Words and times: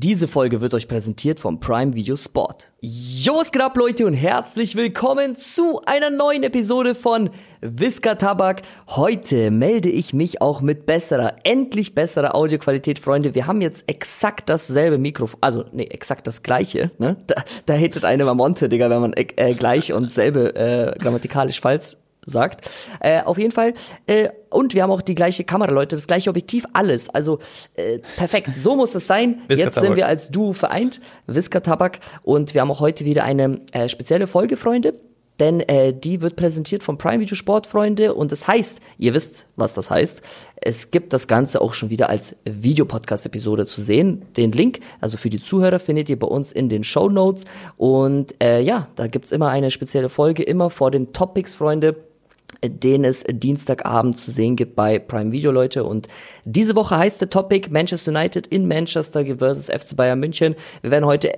Diese 0.00 0.28
Folge 0.28 0.60
wird 0.60 0.74
euch 0.74 0.86
präsentiert 0.86 1.40
vom 1.40 1.58
Prime 1.58 1.92
Video 1.92 2.14
Sport. 2.14 2.70
Jo, 2.80 3.34
was 3.34 3.50
geht 3.50 3.60
ab, 3.60 3.76
Leute, 3.76 4.06
und 4.06 4.14
herzlich 4.14 4.76
willkommen 4.76 5.34
zu 5.34 5.82
einer 5.86 6.08
neuen 6.08 6.44
Episode 6.44 6.94
von 6.94 7.30
Whisker 7.62 8.16
Tabak. 8.16 8.62
Heute 8.86 9.50
melde 9.50 9.88
ich 9.88 10.14
mich 10.14 10.40
auch 10.40 10.60
mit 10.60 10.86
besserer, 10.86 11.38
endlich 11.42 11.96
besserer 11.96 12.36
Audioqualität, 12.36 13.00
Freunde. 13.00 13.34
Wir 13.34 13.48
haben 13.48 13.60
jetzt 13.60 13.88
exakt 13.88 14.48
dasselbe 14.48 14.98
Mikrofon, 14.98 15.38
also, 15.40 15.64
nee, 15.72 15.86
exakt 15.86 16.28
das 16.28 16.44
gleiche, 16.44 16.92
ne? 16.98 17.16
Da, 17.26 17.42
da 17.66 17.74
hättet 17.74 18.04
eine 18.04 18.24
Monte, 18.32 18.68
Digga, 18.68 18.90
wenn 18.90 19.00
man 19.00 19.14
äh, 19.14 19.54
gleich 19.54 19.92
und 19.92 20.12
selbe 20.12 20.54
äh, 20.54 20.96
grammatikalisch 20.96 21.60
falsch 21.60 21.96
sagt. 22.30 22.68
Äh, 23.00 23.22
auf 23.22 23.38
jeden 23.38 23.52
Fall. 23.52 23.74
Äh, 24.06 24.28
und 24.50 24.74
wir 24.74 24.82
haben 24.82 24.90
auch 24.90 25.02
die 25.02 25.14
gleiche 25.14 25.44
Kamera, 25.44 25.70
Leute, 25.70 25.96
das 25.96 26.06
gleiche 26.06 26.30
Objektiv, 26.30 26.64
alles. 26.72 27.10
Also 27.10 27.38
äh, 27.74 27.98
perfekt. 28.16 28.50
So 28.58 28.76
muss 28.76 28.94
es 28.94 29.06
sein. 29.06 29.42
Jetzt 29.48 29.78
sind 29.78 29.96
wir 29.96 30.06
als 30.06 30.30
Duo 30.30 30.52
vereint, 30.52 31.00
Whisker 31.26 31.62
Tabak. 31.62 32.00
Und 32.22 32.54
wir 32.54 32.60
haben 32.60 32.70
auch 32.70 32.80
heute 32.80 33.04
wieder 33.04 33.24
eine 33.24 33.60
äh, 33.72 33.88
spezielle 33.88 34.26
Folge, 34.26 34.56
Freunde. 34.56 34.94
Denn 35.40 35.60
äh, 35.60 35.92
die 35.92 36.20
wird 36.20 36.36
präsentiert 36.36 36.82
vom 36.82 36.98
Prime 36.98 37.20
Video 37.20 37.36
Sport, 37.36 37.66
Freunde. 37.66 38.14
Und 38.14 38.32
das 38.32 38.48
heißt, 38.48 38.80
ihr 38.96 39.14
wisst, 39.14 39.46
was 39.56 39.72
das 39.72 39.88
heißt. 39.90 40.22
Es 40.56 40.90
gibt 40.90 41.12
das 41.12 41.28
Ganze 41.28 41.60
auch 41.60 41.74
schon 41.74 41.90
wieder 41.90 42.08
als 42.08 42.36
Videopodcast-Episode 42.44 43.64
zu 43.66 43.80
sehen. 43.80 44.26
Den 44.36 44.50
Link, 44.50 44.80
also 45.00 45.16
für 45.16 45.30
die 45.30 45.40
Zuhörer, 45.40 45.78
findet 45.78 46.08
ihr 46.08 46.18
bei 46.18 46.26
uns 46.26 46.50
in 46.50 46.68
den 46.68 46.82
Show 46.82 47.08
Notes. 47.08 47.44
Und 47.76 48.34
äh, 48.42 48.60
ja, 48.60 48.88
da 48.96 49.06
gibt's 49.06 49.30
immer 49.30 49.48
eine 49.48 49.70
spezielle 49.70 50.08
Folge, 50.08 50.42
immer 50.42 50.70
vor 50.70 50.90
den 50.90 51.12
Topics, 51.12 51.54
Freunde 51.54 52.07
den 52.64 53.04
es 53.04 53.24
Dienstagabend 53.28 54.16
zu 54.16 54.30
sehen 54.30 54.56
gibt 54.56 54.76
bei 54.76 54.98
Prime 54.98 55.32
Video, 55.32 55.50
Leute. 55.50 55.84
Und 55.84 56.08
diese 56.44 56.74
Woche 56.76 56.96
heißt 56.96 57.20
der 57.20 57.30
Topic 57.30 57.70
Manchester 57.70 58.10
United 58.10 58.46
in 58.48 58.66
Manchester 58.66 59.24
versus 59.36 59.66
FC 59.66 59.96
Bayern 59.96 60.20
München. 60.20 60.54
Wir 60.82 60.90
werden 60.90 61.06
heute 61.06 61.32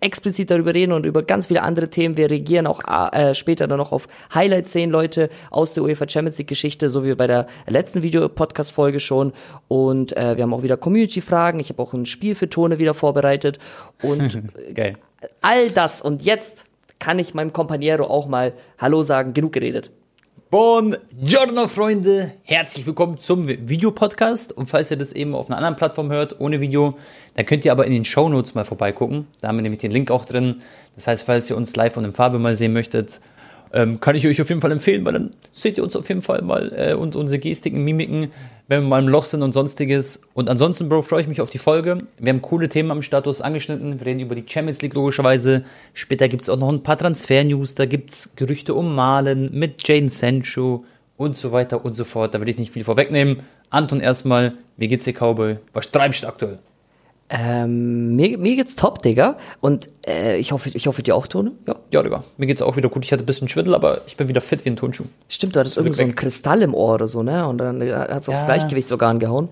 explizit 0.00 0.50
darüber 0.50 0.74
reden 0.74 0.92
und 0.92 1.06
über 1.06 1.22
ganz 1.22 1.46
viele 1.46 1.62
andere 1.62 1.88
Themen. 1.88 2.16
Wir 2.16 2.30
reagieren 2.30 2.66
auch 2.66 2.82
äh, 3.12 3.34
später 3.34 3.66
dann 3.66 3.78
noch 3.78 3.92
auf 3.92 4.08
Highlights 4.34 4.72
sehen, 4.72 4.90
Leute, 4.90 5.28
aus 5.50 5.72
der 5.72 5.82
UEFA 5.82 6.08
Champions 6.08 6.38
League 6.38 6.48
Geschichte, 6.48 6.90
so 6.90 7.04
wie 7.04 7.14
bei 7.14 7.26
der 7.26 7.46
letzten 7.66 8.02
Video-Podcast-Folge 8.02 9.00
schon. 9.00 9.32
Und 9.68 10.16
äh, 10.16 10.36
wir 10.36 10.42
haben 10.42 10.54
auch 10.54 10.62
wieder 10.62 10.76
Community-Fragen. 10.76 11.60
Ich 11.60 11.70
habe 11.70 11.82
auch 11.82 11.92
ein 11.94 12.06
Spiel 12.06 12.34
für 12.34 12.48
Tone 12.48 12.78
wieder 12.78 12.94
vorbereitet. 12.94 13.58
Und 14.02 14.42
Geil. 14.74 14.96
all 15.40 15.70
das. 15.70 16.02
Und 16.02 16.24
jetzt 16.24 16.64
kann 16.98 17.18
ich 17.18 17.34
meinem 17.34 17.52
Companiero 17.52 18.04
auch 18.04 18.26
mal 18.26 18.52
Hallo 18.78 19.02
sagen. 19.02 19.34
Genug 19.34 19.52
geredet. 19.52 19.90
Buongiorno, 20.48 21.66
Freunde! 21.66 22.30
Herzlich 22.44 22.86
willkommen 22.86 23.18
zum 23.18 23.48
Videopodcast. 23.48 24.52
Und 24.52 24.70
falls 24.70 24.92
ihr 24.92 24.96
das 24.96 25.10
eben 25.12 25.34
auf 25.34 25.48
einer 25.48 25.56
anderen 25.56 25.74
Plattform 25.74 26.12
hört, 26.12 26.38
ohne 26.38 26.60
Video, 26.60 26.94
dann 27.34 27.46
könnt 27.46 27.64
ihr 27.64 27.72
aber 27.72 27.84
in 27.84 27.90
den 27.90 28.04
Show 28.04 28.28
Notes 28.28 28.54
mal 28.54 28.64
vorbeigucken. 28.64 29.26
Da 29.40 29.48
haben 29.48 29.56
wir 29.56 29.62
nämlich 29.62 29.80
den 29.80 29.90
Link 29.90 30.08
auch 30.12 30.24
drin. 30.24 30.62
Das 30.94 31.08
heißt, 31.08 31.24
falls 31.24 31.50
ihr 31.50 31.56
uns 31.56 31.74
live 31.74 31.96
und 31.96 32.04
in 32.04 32.12
Farbe 32.12 32.38
mal 32.38 32.54
sehen 32.54 32.72
möchtet, 32.72 33.20
ähm, 33.72 34.00
kann 34.00 34.16
ich 34.16 34.26
euch 34.26 34.40
auf 34.40 34.48
jeden 34.48 34.60
Fall 34.60 34.72
empfehlen, 34.72 35.04
weil 35.04 35.12
dann 35.12 35.30
seht 35.52 35.78
ihr 35.78 35.84
uns 35.84 35.96
auf 35.96 36.08
jeden 36.08 36.22
Fall 36.22 36.42
mal 36.42 36.72
äh, 36.76 36.94
und 36.94 37.16
unsere 37.16 37.38
Gestiken, 37.38 37.84
Mimiken, 37.84 38.28
wenn 38.68 38.82
wir 38.82 38.88
mal 38.88 39.02
im 39.02 39.08
Loch 39.08 39.24
sind 39.24 39.42
und 39.42 39.52
sonstiges. 39.52 40.20
Und 40.34 40.48
ansonsten, 40.48 40.88
Bro, 40.88 41.02
freue 41.02 41.22
ich 41.22 41.28
mich 41.28 41.40
auf 41.40 41.50
die 41.50 41.58
Folge. 41.58 42.02
Wir 42.18 42.32
haben 42.32 42.42
coole 42.42 42.68
Themen 42.68 42.90
am 42.90 43.02
Status 43.02 43.40
angeschnitten. 43.40 44.00
Wir 44.00 44.06
reden 44.06 44.20
über 44.20 44.34
die 44.34 44.44
Champions 44.46 44.82
League 44.82 44.94
logischerweise. 44.94 45.64
Später 45.94 46.28
gibt 46.28 46.42
es 46.42 46.48
auch 46.48 46.58
noch 46.58 46.72
ein 46.72 46.82
paar 46.82 46.98
Transfer-News. 46.98 47.74
Da 47.74 47.86
gibt 47.86 48.12
es 48.12 48.30
Gerüchte 48.36 48.74
um 48.74 48.94
Malen 48.94 49.50
mit 49.52 49.86
Jaden 49.86 50.08
Sancho 50.08 50.84
und 51.16 51.36
so 51.36 51.52
weiter 51.52 51.84
und 51.84 51.94
so 51.94 52.04
fort. 52.04 52.34
Da 52.34 52.40
will 52.40 52.48
ich 52.48 52.58
nicht 52.58 52.72
viel 52.72 52.84
vorwegnehmen. 52.84 53.40
Anton 53.70 54.00
erstmal, 54.00 54.52
wie 54.76 54.88
geht's 54.88 55.04
dir, 55.04 55.12
Cowboy? 55.12 55.56
Was 55.72 55.90
treibst 55.90 56.22
du 56.22 56.28
aktuell? 56.28 56.58
Ähm, 57.28 58.14
mir, 58.14 58.38
mir 58.38 58.56
geht's 58.56 58.76
top, 58.76 59.02
Digga. 59.02 59.36
Und 59.60 59.86
äh, 60.06 60.36
ich, 60.38 60.52
hoffe, 60.52 60.70
ich 60.72 60.86
hoffe, 60.86 61.02
dir 61.02 61.16
auch, 61.16 61.26
Tone? 61.26 61.52
Ja. 61.66 61.76
Ja, 61.92 62.02
Digga. 62.02 62.24
Mir 62.36 62.46
geht's 62.46 62.62
auch 62.62 62.76
wieder 62.76 62.88
gut. 62.88 63.04
Ich 63.04 63.12
hatte 63.12 63.24
ein 63.24 63.26
bisschen 63.26 63.48
Schwindel, 63.48 63.74
aber 63.74 64.02
ich 64.06 64.16
bin 64.16 64.28
wieder 64.28 64.40
fit 64.40 64.64
wie 64.64 64.70
ein 64.70 64.76
Tonschuh. 64.76 65.04
Stimmt, 65.28 65.56
du 65.56 65.60
hattest 65.60 65.76
irgendwie 65.76 65.96
so 65.96 66.02
ein 66.02 66.14
Kristall 66.14 66.62
im 66.62 66.74
Ohr 66.74 66.94
oder 66.94 67.08
so, 67.08 67.22
ne? 67.22 67.46
Und 67.48 67.58
dann 67.58 67.82
hat's 67.82 68.28
aufs 68.28 68.40
ja. 68.40 68.46
Gleichgewichtsorgan 68.46 69.18
gehauen. 69.18 69.48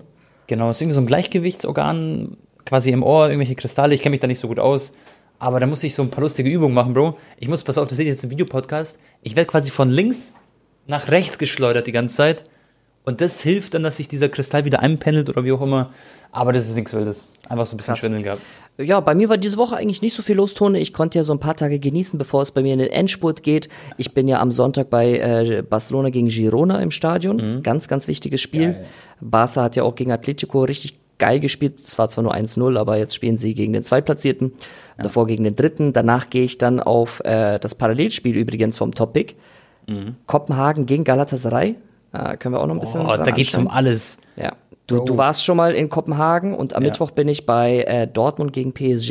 Genau, 0.47 0.69
es 0.69 0.77
ist 0.77 0.81
irgendwie 0.81 0.95
so 0.95 1.01
ein 1.01 1.07
Gleichgewichtsorgan 1.07 2.37
quasi 2.65 2.91
im 2.91 3.03
Ohr, 3.03 3.27
irgendwelche 3.27 3.55
Kristalle. 3.55 3.93
Ich 3.93 4.01
kenne 4.01 4.11
mich 4.11 4.19
da 4.19 4.27
nicht 4.27 4.39
so 4.39 4.47
gut 4.47 4.59
aus. 4.59 4.93
Aber 5.37 5.59
da 5.59 5.67
muss 5.67 5.83
ich 5.83 5.93
so 5.93 6.01
ein 6.01 6.09
paar 6.09 6.21
lustige 6.21 6.49
Übungen 6.49 6.73
machen, 6.73 6.93
Bro. 6.93 7.17
Ich 7.37 7.47
muss, 7.47 7.63
pass 7.63 7.77
auf, 7.77 7.87
das 7.87 7.97
seht 7.97 8.07
ihr 8.07 8.13
jetzt 8.13 8.23
im 8.23 8.31
Videopodcast. 8.31 8.97
Ich 9.21 9.35
werde 9.35 9.49
quasi 9.49 9.69
von 9.69 9.89
links 9.89 10.33
nach 10.87 11.09
rechts 11.09 11.37
geschleudert 11.37 11.87
die 11.87 11.91
ganze 11.91 12.15
Zeit. 12.15 12.43
Und 13.05 13.21
das 13.21 13.41
hilft 13.41 13.73
dann, 13.75 13.83
dass 13.83 13.97
sich 13.97 14.07
dieser 14.07 14.29
Kristall 14.29 14.65
wieder 14.65 14.79
einpendelt 14.79 15.29
oder 15.29 15.43
wie 15.43 15.51
auch 15.51 15.61
immer. 15.61 15.91
Aber 16.31 16.51
das 16.51 16.67
ist 16.67 16.75
nichts 16.75 16.93
Wildes. 16.93 17.27
Einfach 17.47 17.65
so 17.65 17.75
ein 17.75 17.77
bisschen 17.77 17.93
Krass. 17.93 17.99
Schwindeln 17.99 18.23
gehabt. 18.23 18.41
Ja, 18.77 18.99
bei 18.99 19.15
mir 19.15 19.29
war 19.29 19.37
diese 19.37 19.55
Woche 19.55 19.77
eigentlich 19.77 20.01
nicht 20.01 20.15
so 20.15 20.21
viel 20.21 20.35
los, 20.35 20.53
Tone. 20.53 20.79
Ich 20.79 20.91
konnte 20.91 21.17
ja 21.17 21.23
so 21.23 21.31
ein 21.33 21.39
paar 21.39 21.55
Tage 21.55 21.79
genießen, 21.79 22.19
bevor 22.19 22.41
es 22.41 22.51
bei 22.51 22.61
mir 22.61 22.73
in 22.73 22.79
den 22.79 22.89
Endspurt 22.89 23.41
geht. 23.41 23.69
Ich 23.97 24.13
bin 24.13 24.27
ja 24.27 24.41
am 24.41 24.51
Sonntag 24.51 24.89
bei 24.89 25.17
äh, 25.17 25.61
Barcelona 25.61 26.09
gegen 26.09 26.27
Girona 26.27 26.81
im 26.81 26.91
Stadion. 26.91 27.37
Mhm. 27.37 27.63
Ganz, 27.63 27.87
ganz 27.87 28.09
wichtiges 28.09 28.41
Spiel. 28.41 28.73
Geil. 28.73 28.85
Barca 29.21 29.63
hat 29.63 29.77
ja 29.77 29.83
auch 29.83 29.95
gegen 29.95 30.11
Atletico 30.11 30.63
richtig 30.63 30.97
geil 31.17 31.39
gespielt. 31.39 31.79
Es 31.79 31.97
war 31.97 32.09
zwar 32.09 32.25
nur 32.25 32.35
1-0, 32.35 32.77
aber 32.77 32.97
jetzt 32.97 33.15
spielen 33.15 33.37
sie 33.37 33.53
gegen 33.53 33.71
den 33.71 33.83
Zweitplatzierten, 33.83 34.51
ja. 34.97 35.03
davor 35.03 35.27
gegen 35.27 35.45
den 35.45 35.55
Dritten. 35.55 35.93
Danach 35.93 36.29
gehe 36.29 36.43
ich 36.43 36.57
dann 36.57 36.81
auf 36.81 37.21
äh, 37.23 37.59
das 37.59 37.75
Parallelspiel 37.75 38.35
übrigens 38.35 38.77
vom 38.77 38.93
Topic. 38.93 39.35
Mhm. 39.87 40.15
Kopenhagen 40.25 40.85
gegen 40.85 41.05
Galatasaray. 41.05 41.75
Äh, 42.15 42.37
können 42.37 42.55
wir 42.55 42.61
auch 42.61 42.67
noch 42.67 42.75
ein 42.75 42.79
bisschen. 42.79 43.01
Oh, 43.01 43.15
da 43.15 43.31
geht's 43.31 43.55
um 43.55 43.67
alles. 43.67 44.17
Ja. 44.35 44.53
Du, 44.87 44.99
du 44.99 45.17
warst 45.17 45.43
schon 45.43 45.57
mal 45.57 45.73
in 45.73 45.89
Kopenhagen 45.89 46.53
und 46.53 46.75
am 46.75 46.83
ja. 46.83 46.89
Mittwoch 46.89 47.09
bin 47.09 47.27
ich 47.27 47.47
bei 47.47 47.83
äh, 47.83 48.07
Dortmund 48.07 48.53
gegen 48.53 48.71
PSG. 48.71 49.09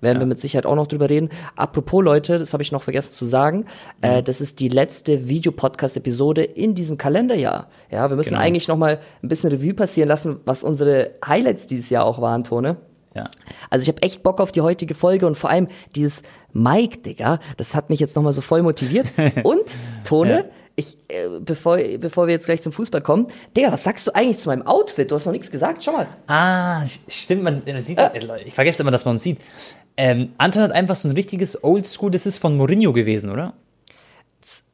Werden 0.00 0.16
ja. 0.16 0.18
wir 0.18 0.26
mit 0.26 0.40
Sicherheit 0.40 0.66
auch 0.66 0.74
noch 0.74 0.88
drüber 0.88 1.08
reden. 1.08 1.28
Apropos 1.54 2.02
Leute, 2.02 2.38
das 2.38 2.52
habe 2.52 2.64
ich 2.64 2.72
noch 2.72 2.82
vergessen 2.82 3.12
zu 3.12 3.24
sagen. 3.24 3.66
Äh, 4.00 4.08
mhm. 4.08 4.18
Äh, 4.18 4.22
das 4.24 4.40
ist 4.40 4.58
die 4.58 4.68
letzte 4.68 5.28
Videopodcast-Episode 5.28 6.42
in 6.42 6.74
diesem 6.74 6.98
Kalenderjahr. 6.98 7.68
Ja, 7.90 8.10
wir 8.10 8.16
müssen 8.16 8.30
genau. 8.30 8.42
eigentlich 8.42 8.66
noch 8.66 8.76
mal 8.76 8.98
ein 9.22 9.28
bisschen 9.28 9.50
Revue 9.50 9.74
passieren 9.74 10.08
lassen, 10.08 10.40
was 10.44 10.64
unsere 10.64 11.12
Highlights 11.24 11.66
dieses 11.66 11.88
Jahr 11.88 12.04
auch 12.04 12.20
waren, 12.20 12.42
Tone. 12.42 12.78
Ja. 13.14 13.28
Also 13.70 13.82
ich 13.82 13.88
habe 13.88 14.02
echt 14.02 14.24
Bock 14.24 14.40
auf 14.40 14.50
die 14.50 14.62
heutige 14.62 14.94
Folge 14.94 15.26
und 15.28 15.36
vor 15.36 15.50
allem 15.50 15.68
dieses 15.94 16.22
Mike, 16.52 16.98
Digga, 16.98 17.38
das 17.58 17.76
hat 17.76 17.90
mich 17.90 18.00
jetzt 18.00 18.16
noch 18.16 18.22
mal 18.22 18.32
so 18.32 18.40
voll 18.40 18.62
motiviert. 18.62 19.12
Und, 19.44 19.64
Tone, 20.04 20.30
ja 20.30 20.44
ich, 20.74 20.96
äh, 21.08 21.28
bevor, 21.40 21.78
bevor 21.98 22.26
wir 22.26 22.34
jetzt 22.34 22.46
gleich 22.46 22.62
zum 22.62 22.72
Fußball 22.72 23.00
kommen, 23.00 23.26
Digga, 23.56 23.72
was 23.72 23.84
sagst 23.84 24.06
du 24.06 24.14
eigentlich 24.14 24.38
zu 24.38 24.48
meinem 24.48 24.66
Outfit? 24.66 25.10
Du 25.10 25.14
hast 25.14 25.26
noch 25.26 25.32
nichts 25.32 25.50
gesagt, 25.50 25.84
schau 25.84 25.92
mal. 25.92 26.08
Ah, 26.26 26.86
stimmt, 27.08 27.42
man 27.42 27.62
sieht, 27.80 27.98
äh. 27.98 28.10
ich 28.44 28.54
vergesse 28.54 28.82
immer, 28.82 28.90
dass 28.90 29.04
man 29.04 29.16
uns 29.16 29.22
sieht. 29.22 29.38
Ähm, 29.96 30.32
Anton 30.38 30.62
hat 30.62 30.72
einfach 30.72 30.96
so 30.96 31.08
ein 31.08 31.14
richtiges 31.14 31.62
Oldschool, 31.62 32.10
das 32.10 32.24
ist 32.24 32.38
von 32.38 32.56
Mourinho 32.56 32.92
gewesen, 32.92 33.30
oder? 33.30 33.54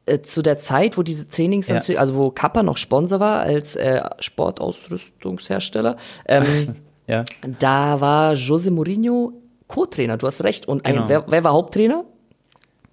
Äh, 0.05 0.21
zu 0.21 0.41
der 0.41 0.57
Zeit, 0.57 0.97
wo 0.97 1.03
diese 1.03 1.27
Trainingsanzüge, 1.27 1.95
ja. 1.95 2.01
also 2.01 2.15
wo 2.15 2.31
Kappa 2.31 2.63
noch 2.63 2.77
Sponsor 2.77 3.19
war 3.19 3.41
als 3.41 3.75
äh, 3.75 4.01
Sportausrüstungshersteller, 4.19 5.97
ähm, 6.27 6.75
ja. 7.07 7.25
da 7.59 8.01
war 8.01 8.33
Jose 8.33 8.71
Mourinho 8.71 9.33
Co-Trainer, 9.67 10.17
du 10.17 10.25
hast 10.25 10.43
recht. 10.43 10.67
Und 10.67 10.85
ein, 10.85 10.95
genau. 10.95 11.09
wer, 11.09 11.25
wer 11.27 11.43
war 11.43 11.53
Haupttrainer? 11.53 12.05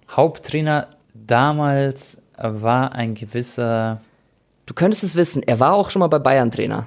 Haupttrainer 0.09 0.89
damals 1.13 2.21
war 2.37 2.93
ein 2.93 3.15
gewisser. 3.15 4.01
Du 4.65 4.73
könntest 4.73 5.03
es 5.03 5.15
wissen, 5.15 5.43
er 5.43 5.59
war 5.59 5.73
auch 5.73 5.89
schon 5.89 5.99
mal 6.01 6.07
bei 6.07 6.19
Bayern 6.19 6.51
Trainer. 6.51 6.85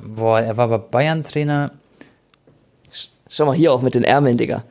Boah, 0.00 0.40
er 0.40 0.56
war 0.56 0.68
bei 0.68 0.78
Bayern 0.78 1.24
Trainer. 1.24 1.72
Schau 3.28 3.46
mal 3.46 3.54
hier 3.54 3.72
auch 3.72 3.82
mit 3.82 3.94
den 3.94 4.04
Ärmeln, 4.04 4.36
Digga. 4.36 4.64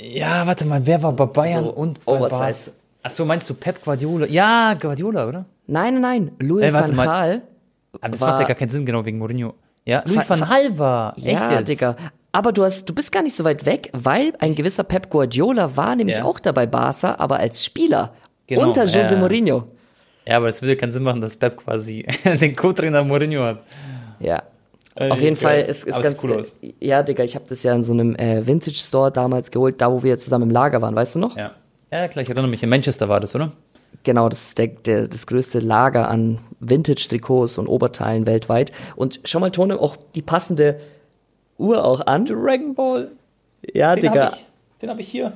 Ja, 0.00 0.46
warte 0.46 0.64
mal, 0.64 0.84
wer 0.86 1.02
war 1.02 1.12
bei 1.12 1.26
Bayern 1.26 1.64
so, 1.64 1.70
und 1.70 2.04
bei 2.04 2.12
Oversize. 2.12 2.72
Achso, 3.02 3.24
meinst 3.24 3.48
du 3.48 3.54
Pep 3.54 3.82
Guardiola? 3.82 4.26
Ja, 4.26 4.74
Guardiola, 4.74 5.26
oder? 5.28 5.46
Nein, 5.66 5.94
nein, 5.94 6.02
nein. 6.02 6.32
Louis 6.38 6.64
äh, 6.64 6.72
van 6.72 6.94
Gaal. 6.94 7.42
Aber 8.00 8.10
das 8.10 8.20
macht 8.20 8.40
ja 8.40 8.46
gar 8.46 8.56
keinen 8.56 8.68
Sinn, 8.68 8.84
genau, 8.84 9.04
wegen 9.04 9.18
Mourinho. 9.18 9.54
Ja, 9.84 10.02
Louis 10.06 10.28
van 10.28 10.40
Gaal 10.40 10.78
war. 10.78 11.16
Echt 11.16 11.26
ja, 11.26 11.52
jetzt? 11.52 11.68
Digga. 11.68 11.96
Aber 12.32 12.52
du, 12.52 12.64
hast, 12.64 12.86
du 12.86 12.94
bist 12.94 13.12
gar 13.12 13.22
nicht 13.22 13.34
so 13.34 13.44
weit 13.44 13.64
weg, 13.64 13.90
weil 13.94 14.34
ein 14.40 14.54
gewisser 14.54 14.84
Pep 14.84 15.08
Guardiola 15.08 15.76
war 15.76 15.96
nämlich 15.96 16.16
ja. 16.16 16.24
auch 16.24 16.38
dabei 16.38 16.66
Barca, 16.66 17.14
aber 17.18 17.38
als 17.38 17.64
Spieler. 17.64 18.12
Genau, 18.46 18.68
unter 18.68 18.84
Jose 18.84 19.14
äh, 19.14 19.18
Mourinho. 19.18 19.64
Ja, 20.26 20.36
aber 20.38 20.48
es 20.48 20.60
würde 20.62 20.76
keinen 20.76 20.92
Sinn 20.92 21.02
machen, 21.02 21.20
dass 21.20 21.36
Pep 21.36 21.56
quasi 21.56 22.04
den 22.24 22.56
Co-Trainer 22.56 23.04
Mourinho 23.04 23.42
hat. 23.44 23.62
Ja. 24.20 24.42
Äh, 24.94 25.10
Auf 25.10 25.20
jeden 25.20 25.36
Fall 25.36 25.60
ist, 25.60 25.84
ist 25.84 26.00
ganz 26.00 26.22
cool 26.24 26.34
aus. 26.34 26.56
Ja, 26.80 27.02
Digga, 27.02 27.22
ich 27.22 27.34
habe 27.34 27.44
das 27.48 27.62
ja 27.62 27.74
in 27.74 27.82
so 27.82 27.92
einem 27.92 28.16
äh, 28.16 28.46
Vintage 28.46 28.78
Store 28.78 29.12
damals 29.12 29.50
geholt, 29.50 29.80
da 29.80 29.92
wo 29.92 30.02
wir 30.02 30.16
zusammen 30.18 30.44
im 30.44 30.50
Lager 30.50 30.80
waren, 30.80 30.94
weißt 30.94 31.16
du 31.16 31.18
noch? 31.18 31.36
Ja. 31.36 31.52
Ja, 31.92 32.08
klar, 32.08 32.22
ich 32.22 32.28
erinnere 32.28 32.48
mich. 32.48 32.62
In 32.62 32.68
Manchester 32.68 33.08
war 33.08 33.20
das, 33.20 33.34
oder? 33.34 33.52
Genau, 34.02 34.28
das 34.28 34.48
ist 34.48 34.58
der, 34.58 34.68
der, 34.68 35.08
das 35.08 35.26
größte 35.26 35.60
Lager 35.60 36.08
an 36.08 36.38
Vintage-Trikots 36.60 37.58
und 37.58 37.68
Oberteilen 37.68 38.26
weltweit. 38.26 38.72
Und 38.96 39.20
schau 39.24 39.40
mal, 39.40 39.50
Tone, 39.50 39.78
auch 39.78 39.96
die 40.14 40.22
passende 40.22 40.80
Uhr 41.58 41.84
auch 41.84 42.06
an. 42.06 42.24
Dragon 42.24 42.74
Ball. 42.74 43.12
Ja, 43.72 43.94
den 43.94 44.02
Digga. 44.02 44.26
Hab 44.26 44.34
ich, 44.34 44.46
den 44.82 44.90
habe 44.90 45.00
ich 45.00 45.08
hier. 45.08 45.32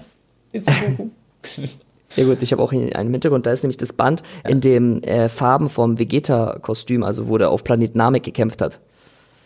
Den 0.52 0.64
Ja 2.16 2.24
gut, 2.24 2.42
ich 2.42 2.52
habe 2.52 2.62
auch 2.62 2.72
einen 2.72 3.12
Hintergrund, 3.12 3.46
da 3.46 3.52
ist 3.52 3.62
nämlich 3.62 3.76
das 3.76 3.92
Band, 3.92 4.22
ja. 4.44 4.50
in 4.50 4.60
dem 4.60 5.02
äh, 5.02 5.28
Farben 5.28 5.68
vom 5.68 5.98
Vegeta-Kostüm, 5.98 7.02
also 7.04 7.28
wo 7.28 7.38
der 7.38 7.50
auf 7.50 7.62
Planet 7.64 7.94
Namek 7.94 8.24
gekämpft 8.24 8.60
hat. 8.62 8.80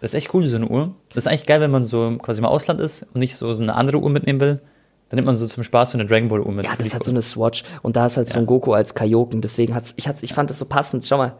Das 0.00 0.12
ist 0.12 0.14
echt 0.14 0.34
cool, 0.34 0.44
so 0.46 0.56
eine 0.56 0.68
Uhr. 0.68 0.94
Das 1.14 1.24
ist 1.24 1.26
eigentlich 1.28 1.46
geil, 1.46 1.60
wenn 1.60 1.70
man 1.70 1.84
so 1.84 2.16
quasi 2.18 2.40
im 2.40 2.46
Ausland 2.46 2.80
ist 2.80 3.02
und 3.02 3.16
nicht 3.16 3.36
so, 3.36 3.52
so 3.54 3.62
eine 3.62 3.74
andere 3.74 3.98
Uhr 3.98 4.10
mitnehmen 4.10 4.40
will. 4.40 4.60
Dann 5.08 5.16
nimmt 5.16 5.26
man 5.26 5.36
so 5.36 5.46
zum 5.46 5.62
Spaß 5.62 5.92
so 5.92 5.98
eine 5.98 6.06
Dragon 6.06 6.28
Ball 6.28 6.40
Uhr 6.40 6.52
mit. 6.52 6.64
Ja, 6.64 6.72
das 6.76 6.94
hat 6.94 7.04
so 7.04 7.10
cool. 7.10 7.14
eine 7.14 7.22
Swatch 7.22 7.64
und 7.82 7.96
da 7.96 8.06
ist 8.06 8.16
halt 8.16 8.28
so 8.28 8.38
ein 8.38 8.46
Goku 8.46 8.72
als 8.72 8.94
Kaioken. 8.94 9.40
Deswegen 9.42 9.74
hat's, 9.74 9.92
ich, 9.96 10.08
hat's, 10.08 10.22
ich 10.22 10.34
fand 10.34 10.50
das 10.50 10.58
so 10.58 10.64
passend. 10.64 11.04
Schau 11.04 11.18
mal. 11.18 11.34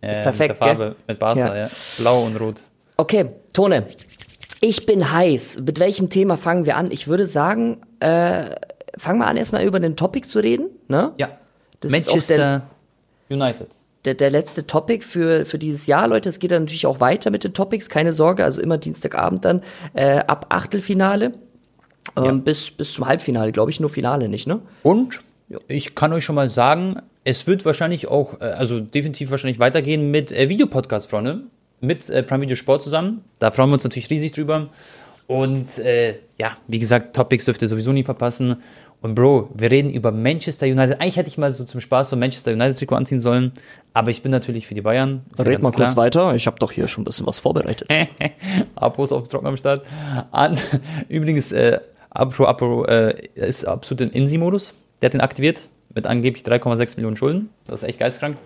Äh, 0.00 0.12
ist 0.12 0.22
perfekt, 0.22 0.54
Mit 0.54 0.60
der 0.60 0.66
Farbe, 0.66 0.96
mit 1.06 1.18
Barca, 1.18 1.54
Ja. 1.54 1.56
ja. 1.56 1.70
Blau 1.98 2.24
und 2.24 2.36
Rot. 2.36 2.62
Okay, 2.96 3.26
Tone. 3.52 3.86
Ich 4.60 4.86
bin 4.86 5.12
heiß. 5.12 5.60
Mit 5.64 5.78
welchem 5.78 6.08
Thema 6.08 6.36
fangen 6.36 6.66
wir 6.66 6.76
an? 6.76 6.90
Ich 6.90 7.08
würde 7.08 7.26
sagen, 7.26 7.78
äh, 8.00 8.56
fangen 8.98 9.18
wir 9.18 9.26
an, 9.26 9.36
erstmal 9.36 9.64
über 9.64 9.80
den 9.80 9.96
Topic 9.96 10.26
zu 10.28 10.38
reden. 10.40 10.66
Ne? 10.88 11.12
Ja. 11.18 11.30
Das 11.80 11.90
Manchester 11.90 12.62
United. 13.28 13.68
der, 14.04 14.14
der 14.14 14.30
letzte 14.30 14.66
Topic 14.66 15.04
für, 15.04 15.46
für 15.46 15.58
dieses 15.58 15.86
Jahr, 15.86 16.06
Leute. 16.08 16.28
Es 16.28 16.38
geht 16.38 16.52
dann 16.52 16.62
natürlich 16.64 16.86
auch 16.86 17.00
weiter 17.00 17.30
mit 17.30 17.44
den 17.44 17.54
Topics, 17.54 17.88
keine 17.88 18.12
Sorge. 18.12 18.44
Also 18.44 18.60
immer 18.62 18.78
Dienstagabend 18.78 19.44
dann 19.44 19.62
äh, 19.94 20.18
ab 20.18 20.46
Achtelfinale 20.50 21.32
ähm, 22.16 22.24
Ja. 22.24 22.32
bis, 22.32 22.70
bis 22.70 22.92
zum 22.92 23.06
Halbfinale, 23.06 23.52
glaube 23.52 23.70
ich. 23.70 23.80
Nur 23.80 23.90
Finale 23.90 24.28
nicht, 24.28 24.46
ne? 24.46 24.60
Und 24.82 25.20
ich 25.68 25.94
kann 25.94 26.12
euch 26.12 26.24
schon 26.24 26.34
mal 26.34 26.48
sagen, 26.50 26.96
es 27.24 27.46
wird 27.46 27.64
wahrscheinlich 27.64 28.08
auch, 28.08 28.40
äh, 28.40 28.44
also 28.44 28.80
definitiv 28.80 29.30
wahrscheinlich 29.30 29.58
weitergehen 29.58 30.10
mit 30.10 30.30
äh, 30.32 30.48
Videopodcast, 30.48 31.10
Freunde. 31.10 31.42
Mit 31.80 32.08
äh, 32.10 32.22
Prime 32.22 32.42
Video 32.42 32.54
Sport 32.54 32.82
zusammen. 32.84 33.24
Da 33.40 33.50
freuen 33.50 33.70
wir 33.70 33.74
uns 33.74 33.82
natürlich 33.84 34.08
riesig 34.08 34.30
drüber. 34.32 34.68
Und 35.26 35.78
äh, 35.78 36.16
ja, 36.38 36.56
wie 36.66 36.78
gesagt, 36.78 37.16
Topics 37.16 37.44
dürft 37.44 37.62
ihr 37.62 37.68
sowieso 37.68 37.92
nie 37.92 38.04
verpassen. 38.04 38.56
Und 39.02 39.16
Bro, 39.16 39.50
wir 39.54 39.70
reden 39.70 39.90
über 39.90 40.12
Manchester 40.12 40.66
United. 40.66 41.00
Eigentlich 41.00 41.16
hätte 41.16 41.28
ich 41.28 41.36
mal 41.36 41.52
so 41.52 41.64
zum 41.64 41.80
Spaß 41.80 42.10
so 42.10 42.16
ein 42.16 42.20
Manchester 42.20 42.52
United 42.52 42.78
Trikot 42.78 42.94
anziehen 42.94 43.20
sollen. 43.20 43.52
Aber 43.94 44.10
ich 44.10 44.22
bin 44.22 44.30
natürlich 44.30 44.66
für 44.66 44.74
die 44.74 44.80
Bayern. 44.80 45.22
Ist 45.32 45.44
Red 45.44 45.60
mal 45.60 45.72
klar. 45.72 45.88
kurz 45.88 45.96
weiter. 45.96 46.34
Ich 46.36 46.46
habe 46.46 46.58
doch 46.60 46.70
hier 46.70 46.86
schon 46.86 47.02
ein 47.02 47.04
bisschen 47.04 47.26
was 47.26 47.40
vorbereitet. 47.40 47.88
Apos 48.76 49.10
auf 49.10 49.26
Trocken 49.26 49.48
am 49.48 49.56
Start. 49.56 49.84
An, 50.30 50.56
übrigens, 51.08 51.50
äh, 51.50 51.80
Apro, 52.10 52.46
Apro 52.46 52.84
äh, 52.84 53.14
ist 53.34 53.64
absolut 53.64 54.02
im 54.02 54.10
Insi-Modus. 54.10 54.74
Der 55.00 55.08
hat 55.08 55.14
den 55.14 55.20
aktiviert 55.20 55.62
mit 55.94 56.06
angeblich 56.06 56.44
3,6 56.44 56.96
Millionen 56.96 57.16
Schulden. 57.16 57.50
Das 57.66 57.82
ist 57.82 57.88
echt 57.88 57.98
geistkrank. 57.98 58.36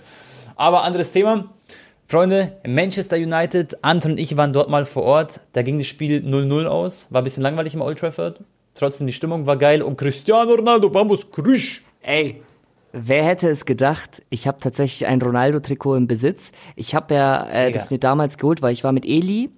Aber 0.56 0.84
anderes 0.84 1.12
Thema. 1.12 1.50
Freunde, 2.08 2.52
Manchester 2.64 3.16
United, 3.16 3.82
Anton 3.82 4.12
und 4.12 4.20
ich 4.20 4.36
waren 4.36 4.52
dort 4.52 4.70
mal 4.70 4.84
vor 4.84 5.02
Ort. 5.02 5.40
Da 5.54 5.62
ging 5.62 5.78
das 5.78 5.88
Spiel 5.88 6.22
0-0 6.24 6.66
aus. 6.66 7.06
War 7.10 7.20
ein 7.20 7.24
bisschen 7.24 7.42
langweilig 7.42 7.74
im 7.74 7.80
Old 7.80 7.98
Trafford. 7.98 8.40
Trotzdem, 8.74 9.08
die 9.08 9.12
Stimmung 9.12 9.46
war 9.46 9.56
geil. 9.56 9.82
Und 9.82 9.98
Cristiano 9.98 10.54
Ronaldo, 10.54 10.94
vamos, 10.94 11.32
Krisch. 11.32 11.82
Ey, 12.02 12.42
wer 12.92 13.24
hätte 13.24 13.48
es 13.48 13.64
gedacht? 13.64 14.22
Ich 14.30 14.46
habe 14.46 14.58
tatsächlich 14.60 15.08
ein 15.08 15.20
Ronaldo-Trikot 15.20 15.96
im 15.96 16.06
Besitz. 16.06 16.52
Ich 16.76 16.94
habe 16.94 17.14
ja 17.14 17.44
äh, 17.48 17.72
das 17.72 17.90
mir 17.90 17.98
damals 17.98 18.38
geholt, 18.38 18.62
weil 18.62 18.72
ich 18.72 18.84
war 18.84 18.92
mit 18.92 19.04
Eli 19.04 19.50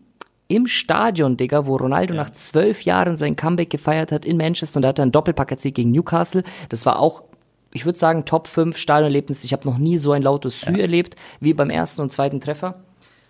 im 0.49 0.67
Stadion, 0.67 1.37
Digga, 1.37 1.67
wo 1.67 1.77
Ronaldo 1.77 2.15
nach 2.15 2.31
zwölf 2.31 2.81
Jahren 2.81 3.19
sein 3.19 3.37
Comeback 3.37 3.69
gefeiert 3.69 4.11
hat 4.11 4.25
in 4.25 4.39
Manchester 4.39 4.79
und 4.79 4.83
da 4.83 4.89
hat 4.89 4.99
er 4.99 5.03
einen 5.03 5.13
Doppelpack 5.13 5.51
erzielt 5.51 5.75
gegen 5.75 5.93
Newcastle. 5.93 6.43
Das 6.71 6.87
war 6.87 6.99
auch, 6.99 7.25
ich 7.73 7.85
würde 7.85 7.99
sagen, 7.99 8.25
Top 8.25 8.49
5 8.49 8.77
Stadionerlebnisse. 8.77 9.45
Ich 9.45 9.53
habe 9.53 9.69
noch 9.69 9.79
nie 9.79 9.99
so 9.99 10.13
ein 10.13 10.23
lautes 10.23 10.61
Sü 10.61 10.81
erlebt 10.81 11.17
wie 11.41 11.55
beim 11.55 11.71
ersten 11.71 12.01
und 12.03 12.11
zweiten 12.11 12.41
Treffer. 12.41 12.83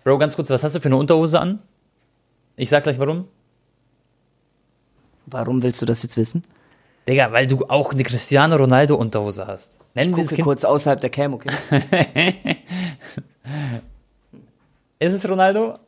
Bro, 0.03 0.17
ganz 0.17 0.35
kurz, 0.35 0.49
was 0.49 0.63
hast 0.63 0.75
du 0.75 0.79
für 0.79 0.87
eine 0.87 0.95
Unterhose 0.95 1.39
an? 1.39 1.59
Ich 2.55 2.69
sag 2.69 2.83
gleich 2.83 2.99
warum. 2.99 3.27
Warum 5.25 5.61
willst 5.61 5.81
du 5.81 5.85
das 5.85 6.03
jetzt 6.03 6.17
wissen? 6.17 6.43
Digga, 7.07 7.31
weil 7.31 7.47
du 7.47 7.65
auch 7.67 7.93
eine 7.93 8.03
Cristiano 8.03 8.55
Ronaldo 8.55 8.95
Unterhose 8.95 9.47
hast. 9.47 9.77
Nennen 9.93 10.11
Ich 10.11 10.15
gucke 10.15 10.35
Kind 10.35 10.45
kurz 10.45 10.63
außerhalb 10.63 10.99
der 10.99 11.09
Cam, 11.09 11.33
okay? 11.33 11.51
Ist 14.99 15.13
es 15.13 15.27
Ronaldo? 15.27 15.79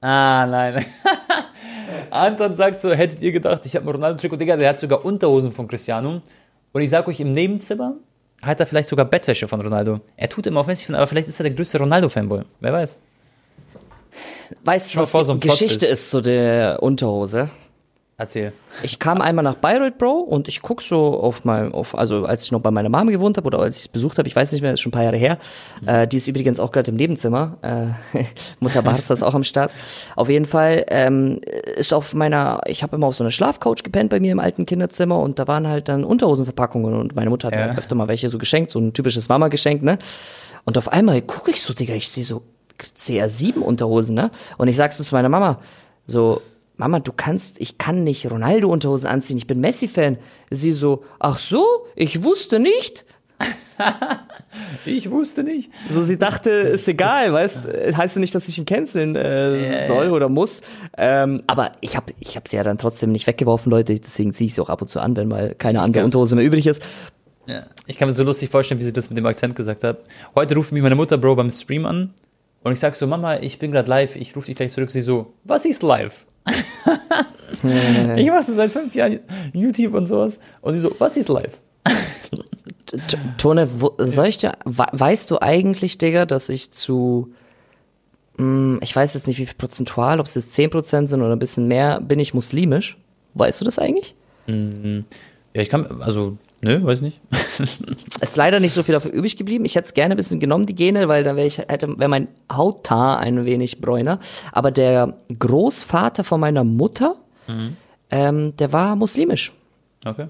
Ah, 0.00 0.46
nein. 0.46 0.84
Anton 2.10 2.54
sagt 2.54 2.80
so, 2.80 2.90
hättet 2.92 3.20
ihr 3.20 3.32
gedacht, 3.32 3.66
ich 3.66 3.76
habe 3.76 3.86
ein 3.86 3.90
Ronaldo-Trikot, 3.90 4.36
Digga, 4.36 4.56
der 4.56 4.70
hat 4.70 4.78
sogar 4.78 5.04
Unterhosen 5.04 5.52
von 5.52 5.68
Cristiano. 5.68 6.22
Und 6.72 6.82
ich 6.82 6.90
sag 6.90 7.06
euch, 7.08 7.20
im 7.20 7.32
Nebenzimmer 7.32 7.96
hat 8.42 8.60
er 8.60 8.66
vielleicht 8.66 8.88
sogar 8.88 9.04
Bettwäsche 9.04 9.48
von 9.48 9.60
Ronaldo. 9.60 10.00
Er 10.16 10.28
tut 10.28 10.46
immer 10.46 10.60
auf 10.60 10.66
Messi, 10.66 10.92
aber 10.92 11.06
vielleicht 11.06 11.28
ist 11.28 11.40
er 11.40 11.44
der 11.44 11.52
größte 11.52 11.78
Ronaldo-Fanboy. 11.78 12.42
Wer 12.60 12.72
weiß. 12.72 12.98
Weißt 14.64 14.94
du, 14.94 14.98
was 14.98 15.10
vor, 15.10 15.20
die 15.20 15.26
so 15.26 15.36
Geschichte 15.36 15.86
ist. 15.86 16.00
ist 16.00 16.10
zu 16.10 16.20
der 16.20 16.82
Unterhose? 16.82 17.50
Erzähl. 18.20 18.52
Ich 18.82 18.98
kam 18.98 19.22
einmal 19.22 19.42
nach 19.42 19.54
Bayreuth, 19.54 19.96
Bro, 19.96 20.12
und 20.12 20.46
ich 20.46 20.60
guck 20.60 20.82
so 20.82 21.18
auf 21.18 21.46
mein, 21.46 21.72
auf, 21.72 21.96
also 21.96 22.26
als 22.26 22.44
ich 22.44 22.52
noch 22.52 22.60
bei 22.60 22.70
meiner 22.70 22.90
Mama 22.90 23.10
gewohnt 23.10 23.38
habe 23.38 23.46
oder 23.46 23.60
als 23.60 23.76
ich 23.78 23.82
es 23.84 23.88
besucht 23.88 24.18
habe, 24.18 24.28
ich 24.28 24.36
weiß 24.36 24.52
nicht 24.52 24.60
mehr, 24.60 24.74
ist 24.74 24.80
schon 24.82 24.90
ein 24.90 24.92
paar 24.92 25.04
Jahre 25.04 25.16
her. 25.16 25.38
Äh, 25.86 26.06
die 26.06 26.18
ist 26.18 26.28
übrigens 26.28 26.60
auch 26.60 26.70
gerade 26.70 26.90
im 26.90 26.96
Nebenzimmer. 26.98 27.56
Äh, 27.62 28.24
Mutter 28.60 28.82
Barca 28.82 29.10
ist 29.14 29.22
auch 29.22 29.32
am 29.32 29.42
Start. 29.42 29.72
Auf 30.16 30.28
jeden 30.28 30.44
Fall 30.44 30.84
ähm, 30.88 31.40
ist 31.76 31.94
auf 31.94 32.12
meiner, 32.12 32.60
ich 32.66 32.82
habe 32.82 32.94
immer 32.96 33.06
auf 33.06 33.16
so 33.16 33.24
einer 33.24 33.30
Schlafcouch 33.30 33.82
gepennt 33.84 34.10
bei 34.10 34.20
mir 34.20 34.32
im 34.32 34.38
alten 34.38 34.66
Kinderzimmer 34.66 35.18
und 35.18 35.38
da 35.38 35.48
waren 35.48 35.66
halt 35.66 35.88
dann 35.88 36.04
Unterhosenverpackungen 36.04 36.94
und 37.00 37.16
meine 37.16 37.30
Mutter 37.30 37.46
hat 37.48 37.54
Ja. 37.54 37.68
mir 37.68 37.78
öfter 37.78 37.94
mal 37.94 38.08
welche 38.08 38.28
so 38.28 38.36
geschenkt, 38.36 38.70
so 38.70 38.78
ein 38.80 38.92
typisches 38.92 39.30
Mama-Geschenk, 39.30 39.82
ne? 39.82 39.98
Und 40.66 40.76
auf 40.76 40.92
einmal 40.92 41.22
gucke 41.22 41.52
ich 41.52 41.62
so, 41.62 41.72
Digga, 41.72 41.94
ich 41.94 42.10
sehe 42.10 42.24
so 42.24 42.42
CR7 42.98 43.60
Unterhosen, 43.60 44.14
ne? 44.14 44.30
Und 44.58 44.68
ich 44.68 44.76
sag 44.76 44.92
so 44.92 45.02
zu 45.02 45.14
meiner 45.14 45.30
Mama, 45.30 45.58
so, 46.06 46.42
Mama, 46.80 46.98
du 46.98 47.12
kannst, 47.14 47.60
ich 47.60 47.76
kann 47.76 48.04
nicht 48.04 48.30
Ronaldo-Unterhosen 48.30 49.06
anziehen, 49.06 49.36
ich 49.36 49.46
bin 49.46 49.60
Messi-Fan. 49.60 50.16
Sie 50.48 50.72
so, 50.72 51.04
ach 51.18 51.38
so, 51.38 51.62
ich 51.94 52.24
wusste 52.24 52.58
nicht. 52.58 53.04
Ich 54.84 55.08
wusste 55.08 55.44
nicht. 55.44 55.70
So, 55.92 56.02
sie 56.02 56.18
dachte, 56.18 56.50
ist 56.50 56.88
egal, 56.88 57.32
weißt, 57.32 57.58
heißt 57.96 58.16
ja 58.16 58.20
nicht, 58.20 58.34
dass 58.34 58.48
ich 58.48 58.58
ihn 58.58 58.64
canceln 58.64 59.14
äh, 59.14 59.86
soll 59.86 60.10
oder 60.10 60.28
muss. 60.28 60.60
Ähm, 60.98 61.40
aber 61.46 61.72
ich 61.80 61.96
habe 61.96 62.12
ich 62.18 62.36
hab 62.36 62.48
sie 62.48 62.56
ja 62.56 62.64
dann 62.64 62.76
trotzdem 62.76 63.12
nicht 63.12 63.28
weggeworfen, 63.28 63.70
Leute, 63.70 63.94
deswegen 63.94 64.32
ziehe 64.32 64.48
ich 64.48 64.54
sie 64.54 64.60
auch 64.60 64.68
ab 64.68 64.82
und 64.82 64.88
zu 64.88 64.98
an, 64.98 65.14
wenn 65.14 65.28
mal 65.28 65.54
keine 65.54 65.82
andere 65.82 66.04
Unterhose 66.04 66.34
mehr 66.34 66.44
übrig 66.44 66.66
ist. 66.66 66.82
Ja. 67.46 67.62
Ich 67.86 67.96
kann 67.96 68.08
mir 68.08 68.12
so 68.12 68.24
lustig 68.24 68.50
vorstellen, 68.50 68.80
wie 68.80 68.84
sie 68.84 68.92
das 68.92 69.08
mit 69.08 69.16
dem 69.16 69.26
Akzent 69.26 69.54
gesagt 69.54 69.84
hat. 69.84 69.98
Heute 70.34 70.56
ruft 70.56 70.72
mich 70.72 70.82
meine 70.82 70.96
Mutter, 70.96 71.16
Bro, 71.16 71.36
beim 71.36 71.50
Stream 71.50 71.86
an. 71.86 72.12
Und 72.64 72.72
ich 72.72 72.80
sag 72.80 72.96
so, 72.96 73.06
Mama, 73.06 73.36
ich 73.36 73.60
bin 73.60 73.70
gerade 73.70 73.88
live, 73.88 74.16
ich 74.16 74.34
rufe 74.34 74.46
dich 74.46 74.56
gleich 74.56 74.72
zurück. 74.72 74.90
Sie 74.90 75.00
so, 75.00 75.34
was 75.44 75.64
ist 75.64 75.84
live? 75.84 76.26
ich 78.16 78.28
mache 78.30 78.42
so 78.44 78.54
seit 78.54 78.70
fünf 78.72 78.94
Jahren 78.94 79.20
YouTube 79.52 79.94
und 79.94 80.06
sowas. 80.06 80.38
Und 80.60 80.74
sie 80.74 80.80
so, 80.80 80.94
was 80.98 81.16
ist 81.16 81.28
live? 81.28 81.56
Tone, 83.38 83.68
wo, 83.80 83.94
soll 83.98 84.26
ich 84.26 84.38
dir, 84.38 84.52
we- 84.64 84.86
weißt 84.92 85.30
du 85.30 85.40
eigentlich, 85.40 85.98
Digga, 85.98 86.26
dass 86.26 86.48
ich 86.48 86.72
zu, 86.72 87.32
mh, 88.36 88.78
ich 88.82 88.94
weiß 88.94 89.14
jetzt 89.14 89.26
nicht, 89.28 89.38
wie 89.38 89.46
viel 89.46 89.54
prozentual, 89.56 90.18
ob 90.18 90.26
es 90.26 90.34
jetzt 90.34 90.58
10% 90.58 91.06
sind 91.06 91.20
oder 91.22 91.32
ein 91.32 91.38
bisschen 91.38 91.68
mehr, 91.68 92.00
bin 92.00 92.18
ich 92.18 92.34
muslimisch? 92.34 92.96
Weißt 93.34 93.60
du 93.60 93.64
das 93.64 93.78
eigentlich? 93.78 94.14
Ja, 94.48 95.62
ich 95.62 95.68
kann, 95.68 96.02
also, 96.02 96.36
nö, 96.60 96.84
weiß 96.84 97.00
nicht. 97.00 97.20
Es 97.30 97.78
ist 98.20 98.36
leider 98.36 98.60
nicht 98.60 98.72
so 98.72 98.82
viel 98.82 98.92
dafür 98.92 99.12
übrig 99.12 99.36
geblieben. 99.36 99.64
Ich 99.64 99.74
hätte 99.74 99.86
es 99.86 99.94
gerne 99.94 100.14
ein 100.14 100.16
bisschen 100.16 100.40
genommen, 100.40 100.66
die 100.66 100.74
Gene, 100.74 101.08
weil 101.08 101.24
dann 101.24 101.36
wäre 101.36 101.46
ich, 101.46 101.58
hätte, 101.58 101.98
wäre 101.98 102.08
mein 102.08 102.28
Hauttar 102.52 103.18
ein 103.18 103.44
wenig 103.44 103.80
bräuner. 103.80 104.18
Aber 104.52 104.70
der 104.70 105.14
Großvater 105.38 106.24
von 106.24 106.40
meiner 106.40 106.64
Mutter, 106.64 107.16
ähm, 108.10 108.56
der 108.56 108.72
war 108.72 108.96
muslimisch. 108.96 109.52
Okay. 110.04 110.26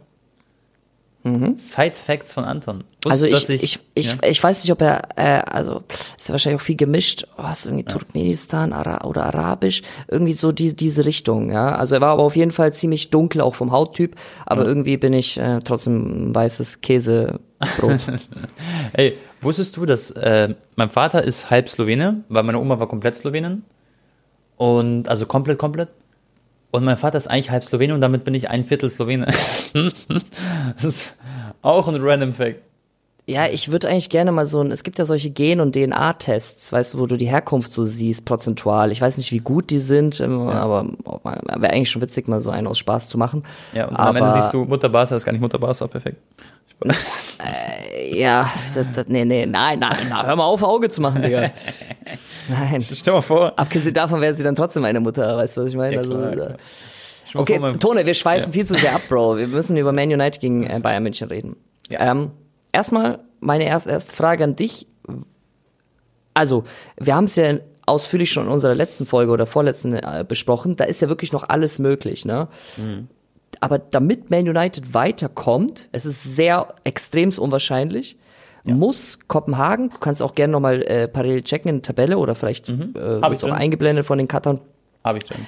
Side 1.22 1.96
Facts 1.96 2.32
von 2.32 2.44
Anton. 2.44 2.84
Wusstest 3.04 3.04
Mhm. 3.04 3.10
Also 3.10 3.26
du, 3.26 3.32
ich, 3.32 3.40
dass 3.40 3.48
ich, 3.50 3.78
ich, 3.94 4.12
ja? 4.12 4.18
ich 4.26 4.42
weiß 4.42 4.64
nicht, 4.64 4.72
ob 4.72 4.80
er, 4.80 5.02
äh, 5.16 5.42
also 5.50 5.82
ist 6.18 6.28
ja 6.28 6.32
wahrscheinlich 6.32 6.60
auch 6.60 6.64
viel 6.64 6.76
gemischt, 6.76 7.26
was 7.36 7.66
irgendwie 7.66 7.84
Turkmenistan 7.84 8.72
Ara 8.72 9.04
oder 9.04 9.26
Arabisch, 9.26 9.82
irgendwie 10.08 10.32
so 10.32 10.50
die, 10.50 10.74
diese 10.74 11.04
Richtung, 11.04 11.52
ja. 11.52 11.74
Also 11.74 11.96
er 11.96 12.00
war 12.00 12.12
aber 12.12 12.22
auf 12.22 12.36
jeden 12.36 12.52
Fall 12.52 12.72
ziemlich 12.72 13.10
dunkel, 13.10 13.42
auch 13.42 13.54
vom 13.54 13.70
Hauttyp, 13.70 14.16
aber 14.46 14.64
irgendwie 14.64 14.96
bin 14.96 15.12
ich 15.12 15.38
äh, 15.38 15.60
trotzdem 15.62 16.30
ein 16.30 16.34
weißes 16.34 16.80
Käsebrot. 16.80 17.40
Ey, 18.94 19.14
wusstest 19.42 19.76
du, 19.76 19.84
dass 19.84 20.10
äh, 20.12 20.54
mein 20.76 20.88
Vater 20.88 21.22
ist 21.22 21.50
halb 21.50 21.68
Slowene, 21.68 22.24
weil 22.30 22.42
meine 22.44 22.58
Oma 22.58 22.80
war 22.80 22.88
komplett 22.88 23.16
Slowenin. 23.16 23.62
Und, 24.56 25.08
also 25.08 25.26
komplett, 25.26 25.58
komplett. 25.58 25.88
Und 26.70 26.84
mein 26.84 26.96
Vater 26.96 27.18
ist 27.18 27.26
eigentlich 27.26 27.50
halb 27.50 27.64
Slowene 27.64 27.94
und 27.94 28.00
damit 28.00 28.24
bin 28.24 28.34
ich 28.34 28.48
ein 28.48 28.64
Viertel 28.64 28.90
Slowene. 28.90 29.26
das 29.74 30.84
ist 30.84 31.16
auch 31.62 31.88
ein 31.88 31.96
random 32.00 32.34
Fact. 32.34 32.60
Ja, 33.26 33.46
ich 33.46 33.70
würde 33.70 33.88
eigentlich 33.88 34.10
gerne 34.10 34.32
mal 34.32 34.44
so 34.44 34.60
ein, 34.60 34.72
es 34.72 34.82
gibt 34.82 34.98
ja 34.98 35.04
solche 35.04 35.30
Gen- 35.30 35.60
und 35.60 35.76
DNA-Tests, 35.76 36.72
weißt 36.72 36.94
du, 36.94 36.98
wo 36.98 37.06
du 37.06 37.16
die 37.16 37.28
Herkunft 37.28 37.72
so 37.72 37.84
siehst, 37.84 38.24
prozentual. 38.24 38.90
Ich 38.90 39.00
weiß 39.00 39.18
nicht, 39.18 39.30
wie 39.30 39.38
gut 39.38 39.70
die 39.70 39.78
sind, 39.78 40.18
ähm, 40.20 40.48
aber 40.48 40.86
wäre 41.04 41.72
eigentlich 41.72 41.90
schon 41.90 42.02
witzig, 42.02 42.26
mal 42.26 42.40
so 42.40 42.50
einen 42.50 42.66
aus 42.66 42.78
Spaß 42.78 43.08
zu 43.08 43.18
machen. 43.18 43.44
Ja, 43.72 43.86
und 43.86 43.96
aber, 43.96 44.08
am 44.08 44.16
Ende 44.16 44.32
siehst 44.32 44.52
du 44.52 44.64
Mutter 44.64 44.88
Barca, 44.88 45.14
ist 45.14 45.24
gar 45.24 45.30
nicht 45.32 45.40
Mutter 45.40 45.60
Barca, 45.60 45.86
perfekt. 45.86 46.16
Ja, 48.12 48.50
das, 48.75 48.87
das, 48.94 49.06
nee, 49.08 49.25
nee, 49.25 49.46
nein, 49.46 49.78
nein, 49.78 49.96
nein, 50.08 50.26
hör 50.26 50.37
mal 50.37 50.44
auf, 50.44 50.62
Auge 50.62 50.88
zu 50.88 51.00
machen, 51.00 51.22
Digga. 51.22 51.50
Nein. 52.49 52.82
Stell 52.82 53.12
mal 53.12 53.20
vor. 53.20 53.52
Abgesehen 53.56 53.94
davon 53.94 54.20
wäre 54.20 54.34
sie 54.34 54.42
dann 54.42 54.56
trotzdem 54.56 54.84
eine 54.84 54.99
Mutter, 54.99 55.37
weißt 55.37 55.56
du, 55.56 55.62
was 55.62 55.68
ich 55.70 55.76
meine? 55.76 55.94
Ja, 55.94 55.99
also, 56.00 56.12
klar, 56.12 56.32
äh, 56.32 56.34
klar. 56.34 56.49
Mal 56.49 57.40
Okay, 57.42 57.58
vor, 57.60 57.78
Tone, 57.78 58.06
wir 58.06 58.14
schweifen 58.14 58.52
viel 58.52 58.66
zu 58.66 58.75
sehr 58.75 58.94
ab, 58.94 59.02
Bro. 59.08 59.37
Wir 59.37 59.46
müssen 59.46 59.76
über 59.76 59.92
Man 59.92 60.12
United 60.12 60.40
gegen 60.40 60.64
äh, 60.64 60.80
Bayern 60.82 61.02
München 61.04 61.28
reden. 61.28 61.56
Ja. 61.88 62.10
Ähm, 62.10 62.32
erstmal 62.72 63.20
meine 63.38 63.64
erste, 63.64 63.90
erste 63.90 64.16
Frage 64.16 64.42
an 64.42 64.56
dich. 64.56 64.88
Also, 66.34 66.64
wir 66.99 67.14
haben 67.14 67.25
es 67.25 67.37
ja 67.37 67.54
ausführlich 67.87 68.32
schon 68.32 68.46
in 68.46 68.52
unserer 68.52 68.75
letzten 68.75 69.06
Folge 69.06 69.30
oder 69.30 69.46
vorletzten 69.46 69.94
äh, 69.94 70.25
besprochen. 70.26 70.75
Da 70.76 70.84
ist 70.84 71.02
ja 71.02 71.08
wirklich 71.08 71.32
noch 71.32 71.49
alles 71.49 71.78
möglich, 71.78 72.25
ne? 72.25 72.49
Aber 73.61 73.79
damit 73.79 74.31
Man 74.31 74.49
United 74.49 74.95
weiterkommt, 74.95 75.88
es 75.93 76.07
ist 76.07 76.37
sehr 76.37 76.75
extrem 76.85 77.31
unwahrscheinlich, 77.38 78.17
muss 78.64 79.19
Kopenhagen, 79.26 79.90
du 79.90 79.99
kannst 79.99 80.23
auch 80.23 80.35
gerne 80.35 80.52
nochmal 80.52 80.83
äh, 80.83 81.09
parallel 81.09 81.43
checken 81.43 81.69
in 81.69 81.76
der 81.76 81.83
Tabelle 81.83 82.19
oder 82.19 82.35
vielleicht 82.35 82.69
äh, 82.69 82.73
Hab 82.73 83.31
wird's 83.31 83.43
ich 83.43 83.50
auch 83.50 83.55
eingeblendet 83.55 84.07
von 84.07 84.19
den 84.19 84.29
Cuttern. 84.29 84.61
Habe 85.05 85.19
ich 85.19 85.25
drin. 85.25 85.47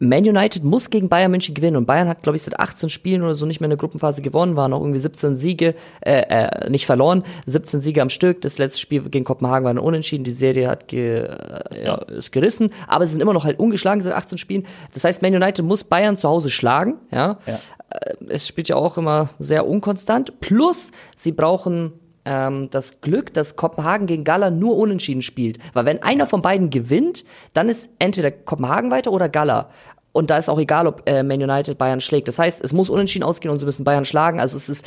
Man 0.00 0.24
United 0.24 0.64
muss 0.64 0.90
gegen 0.90 1.08
Bayern 1.08 1.30
München 1.30 1.54
gewinnen 1.54 1.76
und 1.76 1.86
Bayern 1.86 2.08
hat, 2.08 2.22
glaube 2.22 2.36
ich, 2.36 2.42
seit 2.42 2.58
18 2.58 2.90
Spielen 2.90 3.22
oder 3.22 3.34
so 3.34 3.46
nicht 3.46 3.60
mehr 3.60 3.66
in 3.66 3.70
der 3.70 3.78
Gruppenphase 3.78 4.22
gewonnen, 4.22 4.56
waren 4.56 4.72
auch 4.72 4.80
irgendwie 4.80 4.98
17 4.98 5.36
Siege, 5.36 5.74
äh, 6.00 6.22
äh, 6.28 6.68
nicht 6.70 6.86
verloren, 6.86 7.22
17 7.46 7.80
Siege 7.80 8.02
am 8.02 8.10
Stück. 8.10 8.40
Das 8.42 8.58
letzte 8.58 8.80
Spiel 8.80 9.02
gegen 9.02 9.24
Kopenhagen 9.24 9.64
war 9.64 9.72
ein 9.72 9.78
Unentschieden, 9.78 10.24
die 10.24 10.32
Serie 10.32 10.68
hat 10.68 10.88
ge, 10.88 11.20
äh, 11.26 11.84
ja, 11.84 11.94
ist 11.94 12.32
gerissen, 12.32 12.70
aber 12.88 13.06
sie 13.06 13.12
sind 13.12 13.20
immer 13.20 13.32
noch 13.32 13.44
halt 13.44 13.58
ungeschlagen 13.58 14.00
seit 14.00 14.14
18 14.14 14.36
Spielen. 14.38 14.66
Das 14.92 15.04
heißt, 15.04 15.22
Man 15.22 15.34
United 15.34 15.64
muss 15.64 15.84
Bayern 15.84 16.16
zu 16.16 16.28
Hause 16.28 16.50
schlagen, 16.50 16.96
ja. 17.12 17.38
Ja. 17.46 17.58
Äh, 17.90 18.14
Es 18.28 18.48
spielt 18.48 18.68
ja 18.68 18.76
auch 18.76 18.98
immer 18.98 19.28
sehr 19.38 19.66
unkonstant. 19.66 20.40
Plus, 20.40 20.90
sie 21.16 21.32
brauchen 21.32 21.92
ähm, 22.24 22.68
das 22.70 23.00
Glück, 23.00 23.32
dass 23.34 23.56
Kopenhagen 23.56 24.06
gegen 24.06 24.24
Gala 24.24 24.50
nur 24.50 24.76
unentschieden 24.76 25.22
spielt. 25.22 25.58
Weil 25.74 25.84
wenn 25.84 26.02
einer 26.02 26.26
von 26.26 26.42
beiden 26.42 26.70
gewinnt, 26.70 27.24
dann 27.52 27.68
ist 27.68 27.90
entweder 27.98 28.30
Kopenhagen 28.30 28.90
weiter 28.90 29.12
oder 29.12 29.28
Gala. 29.28 29.70
Und 30.12 30.30
da 30.30 30.38
ist 30.38 30.48
auch 30.48 30.58
egal, 30.60 30.86
ob 30.86 31.02
äh, 31.08 31.22
Man 31.22 31.42
United 31.42 31.76
Bayern 31.76 32.00
schlägt. 32.00 32.28
Das 32.28 32.38
heißt, 32.38 32.62
es 32.62 32.72
muss 32.72 32.88
unentschieden 32.88 33.24
ausgehen 33.24 33.52
und 33.52 33.58
sie 33.58 33.66
müssen 33.66 33.84
Bayern 33.84 34.04
schlagen. 34.04 34.38
Also 34.40 34.56
es 34.56 34.68
ist 34.68 34.86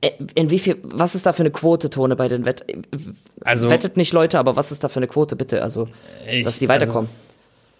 äh, 0.00 0.10
in 0.34 0.50
wie 0.50 0.58
viel, 0.58 0.76
was 0.82 1.14
ist 1.14 1.24
da 1.24 1.32
für 1.32 1.42
eine 1.44 1.50
Quote, 1.52 1.88
Tone, 1.88 2.16
bei 2.16 2.28
den 2.28 2.44
Wett, 2.44 2.64
Also- 3.44 3.70
wettet 3.70 3.96
nicht 3.96 4.12
Leute, 4.12 4.38
aber 4.38 4.56
was 4.56 4.72
ist 4.72 4.82
da 4.84 4.88
für 4.88 4.98
eine 4.98 5.06
Quote, 5.06 5.36
bitte? 5.36 5.62
Also, 5.62 5.88
Ich- 6.28 6.44
dass 6.44 6.58
die 6.58 6.68
weiterkommen. 6.68 7.08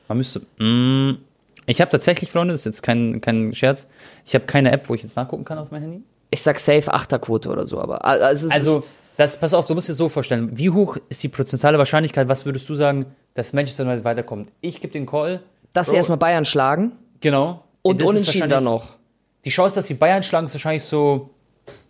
Man 0.08 0.18
müsste. 0.18 0.40
Mm, 0.58 1.18
ich 1.66 1.80
habe 1.80 1.90
tatsächlich, 1.90 2.30
Freunde, 2.30 2.54
das 2.54 2.60
ist 2.60 2.66
jetzt 2.66 2.82
kein, 2.82 3.20
kein 3.20 3.52
Scherz. 3.54 3.86
Ich 4.24 4.34
habe 4.34 4.44
keine 4.44 4.70
App, 4.70 4.88
wo 4.88 4.94
ich 4.94 5.02
jetzt 5.02 5.16
nachgucken 5.16 5.44
kann 5.44 5.58
auf 5.58 5.70
mein 5.70 5.82
Handy. 5.82 6.02
Ich 6.34 6.42
sag 6.42 6.58
safe 6.58 6.92
Achterquote 6.92 7.48
oder 7.48 7.64
so, 7.64 7.80
aber 7.80 8.04
also, 8.04 8.48
Also, 8.50 8.84
das, 9.16 9.38
pass 9.38 9.54
auf, 9.54 9.66
du 9.66 9.74
musst 9.74 9.88
dir 9.88 9.94
so 9.94 10.08
vorstellen. 10.08 10.50
Wie 10.58 10.70
hoch 10.70 10.96
ist 11.08 11.22
die 11.22 11.28
prozentuale 11.28 11.78
Wahrscheinlichkeit, 11.78 12.28
was 12.28 12.44
würdest 12.44 12.68
du 12.68 12.74
sagen, 12.74 13.06
dass 13.34 13.52
Manchester 13.52 13.84
United 13.84 14.04
weiterkommt? 14.04 14.50
Ich 14.60 14.80
gebe 14.80 14.92
den 14.92 15.06
Call. 15.06 15.40
dass 15.72 15.90
sie 15.90 15.96
erstmal 15.96 16.18
Bayern 16.18 16.44
schlagen 16.44 16.92
Genau. 17.20 17.64
und 17.82 18.00
Das 18.00 18.08
unentschieden 18.08 18.48
dann 18.50 18.64
noch. 18.64 18.96
Die 19.44 19.50
Chance, 19.50 19.74
dass 19.76 19.86
die 19.86 19.94
Bayern 19.94 20.22
schlagen, 20.22 20.46
ist 20.46 20.54
wahrscheinlich 20.54 20.84
so. 20.84 21.30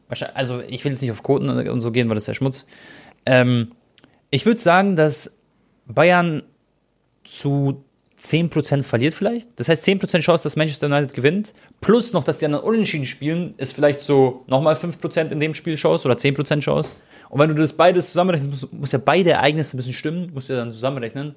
Wahrscheinlich, 0.09 0.37
also, 0.37 0.61
ich 0.61 0.85
will 0.85 0.93
jetzt 0.93 1.01
nicht 1.03 1.11
auf 1.11 1.23
Quoten 1.23 1.49
und 1.49 1.81
so 1.81 1.91
gehen, 1.93 2.09
weil 2.09 2.15
das 2.15 2.25
ist 2.25 2.29
ja 2.29 2.35
Schmutz. 2.35 2.67
Ähm, 3.27 3.73
ich 4.31 4.45
würde 4.47 4.61
sagen, 4.61 4.97
dass 4.97 5.33
Bayern 5.87 6.43
zu 7.25 7.85
10% 8.25 8.83
verliert 8.83 9.15
vielleicht. 9.15 9.49
Das 9.57 9.69
heißt, 9.69 9.85
10% 9.87 10.21
Chance, 10.21 10.45
dass 10.45 10.57
Manchester 10.57 10.87
United 10.87 11.15
gewinnt. 11.15 11.53
Plus 11.81 12.13
noch, 12.13 12.25
dass 12.25 12.39
die 12.39 12.47
anderen 12.47 12.65
unentschieden 12.65 13.05
spielen, 13.07 13.55
ist 13.59 13.75
vielleicht 13.75 14.03
so 14.03 14.45
nochmal 14.47 14.75
5% 14.75 15.31
in 15.31 15.41
dem 15.41 15.55
Spiel 15.55 15.75
Chance 15.77 16.07
oder 16.09 16.17
10% 16.17 16.61
Chance. 16.61 16.93
Und 17.29 17.41
wenn 17.41 17.49
du 17.49 17.55
das 17.55 17.73
beides 17.73 18.09
zusammenrechnest, 18.09 18.51
muss, 18.63 18.73
muss 18.73 18.93
ja 18.93 18.99
beide 19.05 19.31
Ereignisse 19.33 19.77
ein 19.77 19.79
bisschen 19.79 19.93
stimmen, 19.93 20.31
musst 20.33 20.49
du 20.49 20.55
ja 20.55 20.61
dann 20.61 20.73
zusammenrechnen. 20.73 21.35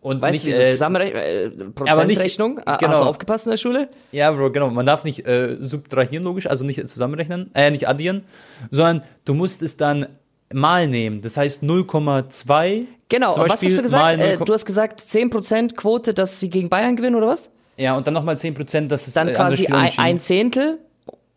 Und 0.00 0.22
Weißt 0.22 0.44
nicht, 0.44 0.56
du, 0.56 0.60
äh, 0.62 0.70
Zusammenrechnen, 0.72 1.20
äh, 1.22 1.46
aber 1.46 2.04
nicht- 2.04 2.16
Prozentrechnung? 2.18 2.60
Ah, 2.64 2.76
genau. 2.76 2.92
Hast 2.92 3.00
du 3.00 3.04
aufgepasst 3.06 3.46
in 3.46 3.50
der 3.50 3.56
Schule? 3.56 3.88
Ja, 4.12 4.30
Bro, 4.30 4.52
genau. 4.52 4.70
Man 4.70 4.86
darf 4.86 5.04
nicht 5.04 5.26
äh, 5.26 5.56
subtrahieren, 5.58 6.22
logisch, 6.24 6.46
also 6.46 6.64
nicht 6.64 6.86
zusammenrechnen, 6.88 7.50
äh, 7.54 7.70
nicht 7.70 7.88
addieren, 7.88 8.22
sondern 8.70 9.02
du 9.24 9.34
musst 9.34 9.62
es 9.62 9.76
dann 9.76 10.06
mal 10.52 10.86
nehmen. 10.86 11.20
Das 11.22 11.36
heißt 11.36 11.62
0,2. 11.62 12.84
Genau, 13.08 13.36
was 13.36 13.52
hast 13.52 13.62
du 13.62 13.82
gesagt? 13.82 14.20
Äh, 14.20 14.36
0,- 14.36 14.44
du 14.44 14.52
hast 14.52 14.64
gesagt 14.66 15.00
10% 15.00 15.76
Quote, 15.76 16.12
dass 16.14 16.40
sie 16.40 16.50
gegen 16.50 16.68
Bayern 16.68 16.96
gewinnen, 16.96 17.16
oder 17.16 17.28
was? 17.28 17.50
ja, 17.78 17.94
und 17.96 18.06
dann 18.06 18.14
nochmal 18.14 18.36
10%, 18.36 18.88
dass 18.88 19.06
es 19.06 19.12
Dann 19.14 19.28
äh, 19.28 19.32
quasi 19.32 19.66
ein, 19.66 19.92
ein 19.98 20.18
Zehntel. 20.18 20.78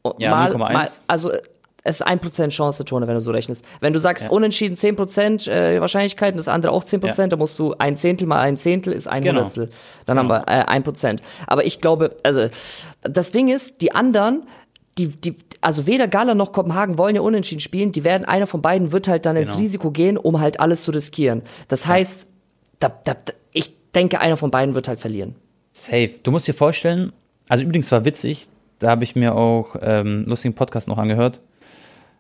und 0.04 0.20
Ja, 0.22 0.32
mal, 0.32 0.52
0,1. 0.56 0.58
mal, 0.74 0.90
also 1.08 1.32
äh, 1.32 1.42
es 1.84 1.98
ist 2.02 2.08
1% 2.08 2.50
Chance, 2.50 2.84
Tone, 2.86 3.08
wenn 3.08 3.16
du 3.16 3.22
so 3.22 3.32
rechnest. 3.32 3.64
Wenn 3.82 3.94
du 3.94 4.00
sagst 4.00 4.26
Ja. 4.26 4.30
unentschieden 4.32 4.76
10% 4.76 5.50
äh, 5.50 5.80
Wahrscheinlichkeit 5.82 6.34
und 6.34 6.38
das 6.38 6.48
andere 6.48 6.72
auch 6.72 6.84
10%, 6.84 7.18
Ja. 7.22 7.28
dann 7.28 7.40
musst 7.40 7.58
du 7.60 7.74
ein 7.78 7.96
Zehntel 7.96 8.28
mal 8.28 8.40
ein 8.40 8.58
Zehntel 8.58 8.94
ist 8.94 9.08
ein 9.08 9.22
Genau. 9.22 9.38
Hundertstel. 9.40 9.70
Dann 10.06 10.18
haben 10.18 10.28
wir 10.30 10.44
äh, 10.48 10.64
1%. 10.66 11.20
Aber 11.48 11.66
ich 11.66 11.80
glaube, 11.82 12.16
also 12.24 12.48
das 13.04 13.32
Ding 13.32 13.48
ist, 13.50 13.82
die 13.82 13.94
anderen, 13.94 14.44
die, 15.00 15.08
die, 15.08 15.36
also 15.62 15.88
weder 15.88 16.08
Gala 16.08 16.36
noch 16.36 16.52
Kopenhagen 16.54 16.98
wollen 16.98 17.16
ja 17.16 17.22
unentschieden 17.22 17.62
spielen, 17.62 17.92
die 17.92 18.04
werden, 18.04 18.26
einer 18.26 18.48
von 18.48 18.62
beiden 18.62 18.92
wird 18.92 19.08
halt 19.08 19.26
dann 19.26 19.36
ins 19.36 19.50
Genau. 19.50 19.60
Risiko 19.60 19.92
gehen, 19.92 20.18
um 20.18 20.40
halt 20.40 20.60
alles 20.60 20.84
zu 20.84 20.92
riskieren. 20.92 21.42
Das 21.68 21.88
heißt, 21.88 22.28
da, 22.80 22.90
da, 23.04 23.14
da, 23.14 23.34
ich 23.54 23.74
denke, 23.96 24.20
einer 24.20 24.38
von 24.38 24.52
beiden 24.52 24.76
wird 24.76 24.88
halt 24.88 25.00
verlieren. 25.00 25.36
Safe. 25.72 26.12
Du 26.24 26.32
musst 26.32 26.48
dir 26.48 26.54
vorstellen, 26.54 27.14
also 27.48 27.64
übrigens 27.64 27.92
war 27.92 28.06
witzig, 28.06 28.48
da 28.80 28.90
habe 28.90 29.04
ich 29.04 29.16
mir 29.16 29.36
auch 29.36 29.76
ähm, 29.82 29.82
einen 29.82 30.26
lustigen 30.26 30.54
Podcast 30.54 30.88
noch 30.88 30.98
angehört 30.98 31.42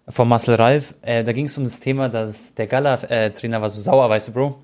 von 0.10 0.28
Marcel 0.28 0.56
Reif. 0.56 0.96
Äh, 1.02 1.24
da 1.24 1.32
ging 1.32 1.46
es 1.46 1.58
um 1.58 1.64
das 1.64 1.80
Thema, 1.80 2.10
dass 2.10 2.54
der 2.56 2.68
Gala-Trainer 2.68 3.62
war 3.62 3.70
so 3.70 3.80
sauer, 3.80 4.10
weißt 4.10 4.30
du, 4.30 4.32
Bro. 4.34 4.60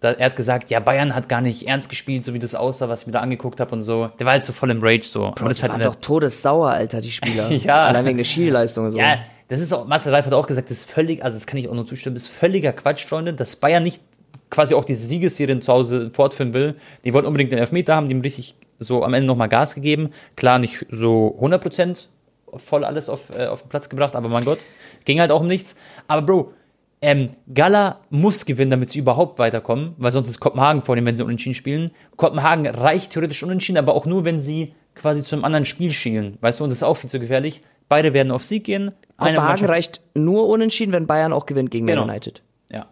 Da, 0.00 0.12
er 0.12 0.26
hat 0.26 0.36
gesagt, 0.36 0.70
ja, 0.70 0.78
Bayern 0.78 1.14
hat 1.14 1.28
gar 1.28 1.40
nicht 1.40 1.66
ernst 1.66 1.88
gespielt, 1.88 2.24
so 2.24 2.32
wie 2.32 2.38
das 2.38 2.54
aussah, 2.54 2.88
was 2.88 3.00
ich 3.00 3.06
mir 3.08 3.14
da 3.14 3.20
angeguckt 3.20 3.58
habe 3.58 3.72
und 3.74 3.82
so. 3.82 4.10
Der 4.18 4.26
war 4.26 4.34
halt 4.34 4.44
so 4.44 4.52
voll 4.52 4.70
im 4.70 4.80
Rage 4.80 5.04
so. 5.04 5.26
Aber 5.26 5.48
das 5.48 5.58
Die 5.58 5.68
waren 5.68 5.80
doch 5.80 5.96
todessauer, 5.96 6.70
Alter, 6.70 7.00
die 7.00 7.10
Spieler. 7.10 7.50
Ja. 7.58 7.86
Allein 7.86 8.06
wegen 8.06 8.18
der 8.18 8.24
Skileistung 8.24 8.84
und 8.86 8.92
so. 8.92 8.98
Ja, 8.98 9.18
das 9.48 9.60
ist 9.60 9.72
auch, 9.72 9.86
Marcel 9.86 10.14
Reif 10.14 10.26
hat 10.26 10.32
auch 10.32 10.46
gesagt, 10.46 10.70
das 10.70 10.78
ist 10.78 10.90
völlig, 10.90 11.24
also 11.24 11.36
das 11.36 11.46
kann 11.46 11.58
ich 11.58 11.68
auch 11.68 11.74
nur 11.74 11.86
zustimmen, 11.86 12.14
das 12.14 12.24
ist 12.24 12.32
völliger 12.32 12.72
Quatsch, 12.72 13.04
Freunde, 13.04 13.32
dass 13.32 13.56
Bayern 13.56 13.82
nicht 13.82 14.02
quasi 14.50 14.74
auch 14.74 14.84
diese 14.84 15.06
Siegesserien 15.06 15.62
zu 15.62 15.72
Hause 15.72 16.10
fortführen 16.12 16.54
will. 16.54 16.76
Die 17.04 17.12
wollten 17.12 17.26
unbedingt 17.26 17.52
den 17.52 17.58
Elfmeter 17.58 17.96
haben, 17.96 18.08
die 18.08 18.14
haben 18.14 18.20
richtig 18.22 18.54
so 18.78 19.04
am 19.04 19.14
Ende 19.14 19.26
nochmal 19.26 19.48
Gas 19.48 19.74
gegeben. 19.74 20.10
Klar, 20.36 20.58
nicht 20.58 20.86
so 20.90 21.36
100% 21.40 22.08
voll 22.56 22.84
alles 22.84 23.08
auf, 23.08 23.30
äh, 23.36 23.46
auf 23.46 23.62
den 23.62 23.68
Platz 23.68 23.88
gebracht, 23.88 24.16
aber 24.16 24.28
mein 24.28 24.44
Gott, 24.44 24.60
ging 25.04 25.20
halt 25.20 25.32
auch 25.32 25.40
um 25.40 25.48
nichts. 25.48 25.76
Aber 26.06 26.22
Bro, 26.22 26.52
ähm, 27.00 27.30
Gala 27.52 28.00
muss 28.10 28.44
gewinnen, 28.44 28.70
damit 28.70 28.90
sie 28.90 28.98
überhaupt 28.98 29.38
weiterkommen, 29.38 29.94
weil 29.98 30.10
sonst 30.12 30.28
ist 30.30 30.40
Kopenhagen 30.40 30.82
vor 30.82 30.96
dem, 30.96 31.06
wenn 31.06 31.16
sie 31.16 31.22
unentschieden 31.24 31.54
spielen. 31.54 31.90
Kopenhagen 32.16 32.66
reicht 32.66 33.12
theoretisch 33.12 33.42
unentschieden, 33.42 33.78
aber 33.78 33.94
auch 33.94 34.06
nur, 34.06 34.24
wenn 34.24 34.40
sie 34.40 34.74
quasi 34.94 35.22
zu 35.22 35.36
einem 35.36 35.44
anderen 35.44 35.64
Spiel 35.64 35.92
schielen. 35.92 36.38
Weißt 36.40 36.58
du, 36.58 36.64
und 36.64 36.70
das 36.70 36.78
ist 36.78 36.82
auch 36.82 36.94
viel 36.96 37.08
zu 37.10 37.20
gefährlich. 37.20 37.62
Beide 37.88 38.12
werden 38.12 38.32
auf 38.32 38.44
Sieg 38.44 38.64
gehen. 38.64 38.90
Kopenhagen 39.16 39.64
reicht 39.66 40.00
nur 40.14 40.48
unentschieden, 40.48 40.92
wenn 40.92 41.06
Bayern 41.06 41.32
auch 41.32 41.46
gewinnt 41.46 41.70
gegen 41.70 41.86
Man 41.86 41.94
Genau. 41.94 42.04
United. 42.04 42.42
Ja. 42.70 42.86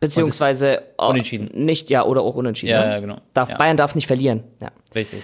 Beziehungsweise 0.00 0.78
äh, 0.98 1.04
Unentschieden. 1.06 1.50
Nicht, 1.54 1.90
ja, 1.90 2.04
oder 2.04 2.22
auch 2.22 2.34
unentschieden. 2.34 2.72
Ja, 2.72 2.84
ne? 2.86 2.92
ja, 2.92 3.00
genau. 3.00 3.16
Darf, 3.34 3.50
Ja. 3.50 3.56
Bayern 3.58 3.76
darf 3.76 3.94
nicht 3.94 4.06
verlieren. 4.06 4.42
Ja. 4.60 4.70
Richtig. 4.94 5.22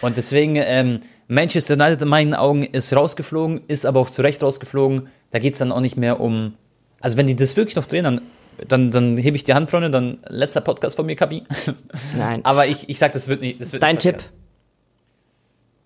Und 0.00 0.16
deswegen, 0.16 0.56
ähm, 0.56 1.00
Manchester 1.28 1.74
United 1.74 2.02
in 2.02 2.08
meinen 2.08 2.34
Augen 2.34 2.62
ist 2.62 2.94
rausgeflogen, 2.94 3.60
ist 3.68 3.84
aber 3.84 4.00
auch 4.00 4.10
zu 4.10 4.22
Recht 4.22 4.42
rausgeflogen. 4.42 5.08
Da 5.30 5.38
geht 5.38 5.52
es 5.52 5.58
dann 5.58 5.72
auch 5.72 5.80
nicht 5.80 5.96
mehr 5.96 6.20
um. 6.20 6.54
Also, 7.00 7.16
wenn 7.16 7.26
die 7.26 7.36
das 7.36 7.56
wirklich 7.56 7.76
noch 7.76 7.86
drehen, 7.86 8.04
dann, 8.04 8.20
dann, 8.66 8.90
dann 8.90 9.16
hebe 9.16 9.36
ich 9.36 9.44
die 9.44 9.54
Hand, 9.54 9.70
Freunde, 9.70 9.90
dann 9.90 10.18
letzter 10.28 10.60
Podcast 10.60 10.96
von 10.96 11.06
mir, 11.06 11.16
Kapi. 11.16 11.44
Nein. 12.16 12.44
aber 12.44 12.66
ich, 12.66 12.88
ich 12.88 12.98
sag, 12.98 13.12
das 13.12 13.28
wird 13.28 13.40
nicht. 13.40 13.60
Das 13.60 13.72
wird 13.72 13.82
Dein 13.82 13.96
nicht 13.96 14.02
Tipp. 14.02 14.22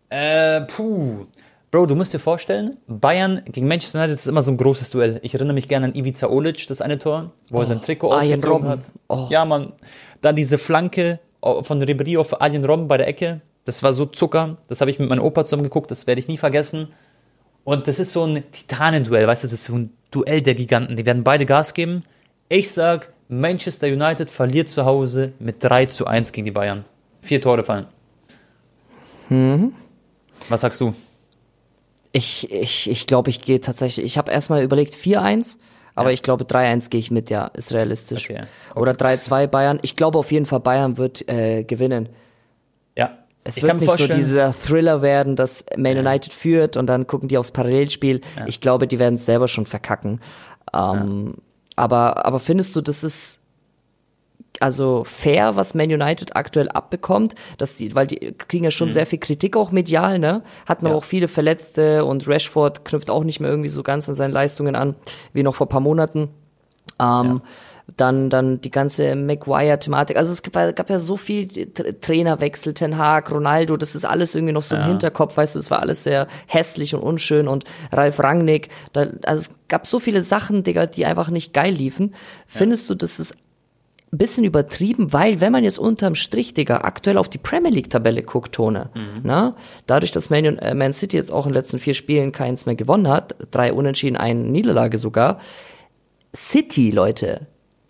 Äh, 0.08 0.62
puh. 0.62 1.26
Bro, 1.70 1.86
du 1.86 1.94
musst 1.94 2.12
dir 2.12 2.18
vorstellen, 2.18 2.76
Bayern 2.86 3.40
gegen 3.46 3.66
Manchester 3.66 3.98
United 3.98 4.16
ist 4.16 4.26
immer 4.26 4.42
so 4.42 4.50
ein 4.50 4.58
großes 4.58 4.90
Duell. 4.90 5.20
Ich 5.22 5.32
erinnere 5.32 5.54
mich 5.54 5.68
gerne 5.68 5.86
an 5.86 5.94
Ivica 5.94 6.28
Olic, 6.28 6.66
das 6.66 6.82
eine 6.82 6.98
Tor, 6.98 7.32
wo 7.48 7.60
er 7.60 7.66
sein 7.66 7.80
Trikot 7.80 8.12
Arjen 8.12 8.34
ausgezogen 8.34 8.66
Robben. 8.66 8.68
hat. 8.68 8.92
Oh. 9.08 9.26
Ja, 9.30 9.46
Mann. 9.46 9.72
Dann 10.20 10.36
diese 10.36 10.58
Flanke 10.58 11.18
von 11.40 11.82
Ribéry 11.82 12.18
auf 12.18 12.42
Arjen 12.42 12.62
Robben 12.66 12.88
bei 12.88 12.98
der 12.98 13.08
Ecke. 13.08 13.40
Das 13.64 13.82
war 13.82 13.94
so 13.94 14.04
Zucker. 14.04 14.58
Das 14.68 14.82
habe 14.82 14.90
ich 14.90 14.98
mit 14.98 15.08
meinem 15.08 15.24
Opa 15.24 15.46
zusammen 15.46 15.62
geguckt. 15.62 15.90
Das 15.90 16.06
werde 16.06 16.20
ich 16.20 16.28
nie 16.28 16.36
vergessen. 16.36 16.88
Und 17.64 17.88
das 17.88 17.98
ist 17.98 18.12
so 18.12 18.24
ein 18.24 18.42
Titanenduell, 18.52 19.26
weißt 19.26 19.44
du, 19.44 19.48
das 19.48 19.60
ist 19.60 19.64
so 19.66 19.74
ein 19.74 19.94
Duell 20.12 20.40
der 20.42 20.54
Giganten. 20.54 20.96
Die 20.96 21.04
werden 21.04 21.24
beide 21.24 21.44
Gas 21.46 21.74
geben. 21.74 22.04
Ich 22.48 22.70
sag, 22.70 23.12
Manchester 23.28 23.88
United 23.88 24.30
verliert 24.30 24.68
zu 24.68 24.84
Hause 24.84 25.32
mit 25.40 25.64
3 25.64 25.86
zu 25.86 26.06
1 26.06 26.30
gegen 26.32 26.44
die 26.44 26.50
Bayern. 26.52 26.84
Vier 27.22 27.40
Tore 27.40 27.64
fallen. 27.64 27.86
Was 30.48 30.60
sagst 30.60 30.80
du? 30.80 30.94
Ich, 32.12 32.50
ich, 32.52 32.90
ich 32.90 33.06
glaube, 33.06 33.30
ich 33.30 33.40
gehe 33.40 33.60
tatsächlich. 33.60 34.04
Ich 34.04 34.18
habe 34.18 34.30
erstmal 34.30 34.62
überlegt 34.62 34.94
4-1, 34.94 35.56
aber 35.94 36.10
Ja. 36.10 36.14
ich 36.14 36.22
glaube 36.22 36.44
3-1 36.44 36.90
gehe 36.90 37.00
ich 37.00 37.10
mit, 37.10 37.30
ja, 37.30 37.46
ist 37.46 37.72
realistisch. 37.72 38.28
Okay. 38.28 38.42
Oder 38.74 38.92
3-2 38.92 39.46
Bayern. 39.46 39.78
Ich 39.82 39.96
glaube 39.96 40.18
auf 40.18 40.30
jeden 40.30 40.44
Fall, 40.44 40.60
Bayern 40.60 40.98
wird 40.98 41.26
äh, 41.28 41.64
gewinnen. 41.64 42.10
Ja. 43.44 43.48
Es 43.48 43.56
ich 43.56 43.62
wird 43.64 43.80
nicht 43.80 43.90
so 43.90 44.06
dieser 44.06 44.52
Thriller 44.52 45.02
werden, 45.02 45.34
dass 45.34 45.64
Man 45.76 45.98
United 45.98 46.32
führt 46.32 46.76
und 46.76 46.86
dann 46.86 47.06
gucken 47.06 47.28
die 47.28 47.38
aufs 47.38 47.50
Parallelspiel. 47.50 48.20
Ich 48.46 48.60
glaube, 48.60 48.86
die 48.86 48.98
werden 48.98 49.14
es 49.14 49.26
selber 49.26 49.48
schon 49.48 49.66
verkacken. 49.66 50.20
Ähm, 50.72 51.34
aber, 51.74 52.24
aber 52.24 52.38
findest 52.38 52.76
du, 52.76 52.80
das 52.80 53.02
ist 53.02 53.40
also 54.60 55.02
fair, 55.04 55.56
was 55.56 55.74
Man 55.74 55.90
United 55.90 56.36
aktuell 56.36 56.68
abbekommt, 56.68 57.34
dass 57.58 57.74
die, 57.76 57.94
weil 57.94 58.06
die 58.06 58.32
kriegen 58.32 58.64
ja 58.64 58.70
schon 58.70 58.90
sehr 58.90 59.06
viel 59.06 59.18
Kritik 59.18 59.56
auch 59.56 59.72
medial, 59.72 60.18
ne? 60.18 60.42
Hatten 60.66 60.84
Mhm. 60.84 60.90
Ja. 60.92 60.96
auch 60.96 61.04
viele 61.04 61.26
Verletzte 61.26 62.04
und 62.04 62.28
Rashford 62.28 62.84
knüpft 62.84 63.10
auch 63.10 63.24
nicht 63.24 63.40
mehr 63.40 63.50
irgendwie 63.50 63.70
so 63.70 63.82
ganz 63.82 64.08
an 64.08 64.14
seine 64.14 64.32
Leistungen 64.32 64.76
an, 64.76 64.94
wie 65.32 65.42
noch 65.42 65.54
vor 65.56 65.68
paar 65.68 65.80
Monaten. 65.80 66.28
Ähm, 67.00 67.40
dann, 67.96 68.30
dann 68.30 68.60
die 68.60 68.70
ganze 68.70 69.14
Maguire-Thematik. 69.14 70.16
Also 70.16 70.32
es 70.32 70.42
gab, 70.42 70.76
gab 70.76 70.90
ja 70.90 70.98
so 70.98 71.16
viel 71.16 71.48
Trainerwechsel, 72.00 72.74
Ten 72.74 72.98
Hag, 72.98 73.30
Ronaldo, 73.30 73.76
das 73.76 73.94
ist 73.94 74.04
alles 74.04 74.34
irgendwie 74.34 74.52
noch 74.52 74.62
so 74.62 74.76
im 74.76 74.84
Hinterkopf, 74.84 75.36
weißt 75.36 75.54
du, 75.54 75.58
es 75.58 75.70
war 75.70 75.80
alles 75.80 76.04
sehr 76.04 76.26
hässlich 76.46 76.94
und 76.94 77.02
unschön 77.02 77.48
und 77.48 77.64
Ralf 77.90 78.20
Rangnick, 78.20 78.68
da, 78.92 79.06
also 79.24 79.42
es 79.42 79.50
gab 79.68 79.86
so 79.86 79.98
viele 79.98 80.22
Sachen, 80.22 80.62
Digga, 80.64 80.86
die 80.86 81.06
einfach 81.06 81.30
nicht 81.30 81.52
geil 81.52 81.74
liefen. 81.74 82.14
Findest 82.46 82.88
du, 82.90 82.94
das 82.94 83.18
ist 83.18 83.36
ein 84.12 84.18
bisschen 84.18 84.44
übertrieben, 84.44 85.12
weil 85.12 85.40
wenn 85.40 85.52
man 85.52 85.64
jetzt 85.64 85.78
unterm 85.78 86.14
Strich, 86.14 86.52
Digga, 86.52 86.78
aktuell 86.82 87.16
auf 87.16 87.30
die 87.30 87.38
Premier 87.38 87.70
League-Tabelle 87.70 88.22
guckt, 88.22 88.54
Tone, 88.54 88.90
na, 89.22 89.56
dadurch, 89.86 90.12
dass 90.12 90.28
Man, 90.28 90.44
äh, 90.58 90.74
Man 90.74 90.92
City 90.92 91.16
jetzt 91.16 91.32
auch 91.32 91.46
in 91.46 91.52
den 91.52 91.58
letzten 91.58 91.78
vier 91.78 91.94
Spielen 91.94 92.32
keins 92.32 92.66
mehr 92.66 92.74
gewonnen 92.74 93.08
hat, 93.08 93.34
drei 93.50 93.72
Unentschieden, 93.72 94.16
eine 94.16 94.40
Niederlage 94.40 94.98
sogar, 94.98 95.38
City, 96.34 96.90
Leute, 96.90 97.46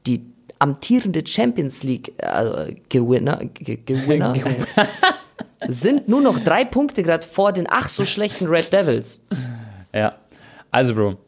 die 0.06 0.26
amtierende 0.59 1.26
Champions 1.26 1.82
League 1.82 2.12
äh, 2.18 2.75
Gewinner, 2.88 3.44
Ge 3.54 3.78
Gewinner 3.85 4.35
sind 5.68 6.09
nur 6.09 6.21
noch 6.21 6.38
drei 6.38 6.64
Punkte 6.64 7.02
gerade 7.02 7.26
vor 7.26 7.52
den 7.52 7.66
ach 7.68 7.88
so 7.88 8.04
schlechten 8.04 8.47
Red 8.47 8.73
Devils. 8.73 9.25
Ja. 9.92 10.16
Also, 10.71 10.94
Bro, 10.94 11.18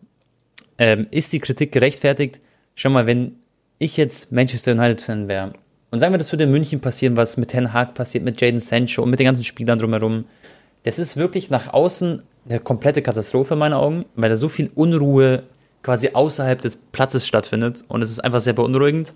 ähm, 0.79 1.07
ist 1.11 1.33
die 1.33 1.41
Kritik 1.41 1.73
gerechtfertigt? 1.73 2.41
Schau 2.75 2.91
mal, 2.91 3.07
wenn 3.07 3.37
ich 3.79 3.97
jetzt 3.97 4.33
Manchester 4.33 4.73
United-Fan 4.73 5.29
wäre 5.29 5.53
und 5.91 6.01
sagen 6.01 6.13
wir, 6.13 6.19
das 6.19 6.33
würde 6.33 6.45
in 6.45 6.51
München 6.51 6.81
passieren, 6.81 7.17
was 7.17 7.37
mit 7.37 7.51
Ten 7.51 7.73
Hag 7.73 7.95
passiert, 7.95 8.25
mit 8.25 8.41
Jaden 8.41 8.61
Sancho 8.61 9.03
und 9.03 9.11
mit 9.11 9.19
den 9.19 9.27
ganzen 9.27 9.45
Spielern 9.45 9.79
drumherum. 9.79 10.25
Das 10.85 10.99
ist 10.99 11.17
wirklich 11.17 11.51
nach 11.51 11.73
außen 11.73 12.23
eine 12.49 12.61
komplette 12.61 13.03
Katastrophe 13.03 13.55
in 13.55 13.61
meinen 13.61 13.75
Augen, 13.75 14.05
weil 14.17 14.31
da 14.31 14.37
so 14.37 14.49
viel 14.49 14.71
Unruhe 14.75 15.45
quasi 15.85 16.11
außerhalb 16.15 16.61
des 16.61 16.77
Platzes 16.77 17.27
stattfindet 17.29 17.85
und 17.87 18.03
es 18.03 18.11
ist 18.11 18.19
einfach 18.19 18.41
sehr 18.41 18.55
beunruhigend. 18.55 19.15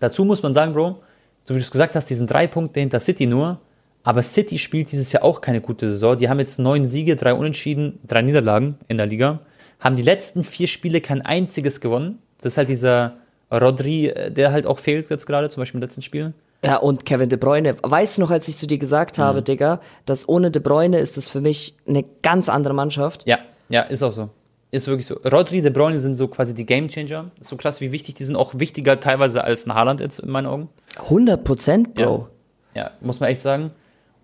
Dazu 0.00 0.24
muss 0.24 0.42
man 0.42 0.54
sagen, 0.54 0.72
Bro, 0.72 1.02
so 1.44 1.54
wie 1.54 1.58
du 1.58 1.64
es 1.64 1.70
gesagt 1.70 1.94
hast, 1.94 2.10
die 2.10 2.14
sind 2.14 2.28
drei 2.30 2.48
Punkte 2.48 2.80
hinter 2.80 2.98
City 2.98 3.26
nur, 3.26 3.60
aber 4.02 4.22
City 4.22 4.58
spielt 4.58 4.90
dieses 4.90 5.12
Jahr 5.12 5.22
auch 5.22 5.40
keine 5.40 5.60
gute 5.60 5.88
Saison. 5.90 6.16
Die 6.16 6.28
haben 6.28 6.40
jetzt 6.40 6.58
neun 6.58 6.90
Siege, 6.90 7.16
drei 7.16 7.34
Unentschieden, 7.34 8.00
drei 8.06 8.22
Niederlagen 8.22 8.78
in 8.88 8.96
der 8.96 9.06
Liga, 9.06 9.40
haben 9.78 9.94
die 9.96 10.02
letzten 10.02 10.42
vier 10.42 10.66
Spiele 10.66 11.00
kein 11.00 11.22
einziges 11.22 11.80
gewonnen. 11.80 12.18
Das 12.40 12.54
ist 12.54 12.56
halt 12.58 12.68
dieser 12.70 13.12
Rodri, 13.52 14.08
äh, 14.08 14.30
der 14.30 14.52
halt 14.52 14.66
auch 14.66 14.78
fehlt 14.78 15.10
jetzt 15.10 15.26
gerade, 15.26 15.48
zum 15.50 15.60
Beispiel 15.60 15.78
im 15.78 15.82
letzten 15.82 16.02
Spiel. 16.02 16.32
Ja, 16.64 16.76
und 16.78 17.04
Kevin 17.04 17.28
De 17.28 17.38
Bruyne. 17.38 17.76
Weißt 17.82 18.16
du 18.16 18.22
noch, 18.22 18.30
als 18.30 18.48
ich 18.48 18.56
zu 18.56 18.66
dir 18.66 18.78
gesagt 18.78 19.18
habe, 19.18 19.40
Mhm. 19.40 19.44
Digga, 19.44 19.80
dass 20.06 20.26
ohne 20.26 20.50
De 20.50 20.62
Bruyne 20.62 20.98
ist 20.98 21.18
das 21.18 21.28
für 21.28 21.42
mich 21.42 21.74
eine 21.86 22.04
ganz 22.22 22.48
andere 22.48 22.72
Mannschaft? 22.72 23.26
Ja, 23.26 23.38
ja, 23.68 23.82
ist 23.82 24.02
auch 24.02 24.12
so. 24.12 24.30
Ist 24.74 24.88
wirklich 24.88 25.06
so. 25.06 25.14
Rodri, 25.14 25.62
De 25.62 25.70
Bruyne 25.70 26.00
sind 26.00 26.16
so 26.16 26.26
quasi 26.26 26.52
die 26.52 26.66
Gamechanger. 26.66 27.30
Ist 27.40 27.48
so 27.48 27.56
krass, 27.56 27.80
wie 27.80 27.92
wichtig 27.92 28.16
die 28.16 28.24
sind. 28.24 28.34
Auch 28.34 28.54
wichtiger 28.58 28.98
teilweise 28.98 29.44
als 29.44 29.66
ein 29.66 29.74
Haaland 29.74 30.00
jetzt 30.00 30.18
in 30.18 30.30
meinen 30.30 30.48
Augen. 30.48 30.68
100 30.96 31.44
Prozent, 31.44 31.94
Bro. 31.94 32.26
Ja, 32.74 32.90
muss 33.00 33.20
man 33.20 33.28
echt 33.28 33.40
sagen. 33.40 33.70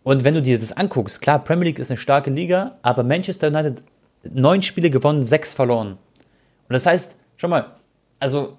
Und 0.03 0.25
wenn 0.25 0.35
du 0.35 0.43
dir 0.43 0.59
das 0.59 0.73
anguckst, 0.73 1.21
klar, 1.21 1.39
Premier 1.39 1.67
League 1.67 1.79
ist 1.79 1.93
eine 1.93 1.99
starke 1.99 2.31
Liga, 2.31 2.79
aber 2.83 3.05
Manchester 3.05 3.47
United 3.47 3.85
neun 4.25 4.61
Spiele 4.63 4.91
gewonnen, 4.91 5.23
sechs 5.23 5.55
verloren. 5.55 5.91
Und 5.93 6.73
das 6.73 6.85
heißt, 6.85 7.15
schau 7.37 7.47
mal, 7.47 7.77
also 8.19 8.59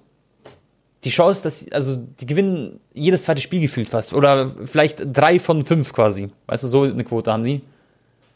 die 1.04 1.10
Chance, 1.10 1.42
dass 1.42 1.60
sie, 1.60 1.72
also 1.72 1.96
die 1.96 2.24
gewinnen 2.24 2.80
jedes 2.94 3.24
zweite 3.24 3.42
Spiel 3.42 3.60
gefühlt 3.60 3.90
fast 3.90 4.14
oder 4.14 4.48
vielleicht 4.48 5.02
drei 5.12 5.38
von 5.38 5.66
fünf 5.66 5.92
quasi. 5.92 6.30
Weißt 6.46 6.64
du, 6.64 6.68
so 6.68 6.84
eine 6.84 7.04
Quote 7.04 7.30
haben 7.30 7.44
die. 7.44 7.60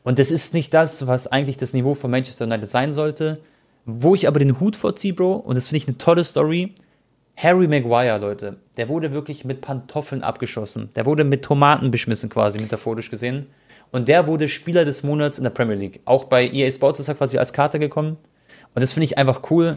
Und 0.07 0.21
das 0.21 0.31
ist 0.31 0.55
nicht 0.55 0.73
das, 0.73 1.09
was 1.09 1.27
eigentlich 1.27 1.57
das 1.57 1.73
Niveau 1.73 1.95
von 1.95 2.13
Manchester 2.13 2.45
United 2.45 2.71
sein 2.71 2.93
sollte. 2.93 3.41
Wo 3.87 4.15
ich 4.15 4.29
aber 4.29 4.39
den 4.39 4.61
Hut 4.61 4.77
vorziehe, 4.77 5.13
Bro, 5.13 5.33
und 5.33 5.57
das 5.57 5.67
finde 5.67 5.79
ich 5.79 5.89
eine 5.89 5.99
tolle 5.99 6.23
Story. 6.23 6.73
Harry 7.37 7.67
Maguire, 7.67 8.17
Leute, 8.19 8.59
der 8.77 8.89
wurde 8.89 9.11
wirklich 9.11 9.45
mit 9.45 9.63
Pantoffeln 9.63 10.23
abgeschossen. 10.23 10.91
Der 10.95 11.07
wurde 11.07 11.25
mit 11.25 11.43
Tomaten 11.45 11.91
beschmissen, 11.91 12.31
quasi, 12.31 12.61
metaphorisch 12.61 13.11
gesehen. 13.11 13.47
Und 13.91 14.07
der 14.07 14.29
wurde 14.29 14.47
Spieler 14.47 14.85
des 14.85 15.03
Monats 15.03 15.39
in 15.39 15.43
der 15.45 15.51
Premier 15.51 15.75
League. 15.75 16.01
Auch 16.05 16.25
bei 16.27 16.47
EA 16.49 16.71
Sports 16.71 17.01
ist 17.01 17.09
er 17.09 17.17
quasi 17.17 17.39
als 17.39 17.53
Karte 17.53 17.81
gekommen. 17.81 18.17
Und 18.77 18.83
das 18.83 18.93
finde 18.93 19.07
ich 19.07 19.19
einfach 19.19 19.43
cool, 19.51 19.77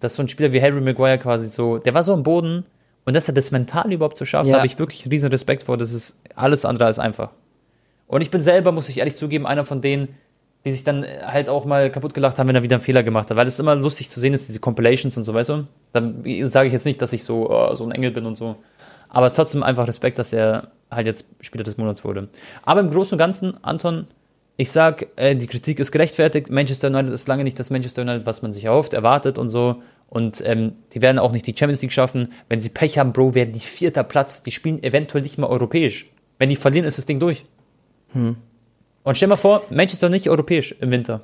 dass 0.00 0.14
so 0.14 0.22
ein 0.22 0.28
Spieler 0.28 0.52
wie 0.54 0.62
Harry 0.62 0.80
Maguire 0.80 1.18
quasi 1.18 1.48
so, 1.48 1.76
der 1.76 1.92
war 1.92 2.02
so 2.02 2.14
am 2.14 2.22
Boden 2.22 2.64
und 3.04 3.14
dass 3.14 3.28
er 3.28 3.34
das 3.34 3.50
mental 3.50 3.92
überhaupt 3.92 4.16
so 4.16 4.24
schafft, 4.24 4.46
Ja. 4.46 4.52
da 4.52 4.58
habe 4.60 4.66
ich 4.66 4.78
wirklich 4.78 5.06
riesen 5.10 5.28
Respekt 5.30 5.64
vor. 5.64 5.76
Das 5.76 5.92
ist 5.92 6.16
alles 6.34 6.64
andere 6.64 6.86
als 6.86 6.98
einfach. 6.98 7.32
Und 8.06 8.20
ich 8.20 8.30
bin 8.30 8.40
selber, 8.40 8.72
muss 8.72 8.88
ich 8.88 8.98
ehrlich 8.98 9.16
zugeben, 9.16 9.46
einer 9.46 9.64
von 9.64 9.80
denen, 9.80 10.08
die 10.64 10.70
sich 10.72 10.84
dann 10.84 11.04
halt 11.24 11.48
auch 11.48 11.64
mal 11.64 11.90
kaputt 11.90 12.12
gelacht 12.12 12.38
haben, 12.38 12.48
wenn 12.48 12.56
er 12.56 12.62
wieder 12.62 12.76
einen 12.76 12.82
Fehler 12.82 13.02
gemacht 13.02 13.30
hat. 13.30 13.36
Weil 13.36 13.46
es 13.46 13.58
immer 13.58 13.76
lustig 13.76 14.10
zu 14.10 14.18
sehen 14.18 14.34
ist, 14.34 14.48
diese 14.48 14.60
Compilations 14.60 15.16
und 15.16 15.24
so, 15.24 15.32
weißt 15.32 15.50
du? 15.50 15.66
Dann 15.92 16.24
sage 16.48 16.66
ich 16.66 16.72
jetzt 16.72 16.86
nicht, 16.86 17.00
dass 17.00 17.12
ich 17.12 17.24
so, 17.24 17.48
oh, 17.50 17.74
so 17.74 17.84
ein 17.84 17.92
Engel 17.92 18.10
bin 18.10 18.26
und 18.26 18.36
so. 18.36 18.56
Aber 19.08 19.32
trotzdem 19.32 19.62
einfach 19.62 19.86
Respekt, 19.86 20.18
dass 20.18 20.32
er 20.32 20.72
halt 20.90 21.06
jetzt 21.06 21.24
Spieler 21.40 21.64
des 21.64 21.76
Monats 21.76 22.04
wurde. 22.04 22.28
Aber 22.64 22.80
im 22.80 22.90
Großen 22.90 23.12
und 23.12 23.18
Ganzen, 23.18 23.62
Anton, 23.62 24.06
ich 24.56 24.70
sag, 24.70 25.06
äh, 25.16 25.34
die 25.36 25.46
Kritik 25.46 25.78
ist 25.78 25.92
gerechtfertigt. 25.92 26.50
Manchester 26.50 26.88
United 26.88 27.12
ist 27.12 27.28
lange 27.28 27.44
nicht 27.44 27.58
das 27.58 27.70
Manchester 27.70 28.02
United, 28.02 28.26
was 28.26 28.42
man 28.42 28.52
sich 28.52 28.64
erhofft, 28.64 28.94
erwartet 28.94 29.38
und 29.38 29.48
so. 29.48 29.82
Und 30.08 30.42
ähm, 30.44 30.72
die 30.94 31.02
werden 31.02 31.18
auch 31.18 31.32
nicht 31.32 31.46
die 31.46 31.54
Champions 31.56 31.82
League 31.82 31.92
schaffen. 31.92 32.32
Wenn 32.48 32.60
sie 32.60 32.70
Pech 32.70 32.98
haben, 32.98 33.12
Bro, 33.12 33.34
werden 33.34 33.52
die 33.52 33.60
vierter 33.60 34.02
Platz. 34.02 34.42
Die 34.42 34.52
spielen 34.52 34.82
eventuell 34.82 35.22
nicht 35.22 35.38
mal 35.38 35.48
europäisch. 35.48 36.10
Wenn 36.38 36.48
die 36.48 36.56
verlieren, 36.56 36.86
ist 36.86 36.98
das 36.98 37.06
Ding 37.06 37.20
durch. 37.20 37.44
Und 38.14 39.16
stell 39.16 39.28
mal 39.28 39.36
vor, 39.36 39.62
Manchester 39.70 40.08
nicht 40.08 40.28
europäisch 40.28 40.74
im 40.80 40.90
Winter. 40.90 41.20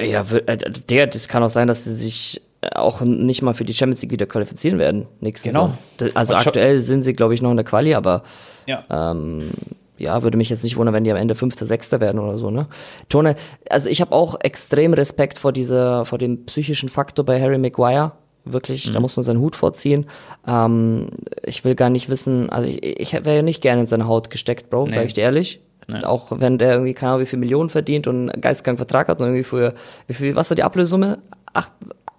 Ja, 0.00 0.30
w- 0.30 0.42
äh, 0.46 0.56
Digga, 0.88 1.06
das 1.06 1.28
kann 1.28 1.42
auch 1.42 1.48
sein, 1.50 1.68
dass 1.68 1.84
die 1.84 1.90
sich 1.90 2.40
auch 2.74 3.00
nicht 3.02 3.42
mal 3.42 3.52
für 3.54 3.64
die 3.64 3.74
Champions 3.74 4.00
League 4.02 4.12
wieder 4.12 4.26
qualifizieren 4.26 4.78
werden. 4.78 5.06
Nächste 5.20 5.48
Genau. 5.48 5.72
Saison. 5.98 6.16
Also 6.16 6.34
Und 6.34 6.46
aktuell 6.46 6.80
sind 6.80 7.02
sie, 7.02 7.12
glaube 7.12 7.34
ich, 7.34 7.42
noch 7.42 7.50
in 7.50 7.56
der 7.56 7.64
Quali, 7.64 7.94
aber 7.94 8.22
Ja. 8.66 8.84
ja, 9.98 10.22
würde 10.22 10.38
mich 10.38 10.48
jetzt 10.48 10.64
nicht 10.64 10.76
wundern, 10.76 10.94
wenn 10.94 11.04
die 11.04 11.10
am 11.10 11.16
Ende 11.18 11.34
Fünfter, 11.34 11.66
Sechster 11.66 12.00
werden 12.00 12.18
oder 12.18 12.38
so, 12.38 12.50
ne? 12.50 12.66
Tone, 13.10 13.36
also 13.68 13.90
ich 13.90 14.00
habe 14.00 14.12
auch 14.12 14.40
extrem 14.40 14.94
Respekt 14.94 15.38
vor 15.38 15.52
dieser, 15.52 16.06
vor 16.06 16.16
dem 16.18 16.46
psychischen 16.46 16.88
Faktor 16.88 17.24
bei 17.26 17.40
Harry 17.40 17.58
Maguire. 17.58 18.12
Wirklich, 18.44 18.90
da 18.90 19.00
muss 19.00 19.16
man 19.16 19.24
seinen 19.24 19.40
Hut 19.40 19.54
vorziehen. 19.54 20.06
Ähm, 20.46 21.08
ich 21.44 21.64
will 21.64 21.74
gar 21.74 21.90
nicht 21.90 22.08
wissen, 22.08 22.50
also 22.50 22.68
ich, 22.68 22.82
ich 22.82 23.12
wäre 23.12 23.36
ja 23.36 23.42
nicht 23.42 23.62
gerne 23.62 23.82
in 23.82 23.86
seine 23.86 24.06
Haut 24.06 24.30
gesteckt, 24.30 24.70
Bro, 24.70 24.88
sag 24.90 25.04
ich 25.04 25.14
dir 25.14 25.22
ehrlich. 25.22 25.60
Nee. 25.88 26.04
Auch 26.04 26.28
wenn 26.30 26.58
der 26.58 26.72
irgendwie, 26.72 26.94
keine 26.94 27.12
Ahnung, 27.12 27.22
wie 27.22 27.26
viel 27.26 27.38
Millionen 27.38 27.68
verdient 27.68 28.06
und 28.06 28.30
einen 28.30 28.40
geisteskranken 28.40 28.78
Vertrag 28.78 29.08
hat 29.08 29.20
und 29.20 29.26
irgendwie 29.26 29.42
für, 29.42 29.74
wie 30.06 30.14
viel, 30.14 30.36
was 30.36 30.50
war 30.50 30.54
die 30.54 30.62
Ablössumme? 30.62 31.18
Acht, 31.52 31.72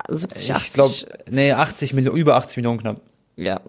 70, 0.10 0.54
80? 0.54 0.68
Ich 0.68 0.74
glaube, 0.74 1.24
nee, 1.30 1.54
80 1.54 1.94
Millionen, 1.94 2.18
über 2.18 2.36
80 2.36 2.58
Millionen 2.58 2.80
knapp. 2.80 3.02
Ja. 3.36 3.62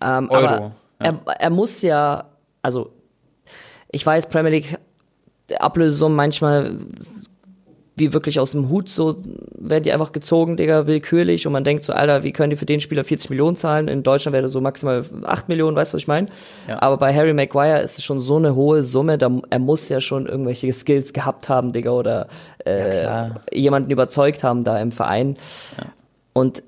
Ähm, 0.00 0.28
Euro, 0.30 0.46
aber 0.46 0.72
er, 0.98 1.20
er 1.38 1.50
muss 1.50 1.82
ja, 1.82 2.24
also 2.62 2.92
ich 3.90 4.04
weiß, 4.04 4.28
Premier 4.28 4.50
League 4.50 4.78
Ablösesummen 5.58 6.16
manchmal 6.16 6.78
wie 7.96 8.12
wirklich 8.12 8.40
aus 8.40 8.50
dem 8.50 8.68
Hut 8.70 8.88
so 8.88 9.16
werden 9.56 9.84
die 9.84 9.92
einfach 9.92 10.10
gezogen, 10.10 10.56
Digga, 10.56 10.86
willkürlich 10.88 11.46
und 11.46 11.52
man 11.52 11.62
denkt 11.62 11.84
so, 11.84 11.92
Alter, 11.92 12.24
wie 12.24 12.32
können 12.32 12.50
die 12.50 12.56
für 12.56 12.66
den 12.66 12.80
Spieler 12.80 13.04
40 13.04 13.30
Millionen 13.30 13.54
zahlen? 13.54 13.86
In 13.86 14.02
Deutschland 14.02 14.32
wäre 14.32 14.42
das 14.42 14.50
so 14.52 14.60
maximal 14.60 15.04
8 15.24 15.48
Millionen, 15.48 15.76
weißt 15.76 15.92
du, 15.92 15.96
was 15.96 16.02
ich 16.02 16.08
meine? 16.08 16.26
Ja. 16.66 16.82
Aber 16.82 16.96
bei 16.96 17.14
Harry 17.14 17.32
Maguire 17.32 17.80
ist 17.82 17.98
es 17.98 18.04
schon 18.04 18.20
so 18.20 18.36
eine 18.36 18.56
hohe 18.56 18.82
Summe, 18.82 19.16
da, 19.16 19.30
er 19.48 19.58
muss 19.60 19.88
ja 19.88 20.00
schon 20.00 20.26
irgendwelche 20.26 20.72
Skills 20.72 21.12
gehabt 21.12 21.48
haben, 21.48 21.72
Digga, 21.72 21.92
oder 21.92 22.26
äh, 22.64 23.00
klar. 23.02 23.40
jemanden 23.52 23.90
überzeugt 23.92 24.42
haben 24.42 24.64
da 24.64 24.80
im 24.80 24.90
Verein. 24.90 25.36
Und 26.32 26.64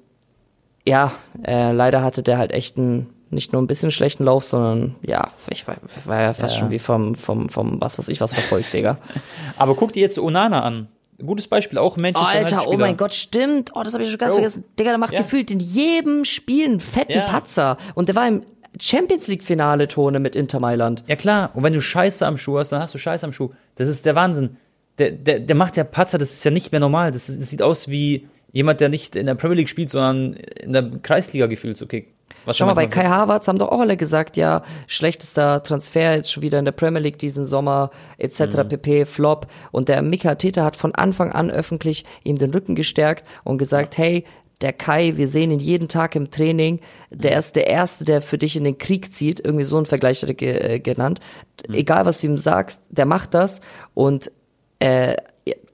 ja, 0.86 1.10
äh, 1.44 1.72
leider 1.72 2.02
hatte 2.04 2.22
der 2.22 2.38
halt 2.38 2.52
echt 2.52 2.78
einen, 2.78 3.08
nicht 3.30 3.52
nur 3.52 3.60
ein 3.60 3.66
bisschen 3.66 3.90
schlechten 3.90 4.22
Lauf, 4.24 4.44
sondern 4.44 4.94
ja, 5.02 5.28
ich 5.50 5.66
war, 5.66 5.74
war 6.04 6.20
ja 6.22 6.32
fast 6.32 6.54
Ja. 6.54 6.60
schon 6.60 6.70
wie 6.70 6.78
vom, 6.78 7.16
vom, 7.16 7.48
vom 7.48 7.80
was 7.80 7.98
weiß 7.98 8.08
ich 8.10 8.20
was 8.20 8.32
verfolgt, 8.32 8.72
Digga. 8.72 8.98
Aber 9.58 9.74
guck 9.74 9.92
dir 9.92 10.02
jetzt 10.02 10.20
Onana 10.20 10.62
an. 10.62 10.86
Gutes 11.24 11.48
Beispiel, 11.48 11.78
auch 11.78 11.96
Manchester 11.96 12.26
Alter, 12.28 12.38
oh 12.38 12.44
United-Spieler. 12.70 12.78
mein 12.78 12.96
Gott, 12.96 13.14
stimmt. 13.14 13.70
Oh, 13.74 13.82
das 13.82 13.94
habe 13.94 14.04
ich 14.04 14.10
schon 14.10 14.18
ganz 14.18 14.32
Bro. 14.34 14.40
vergessen. 14.42 14.64
Digga, 14.78 14.90
der 14.90 14.98
macht 14.98 15.12
Ja. 15.14 15.20
gefühlt 15.22 15.50
in 15.50 15.60
jedem 15.60 16.24
Spiel 16.24 16.66
einen 16.66 16.80
fetten 16.80 17.12
Ja. 17.12 17.26
Patzer. 17.26 17.78
Und 17.94 18.08
der 18.08 18.16
war 18.16 18.28
im 18.28 18.42
Champions 18.78 19.26
League-Finale, 19.26 19.88
Tone, 19.88 20.18
mit 20.18 20.36
Inter 20.36 20.60
Mailand. 20.60 21.04
Ja 21.06 21.16
klar, 21.16 21.50
und 21.54 21.62
wenn 21.62 21.72
du 21.72 21.80
Scheiße 21.80 22.26
am 22.26 22.36
Schuh 22.36 22.58
hast, 22.58 22.70
dann 22.72 22.82
hast 22.82 22.92
du 22.94 22.98
Scheiße 22.98 23.24
am 23.24 23.32
Schuh. 23.32 23.50
Das 23.76 23.88
ist 23.88 24.04
der 24.04 24.14
Wahnsinn. 24.14 24.56
Der, 24.98 25.10
der, 25.12 25.40
der 25.40 25.56
macht 25.56 25.76
ja 25.76 25.84
Patzer, 25.84 26.18
das 26.18 26.32
ist 26.32 26.44
ja 26.44 26.50
nicht 26.50 26.72
mehr 26.72 26.80
normal. 26.80 27.10
Das, 27.10 27.26
das 27.26 27.48
sieht 27.50 27.62
aus 27.62 27.88
wie 27.88 28.28
jemand, 28.52 28.80
der 28.80 28.88
nicht 28.88 29.16
in 29.16 29.26
der 29.26 29.34
Premier 29.34 29.56
League 29.56 29.68
spielt, 29.68 29.90
sondern 29.90 30.34
in 30.62 30.72
der 30.72 30.90
Kreisliga 31.02 31.46
gefühlt 31.46 31.76
so 31.78 31.86
kickt. 31.86 32.12
Was 32.44 32.56
Schau 32.56 32.66
mal, 32.66 32.74
bei 32.74 32.86
Kai 32.86 33.04
Havertz 33.06 33.46
haben 33.48 33.58
doch 33.58 33.70
auch 33.70 33.80
alle 33.80 33.96
gesagt, 33.96 34.36
ja, 34.36 34.62
schlechtester 34.86 35.62
Transfer 35.62 36.14
jetzt 36.14 36.32
schon 36.32 36.42
wieder 36.42 36.58
in 36.58 36.64
der 36.64 36.72
Premier 36.72 37.00
League 37.00 37.18
diesen 37.18 37.46
Sommer, 37.46 37.90
etc. 38.18 38.40
Mhm. 38.40 38.68
pp, 38.68 39.04
Flop. 39.04 39.46
Und 39.72 39.88
der 39.88 40.02
Mika 40.02 40.34
Teta 40.34 40.64
hat 40.64 40.76
von 40.76 40.94
Anfang 40.94 41.32
an 41.32 41.50
öffentlich 41.50 42.04
ihm 42.24 42.38
den 42.38 42.50
Rücken 42.50 42.74
gestärkt 42.74 43.24
und 43.44 43.58
gesagt, 43.58 43.98
hey, 43.98 44.24
der 44.62 44.72
Kai, 44.72 45.14
wir 45.16 45.28
sehen 45.28 45.50
ihn 45.50 45.60
jeden 45.60 45.88
Tag 45.88 46.16
im 46.16 46.30
Training, 46.30 46.80
der 47.10 47.32
Mhm. 47.32 47.38
ist 47.38 47.56
der 47.56 47.66
Erste, 47.66 48.04
der 48.04 48.20
für 48.22 48.38
dich 48.38 48.56
in 48.56 48.64
den 48.64 48.78
Krieg 48.78 49.12
zieht, 49.12 49.38
irgendwie 49.44 49.64
so 49.64 49.76
ein 49.76 49.86
Vergleich 49.86 50.22
hat 50.22 50.40
er 50.42 50.70
äh, 50.70 50.80
genannt. 50.80 51.20
Mhm. 51.68 51.74
Egal, 51.74 52.06
was 52.06 52.20
du 52.20 52.28
ihm 52.28 52.38
sagst, 52.38 52.82
der 52.88 53.06
macht 53.06 53.34
das 53.34 53.60
und 53.94 54.30
äh, 54.78 55.16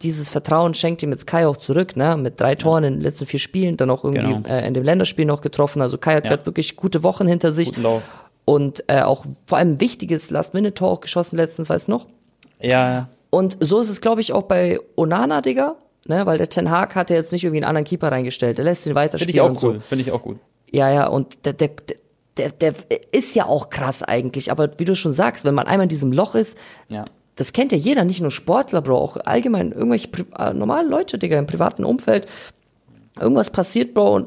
dieses 0.03 0.29
Vertrauen 0.31 0.75
schenkt 0.75 1.03
ihm 1.03 1.11
jetzt 1.11 1.27
Kai 1.27 1.47
auch 1.47 1.57
zurück, 1.57 1.97
ne? 1.97 2.17
Mit 2.17 2.41
drei 2.41 2.55
Toren 2.55 2.85
in 2.85 2.95
den 2.95 3.01
letzten 3.03 3.27
vier 3.27 3.41
Spielen, 3.41 3.77
dann 3.77 3.91
auch 3.91 4.05
irgendwie 4.05 4.35
Genau. 4.35 4.49
äh, 4.49 4.67
in 4.67 4.75
dem 4.75 4.83
Länderspiel 4.85 5.25
noch 5.25 5.41
getroffen. 5.41 5.81
Also 5.81 5.97
Kai 5.99 6.17
hat 6.17 6.25
Ja. 6.25 6.31
gerade 6.33 6.47
wirklich 6.47 6.77
gute 6.77 7.03
Wochen 7.03 7.27
hinter 7.27 7.53
sich. 7.53 7.69
Guten 7.69 7.83
Lauf. 7.83 8.03
Und 8.45 8.85
äh, 8.89 9.01
auch 9.03 9.25
vor 9.47 9.59
allem 9.59 9.75
ein 9.75 9.81
wichtiges 9.81 10.31
Last-Minute-Tor 10.31 10.91
auch 10.91 11.01
geschossen 11.01 11.37
letztens, 11.37 11.71
weißt 11.71 11.89
du 11.89 11.93
noch? 11.93 12.07
Ja, 12.61 12.91
ja. 12.93 13.09
Und 13.31 13.57
so 13.61 13.81
ist 13.81 13.89
es, 13.89 14.01
glaube 14.01 14.21
ich, 14.21 14.33
auch 14.33 14.43
bei 14.43 14.79
Onana, 14.97 15.41
Digga. 15.41 15.77
Ne, 16.09 16.27
weil 16.27 16.37
der 16.37 16.49
Ten 16.49 16.69
Hag 16.69 16.97
hat 16.97 17.11
ja 17.11 17.17
jetzt 17.17 17.31
nicht 17.31 17.45
irgendwie 17.45 17.59
einen 17.63 17.69
anderen 17.69 17.85
Keeper 17.85 18.11
reingestellt. 18.11 18.59
Der 18.59 18.65
lässt 18.65 18.81
ihn 18.83 18.91
Finde 18.91 18.97
weiterspielen. 19.03 19.31
ich 19.35 19.41
auch 19.41 19.49
und 19.51 19.61
so. 19.61 19.69
cool. 19.69 19.81
Finde 19.81 20.03
ich 20.03 20.11
auch 20.11 20.23
gut. 20.23 20.39
Ja, 20.73 20.91
ja, 20.91 21.07
und 21.07 21.45
der, 21.47 21.53
der, 21.53 21.71
der, 22.37 22.51
der 22.51 22.75
ist 23.13 23.37
ja 23.37 23.47
auch 23.47 23.71
krass 23.71 24.03
eigentlich. 24.03 24.51
Aber 24.51 24.71
wie 24.79 24.85
du 24.85 24.97
schon 24.97 25.13
sagst, 25.13 25.45
wenn 25.45 25.55
man 25.55 25.69
einmal 25.69 25.85
in 25.85 25.89
diesem 25.91 26.13
Loch 26.13 26.35
ist, 26.35 26.59
Ja. 26.89 27.05
Das 27.37 27.53
kennt 27.53 27.73
ja 27.73 27.79
jeder, 27.79 28.05
nicht 28.05 28.21
nur 28.21 28.31
Sportler, 28.31 28.83
Bro, 28.83 28.99
auch 28.99 29.17
allgemein 29.25 29.73
irgendwelche 29.73 30.09
äh, 30.39 30.53
normalen 30.53 30.89
Leute, 30.91 31.19
Digga, 31.19 31.39
im 31.39 31.47
privaten 31.47 31.85
Umfeld. 31.85 32.27
Irgendwas 33.19 33.51
passiert, 33.51 33.95
Bro, 33.95 34.15
und 34.15 34.27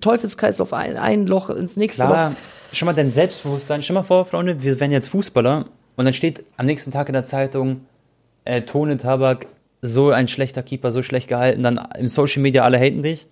Teufelskreislauf 0.00 0.72
ein, 0.72 0.96
ein 0.96 1.26
Loch 1.26 1.50
ins 1.50 1.76
nächste 1.76 2.02
Klar, 2.04 2.30
Loch. 2.30 2.36
schon 2.72 2.86
mal 2.86 2.94
dein 2.94 3.10
Selbstbewusstsein. 3.10 3.82
Stell 3.82 3.94
mal 3.94 4.02
vor, 4.02 4.24
Freunde, 4.24 4.62
wir 4.62 4.80
wären 4.80 4.90
jetzt 4.90 5.08
Fußballer 5.08 5.66
und 5.96 6.04
dann 6.04 6.14
steht 6.14 6.44
am 6.56 6.66
nächsten 6.66 6.90
Tag 6.90 7.08
in 7.08 7.12
der 7.12 7.24
Zeitung, 7.24 7.82
äh, 8.44 8.62
Tone 8.62 8.96
Tabak, 8.96 9.46
so 9.82 10.10
ein 10.10 10.26
schlechter 10.26 10.62
Keeper, 10.62 10.90
so 10.90 11.02
schlecht 11.02 11.28
gehalten, 11.28 11.62
dann 11.62 11.78
im 11.98 12.08
Social 12.08 12.42
Media 12.42 12.64
alle 12.64 12.78
haten 12.78 13.02
dich. 13.02 13.26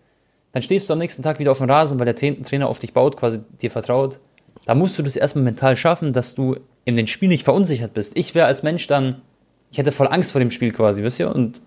Dann 0.52 0.62
stehst 0.62 0.88
du 0.88 0.92
am 0.92 1.00
nächsten 1.00 1.22
Tag 1.22 1.40
wieder 1.40 1.50
auf 1.50 1.58
dem 1.58 1.68
Rasen, 1.68 1.98
weil 1.98 2.04
der 2.04 2.16
Tra- 2.16 2.46
Trainer 2.48 2.68
auf 2.68 2.78
dich 2.78 2.92
baut, 2.92 3.16
quasi 3.16 3.40
dir 3.60 3.70
vertraut. 3.72 4.20
Da 4.66 4.74
musst 4.74 4.98
du 4.98 5.02
das 5.02 5.16
erstmal 5.16 5.44
mental 5.44 5.76
schaffen, 5.76 6.12
dass 6.12 6.34
du 6.34 6.56
in 6.84 6.96
den 6.96 7.06
Spiel 7.06 7.28
nicht 7.28 7.44
verunsichert 7.44 7.94
bist. 7.94 8.16
Ich 8.16 8.34
wäre 8.34 8.46
als 8.46 8.62
Mensch 8.62 8.86
dann, 8.86 9.22
ich 9.70 9.78
hätte 9.78 9.92
voll 9.92 10.08
Angst 10.08 10.32
vor 10.32 10.38
dem 10.38 10.50
Spiel 10.50 10.72
quasi, 10.72 11.02
wisst 11.02 11.18
ihr? 11.20 11.34
Und 11.34 11.60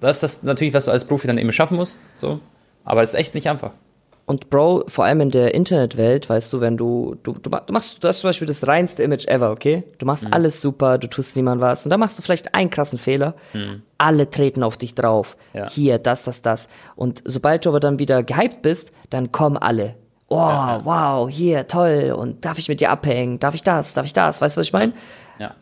das 0.00 0.16
ist 0.18 0.22
das 0.22 0.42
natürlich, 0.42 0.72
was 0.74 0.86
du 0.86 0.90
als 0.90 1.04
Profi 1.04 1.26
dann 1.26 1.38
eben 1.38 1.52
schaffen 1.52 1.76
musst. 1.76 1.98
So. 2.16 2.40
Aber 2.84 3.02
es 3.02 3.10
ist 3.10 3.14
echt 3.16 3.34
nicht 3.34 3.48
einfach. 3.48 3.72
Und 4.24 4.50
Bro, 4.50 4.84
vor 4.88 5.04
allem 5.04 5.20
in 5.20 5.30
der 5.30 5.54
Internetwelt, 5.54 6.28
weißt 6.28 6.52
du, 6.52 6.60
wenn 6.60 6.76
du, 6.76 7.16
du, 7.22 7.34
du, 7.34 7.48
ma- 7.48 7.60
du 7.60 7.72
machst, 7.72 8.02
du 8.02 8.08
hast 8.08 8.20
zum 8.20 8.28
Beispiel 8.28 8.48
das 8.48 8.66
reinste 8.66 9.04
Image 9.04 9.26
ever, 9.28 9.52
okay? 9.52 9.84
Du 9.98 10.04
Mhm. 10.04 10.06
machst 10.08 10.26
alles 10.32 10.60
super, 10.60 10.98
du 10.98 11.06
tust 11.06 11.36
niemand 11.36 11.60
was. 11.60 11.84
Und 11.86 11.90
dann 11.90 12.00
machst 12.00 12.18
du 12.18 12.22
vielleicht 12.22 12.52
einen 12.54 12.70
krassen 12.70 12.98
Fehler. 12.98 13.34
Alle 13.98 14.28
treten 14.28 14.64
auf 14.64 14.76
dich 14.78 14.94
drauf. 14.96 15.36
Mhm. 15.52 15.58
Ja. 15.60 15.70
Hier, 15.70 15.98
das, 15.98 16.24
das, 16.24 16.42
das. 16.42 16.68
Und 16.96 17.22
sobald 17.24 17.64
du 17.66 17.68
aber 17.68 17.78
dann 17.78 17.98
wieder 18.00 18.22
gehypt 18.24 18.62
bist, 18.62 18.90
dann 19.10 19.30
kommen 19.30 19.56
alle. 19.58 19.94
Oh, 20.28 20.36
wow, 20.36 21.28
hier, 21.30 21.66
toll. 21.66 22.14
Und 22.16 22.44
darf 22.44 22.58
ich 22.58 22.68
mit 22.68 22.80
dir 22.80 22.90
abhängen? 22.90 23.38
Darf 23.38 23.54
ich 23.54 23.62
das? 23.62 23.94
Darf 23.94 24.06
ich 24.06 24.12
das? 24.12 24.40
Weißt 24.40 24.56
du, 24.56 24.60
was 24.60 24.66
ich 24.66 24.72
meine? 24.72 24.92
Ja. 25.38 25.54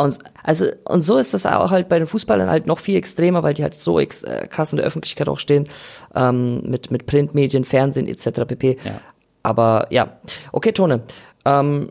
Und, 0.00 0.18
also, 0.44 0.66
und 0.84 1.00
so 1.00 1.16
ist 1.16 1.32
das 1.34 1.46
auch 1.46 1.70
halt 1.70 1.88
bei 1.88 1.98
den 1.98 2.06
Fußballern 2.06 2.48
halt 2.50 2.66
noch 2.66 2.78
viel 2.78 2.96
extremer, 2.96 3.42
weil 3.42 3.54
die 3.54 3.62
halt 3.62 3.74
so 3.74 3.98
ex, 3.98 4.22
äh, 4.22 4.46
krass 4.48 4.72
in 4.72 4.76
der 4.76 4.86
Öffentlichkeit 4.86 5.28
auch 5.28 5.38
stehen, 5.38 5.66
ähm, 6.14 6.62
mit, 6.62 6.90
mit 6.90 7.06
Printmedien, 7.06 7.64
Fernsehen 7.64 8.06
etc. 8.06 8.42
pp. 8.46 8.76
Ja. 8.84 9.00
Aber 9.42 9.86
ja, 9.90 10.18
okay, 10.52 10.72
Tone. 10.72 11.00
Ähm, 11.44 11.90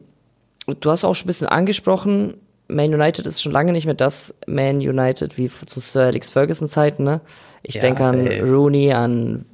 du 0.80 0.92
hast 0.92 1.04
auch 1.04 1.16
schon 1.16 1.26
ein 1.26 1.28
bisschen 1.28 1.48
angesprochen, 1.48 2.36
Man 2.68 2.94
United 2.94 3.26
ist 3.26 3.42
schon 3.42 3.52
lange 3.52 3.74
nicht 3.74 3.86
mehr 3.86 3.96
das 3.96 4.36
Man 4.48 4.78
United 4.78 5.38
wie 5.38 5.50
zu 5.50 5.80
Sir 5.82 6.04
Alex 6.04 6.30
Ferguson 6.30 6.68
Zeiten, 6.70 7.04
ne? 7.04 7.20
Ich 7.64 7.76
Ja, 7.76 7.82
denke 7.82 8.06
an. 8.06 8.26
Rooney, 8.28 8.94
an 8.94 9.46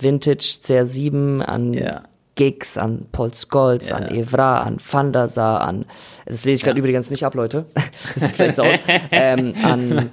Vintage 0.00 0.58
CR7, 0.62 1.40
an 1.42 1.74
Ja. 1.74 2.02
Giggs, 2.42 2.76
an 2.76 3.06
Paul 3.12 3.30
Scholes, 3.32 3.90
Ja. 3.90 3.96
an 3.96 4.08
Evra, 4.08 4.62
an 4.62 4.78
Van 4.90 5.12
der 5.12 5.28
Sar, 5.28 5.60
an, 5.60 5.84
das 6.26 6.44
lese 6.44 6.56
ich 6.56 6.64
gerade 6.64 6.78
übrigens 6.80 7.08
nicht 7.10 7.24
ab, 7.24 7.34
Leute. 7.34 7.66
Das 8.14 8.24
sieht 8.24 8.36
vielleicht 8.36 8.56
so 8.56 8.62
aus. 8.64 8.74
ähm, 9.12 9.54
an, 9.62 10.10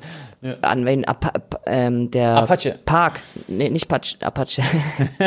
an 0.62 0.86
wen, 0.86 1.06
ähm, 1.66 2.12
der 2.12 2.36
Apache. 2.36 2.78
Park, 2.86 3.20
nee, 3.48 3.70
nicht 3.70 3.88
Patch, 3.88 4.18
Apache. 4.22 4.62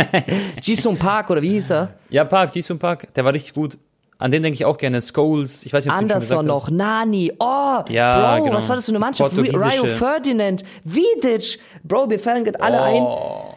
Jisung 0.62 0.96
Park, 0.96 1.30
oder 1.30 1.42
wie 1.42 1.50
hieß 1.50 1.70
er? 1.70 1.94
Ja, 2.10 2.24
Park, 2.24 2.54
Jisung 2.54 2.78
Park, 2.78 3.12
der 3.14 3.24
war 3.24 3.32
richtig 3.32 3.52
gut. 3.54 3.78
An 4.18 4.30
den 4.30 4.44
denke 4.44 4.54
ich 4.54 4.64
auch 4.64 4.78
gerne. 4.78 5.02
Scholes, 5.02 5.66
ich 5.66 5.72
weiß 5.72 5.84
nicht, 5.84 5.92
ob 5.92 5.98
Anderson 5.98 6.46
noch, 6.46 6.66
hast. 6.68 6.70
Nani, 6.72 7.32
oh, 7.40 7.80
Ja, 7.88 8.36
Bro, 8.36 8.44
genau. 8.44 8.56
was 8.56 8.68
war 8.68 8.76
das 8.76 8.84
für 8.86 8.92
eine 8.92 9.00
Mannschaft? 9.00 9.36
Rio. 9.36 9.86
Ferdinand, 9.88 10.62
Vidic, 10.84 11.58
Bro, 11.82 12.06
mir 12.06 12.20
fallen 12.20 12.44
gerade 12.44 12.60
alle 12.60 12.80
ein. 12.80 13.02
Oh, 13.02 13.54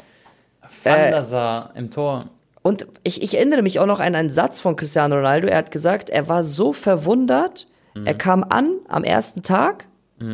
Van 0.83 1.11
der 1.11 1.23
Sar 1.23 1.69
im 1.75 1.91
Tor. 1.91 2.23
Und 2.65 2.87
ich, 3.03 3.21
ich 3.21 3.37
erinnere 3.37 3.61
mich 3.61 3.79
auch 3.79 3.85
noch 3.85 3.99
an 3.99 4.15
einen 4.15 4.31
Satz 4.31 4.59
von 4.59 4.75
Cristiano 4.75 5.15
Ronaldo. 5.17 5.47
Er 5.47 5.57
hat 5.59 5.69
gesagt, 5.69 6.09
er 6.09 6.27
war 6.27 6.43
so 6.43 6.73
verwundert. 6.73 7.67
Mhm. 7.93 8.07
Er 8.07 8.15
kam 8.15 8.43
an 8.43 8.77
am 8.87 9.03
ersten 9.03 9.43
Tag 9.43 9.85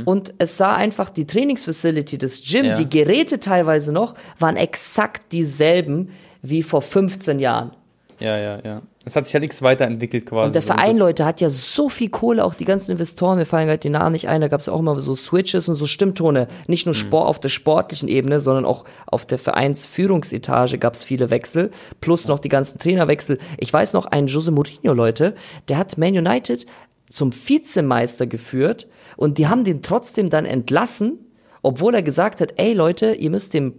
und 0.05 0.33
es 0.37 0.57
sah 0.57 0.73
einfach 0.75 1.09
die 1.09 1.25
Trainingsfacility, 1.25 2.17
das 2.17 2.41
Gym, 2.41 2.65
Ja. 2.65 2.73
die 2.75 2.87
Geräte 2.87 3.39
teilweise 3.41 3.91
noch, 3.91 4.13
waren 4.39 4.55
exakt 4.55 5.33
dieselben 5.33 6.11
wie 6.41 6.63
vor 6.63 6.81
15 6.81 7.39
Jahren. 7.39 7.71
Ja, 8.19 8.37
ja, 8.37 8.59
ja. 8.63 8.81
Es 9.03 9.15
hat 9.15 9.25
sich 9.25 9.33
ja 9.33 9.39
nichts 9.39 9.63
weiterentwickelt 9.63 10.27
quasi. 10.27 10.47
Und 10.47 10.55
der 10.55 10.61
Verein, 10.61 10.95
Leute, 10.95 11.25
hat 11.25 11.41
ja 11.41 11.49
so 11.49 11.89
viel 11.89 12.09
Kohle, 12.09 12.45
auch 12.45 12.53
die 12.53 12.65
ganzen 12.65 12.91
Investoren, 12.91 13.39
mir 13.39 13.45
fallen 13.47 13.65
gerade 13.65 13.79
die 13.79 13.89
Namen 13.89 14.11
nicht 14.11 14.27
ein, 14.27 14.41
da 14.41 14.47
gab 14.47 14.59
es 14.59 14.69
auch 14.69 14.79
immer 14.79 14.99
so 14.99 15.15
Switches 15.15 15.67
und 15.67 15.73
so 15.75 15.87
Stimmtone. 15.87 16.47
Nicht 16.67 16.85
Mhm. 16.85 16.89
nur 16.91 16.95
Sport 16.95 17.27
auf 17.27 17.39
der 17.39 17.49
sportlichen 17.49 18.07
Ebene, 18.07 18.39
sondern 18.39 18.65
auch 18.65 18.85
auf 19.07 19.25
der 19.25 19.39
Vereinsführungsetage 19.39 20.77
gab 20.77 20.93
es 20.93 21.03
viele 21.03 21.29
Wechsel, 21.29 21.71
plus 21.99 22.27
noch 22.27 22.39
die 22.39 22.49
ganzen 22.49 22.77
Trainerwechsel. 22.79 23.39
Ich 23.57 23.71
weiß 23.73 23.93
noch, 23.93 24.05
ein 24.05 24.27
Jose 24.27 24.51
Mourinho, 24.51 24.93
Leute, 24.93 25.35
der 25.67 25.77
hat 25.77 25.97
Man 25.97 26.15
United 26.17 26.65
zum 27.09 27.31
Vizemeister 27.33 28.27
geführt 28.27 28.87
und 29.17 29.37
die 29.37 29.47
haben 29.47 29.63
den 29.63 29.81
trotzdem 29.81 30.29
dann 30.29 30.45
entlassen, 30.45 31.19
obwohl 31.61 31.93
er 31.95 32.03
gesagt 32.03 32.39
hat, 32.39 32.53
ey 32.57 32.73
Leute, 32.73 33.13
ihr 33.13 33.29
müsst 33.29 33.53
dem 33.53 33.73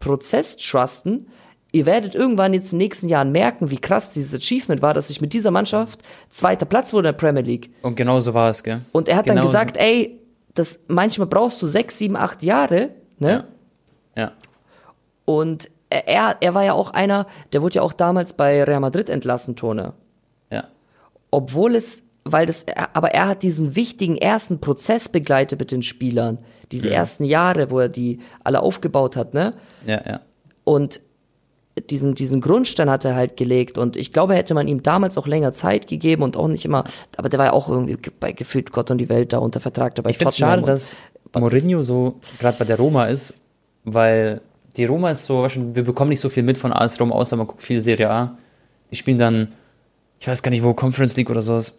Prozess 0.00 0.56
trusten. 0.56 1.28
Ihr 1.70 1.84
werdet 1.84 2.14
irgendwann 2.14 2.54
jetzt 2.54 2.72
in 2.72 2.78
den 2.78 2.84
nächsten 2.86 3.08
Jahren 3.08 3.30
merken, 3.30 3.70
wie 3.70 3.78
krass 3.78 4.10
dieses 4.10 4.34
Achievement 4.34 4.80
war, 4.80 4.94
dass 4.94 5.10
ich 5.10 5.20
mit 5.20 5.34
dieser 5.34 5.50
Mannschaft 5.50 6.00
zweiter 6.30 6.64
Platz 6.64 6.94
wurde 6.94 7.08
in 7.08 7.14
der 7.14 7.18
Premier 7.18 7.42
League. 7.42 7.70
Und 7.82 7.94
genau 7.94 8.20
so 8.20 8.32
war 8.32 8.48
es, 8.48 8.62
gell? 8.62 8.80
Und 8.92 9.08
er 9.08 9.16
hat 9.16 9.26
genau 9.26 9.36
dann 9.36 9.46
gesagt, 9.46 9.76
ey, 9.76 10.18
das, 10.54 10.80
manchmal 10.88 11.26
brauchst 11.28 11.60
du 11.60 11.66
sechs, 11.66 11.98
sieben, 11.98 12.16
acht 12.16 12.42
Jahre, 12.42 12.90
ne? 13.18 13.44
So. 14.14 14.20
Ja. 14.20 14.32
Und 15.26 15.70
er, 15.90 16.36
er 16.40 16.54
war 16.54 16.64
ja 16.64 16.72
auch 16.72 16.90
einer, 16.90 17.26
der 17.52 17.60
wurde 17.60 17.76
ja 17.76 17.82
auch 17.82 17.92
damals 17.92 18.32
bei 18.32 18.64
Real 18.64 18.80
Madrid 18.80 19.10
entlassen, 19.10 19.54
Tone. 19.54 19.92
Ja. 20.50 20.64
Obwohl 21.30 21.74
es, 21.74 22.02
weil 22.24 22.46
das, 22.46 22.64
aber 22.94 23.10
er 23.10 23.28
hat 23.28 23.42
diesen 23.42 23.76
wichtigen 23.76 24.16
ersten 24.16 24.58
Prozess 24.58 25.10
begleitet 25.10 25.60
mit 25.60 25.70
den 25.70 25.82
Spielern. 25.82 26.38
Diese 26.72 26.90
ersten 26.90 27.24
Jahre, 27.24 27.70
wo 27.70 27.78
er 27.78 27.88
die 27.88 28.20
alle 28.42 28.60
aufgebaut 28.60 29.16
hat, 29.16 29.34
ne? 29.34 29.54
Ja, 29.86 30.02
ja. 30.06 30.20
Und 30.64 31.00
diesen, 31.80 32.14
diesen 32.14 32.40
Grundstein 32.40 32.90
hat 32.90 33.04
er 33.04 33.14
halt 33.14 33.36
gelegt. 33.36 33.78
Und 33.78 33.96
ich 33.96 34.12
glaube, 34.12 34.34
hätte 34.34 34.54
man 34.54 34.68
ihm 34.68 34.82
damals 34.82 35.16
auch 35.18 35.26
länger 35.26 35.52
Zeit 35.52 35.86
gegeben 35.86 36.22
und 36.22 36.36
auch 36.36 36.48
nicht 36.48 36.64
immer, 36.64 36.84
aber 37.16 37.28
der 37.28 37.38
war 37.38 37.46
ja 37.46 37.52
auch 37.52 37.68
irgendwie 37.68 37.96
ge- 37.96 38.12
bei 38.18 38.32
gefühlt 38.32 38.72
Gott 38.72 38.90
und 38.90 38.98
die 38.98 39.08
Welt 39.08 39.32
da 39.32 39.38
unter 39.38 39.60
Vertrag 39.60 39.94
dabei. 39.94 40.10
Ich 40.10 40.18
finde 40.18 40.30
es 40.30 40.36
schade, 40.38 40.62
dass 40.62 40.96
Mourinho 41.36 41.82
so 41.82 42.16
gerade 42.38 42.56
bei 42.58 42.64
der 42.64 42.76
Roma 42.78 43.06
ist, 43.06 43.34
weil 43.84 44.40
die 44.76 44.84
Roma 44.84 45.10
ist 45.10 45.24
so, 45.26 45.46
wir 45.74 45.84
bekommen 45.84 46.10
nicht 46.10 46.20
so 46.20 46.28
viel 46.28 46.42
mit 46.42 46.56
von 46.58 46.72
AS 46.72 47.00
Rom, 47.00 47.12
außer 47.12 47.36
man 47.36 47.46
guckt 47.46 47.62
viel 47.62 47.80
Serie 47.80 48.10
A. 48.10 48.36
Die 48.90 48.96
spielen 48.96 49.18
dann, 49.18 49.48
ich 50.20 50.28
weiß 50.28 50.42
gar 50.42 50.50
nicht 50.50 50.62
wo, 50.62 50.72
Conference 50.74 51.16
League 51.16 51.30
oder 51.30 51.42
sowas. 51.42 51.74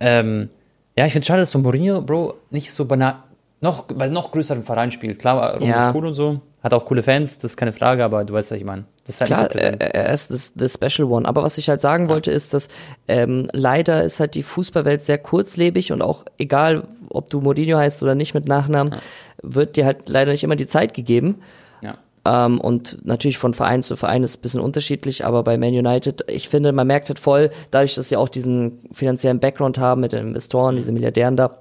Ähm, 0.00 0.50
ja, 0.96 1.06
ich 1.06 1.12
finde 1.12 1.22
es 1.22 1.26
schade, 1.26 1.40
dass 1.40 1.50
so 1.50 1.58
Mourinho, 1.58 2.02
Bro, 2.02 2.34
nicht 2.50 2.70
so 2.70 2.84
bei 2.84 2.94
einer, 2.94 3.24
noch, 3.60 3.84
bei 3.84 4.08
noch 4.08 4.30
größeren 4.30 4.62
Verein 4.62 4.90
spielt. 4.90 5.18
Klar, 5.18 5.58
Rom 5.58 5.68
Ja. 5.68 5.88
ist 5.88 5.94
cool 5.94 6.06
und 6.06 6.14
so, 6.14 6.40
hat 6.64 6.72
auch 6.72 6.86
coole 6.86 7.02
Fans, 7.02 7.36
das 7.36 7.52
ist 7.52 7.56
keine 7.58 7.74
Frage, 7.74 8.02
aber 8.02 8.24
du 8.24 8.32
weißt, 8.32 8.50
was 8.50 8.58
ich 8.58 8.64
meine. 8.64 8.84
Das 9.04 9.16
ist 9.16 9.20
halt 9.20 9.28
Klar, 9.28 9.42
nicht 9.42 9.52
so 9.52 9.58
präsent. 9.58 9.82
er, 9.82 9.94
er 9.94 10.14
ist 10.14 10.30
das, 10.30 10.54
the 10.56 10.68
special 10.68 11.12
one. 11.12 11.28
Aber 11.28 11.42
was 11.42 11.58
ich 11.58 11.68
halt 11.68 11.80
sagen 11.80 12.08
wollte, 12.08 12.30
ist, 12.30 12.54
dass 12.54 12.68
ähm, 13.06 13.48
leider 13.52 14.02
ist 14.02 14.18
halt 14.18 14.34
die 14.34 14.42
Fußballwelt 14.42 15.02
sehr 15.02 15.18
kurzlebig 15.18 15.92
und 15.92 16.00
auch 16.00 16.24
egal, 16.38 16.88
ob 17.10 17.28
du 17.28 17.42
Mourinho 17.42 17.76
heißt 17.76 18.02
oder 18.02 18.14
nicht 18.14 18.32
mit 18.32 18.48
Nachnamen, 18.48 18.94
wird 19.42 19.76
dir 19.76 19.84
halt 19.84 20.08
leider 20.08 20.32
nicht 20.32 20.42
immer 20.42 20.56
die 20.56 20.66
Zeit 20.66 20.94
gegeben. 20.94 21.42
ja. 21.82 21.98
Ähm, 22.24 22.58
und 22.58 23.04
natürlich 23.04 23.36
von 23.36 23.52
Verein 23.52 23.82
zu 23.82 23.96
Verein 23.96 24.24
ist 24.24 24.30
es 24.30 24.38
ein 24.38 24.40
bisschen 24.40 24.60
unterschiedlich, 24.62 25.26
aber 25.26 25.42
bei 25.42 25.58
Man 25.58 25.74
United, 25.74 26.24
ich 26.28 26.48
finde, 26.48 26.72
man 26.72 26.86
merkt 26.86 27.10
halt 27.10 27.18
voll, 27.18 27.50
dadurch, 27.70 27.94
dass 27.96 28.08
sie 28.08 28.16
auch 28.16 28.30
diesen 28.30 28.78
finanziellen 28.90 29.38
Background 29.38 29.76
haben 29.76 30.00
mit 30.00 30.12
den 30.12 30.28
Investoren, 30.28 30.76
diese 30.76 30.92
Milliardären 30.92 31.36
da, 31.36 31.58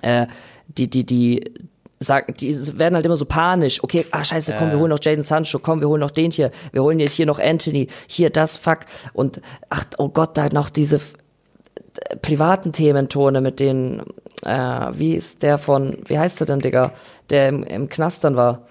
äh, 0.00 0.26
die, 0.68 0.88
die, 0.88 1.04
die 1.04 1.52
sagen, 2.02 2.32
die 2.40 2.78
werden 2.78 2.94
halt 2.94 3.04
immer 3.04 3.16
so 3.16 3.26
panisch. 3.26 3.84
Okay, 3.84 4.06
ah 4.10 4.24
scheiße, 4.24 4.54
komm, 4.58 4.70
wir 4.70 4.78
holen 4.78 4.88
noch 4.88 4.98
Jaden 5.02 5.22
Sancho, 5.22 5.58
komm, 5.58 5.80
wir 5.80 5.88
holen 5.88 6.00
noch 6.00 6.10
den 6.10 6.30
hier, 6.30 6.50
wir 6.72 6.82
holen 6.82 6.98
jetzt 6.98 7.12
hier 7.12 7.26
noch 7.26 7.38
Anthony, 7.38 7.88
hier 8.06 8.30
das, 8.30 8.56
fuck. 8.56 8.80
Und 9.12 9.42
ach, 9.68 9.84
oh 9.98 10.08
Gott, 10.08 10.36
da 10.36 10.48
noch 10.48 10.70
diese 10.70 10.96
äh, 10.96 12.16
privaten 12.16 12.72
Thementone 12.72 13.42
mit 13.42 13.60
denen, 13.60 14.02
äh, 14.44 14.86
wie 14.92 15.14
ist 15.14 15.42
der 15.42 15.58
von, 15.58 15.98
wie 16.06 16.18
heißt 16.18 16.40
der 16.40 16.46
denn, 16.46 16.60
Digga, 16.60 16.92
der 17.28 17.50
im, 17.50 17.62
im 17.64 17.88
Knast 17.90 18.24
dann 18.24 18.34
war? 18.34 18.66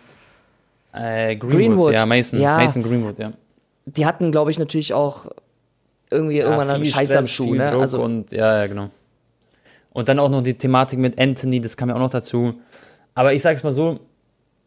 Äh, 0.92 1.36
Greenwood, 1.36 1.58
Greenwood. 1.58 1.94
ja, 1.94 2.06
Mason, 2.08 2.42
Ja. 2.42 2.58
Mason 2.58 2.82
Greenwood, 2.82 3.20
ja. 3.20 3.34
die 3.86 4.08
hatten, 4.08 4.32
glaube 4.32 4.50
ich, 4.50 4.58
natürlich 4.58 4.96
auch 4.96 5.28
irgendwie 6.10 6.40
irgendwann 6.40 6.68
ja, 6.68 6.74
einen 6.74 6.84
viel 6.84 6.94
Scheiß 6.94 7.12
am 7.12 7.18
Stress, 7.26 7.32
Schuh, 7.32 7.44
viel 7.52 7.58
ne? 7.58 7.70
Druck 7.70 7.82
Also, 7.82 8.02
und 8.02 8.32
ja, 8.32 8.62
ja, 8.62 8.66
genau. 8.66 8.90
Und 9.92 10.10
dann 10.10 10.18
auch 10.18 10.30
noch 10.30 10.42
die 10.42 10.56
Thematik 10.56 10.98
mit 10.98 11.20
Anthony, 11.20 11.62
das 11.62 11.78
kam 11.78 11.90
ja 11.90 11.96
auch 11.96 12.00
noch 12.00 12.10
dazu. 12.10 12.56
Aber 13.20 13.34
ich 13.34 13.42
sag's 13.42 13.64
mal 13.64 13.72
so, 13.74 14.00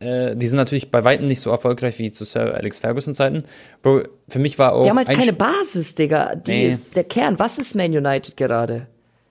äh, 0.01 0.37
die 0.37 0.47
sind 0.47 0.57
natürlich 0.59 0.91
bei 0.91 1.05
weitem 1.05 1.27
nicht 1.27 1.41
so 1.41 1.51
erfolgreich 1.51 1.99
wie 1.99 2.13
zu 2.13 2.25
Sir 2.25 2.55
Alex 2.55 2.81
Ferguson 2.81 3.15
Zeiten. 3.15 3.45
Bro, 3.83 4.03
für 4.29 4.39
mich 4.41 4.59
war 4.59 4.75
auch. 4.75 4.83
Die 4.83 4.91
haben 4.91 4.99
halt 4.99 5.09
ein 5.09 5.17
keine 5.17 5.33
Sp- 5.33 5.39
Basis, 5.39 5.95
Digga. 5.95 6.35
Die, 6.35 6.53
Nee. 6.53 6.79
Der 6.95 7.05
Kern, 7.05 7.39
was 7.39 7.59
ist 7.59 7.75
Man 7.75 7.93
United 7.97 8.37
gerade? 8.37 8.89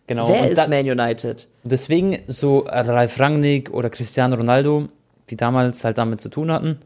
Genau. 0.07 0.27
Wer 0.27 0.41
und 0.41 0.47
ist 0.47 0.57
da- 0.57 0.67
Man 0.67 0.89
United? 0.89 1.47
Deswegen 1.63 2.17
so 2.27 2.59
Ralf 2.67 3.19
Rangnick 3.19 3.71
oder 3.71 3.89
Cristiano 3.91 4.35
Ronaldo, 4.35 4.87
die 5.29 5.37
damals 5.37 5.83
halt 5.83 5.97
damit 5.99 6.19
zu 6.19 6.29
tun 6.29 6.51
hatten, 6.51 6.79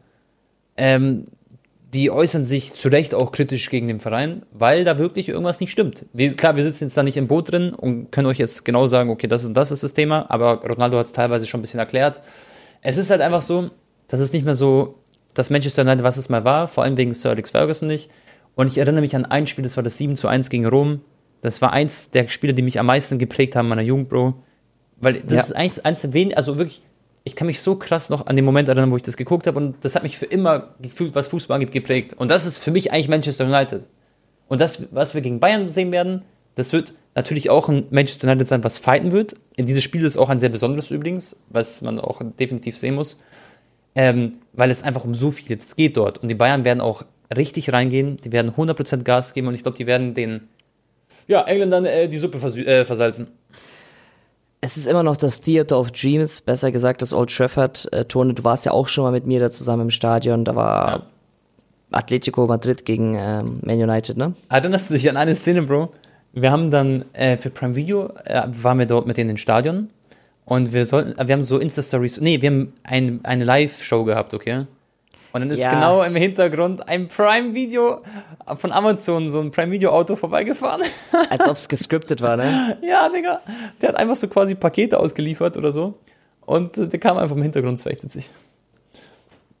ähm, 0.76 1.24
die 1.94 2.10
äußern 2.10 2.44
sich 2.44 2.74
zu 2.74 2.88
Recht 2.88 3.14
auch 3.14 3.30
kritisch 3.32 3.70
gegen 3.70 3.88
den 3.88 4.00
Verein, 4.00 4.42
weil 4.52 4.84
da 4.84 4.98
wirklich 4.98 5.28
irgendwas 5.28 5.60
nicht 5.60 5.70
stimmt. 5.70 6.04
Wir, 6.12 6.34
klar, 6.34 6.56
wir 6.56 6.64
sitzen 6.64 6.84
jetzt 6.84 6.96
da 6.96 7.02
nicht 7.02 7.16
im 7.16 7.28
Boot 7.28 7.52
drin 7.52 7.72
und 7.72 8.10
können 8.10 8.26
euch 8.26 8.38
jetzt 8.38 8.64
genau 8.64 8.86
sagen, 8.86 9.08
okay, 9.10 9.28
das 9.28 9.44
und 9.44 9.54
das 9.54 9.70
ist 9.70 9.82
das 9.82 9.92
Thema, 9.92 10.26
aber 10.28 10.60
Ronaldo 10.66 10.98
hat 10.98 11.06
es 11.06 11.12
teilweise 11.12 11.46
schon 11.46 11.60
ein 11.60 11.62
bisschen 11.62 11.80
erklärt. 11.80 12.20
Es 12.82 12.98
ist 12.98 13.10
halt 13.10 13.20
einfach 13.20 13.42
so, 13.42 13.70
dass 14.08 14.20
es 14.20 14.32
nicht 14.32 14.44
mehr 14.44 14.54
so 14.56 14.96
das 15.34 15.50
Manchester 15.50 15.82
United, 15.82 16.02
was 16.02 16.16
es 16.16 16.28
mal 16.28 16.44
war, 16.44 16.66
vor 16.68 16.84
allem 16.84 16.96
wegen 16.96 17.14
Sir 17.14 17.30
Alex 17.30 17.50
Ferguson 17.52 17.88
nicht. 17.88 18.10
Und 18.54 18.66
ich 18.68 18.78
erinnere 18.78 19.02
mich 19.02 19.14
an 19.14 19.24
ein 19.26 19.46
Spiel, 19.46 19.64
das 19.64 19.76
war 19.76 19.84
das 19.84 19.96
7 19.98 20.16
zu 20.16 20.28
1 20.28 20.48
gegen 20.50 20.66
Rom. 20.66 21.00
Das 21.42 21.60
war 21.62 21.72
eins 21.72 22.10
der 22.10 22.28
Spiele, 22.28 22.54
die 22.54 22.62
mich 22.62 22.80
am 22.80 22.86
meisten 22.86 23.18
geprägt 23.18 23.54
haben 23.54 23.66
in 23.66 23.70
meiner 23.70 23.82
Jugend, 23.82 24.08
Bro. 24.08 24.34
Weil 24.98 25.20
das 25.20 25.32
Ja. 25.32 25.40
ist 25.42 25.52
eigentlich 25.56 25.84
eins 25.84 26.00
der 26.00 26.14
wenigen, 26.14 26.36
also 26.36 26.56
wirklich, 26.58 26.80
ich 27.26 27.34
kann 27.34 27.48
mich 27.48 27.60
so 27.60 27.74
krass 27.74 28.08
noch 28.08 28.26
an 28.26 28.36
den 28.36 28.44
Moment 28.44 28.68
erinnern, 28.68 28.92
wo 28.92 28.96
ich 28.96 29.02
das 29.02 29.16
geguckt 29.16 29.48
habe 29.48 29.58
und 29.58 29.84
das 29.84 29.96
hat 29.96 30.04
mich 30.04 30.16
für 30.16 30.26
immer 30.26 30.76
gefühlt, 30.80 31.16
was 31.16 31.26
Fußball 31.26 31.56
angeht, 31.56 31.72
geprägt. 31.72 32.14
Und 32.14 32.30
das 32.30 32.46
ist 32.46 32.58
für 32.58 32.70
mich 32.70 32.92
eigentlich 32.92 33.08
Manchester 33.08 33.44
United. 33.44 33.84
Und 34.46 34.60
das, 34.60 34.86
was 34.92 35.12
wir 35.12 35.22
gegen 35.22 35.40
Bayern 35.40 35.68
sehen 35.68 35.90
werden, 35.90 36.22
das 36.54 36.72
wird 36.72 36.94
natürlich 37.16 37.50
auch 37.50 37.68
ein 37.68 37.88
Manchester 37.90 38.28
United 38.28 38.46
sein, 38.46 38.62
was 38.62 38.78
fighten 38.78 39.10
wird. 39.10 39.34
In 39.56 39.66
dieses 39.66 39.82
Spiel 39.82 40.04
ist 40.04 40.16
auch 40.16 40.28
ein 40.28 40.38
sehr 40.38 40.50
besonderes 40.50 40.92
übrigens, 40.92 41.36
was 41.48 41.82
man 41.82 41.98
auch 41.98 42.22
definitiv 42.38 42.78
sehen 42.78 42.94
muss. 42.94 43.16
Ähm, 43.96 44.38
weil 44.52 44.70
es 44.70 44.84
einfach 44.84 45.04
um 45.04 45.16
so 45.16 45.32
viel 45.32 45.48
jetzt 45.48 45.76
geht 45.76 45.96
dort. 45.96 46.18
Und 46.18 46.28
die 46.28 46.36
Bayern 46.36 46.64
werden 46.64 46.80
auch 46.80 47.02
richtig 47.36 47.72
reingehen, 47.72 48.18
die 48.18 48.30
werden 48.30 48.52
100% 48.52 49.02
Gas 49.02 49.34
geben 49.34 49.48
und 49.48 49.54
ich 49.54 49.64
glaube, 49.64 49.78
die 49.78 49.86
werden 49.86 50.14
den 50.14 50.42
ja, 51.26 51.42
Engländern 51.42 51.86
äh, 51.86 52.08
die 52.08 52.18
Suppe 52.18 52.38
äh, 52.38 52.84
versalzen. 52.84 53.32
Es 54.60 54.76
ist 54.76 54.86
immer 54.86 55.02
noch 55.02 55.16
das 55.16 55.40
Theater 55.40 55.78
of 55.78 55.90
Dreams, 55.92 56.40
besser 56.40 56.72
gesagt 56.72 57.02
das 57.02 57.12
Old 57.12 57.34
Trafford. 57.34 57.92
Äh, 57.92 58.04
Tone, 58.06 58.34
du 58.34 58.42
warst 58.42 58.64
ja 58.64 58.72
auch 58.72 58.88
schon 58.88 59.04
mal 59.04 59.12
mit 59.12 59.26
mir 59.26 59.38
da 59.38 59.50
zusammen 59.50 59.82
im 59.82 59.90
Stadion. 59.90 60.44
Da 60.44 60.56
war 60.56 60.88
Ja. 60.90 61.02
Atletico 61.92 62.46
Madrid 62.46 62.84
gegen 62.84 63.14
ähm, 63.14 63.60
Man 63.62 63.80
United, 63.80 64.16
ne? 64.16 64.34
Erinnerst 64.48 64.90
du 64.90 64.94
dich 64.94 65.08
an 65.08 65.16
eine 65.16 65.34
Szene, 65.34 65.62
Bro? 65.62 65.92
Wir 66.32 66.50
haben 66.50 66.70
dann 66.70 67.04
äh, 67.12 67.36
für 67.36 67.50
Prime 67.50 67.76
Video, 67.76 68.10
äh, 68.24 68.42
waren 68.46 68.78
wir 68.78 68.86
dort 68.86 69.06
mit 69.06 69.16
denen 69.16 69.30
im 69.30 69.36
Stadion 69.36 69.88
und 70.44 70.72
wir 70.72 70.84
sollten, 70.84 71.14
wir 71.26 71.32
haben 71.32 71.42
so 71.42 71.58
Insta-Stories, 71.58 72.20
nee, 72.20 72.42
wir 72.42 72.50
haben 72.50 72.72
ein, 72.82 73.20
eine 73.22 73.44
Live-Show 73.44 74.04
gehabt, 74.04 74.34
okay? 74.34 74.66
Und 75.36 75.42
dann 75.42 75.50
ist 75.50 75.58
Ja. 75.58 75.74
genau 75.74 76.02
im 76.02 76.16
Hintergrund 76.16 76.88
ein 76.88 77.08
Prime-Video 77.08 78.00
von 78.56 78.72
Amazon, 78.72 79.30
so 79.30 79.40
ein 79.40 79.50
Prime-Video-Auto 79.50 80.16
vorbeigefahren. 80.16 80.80
Als 81.30 81.46
ob 81.46 81.56
es 81.56 81.68
gescriptet 81.68 82.22
war, 82.22 82.36
ne? 82.38 82.78
ja, 82.82 83.08
Digga. 83.10 83.40
Der 83.82 83.90
hat 83.90 83.96
einfach 83.96 84.16
so 84.16 84.28
quasi 84.28 84.54
Pakete 84.54 84.98
ausgeliefert 84.98 85.56
oder 85.58 85.72
so. 85.72 85.98
Und 86.46 86.78
äh, 86.78 86.86
der 86.88 86.98
kam 86.98 87.18
einfach 87.18 87.36
im 87.36 87.42
Hintergrund, 87.42 87.76
das 87.76 87.84
war 87.84 87.92
echt 87.92 88.02
witzig. 88.02 88.30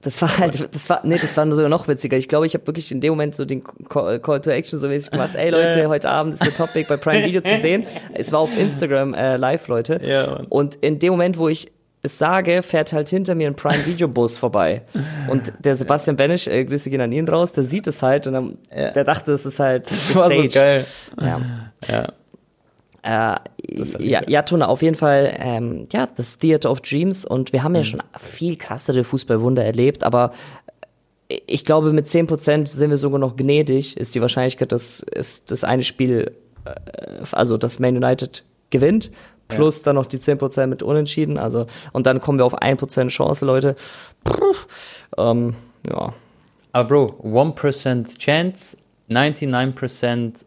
Das 0.00 0.22
war 0.22 0.38
halt, 0.38 0.72
das 0.74 0.88
war, 0.88 1.00
nee, 1.04 1.18
das 1.18 1.36
war 1.36 1.50
sogar 1.50 1.68
noch 1.68 1.88
witziger. 1.88 2.16
Ich 2.16 2.28
glaube, 2.28 2.46
ich 2.46 2.54
habe 2.54 2.64
wirklich 2.68 2.92
in 2.92 3.00
dem 3.00 3.10
Moment 3.10 3.34
so 3.34 3.44
den 3.44 3.64
Call, 3.88 4.20
Call 4.20 4.40
to 4.40 4.50
Action 4.50 4.78
so 4.78 4.86
mäßig 4.88 5.10
gemacht. 5.10 5.34
Ey 5.34 5.50
Leute, 5.50 5.88
heute 5.88 6.08
Abend 6.08 6.34
ist 6.34 6.44
der 6.44 6.54
Topic 6.54 6.86
bei 6.88 6.96
Prime 6.96 7.24
Video 7.24 7.40
zu 7.40 7.56
sehen. 7.60 7.86
Es 8.14 8.30
war 8.30 8.38
auf 8.40 8.56
Instagram 8.56 9.14
äh, 9.14 9.36
live, 9.36 9.66
Leute. 9.68 10.00
Ja, 10.04 10.26
Mann. 10.30 10.46
Und 10.48 10.76
in 10.76 11.00
dem 11.00 11.10
Moment, 11.12 11.38
wo 11.38 11.48
ich 11.48 11.72
es 12.06 12.18
sage, 12.18 12.62
fährt 12.62 12.92
halt 12.92 13.08
hinter 13.10 13.34
mir 13.34 13.46
ein 13.48 13.54
Prime 13.54 13.84
Video 13.86 14.08
Bus 14.08 14.38
vorbei. 14.38 14.82
Und 15.28 15.52
der 15.58 15.74
Sebastian 15.76 16.16
Benisch, 16.16 16.46
äh, 16.46 16.64
Grüße 16.64 16.88
gehen 16.90 17.00
an 17.00 17.12
ihn 17.12 17.28
raus, 17.28 17.52
der 17.52 17.64
sieht 17.64 17.86
es 17.86 18.02
halt 18.02 18.26
und 18.26 18.32
dann, 18.32 18.58
Ja. 18.74 18.90
der 18.92 19.04
dachte, 19.04 19.32
es 19.32 19.44
ist 19.46 19.58
halt 19.58 19.90
Das 19.90 20.14
war 20.16 20.30
so 20.30 20.42
gestaged. 20.42 20.54
geil. 20.54 20.84
Ja. 21.20 21.40
Ja. 21.88 22.12
Äh, 23.02 23.36
ja, 24.00 24.20
ja, 24.26 24.42
Tone, 24.42 24.66
auf 24.68 24.82
jeden 24.82 24.96
Fall, 24.96 25.34
ähm, 25.38 25.86
ja, 25.92 26.08
das 26.16 26.38
Theater 26.38 26.70
of 26.72 26.80
Dreams 26.80 27.24
und 27.24 27.52
wir 27.52 27.62
haben 27.62 27.72
Mhm. 27.72 27.76
ja 27.78 27.84
schon 27.84 28.02
viel 28.18 28.56
krassere 28.56 29.04
Fußballwunder 29.04 29.64
erlebt, 29.64 30.02
aber 30.02 30.32
ich 31.28 31.64
glaube, 31.64 31.92
mit 31.92 32.06
10% 32.06 32.68
sind 32.68 32.90
wir 32.90 32.98
sogar 32.98 33.18
noch 33.18 33.36
gnädig, 33.36 33.96
ist 33.96 34.14
die 34.14 34.20
Wahrscheinlichkeit, 34.20 34.72
dass 34.72 35.04
es 35.12 35.44
das 35.44 35.62
eine 35.64 35.82
Spiel, 35.84 36.32
äh, 36.64 36.70
also 37.32 37.56
dass 37.58 37.78
Man 37.78 37.96
United 37.96 38.44
gewinnt, 38.70 39.10
plus 39.48 39.82
dann 39.82 39.96
noch 39.96 40.06
die 40.06 40.18
10% 40.18 40.66
mit 40.66 40.82
Unentschieden, 40.82 41.38
also, 41.38 41.66
und 41.92 42.06
dann 42.06 42.20
kommen 42.20 42.38
wir 42.38 42.44
auf 42.44 42.60
1% 42.60 43.08
Chance, 43.08 43.44
Leute. 43.46 43.74
Puh, 44.24 44.54
ähm, 45.18 45.54
ja, 45.88 46.12
Aber 46.72 46.88
Bro, 46.88 47.20
1% 47.24 48.18
Chance, 48.18 48.76
99% 49.08 50.44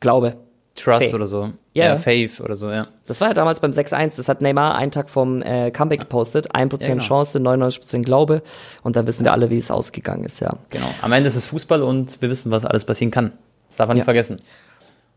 glaube. 0.00 0.36
Trust 0.76 1.04
Faith. 1.04 1.14
oder 1.14 1.26
so. 1.26 1.50
Ja. 1.72 1.84
Ja, 1.86 1.96
Faith 1.96 2.40
oder 2.40 2.56
so, 2.56 2.70
ja. 2.70 2.88
Das 3.06 3.20
war 3.20 3.28
ja 3.28 3.34
damals 3.34 3.60
beim 3.60 3.70
6-1, 3.70 4.16
das 4.16 4.28
hat 4.28 4.40
Neymar 4.42 4.74
einen 4.74 4.90
Tag 4.90 5.08
vom 5.08 5.40
äh, 5.42 5.70
Comeback 5.70 6.00
gepostet. 6.00 6.52
1% 6.54 6.82
Ja, 6.82 6.88
genau. 6.88 6.98
Chance, 7.02 7.38
99% 7.38 8.02
Glaube. 8.02 8.42
Und 8.82 8.96
dann 8.96 9.06
wissen 9.06 9.24
wir 9.24 9.32
alle, 9.32 9.50
wie 9.50 9.56
es 9.56 9.70
ausgegangen 9.70 10.24
ist, 10.24 10.40
ja. 10.40 10.54
Genau. 10.70 10.86
Am 11.02 11.12
Ende 11.12 11.28
ist 11.28 11.36
es 11.36 11.46
Fußball 11.48 11.82
und 11.82 12.20
wir 12.20 12.28
wissen, 12.30 12.50
was 12.50 12.64
alles 12.64 12.84
passieren 12.84 13.10
kann. 13.12 13.32
Das 13.68 13.76
darf 13.76 13.86
man 13.88 13.96
Ja. 13.96 14.00
nicht 14.00 14.04
vergessen. 14.04 14.36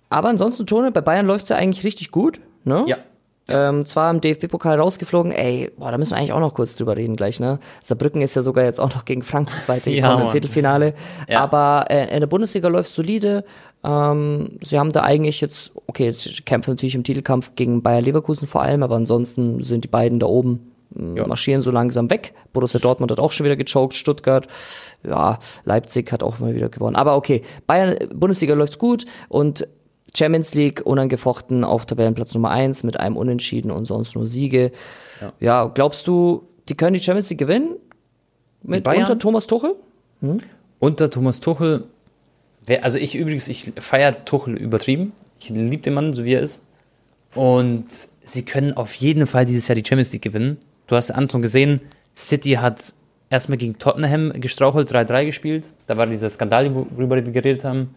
Aber 0.09 0.29
ansonsten, 0.29 0.65
Tone, 0.67 0.91
bei 0.91 1.01
Bayern 1.01 1.25
läuft's 1.25 1.49
ja 1.49 1.55
eigentlich 1.57 1.83
richtig 1.83 2.11
gut, 2.11 2.39
ne? 2.63 2.83
Ja. 2.87 2.97
Ähm, 3.49 3.85
zwar 3.85 4.11
im 4.11 4.19
DFB-Pokal 4.19 4.77
rausgeflogen, 4.79 5.31
ey, 5.31 5.71
boah, 5.77 5.91
da 5.91 5.97
müssen 5.97 6.11
wir 6.11 6.17
eigentlich 6.17 6.33
auch 6.33 6.39
noch 6.41 6.53
kurz 6.53 6.75
drüber 6.75 6.97
reden 6.97 7.15
gleich, 7.15 7.39
ne? 7.39 7.59
Saarbrücken 7.81 8.21
ist 8.21 8.35
ja 8.35 8.41
sogar 8.41 8.65
jetzt 8.65 8.79
auch 8.81 8.93
noch 8.93 9.05
gegen 9.05 9.21
Frankfurt 9.23 9.67
weitergekommen 9.69 10.17
Ja, 10.19 10.23
im. 10.25 10.29
Viertelfinale. 10.31 10.93
Ja. 11.29 11.41
Aber 11.43 11.85
äh, 11.89 12.13
in 12.13 12.19
der 12.19 12.27
Bundesliga 12.27 12.67
läuft's 12.67 12.93
solide. 12.95 13.45
Ähm, 13.83 14.57
sie 14.61 14.77
haben 14.77 14.91
da 14.91 15.03
eigentlich 15.03 15.39
jetzt, 15.39 15.71
okay, 15.87 16.05
jetzt 16.05 16.45
kämpfen 16.45 16.71
natürlich 16.71 16.95
im 16.95 17.03
Titelkampf 17.03 17.51
gegen 17.55 17.81
Bayer 17.81 18.01
Leverkusen 18.01 18.47
vor 18.47 18.63
allem, 18.63 18.83
aber 18.83 18.95
ansonsten 18.95 19.61
sind 19.61 19.83
die 19.85 19.87
beiden 19.89 20.19
da 20.19 20.25
oben, 20.27 20.73
äh, 20.97 21.15
Ja. 21.17 21.27
marschieren 21.27 21.61
so 21.61 21.71
langsam 21.71 22.09
weg. 22.09 22.33
Borussia 22.51 22.79
Dortmund 22.81 23.11
hat 23.11 23.19
auch 23.19 23.31
schon 23.31 23.45
wieder 23.45 23.55
gechoked, 23.55 23.93
Stuttgart, 23.95 24.47
ja, 25.07 25.39
Leipzig 25.63 26.11
hat 26.11 26.21
auch 26.23 26.39
mal 26.39 26.53
wieder 26.55 26.67
gewonnen. 26.69 26.95
Aber 26.97 27.15
okay, 27.15 27.43
Bayern, 27.65 27.95
Bundesliga 28.13 28.55
läuft's 28.55 28.77
gut 28.79 29.05
und 29.29 29.67
Champions 30.15 30.53
League 30.55 30.85
unangefochten 30.85 31.63
auf 31.63 31.85
Tabellenplatz 31.85 32.33
Nummer 32.33 32.49
1 32.49 32.83
mit 32.83 32.99
einem 32.99 33.17
Unentschieden 33.17 33.71
und 33.71 33.85
sonst 33.85 34.15
nur 34.15 34.25
Siege. 34.25 34.71
Ja, 35.39 35.65
glaubst 35.67 36.07
du, 36.07 36.47
die 36.69 36.75
können 36.75 36.93
die 36.93 37.01
Champions 37.01 37.29
League 37.29 37.39
gewinnen? 37.39 37.75
Mit 38.63 38.87
unter 38.87 39.19
Thomas 39.19 39.47
Tuchel? 39.47 39.75
Unter 40.79 41.09
Thomas 41.09 41.39
Tuchel, 41.39 41.85
also 42.81 42.97
ich 42.97 43.15
übrigens, 43.15 43.47
ich 43.47 43.73
feiere 43.79 44.25
Tuchel 44.25 44.57
übertrieben. 44.57 45.13
Ich 45.39 45.49
liebe 45.49 45.83
den 45.83 45.93
Mann, 45.93 46.13
so 46.13 46.25
wie 46.25 46.33
er 46.33 46.41
ist. 46.41 46.63
Und 47.35 47.85
sie 48.23 48.43
können 48.43 48.75
auf 48.75 48.93
jeden 48.95 49.27
Fall 49.27 49.45
dieses 49.45 49.67
Jahr 49.67 49.75
die 49.75 49.83
Champions 49.87 50.11
League 50.11 50.23
gewinnen. 50.23 50.57
Du 50.87 50.95
hast 50.95 51.11
Anton 51.11 51.41
gesehen, 51.41 51.81
City 52.15 52.53
hat 52.53 52.93
erstmal 53.29 53.57
gegen 53.57 53.77
Tottenham 53.77 54.33
gestrauchelt, 54.33 54.91
3-3 54.91 55.25
gespielt. 55.25 55.69
Da 55.85 55.97
war 55.97 56.07
dieser 56.07 56.29
Skandal, 56.29 56.73
worüber 56.73 57.15
wir 57.17 57.23
geredet 57.23 57.63
haben. 57.63 57.95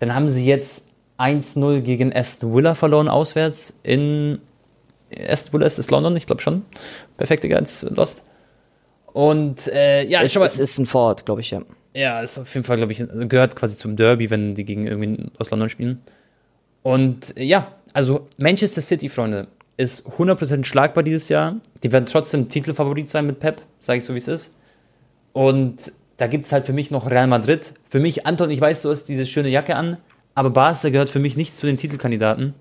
Dann 0.00 0.14
haben 0.14 0.28
sie 0.28 0.44
jetzt 0.44 0.88
1-0 1.22 1.80
gegen 1.80 2.14
Aston 2.14 2.54
Villa 2.54 2.74
verloren, 2.74 3.08
auswärts 3.08 3.78
in 3.82 4.40
Aston 5.28 5.52
Villa 5.52 5.66
ist 5.66 5.78
es 5.78 5.90
London, 5.90 6.16
ich 6.16 6.26
glaube 6.26 6.42
schon. 6.42 6.62
Perfekt, 7.16 7.44
Digga, 7.44 7.56
als 7.56 7.82
Lost. 7.82 8.24
Und 9.12 9.68
äh, 9.68 10.04
ja, 10.04 10.22
Es, 10.22 10.32
schau 10.32 10.40
mal, 10.40 10.46
es 10.46 10.58
ist 10.58 10.78
ein 10.78 10.86
Ford, 10.86 11.24
glaube 11.26 11.42
ich, 11.42 11.50
ja. 11.50 11.60
ja, 11.94 12.20
ist 12.20 12.38
auf 12.38 12.52
jeden 12.54 12.64
Fall, 12.64 12.78
glaube 12.78 12.92
ich, 12.92 13.04
gehört 13.28 13.56
quasi 13.56 13.76
zum 13.76 13.96
Derby, 13.96 14.30
wenn 14.30 14.54
die 14.54 14.64
gegen 14.64 14.86
irgendwie 14.86 15.30
aus 15.38 15.50
London 15.50 15.68
spielen. 15.68 16.00
Und 16.82 17.36
äh, 17.36 17.44
ja, 17.44 17.72
also 17.92 18.26
Manchester 18.38 18.80
City, 18.80 19.08
Freunde, 19.08 19.48
ist 19.76 20.06
100% 20.06 20.64
schlagbar 20.64 21.02
dieses 21.04 21.28
Jahr. 21.28 21.56
Die 21.82 21.92
werden 21.92 22.06
trotzdem 22.06 22.48
Titelfavorit 22.48 23.10
sein 23.10 23.26
mit 23.26 23.38
Pep, 23.38 23.62
sage 23.80 23.98
ich 23.98 24.04
so, 24.04 24.14
wie 24.14 24.18
es 24.18 24.28
ist. 24.28 24.56
Und 25.32 25.92
da 26.16 26.26
gibt 26.26 26.46
es 26.46 26.52
halt 26.52 26.66
für 26.66 26.72
mich 26.72 26.90
noch 26.90 27.10
Real 27.10 27.26
Madrid. 27.26 27.74
Für 27.88 28.00
mich, 28.00 28.26
Anton, 28.26 28.50
ich 28.50 28.60
weiß, 28.60 28.82
du 28.82 28.90
hast 28.90 29.04
diese 29.04 29.26
schöne 29.26 29.48
Jacke 29.48 29.76
an, 29.76 29.98
aber 30.34 30.50
Barca 30.50 30.90
gehört 30.90 31.10
für 31.10 31.20
mich 31.20 31.36
nicht 31.36 31.56
zu 31.56 31.66
den 31.66 31.76
Titelkandidaten. 31.76 32.54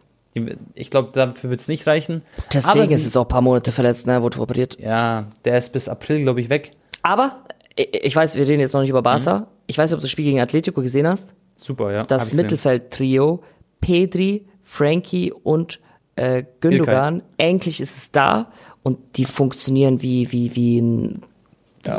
Ich 0.76 0.92
glaube, 0.92 1.10
dafür 1.12 1.50
wird 1.50 1.60
es 1.60 1.68
nicht 1.68 1.88
reichen. 1.88 2.22
Ter 2.50 2.62
Stegen 2.62 2.92
ist 2.92 3.04
jetzt 3.04 3.18
auch 3.18 3.26
ein 3.26 3.28
paar 3.28 3.42
Monate 3.42 3.72
verletzt, 3.72 4.08
ne, 4.08 4.22
wurde 4.22 4.40
operiert. 4.40 4.80
Ja, 4.80 5.28
der 5.44 5.58
ist 5.58 5.74
bis 5.74 5.90
April, 5.90 6.22
glaube 6.22 6.40
ich, 6.40 6.50
weg. 6.50 6.72
Aber, 7.02 7.42
ich, 7.76 8.16
weiß, 8.16 8.36
wir 8.36 8.48
reden 8.48 8.62
jetzt 8.62 8.74
noch 8.74 8.82
nicht 8.82 8.90
über 8.90 9.02
Barca. 9.02 9.48
Ich 9.68 9.78
weiß 9.78 9.90
nicht, 9.90 9.96
ob 9.96 10.00
du 10.00 10.06
das 10.06 10.12
Spiel 10.12 10.26
gegen 10.26 10.40
Atletico 10.40 10.82
gesehen 10.82 11.08
hast. 11.08 11.34
Super, 11.58 11.92
ja. 11.92 12.04
Das. 12.06 12.32
Mittelfeld-Trio, 12.32 13.44
Pedri, 13.82 14.46
Frankie 14.64 15.34
und 15.34 15.80
äh, 16.16 16.44
Gündogan, 16.62 17.24
endlich 17.38 17.82
ist 17.82 17.98
es 17.98 18.12
da 18.12 18.52
und 18.84 18.98
die 19.18 19.26
funktionieren 19.26 20.02
wie, 20.02 20.32
wie, 20.32 20.56
wie 20.56 20.80
ein, 20.80 21.22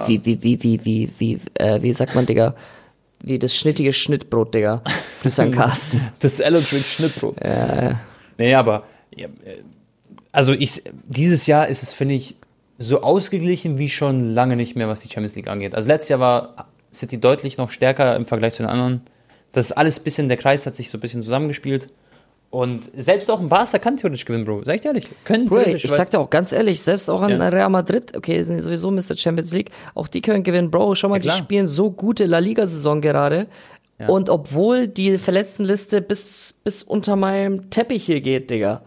wie, 0.07 0.25
wie, 0.25 0.43
wie, 0.43 0.63
wie, 0.63 0.85
wie, 0.85 1.11
wie, 1.19 1.41
äh, 1.55 1.83
wie 1.83 1.93
sagt 1.93 2.15
man, 2.15 2.27
Digga, 2.27 2.55
wie 3.23 3.39
das 3.39 3.57
schnittige 3.57 3.93
Schnittbrot, 3.93 4.55
Digga. 4.55 4.83
Grüß 5.23 5.39
an 5.39 5.51
Carsten. 5.53 6.01
Das 6.19 6.41
Eldridge 6.41 6.85
Schnittbrot. 6.85 7.37
Nee, 8.39 8.55
aber 8.55 8.85
ja, 9.15 9.27
äh, 9.27 9.63
also 10.33 10.53
ich 10.53 10.83
dieses 11.07 11.47
Jahr 11.47 11.69
ist 11.69 11.83
es, 11.83 11.93
finde 11.93 12.15
ich, 12.15 12.37
so 12.79 13.03
ausgeglichen 13.03 13.79
wie 13.79 13.89
schon 13.89 14.35
lange 14.35 14.57
nicht 14.57 14.75
mehr, 14.77 14.89
was 14.89 15.01
die 15.01 15.09
Champions 15.09 15.37
League 15.37 15.49
angeht. 15.49 15.75
Also 15.75 15.89
letztes 15.89 16.09
Jahr 16.09 16.21
war 16.21 16.69
City 16.93 17.21
deutlich 17.21 17.59
noch 17.59 17.71
stärker 17.71 18.17
im 18.17 18.27
Vergleich 18.27 18.55
zu 18.55 18.63
den 18.63 18.71
anderen. 18.71 19.03
Das 19.53 19.67
ist 19.67 19.73
alles 19.73 20.01
bisschen, 20.01 20.29
der 20.29 20.39
Kreis 20.39 20.67
hat 20.67 20.75
sich 20.75 20.91
so 20.91 20.99
ein 20.99 21.01
bisschen 21.01 21.23
zusammengespielt. 21.23 21.89
Und 22.53 22.91
selbst 22.95 23.31
auch 23.31 23.41
ein 23.41 23.49
Barca 23.49 23.79
kann 23.79 23.97
theoretisch 23.97 24.27
gewinnen, 24.27 24.45
Bro. 24.45 24.65
Sag 24.65 24.75
ich 24.75 24.81
dir 24.83 24.89
ehrlich. 24.89 25.09
Können 25.25 25.49
Bro, 25.49 25.57
theoretisch. 25.61 25.87
ich 25.87 25.91
sag 25.91 26.11
dir 26.11 26.21
auch 26.21 26.29
ganz 26.29 26.53
ehrlich, 26.53 26.83
selbst 26.83 27.09
auch 27.09 27.23
an 27.23 27.39
Ja. 27.41 27.49
Real 27.49 27.71
Madrid, 27.71 28.15
okay, 28.15 28.43
sind 28.43 28.61
sowieso 28.61 28.91
Mr. 28.91 29.17
Champions 29.17 29.55
League, 29.55 29.71
auch 29.95 30.07
die 30.07 30.21
können 30.21 30.43
gewinnen. 30.43 30.71
Bro, 30.71 30.95
schau 30.95 31.09
mal, 31.09 31.17
Ja, 31.25 31.33
die 31.33 31.39
spielen 31.39 31.67
so 31.67 31.91
gute 31.91 32.27
La 32.27 32.41
Liga-Saison 32.41 33.01
gerade. 33.01 33.47
Ja. 33.99 34.09
Und 34.09 34.29
obwohl 34.29 34.87
die 34.87 35.17
Verletztenliste 35.17 36.03
bis, 36.03 36.55
bis 36.63 36.83
unter 36.83 37.17
meinem 37.17 37.71
Teppich 37.71 38.05
hier 38.05 38.21
geht, 38.21 38.51
Digga. 38.51 38.83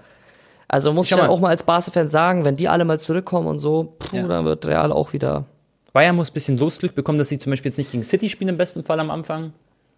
Also 0.68 0.94
muss 0.94 1.08
Schau 1.10 1.16
ich 1.16 1.22
mal. 1.24 1.30
auch 1.30 1.40
mal 1.40 1.50
als 1.50 1.64
Barca-Fan 1.64 2.08
sagen, 2.08 2.46
wenn 2.46 2.58
die 2.58 2.68
alle 2.68 2.86
mal 2.86 3.00
zurückkommen 3.00 3.48
und 3.48 3.58
so, 3.58 3.96
puh, 3.98 4.16
Ja. 4.16 4.28
dann 4.28 4.46
wird 4.46 4.64
Real 4.68 4.92
auch 4.92 5.12
wieder. 5.12 5.46
Bayern 5.92 6.16
muss 6.16 6.30
ein 6.30 6.34
bisschen 6.34 6.58
Losglück 6.60 6.94
bekommen, 6.94 7.18
dass 7.18 7.30
sie 7.30 7.40
zum 7.40 7.50
Beispiel 7.52 7.70
jetzt 7.72 7.78
nicht 7.80 7.92
gegen 7.92 8.04
City 8.04 8.30
spielen, 8.30 8.50
im 8.50 8.58
besten 8.58 8.84
Fall 8.84 9.00
am 9.00 9.10
Anfang. 9.10 9.54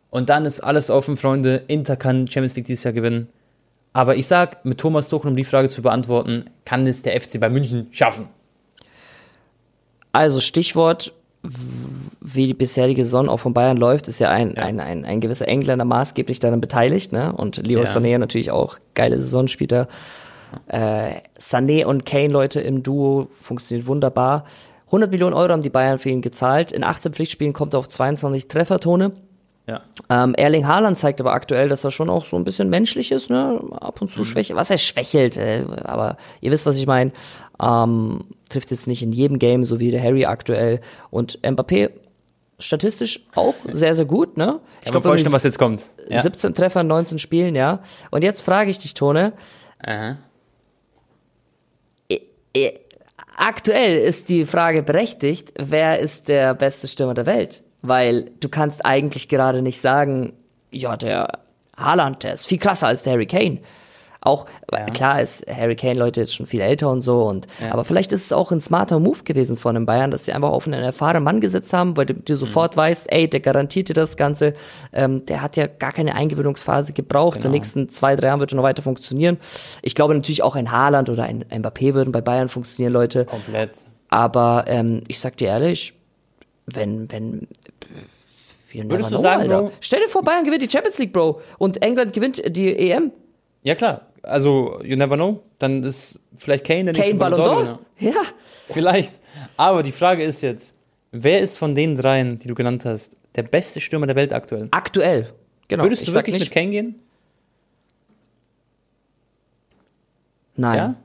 Und 0.09 0.29
dann 0.29 0.45
ist 0.45 0.61
alles 0.61 0.89
offen, 0.89 1.17
Freunde. 1.17 1.63
Inter 1.67 1.97
kann 1.97 2.27
Champions 2.27 2.55
League 2.55 2.65
dieses 2.65 2.85
Jahr 2.85 2.93
gewinnen. 2.93 3.27
Aber 3.93 4.15
ich 4.15 4.27
sag, 4.27 4.63
mit 4.65 4.77
Thomas 4.79 5.09
Tuchel, 5.09 5.31
um 5.31 5.35
die 5.35 5.43
Frage 5.43 5.69
zu 5.69 5.81
beantworten, 5.81 6.49
kann 6.65 6.85
es 6.87 7.01
der 7.01 7.19
FC 7.19 7.39
bei 7.39 7.49
München 7.49 7.87
schaffen. 7.91 8.27
Also 10.11 10.39
Stichwort, 10.39 11.13
wie 12.21 12.47
die 12.47 12.53
bisherige 12.53 13.03
Saison 13.03 13.29
auch 13.29 13.37
von 13.39 13.53
Bayern 13.53 13.77
läuft, 13.77 14.07
ist 14.07 14.19
ja 14.19 14.29
ein, 14.29 14.55
Ja. 14.55 14.63
ein, 14.63 14.79
ein, 14.79 15.05
ein 15.05 15.21
gewisser 15.21 15.47
Engländer 15.47 15.85
maßgeblich 15.85 16.39
daran 16.39 16.61
beteiligt, 16.61 17.11
ne? 17.11 17.33
Und 17.33 17.57
Leroy 17.65 17.85
Ja. 17.85 17.89
Sané 17.91 18.17
natürlich 18.17 18.51
auch 18.51 18.77
geile 18.95 19.19
Saison 19.19 19.47
spielt 19.47 19.71
er. 19.71 19.87
Äh, 20.67 21.21
Sané 21.39 21.85
und 21.85 22.05
Kane, 22.05 22.29
Leute, 22.29 22.61
im 22.61 22.83
Duo 22.83 23.27
funktioniert 23.41 23.87
wunderbar. 23.87 24.45
100 24.87 25.11
Millionen 25.11 25.33
Euro 25.33 25.51
haben 25.51 25.61
die 25.61 25.69
Bayern 25.69 25.99
für 25.99 26.09
ihn 26.09 26.21
gezahlt. 26.21 26.71
In 26.71 26.83
18 26.83 27.13
Pflichtspielen 27.13 27.53
kommt 27.53 27.73
er 27.73 27.79
auf 27.79 27.89
22 27.89 28.47
Treffertone. 28.47 29.11
Ja. 29.67 29.81
Ähm, 30.09 30.33
Erling 30.35 30.65
Haaland 30.65 30.97
zeigt 30.97 31.19
aber 31.19 31.33
aktuell, 31.33 31.67
dass 31.67 31.83
er 31.83 31.91
schon 31.91 32.09
auch 32.09 32.23
so 32.23 32.37
ein 32.37 32.45
bisschen 32.45 32.69
menschlich 32.69 33.11
ist, 33.11 33.29
ne? 33.29 33.59
Ab 33.73 34.01
und 34.01 34.09
zu 34.09 34.23
schwächelt. 34.23 34.57
Was 34.57 34.69
er 34.69 34.77
schwächelt, 34.77 35.35
äh, 35.35 35.65
aber 35.83 36.15
ihr 36.39 36.51
wisst, 36.51 36.65
was 36.65 36.77
ich 36.77 36.87
meine. 36.87 37.11
Ähm, 37.61 38.23
trifft 38.49 38.71
jetzt 38.71 38.87
nicht 38.87 39.03
in 39.03 39.11
jedem 39.11 39.39
Game, 39.39 39.65
so 39.65 39.79
wie 39.81 39.91
der 39.91 40.01
Harry 40.01 40.25
aktuell. 40.25 40.79
Und 41.09 41.39
Mbappé 41.41 41.89
statistisch 42.59 43.25
auch 43.35 43.55
sehr, 43.71 43.93
sehr 43.93 44.05
gut, 44.05 44.37
ne? 44.37 44.61
Ich 44.85 44.91
man 44.91 45.01
glaube, 45.01 45.31
was 45.31 45.43
jetzt 45.43 45.59
kommt. 45.59 45.83
Ja. 46.07 46.21
17 46.21 46.53
Treffer 46.53 46.81
in 46.81 46.87
19 46.87 47.19
Spielen, 47.19 47.55
ja. 47.55 47.81
Und 48.09 48.23
jetzt 48.23 48.41
frage 48.41 48.69
ich 48.69 48.79
dich, 48.79 48.93
Tone, 48.93 49.33
Aha. 49.85 50.17
aktuell 53.35 53.97
ist 53.97 54.29
die 54.29 54.45
Frage 54.45 54.81
berechtigt, 54.81 55.53
wer 55.59 55.99
ist 55.99 56.29
der 56.29 56.53
beste 56.53 56.87
Stürmer 56.87 57.13
der 57.13 57.25
Welt? 57.25 57.63
Weil 57.81 58.31
du 58.39 58.49
kannst 58.49 58.85
eigentlich 58.85 59.29
gerade 59.29 59.61
nicht 59.61 59.79
sagen, 59.79 60.33
ja, 60.71 60.97
der 60.97 61.39
Haaland, 61.77 62.23
der 62.23 62.33
ist 62.33 62.47
viel 62.47 62.57
krasser 62.57 62.87
als 62.87 63.03
der 63.03 63.13
Harry 63.13 63.27
Kane. 63.27 63.59
Auch, 64.19 64.45
weil 64.67 64.85
klar 64.87 65.21
ist 65.21 65.45
Harry 65.47 65.75
Kane, 65.75 65.93
Leute, 65.93 66.21
jetzt 66.21 66.35
schon 66.35 66.47
viel 66.47 66.59
älter 66.59 66.89
und 66.89 67.01
so, 67.01 67.23
und, 67.23 67.47
aber 67.69 67.85
vielleicht 67.85 68.11
ist 68.11 68.25
es 68.25 68.33
auch 68.33 68.51
ein 68.51 68.59
smarter 68.59 68.99
Move 68.99 69.23
gewesen 69.23 69.57
von 69.57 69.75
den 69.75 69.85
Bayern, 69.85 70.11
dass 70.11 70.25
sie 70.25 70.33
einfach 70.33 70.49
auf 70.49 70.65
einen 70.65 70.83
erfahrenen 70.83 71.23
Mann 71.23 71.39
gesetzt 71.39 71.71
haben, 71.71 71.95
weil 71.95 72.07
du, 72.07 72.15
du 72.15 72.35
sofort 72.35 72.75
weißt, 72.75 73.09
ey, 73.11 73.29
der 73.29 73.39
garantiert 73.39 73.89
dir 73.89 73.93
das 73.93 74.17
Ganze, 74.17 74.53
ähm, 74.91 75.25
der 75.27 75.41
hat 75.41 75.55
ja 75.55 75.67
gar 75.67 75.93
keine 75.93 76.15
Eingewöhnungsphase 76.15 76.93
gebraucht, 76.93 77.37
in 77.37 77.43
den 77.43 77.51
nächsten 77.51 77.89
zwei, 77.89 78.15
drei 78.15 78.27
Jahren 78.27 78.39
wird 78.39 78.51
er 78.51 78.55
noch 78.55 78.63
weiter 78.63 78.81
funktionieren. 78.81 79.37
Ich 79.81 79.95
glaube 79.95 80.15
natürlich 80.15 80.43
auch 80.43 80.55
ein 80.55 80.71
Haaland 80.71 81.09
oder 81.09 81.23
ein 81.23 81.45
Mbappé 81.45 81.93
würden 81.93 82.11
bei 82.11 82.21
Bayern 82.21 82.49
funktionieren, 82.49 82.93
Leute. 82.93 83.25
Komplett. 83.25 83.85
Aber 84.09 84.65
ähm, 84.67 85.03
ich 85.07 85.19
sag 85.19 85.37
dir 85.37 85.49
ehrlich, 85.49 85.93
wenn, 86.65 87.09
wenn. 87.11 87.47
Würdest 88.73 89.11
du 89.11 89.17
sagen, 89.17 89.43
Alter. 89.43 89.61
Bro? 89.61 89.71
Stell 89.79 90.01
dir 90.01 90.09
vor, 90.09 90.23
Bayern 90.23 90.43
gewinnt 90.43 90.61
die 90.61 90.69
Champions 90.69 90.97
League, 90.97 91.13
Bro. 91.13 91.41
Und 91.57 91.81
England 91.81 92.13
gewinnt 92.13 92.41
die 92.55 92.91
EM. 92.91 93.11
Ja, 93.63 93.75
klar. 93.75 94.07
Also, 94.23 94.81
you 94.83 94.95
never 94.95 95.15
know. 95.15 95.41
Dann 95.59 95.83
ist 95.83 96.19
vielleicht 96.35 96.65
Kane 96.65 96.85
der 96.85 96.93
nächste 96.93 97.17
Kane 97.17 97.19
Ballon 97.19 97.39
d'Or. 97.41 97.79
Ja. 97.99 98.23
Vielleicht. 98.67 99.19
Aber 99.55 99.83
die 99.83 99.91
Frage 99.91 100.23
ist 100.23 100.41
jetzt, 100.41 100.73
wer 101.11 101.41
ist 101.41 101.57
von 101.57 101.75
den 101.75 101.95
dreien, 101.95 102.37
die 102.39 102.47
du 102.47 102.55
genannt 102.55 102.85
hast, 102.85 103.13
der 103.35 103.43
beste 103.43 103.79
Stürmer 103.79 104.07
der 104.07 104.15
Welt 104.15 104.33
aktuell? 104.33 104.67
Aktuell. 104.71 105.33
Genau. 105.67 105.83
Würdest 105.83 106.03
ich 106.03 106.09
du 106.09 106.13
wirklich 106.13 106.33
nicht, 106.33 106.45
mit 106.45 106.51
Kane 106.53 106.69
gehen? 106.71 106.95
Nein. 110.55 110.77
Ja? 110.77 110.95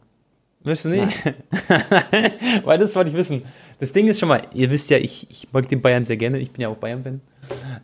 Würdest 0.65 0.85
du 0.85 0.89
nicht? 0.91 1.09
Weil 2.65 2.79
das 2.79 2.95
wollte 2.95 3.11
ich 3.11 3.17
wissen. 3.17 3.43
Das 3.81 3.93
Ding 3.93 4.07
ist 4.07 4.21
schon 4.21 4.29
mal, 4.29 4.43
ihr 4.55 4.71
wisst 4.71 4.91
ja, 4.91 4.97
ich, 4.97 5.29
ich 5.31 5.49
mag 5.53 5.69
den 5.69 5.83
Bayern 5.83 6.05
sehr 6.05 6.17
gerne, 6.17 6.39
ich 6.39 6.51
bin 6.53 6.63
ja 6.63 6.69
auch 6.69 6.77
Bayern-Fan. 6.77 7.21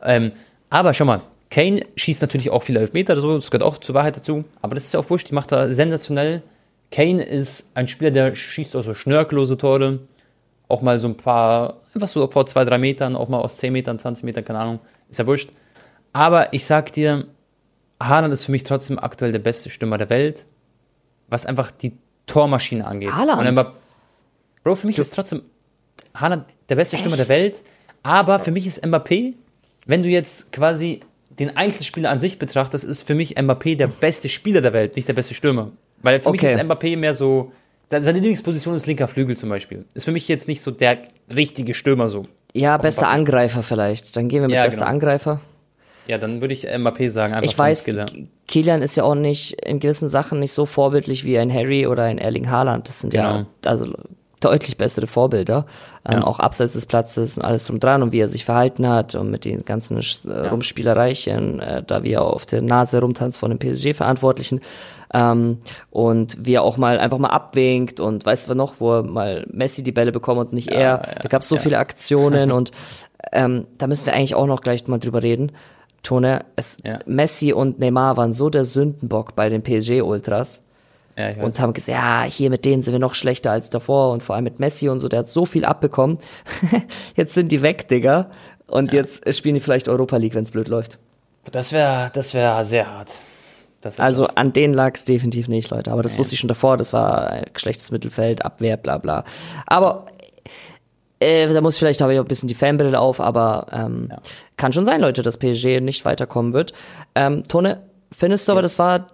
Ähm, 0.03 0.33
aber 0.71 0.95
schon 0.95 1.07
mal, 1.07 1.23
Kane 1.51 1.83
schießt 1.97 2.23
natürlich 2.23 2.51
auch 2.51 2.63
viele 2.63 2.81
Elfmeter, 2.81 3.19
so, 3.21 3.35
das 3.35 3.51
gehört 3.51 3.63
auch 3.63 3.79
zur 3.79 3.95
Wahrheit 3.95 4.17
dazu. 4.17 4.45
Aber 4.61 4.75
das 4.75 4.85
ist 4.85 4.95
ja 4.95 5.01
auch 5.01 5.11
wurscht, 5.11 5.31
die 5.31 5.35
macht 5.35 5.53
da 5.53 5.69
sensationell. 5.69 6.43
Kane 6.91 7.23
ist 7.23 7.71
ein 7.75 7.89
Spieler, 7.89 8.11
der 8.11 8.35
schießt 8.35 8.77
auch 8.77 8.83
so 8.83 8.95
schnörkellose 8.95 9.59
Tore. 9.59 10.01
Auch 10.69 10.83
mal 10.83 10.99
so 10.99 11.09
ein 11.09 11.17
paar, 11.17 11.81
einfach 11.95 12.09
so 12.09 12.27
vor 12.29 12.45
zwei, 12.47 12.65
drei 12.65 12.77
Metern, 12.77 13.17
auch 13.17 13.29
mal 13.29 13.39
aus 13.39 13.57
10 13.57 13.73
Metern, 13.73 13.99
20 13.99 14.25
Metern, 14.25 14.45
keine 14.45 14.59
Ahnung. 14.59 14.81
Ist 15.09 15.19
ja 15.19 15.27
wurscht. 15.27 15.51
Aber 16.13 16.53
ich 16.53 16.67
sag 16.67 16.93
dir, 16.93 17.27
Haaland 18.03 18.33
ist 18.35 18.45
für 18.45 18.53
mich 18.53 18.65
trotzdem 18.65 18.99
aktuell 18.99 19.33
der 19.33 19.39
beste 19.39 19.71
Stürmer 19.71 19.97
der 19.97 20.11
Welt, 20.11 20.45
was 21.29 21.47
einfach 21.47 21.71
die 21.71 21.97
Tormaschine 22.27 22.87
angeht. 22.87 23.13
Haaland? 23.13 23.75
Bro, 24.63 24.75
für 24.75 24.87
mich 24.87 24.99
ist 24.99 25.15
trotzdem 25.15 25.43
Haaland 26.15 26.45
der 26.69 26.77
beste 26.77 26.99
Stürmer 26.99 27.17
der 27.17 27.29
Welt, 27.29 27.63
aber 28.03 28.39
für 28.39 28.51
mich 28.51 28.67
ist 28.67 28.85
Mbappé, 28.85 29.35
wenn 29.89 30.05
du 30.05 30.09
jetzt 30.09 30.53
quasi 30.53 31.01
den 31.31 31.57
Einzelspieler 31.57 32.11
an 32.11 32.19
sich 32.21 32.39
betrachtest, 32.39 32.85
ist 32.85 33.03
für 33.03 33.15
mich 33.17 33.37
Mbappé 33.37 33.77
der 33.77 33.89
beste 33.89 34.29
Spieler 34.29 34.61
der 34.61 34.73
Welt, 34.73 34.95
nicht 34.97 35.09
der 35.09 35.15
beste 35.15 35.35
Stürmer. 35.35 35.73
Weil 36.03 36.21
für 36.21 36.31
mich 36.31 36.41
Okay. 36.43 36.55
ist 36.55 36.61
Mbappé 36.61 36.97
mehr 36.97 37.15
so, 37.15 37.51
seine 37.91 38.13
Lieblingsposition 38.13 38.75
ist 38.77 38.87
linker 38.87 39.09
Flügel 39.09 39.37
zum 39.37 39.49
Beispiel. 39.49 39.85
Ist 39.95 40.05
für 40.05 40.13
mich 40.13 40.29
jetzt 40.29 40.47
nicht 40.47 40.61
so 40.61 40.71
der 40.71 40.99
richtige 41.35 41.75
Stürmer 41.75 42.09
so. 42.09 42.27
Ja, 42.55 42.77
bester. 42.77 43.09
Angreifer 43.09 43.63
vielleicht. 43.63 44.17
Dann 44.17 44.29
gehen 44.29 44.43
wir 44.43 44.49
mit 44.49 44.55
Ja, 44.57 44.65
bester 44.65 44.81
genau. 44.81 44.91
Angreifer. 44.91 45.41
Ja, 46.07 46.17
dann 46.19 46.41
würde 46.41 46.55
ich 46.55 46.67
Mbappé 46.69 47.11
sagen, 47.11 47.35
einfach 47.35 47.51
Ich 47.51 47.59
weiß, 47.59 47.87
Kilian 48.47 48.81
ist 48.83 48.97
ja 48.97 49.05
auch 49.05 49.15
nicht 49.15 49.53
in 49.65 49.79
gewissen 49.79 50.09
Sachen 50.09 50.39
nicht 50.41 50.53
so 50.53 50.65
vorbildlich 50.67 51.25
wie 51.25 51.39
ein 51.39 51.53
Harry 51.53 51.87
oder 51.87 52.05
ein 52.05 52.19
Erling 52.19 52.49
Haaland. 52.51 52.89
Das 52.89 53.01
sind 53.01 53.13
ja 53.15 53.33
Genau. 53.33 53.47
also 53.65 53.93
deutlich 54.41 54.77
bessere 54.77 55.07
Vorbilder, 55.07 55.67
ähm, 56.09 56.19
Ja. 56.19 56.25
auch 56.27 56.39
abseits 56.39 56.75
des 56.75 56.87
Platzes 56.87 57.37
und 57.39 57.45
alles 57.45 57.65
drum 57.67 57.81
dran 57.81 58.03
und 58.03 58.13
wie 58.13 58.21
er 58.21 58.29
sich 58.29 58.45
verhalten 58.45 58.89
hat 58.89 59.15
und 59.15 59.31
mit 59.31 59.45
den 59.45 59.65
ganzen 59.65 59.99
äh, 59.99 60.31
Rumspielereichen, 60.49 61.61
äh, 61.61 61.83
da 61.87 62.03
wie 62.03 62.13
er 62.13 62.23
auf 62.23 62.47
der 62.47 62.63
Nase 62.63 63.01
rumtanzt 63.01 63.39
von 63.39 63.51
den 63.51 63.59
PSG-Verantwortlichen 63.59 64.61
ähm, 65.13 65.59
und 65.91 66.37
wie 66.41 66.55
er 66.55 66.63
auch 66.63 66.77
mal 66.77 66.99
einfach 66.99 67.19
mal 67.19 67.31
abwinkt 67.31 68.01
und 68.01 68.25
weißt 68.25 68.49
du 68.51 68.55
noch, 68.55 68.75
wo 68.79 68.97
er 68.97 69.03
mal 69.03 69.47
Messi 69.51 69.83
die 69.83 69.93
Bälle 69.93 70.13
bekommt 70.13 70.39
und 70.41 70.53
nicht 70.53 70.71
er. 70.71 70.81
ja, 70.81 70.97
da 71.23 71.29
gab 71.29 71.43
es 71.43 71.49
so 71.49 71.57
ja. 71.57 71.61
viele 71.63 71.79
Aktionen 71.79 72.53
und 72.59 72.73
ähm, 73.33 73.67
da 73.79 73.87
müssen 73.87 74.07
wir 74.07 74.15
eigentlich 74.15 74.35
auch 74.35 74.47
noch 74.47 74.61
gleich 74.61 74.87
mal 74.87 74.99
drüber 74.99 75.23
reden. 75.23 75.53
Tone, 76.05 76.45
es, 76.55 76.81
Ja. 76.85 77.01
Messi 77.07 77.53
und 77.53 77.81
Neymar 77.81 78.17
waren 78.17 78.33
so 78.33 78.51
der 78.51 78.65
Sündenbock 78.65 79.35
bei 79.35 79.49
den 79.49 79.63
PSG-Ultras 79.63 80.63
Ja, 81.19 81.43
und 81.43 81.59
haben 81.59 81.73
gesagt, 81.73 81.89
ja, 81.99 82.23
hier 82.23 82.49
mit 82.49 82.65
denen 82.65 82.83
sind 82.83 82.93
wir 82.93 83.01
noch 83.01 83.15
schlechter 83.15 83.51
als 83.51 83.71
davor 83.71 84.13
und 84.13 84.23
vor 84.23 84.37
allem 84.37 84.45
mit 84.45 84.61
Messi 84.61 84.89
und 84.89 85.01
so, 85.01 85.09
der 85.09 85.21
hat 85.21 85.29
so 85.29 85.47
viel 85.47 85.65
abbekommen. 85.65 86.19
jetzt 87.17 87.35
sind 87.35 87.51
die 87.51 87.61
weg, 87.63 87.89
Digga. 87.89 88.31
Und 88.69 88.93
jetzt 88.93 89.35
spielen 89.35 89.55
die 89.57 89.61
vielleicht 89.61 89.89
Europa 89.89 90.17
League, 90.17 90.35
wenn 90.35 90.45
es 90.45 90.53
blöd 90.53 90.69
läuft. 90.69 90.99
das 91.51 91.73
wäre 91.73 92.11
das 92.15 92.35
wär 92.35 92.65
sehr 92.65 92.87
hart. 92.89 93.13
Das 93.81 93.99
Also 94.01 94.25
krass. 94.25 94.37
an 94.37 94.53
denen 94.53 94.75
lag 94.75 94.95
es 94.95 95.05
definitiv 95.05 95.49
nicht, 95.49 95.71
Leute. 95.71 95.91
Aber 95.91 96.03
das 96.03 96.13
Nee. 96.15 96.19
wusste 96.21 96.35
ich 96.35 96.41
schon 96.41 96.49
davor. 96.49 96.77
Das 96.77 96.93
war 96.93 97.31
ein 97.31 97.45
schlechtes 97.57 97.91
Mittelfeld, 97.91 98.45
Abwehr, 98.45 98.77
bla 98.77 98.99
bla. 98.99 99.25
Aber 99.67 100.07
äh, 101.21 101.53
da 101.53 101.61
muss 101.61 101.75
ich 101.75 101.79
vielleicht 101.81 102.01
habe 102.01 102.13
ich 102.13 102.19
auch 102.21 102.25
ein 102.25 102.29
bisschen 102.29 102.49
die 102.49 102.55
Fanbrille 102.55 102.99
auf, 103.01 103.21
aber 103.21 103.67
ähm, 103.73 104.09
Ja. 104.11 104.19
kann 104.57 104.73
schon 104.73 104.85
sein, 104.85 105.01
Leute, 105.01 105.23
dass 105.23 105.37
PSG 105.37 105.81
nicht 105.81 106.05
weiterkommen 106.05 106.53
wird. 106.53 106.73
Ähm, 107.15 107.43
Tone, 107.49 107.83
findest 108.13 108.47
du 108.47 108.53
aber, 108.53 108.63
Yes. 108.63 108.73
das 108.73 108.79
war 108.79 109.07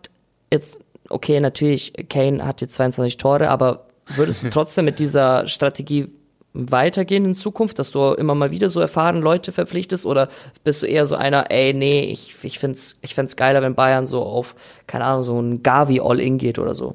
jetzt, 0.52 0.80
okay, 1.14 1.40
natürlich, 1.40 1.92
Kane 2.08 2.44
hat 2.44 2.60
jetzt 2.60 2.74
22 2.74 3.16
Tore, 3.16 3.48
aber 3.48 3.86
würdest 4.16 4.42
du 4.42 4.50
trotzdem 4.50 4.84
mit 4.84 4.98
dieser 4.98 5.46
Strategie 5.48 6.08
weitergehen 6.54 7.24
in 7.24 7.34
Zukunft, 7.34 7.78
dass 7.78 7.90
du 7.90 8.12
immer 8.12 8.34
mal 8.34 8.52
wieder 8.52 8.68
so 8.68 8.80
erfahrene 8.80 9.20
Leute 9.20 9.50
verpflichtest 9.50 10.06
oder 10.06 10.28
bist 10.62 10.82
du 10.82 10.86
eher 10.86 11.04
so 11.04 11.16
einer, 11.16 11.50
ey, 11.50 11.74
nee, 11.74 12.04
ich, 12.04 12.36
ich 12.42 12.58
find's, 12.60 12.96
ich 13.02 13.14
find's 13.14 13.36
geiler, 13.36 13.60
wenn 13.60 13.74
Bayern 13.74 14.06
so 14.06 14.22
auf, 14.22 14.54
keine 14.86 15.04
Ahnung, 15.04 15.24
so 15.24 15.40
ein 15.40 15.62
Gavi 15.62 16.00
All-In 16.00 16.38
geht 16.38 16.58
oder 16.58 16.74
so. 16.74 16.94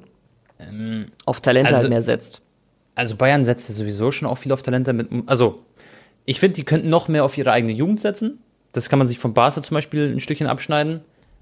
auf 1.25 1.41
Talente 1.41 1.69
also- 1.69 1.81
halt 1.81 1.89
mehr 1.89 2.01
setzt. 2.01 2.41
Also 2.95 3.15
Bayern 3.15 3.45
setzt 3.45 3.69
ja 3.69 3.75
sowieso 3.75 4.11
schon 4.11 4.27
auch 4.27 4.37
viel 4.37 4.51
auf 4.51 4.61
Talente 4.61 4.91
mit. 4.91 5.07
Also, 5.25 5.59
ich 6.25 6.41
finde, 6.41 6.55
die 6.55 6.65
könnten 6.65 6.89
noch 6.89 7.07
mehr 7.07 7.23
auf 7.23 7.37
ihre 7.37 7.53
eigene 7.53 7.71
Jugend 7.71 8.01
setzen. 8.01 8.39
Das 8.73 8.89
kann 8.89 8.99
man 8.99 9.07
sich 9.07 9.19
von 9.19 9.33
Barca 9.33 9.61
zum 9.61 9.75
Beispiel 9.75 10.11
ein 10.11 10.19
Stückchen 10.19 10.47
abschneiden, 10.47 10.99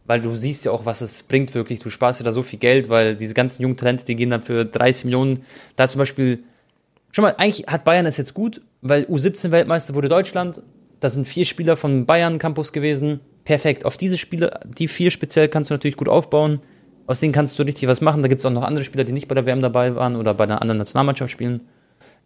weil 0.07 0.21
du 0.21 0.35
siehst 0.35 0.65
ja 0.65 0.71
auch, 0.71 0.85
was 0.85 1.01
es 1.01 1.23
bringt 1.23 1.53
wirklich. 1.53 1.79
Du 1.79 1.89
sparst 1.89 2.19
ja 2.19 2.23
da 2.23 2.31
so 2.31 2.41
viel 2.41 2.59
Geld, 2.59 2.89
weil 2.89 3.15
diese 3.15 3.33
ganzen 3.33 3.61
jungen 3.61 3.77
Talente, 3.77 4.05
die 4.05 4.15
gehen 4.15 4.31
dann 4.31 4.41
für 4.41 4.65
30 4.65 5.05
Millionen. 5.05 5.43
Da 5.75 5.87
zum 5.87 5.99
Beispiel 5.99 6.43
Schon 7.17 7.23
mal, 7.23 7.35
eigentlich 7.37 7.67
hat 7.67 7.83
Bayern 7.83 8.05
es 8.05 8.17
jetzt 8.17 8.33
gut, 8.33 8.61
weil 8.81 9.03
U17-Weltmeister 9.05 9.95
wurde 9.95 10.07
Deutschland. 10.07 10.61
Das 10.99 11.13
sind 11.13 11.27
vier 11.27 11.45
Spieler 11.45 11.75
vom 11.75 12.05
Bayern 12.05 12.37
Campus 12.37 12.71
gewesen. 12.71 13.21
Perfekt. 13.43 13.85
Auf 13.85 13.97
diese 13.97 14.17
Spieler, 14.19 14.59
die 14.65 14.87
vier 14.87 15.09
speziell, 15.09 15.47
kannst 15.47 15.69
du 15.69 15.73
natürlich 15.73 15.97
gut 15.97 16.09
aufbauen. 16.09 16.59
Aus 17.07 17.19
denen 17.19 17.33
kannst 17.33 17.57
du 17.57 17.63
richtig 17.63 17.87
was 17.87 18.01
machen. 18.01 18.21
Da 18.21 18.27
gibt 18.27 18.41
es 18.41 18.45
auch 18.45 18.51
noch 18.51 18.63
andere 18.63 18.83
Spieler, 18.83 19.03
die 19.03 19.13
nicht 19.13 19.27
bei 19.27 19.35
der 19.35 19.45
WM 19.45 19.61
dabei 19.61 19.95
waren 19.95 20.15
oder 20.15 20.33
bei 20.33 20.43
einer 20.43 20.61
anderen 20.61 20.77
Nationalmannschaft 20.77 21.31
spielen. 21.31 21.61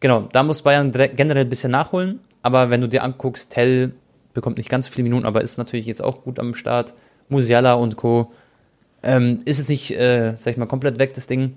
Genau, 0.01 0.27
da 0.33 0.43
muss 0.43 0.63
Bayern 0.63 0.91
generell 0.91 1.45
ein 1.45 1.49
bisschen 1.49 1.71
nachholen. 1.71 2.19
Aber 2.41 2.69
wenn 2.69 2.81
du 2.81 2.89
dir 2.89 3.03
anguckst, 3.03 3.51
Tell 3.51 3.93
bekommt 4.33 4.57
nicht 4.57 4.69
ganz 4.69 4.87
so 4.87 4.91
viele 4.91 5.03
Minuten, 5.03 5.25
aber 5.25 5.41
ist 5.41 5.57
natürlich 5.57 5.85
jetzt 5.85 6.03
auch 6.03 6.23
gut 6.23 6.39
am 6.39 6.55
Start. 6.55 6.93
Musiala 7.31 7.73
und 7.73 7.95
Co. 7.95 8.31
Ähm, 9.03 9.41
ist 9.45 9.57
jetzt 9.57 9.69
nicht, 9.69 9.91
äh, 9.97 10.33
sag 10.35 10.51
ich 10.51 10.57
mal, 10.57 10.67
komplett 10.67 10.99
weg, 10.99 11.13
das 11.15 11.25
Ding. 11.27 11.55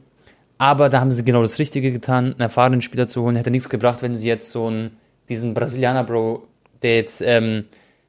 Aber 0.57 0.89
da 0.89 1.01
haben 1.01 1.13
sie 1.13 1.25
genau 1.25 1.43
das 1.43 1.59
Richtige 1.59 1.93
getan, 1.93 2.27
einen 2.33 2.41
erfahrenen 2.41 2.81
Spieler 2.81 3.07
zu 3.07 3.23
holen. 3.23 3.37
Hätte 3.37 3.51
nichts 3.51 3.69
gebracht, 3.69 4.03
wenn 4.03 4.15
sie 4.15 4.29
jetzt 4.29 4.51
so 4.51 4.69
einen, 4.69 4.97
diesen 5.29 5.53
Brasilianer, 5.53 6.05
Bro, 6.05 6.45
der 6.83 6.97
jetzt 6.97 7.21
ähm, 7.21 7.65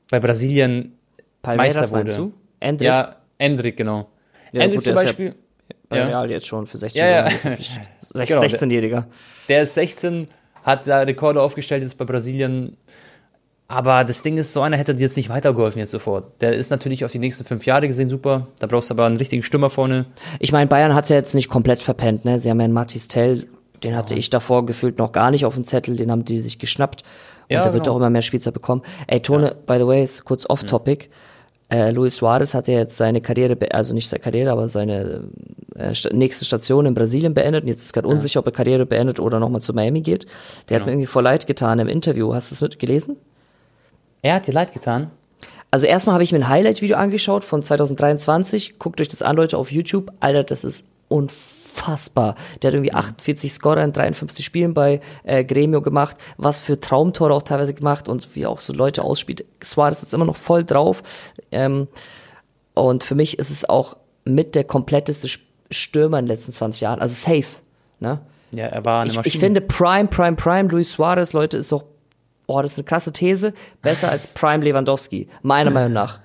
bei 0.09 0.20
Brasilien 0.20 0.93
Palmeiras 1.41 1.91
Meister 1.91 1.97
wurde. 1.97 2.16
du? 2.16 2.34
Endrick? 2.59 2.86
Ja, 2.88 3.16
Endrick, 3.39 3.76
genau. 3.78 4.07
Ja, 4.51 4.61
Endrick 4.61 4.80
gut, 4.80 4.86
zum 4.86 4.95
Beispiel. 4.95 5.36
Bei 5.89 5.97
Ja. 5.97 6.07
Real 6.07 6.32
jetzt 6.32 6.47
schon 6.47 6.66
für 6.68 6.78
16 6.78 6.99
Ja, 7.01 7.07
ja. 7.09 7.16
Jahre 7.18 7.32
verpflichtet. 7.32 7.80
Sech- 7.99 8.28
Genau, 8.28 8.41
der- 8.41 8.49
16-Jähriger. 8.49 9.03
Der 9.49 9.61
ist 9.63 9.74
16, 9.74 10.28
hat 10.63 10.88
da 10.88 10.99
Rekorde 11.01 11.41
aufgestellt 11.41 11.84
jetzt 11.84 11.97
bei 11.97 12.05
Brasilien. 12.05 12.78
Aber 13.68 14.03
das 14.03 14.22
Ding 14.22 14.38
ist, 14.38 14.53
so 14.53 14.61
einer 14.61 14.78
hätte 14.78 14.93
dir 14.93 15.01
jetzt 15.01 15.18
nicht 15.18 15.30
weitergeholfen 15.30 15.80
jetzt 15.80 15.91
sofort. 15.91 16.39
Der 16.41 16.53
ist 16.53 16.70
natürlich 16.70 17.03
auf 17.03 17.11
die 17.11 17.18
nächsten 17.20 17.45
fünf 17.45 17.66
Jahre 17.66 17.88
gesehen 17.88 18.09
super. 18.11 18.47
Da 18.59 18.68
brauchst 18.68 18.89
du 18.91 18.93
aber 18.93 19.05
einen 19.05 19.18
richtigen 19.18 19.41
Stürmer 19.41 19.72
vorne. 19.72 20.05
Ich 20.39 20.51
meine, 20.51 20.68
Bayern 20.68 20.93
hat 20.93 21.05
es 21.05 21.09
ja 21.09 21.16
jetzt 21.16 21.34
nicht 21.34 21.49
komplett 21.49 21.82
verpennt, 21.82 22.26
ne? 22.26 22.38
Sie 22.38 22.49
haben 22.49 22.59
ja 22.59 22.66
einen 22.66 22.74
Matis 22.74 23.07
Tell, 23.07 23.47
den 23.84 23.95
hatte 23.95 24.13
ich 24.13 24.30
davor 24.30 24.66
gefühlt 24.68 24.99
noch 24.99 25.11
gar 25.11 25.32
nicht 25.32 25.45
auf 25.45 25.55
dem 25.55 25.63
Zettel, 25.63 25.97
den 25.97 26.11
haben 26.11 26.26
die 26.26 26.41
sich 26.41 26.59
geschnappt. 26.59 27.01
Und 27.01 27.53
Ja, 27.53 27.63
der 27.63 27.74
wird 27.74 27.84
genau. 27.86 27.95
auch 27.95 27.99
immer 27.99 28.09
mehr 28.11 28.22
Spielzeit 28.22 28.53
bekommen. 28.53 28.84
Ey, 29.07 29.20
Tone, 29.22 29.55
by 29.66 29.78
the 29.80 29.88
way, 29.88 30.03
ist 30.03 30.26
kurz 30.26 30.47
off-topic. 30.47 31.09
Äh, 31.70 31.89
Luis 31.89 32.18
Suarez 32.18 32.53
hat 32.53 32.68
ja 32.68 32.76
jetzt 32.78 32.95
seine 32.97 33.22
Karriere, 33.22 33.57
also 33.72 33.95
nicht 33.95 34.07
seine 34.07 34.22
Karriere, 34.22 34.51
aber 34.51 34.70
seine 34.70 35.24
äh, 35.76 35.91
nächste 36.13 36.45
Station 36.45 36.86
in 36.86 36.93
Brasilien 36.93 37.34
beendet. 37.34 37.63
Und 37.63 37.70
jetzt 37.70 37.84
ist 37.84 37.93
gerade 37.93 38.07
unsicher, 38.07 38.39
ob 38.41 38.45
er 38.45 38.51
Karriere 38.51 38.86
beendet 38.86 39.20
oder 39.20 39.39
nochmal 39.39 39.61
zu 39.63 39.74
Miami 39.74 40.01
geht. 40.01 40.26
Der 40.70 40.76
hat 40.76 40.84
Genau. 40.84 40.86
mir 40.86 40.91
irgendwie 40.93 41.07
voll 41.07 41.24
leid 41.24 41.47
getan 41.47 41.80
im 41.80 41.88
Interview. 41.88 42.34
Hast 42.36 42.51
du 42.61 42.66
es 42.66 42.78
gelesen? 42.78 43.18
Er 44.26 44.34
hat 44.34 44.47
dir 44.47 44.53
leid 44.53 44.73
getan. 44.73 45.11
Also 45.69 45.86
erstmal 45.86 46.15
habe 46.15 46.23
ich 46.23 46.32
mir 46.32 46.39
ein 46.39 46.49
Highlight-Video 46.49 46.97
angeschaut 46.97 47.45
von 47.45 47.61
2023. 47.61 48.80
Guckt 48.80 48.99
euch 48.99 49.07
das 49.07 49.21
an, 49.21 49.36
Leute, 49.36 49.55
auf 49.55 49.71
YouTube. 49.71 50.11
Alter, 50.19 50.43
das 50.43 50.63
ist 50.63 50.84
unfassbar. 51.09 52.34
Der 52.63 52.69
hat 52.69 52.73
irgendwie 52.73 52.91
48 52.91 53.53
Scorer 53.53 53.84
in 53.84 53.93
53 53.93 54.43
Spielen 54.43 54.73
bei 54.73 54.99
äh, 55.26 55.43
Gremio 55.43 55.84
gemacht. 55.84 56.17
Was 56.38 56.59
für 56.59 56.80
Traumtore 56.80 57.36
auch 57.36 57.43
teilweise 57.43 57.76
gemacht 57.76 58.09
und 58.09 58.36
wie 58.36 58.47
auch 58.47 58.59
so 58.59 58.73
Leute 58.73 59.03
ausspielt. 59.03 59.45
Suarez 59.63 60.01
ist 60.01 60.15
immer 60.15 60.26
noch 60.26 60.38
voll 60.38 60.63
drauf. 60.63 61.03
Ähm, 61.51 61.88
und 62.73 63.03
für 63.03 63.13
mich 63.13 63.38
ist 63.38 63.51
es 63.51 63.69
auch 63.69 63.97
mit 64.23 64.55
der 64.55 64.63
kompletteste 64.63 65.28
Stürmer 65.69 66.17
in 66.17 66.26
den 66.26 66.32
letzten 66.32 66.51
20 66.51 66.82
Jahren. 66.82 66.99
Also 66.99 67.13
safe. 67.13 67.59
Ne? 67.99 68.21
Ja, 68.49 68.65
er 68.65 68.84
war 68.86 69.01
eine 69.01 69.11
Ich, 69.11 69.17
Maschine. 69.17 69.36
ich 69.36 69.39
finde 69.39 69.61
Prime, 69.61 70.07
Prime, 70.07 70.36
Prime, 70.36 70.67
Luis 70.69 70.93
Suarez, 70.93 71.34
Leute, 71.34 71.57
ist 71.57 71.71
doch, 71.71 71.84
oh, 72.47 72.61
das 72.61 72.73
ist 72.73 72.79
eine 72.79 72.85
krasse 72.85 73.11
These, 73.13 73.53
besser 73.81 74.11
als 74.11 74.27
Prime 74.27 74.63
Lewandowski, 74.63 75.27
meiner 75.41 75.71
Meinung 75.71 75.93
nach. 75.93 76.19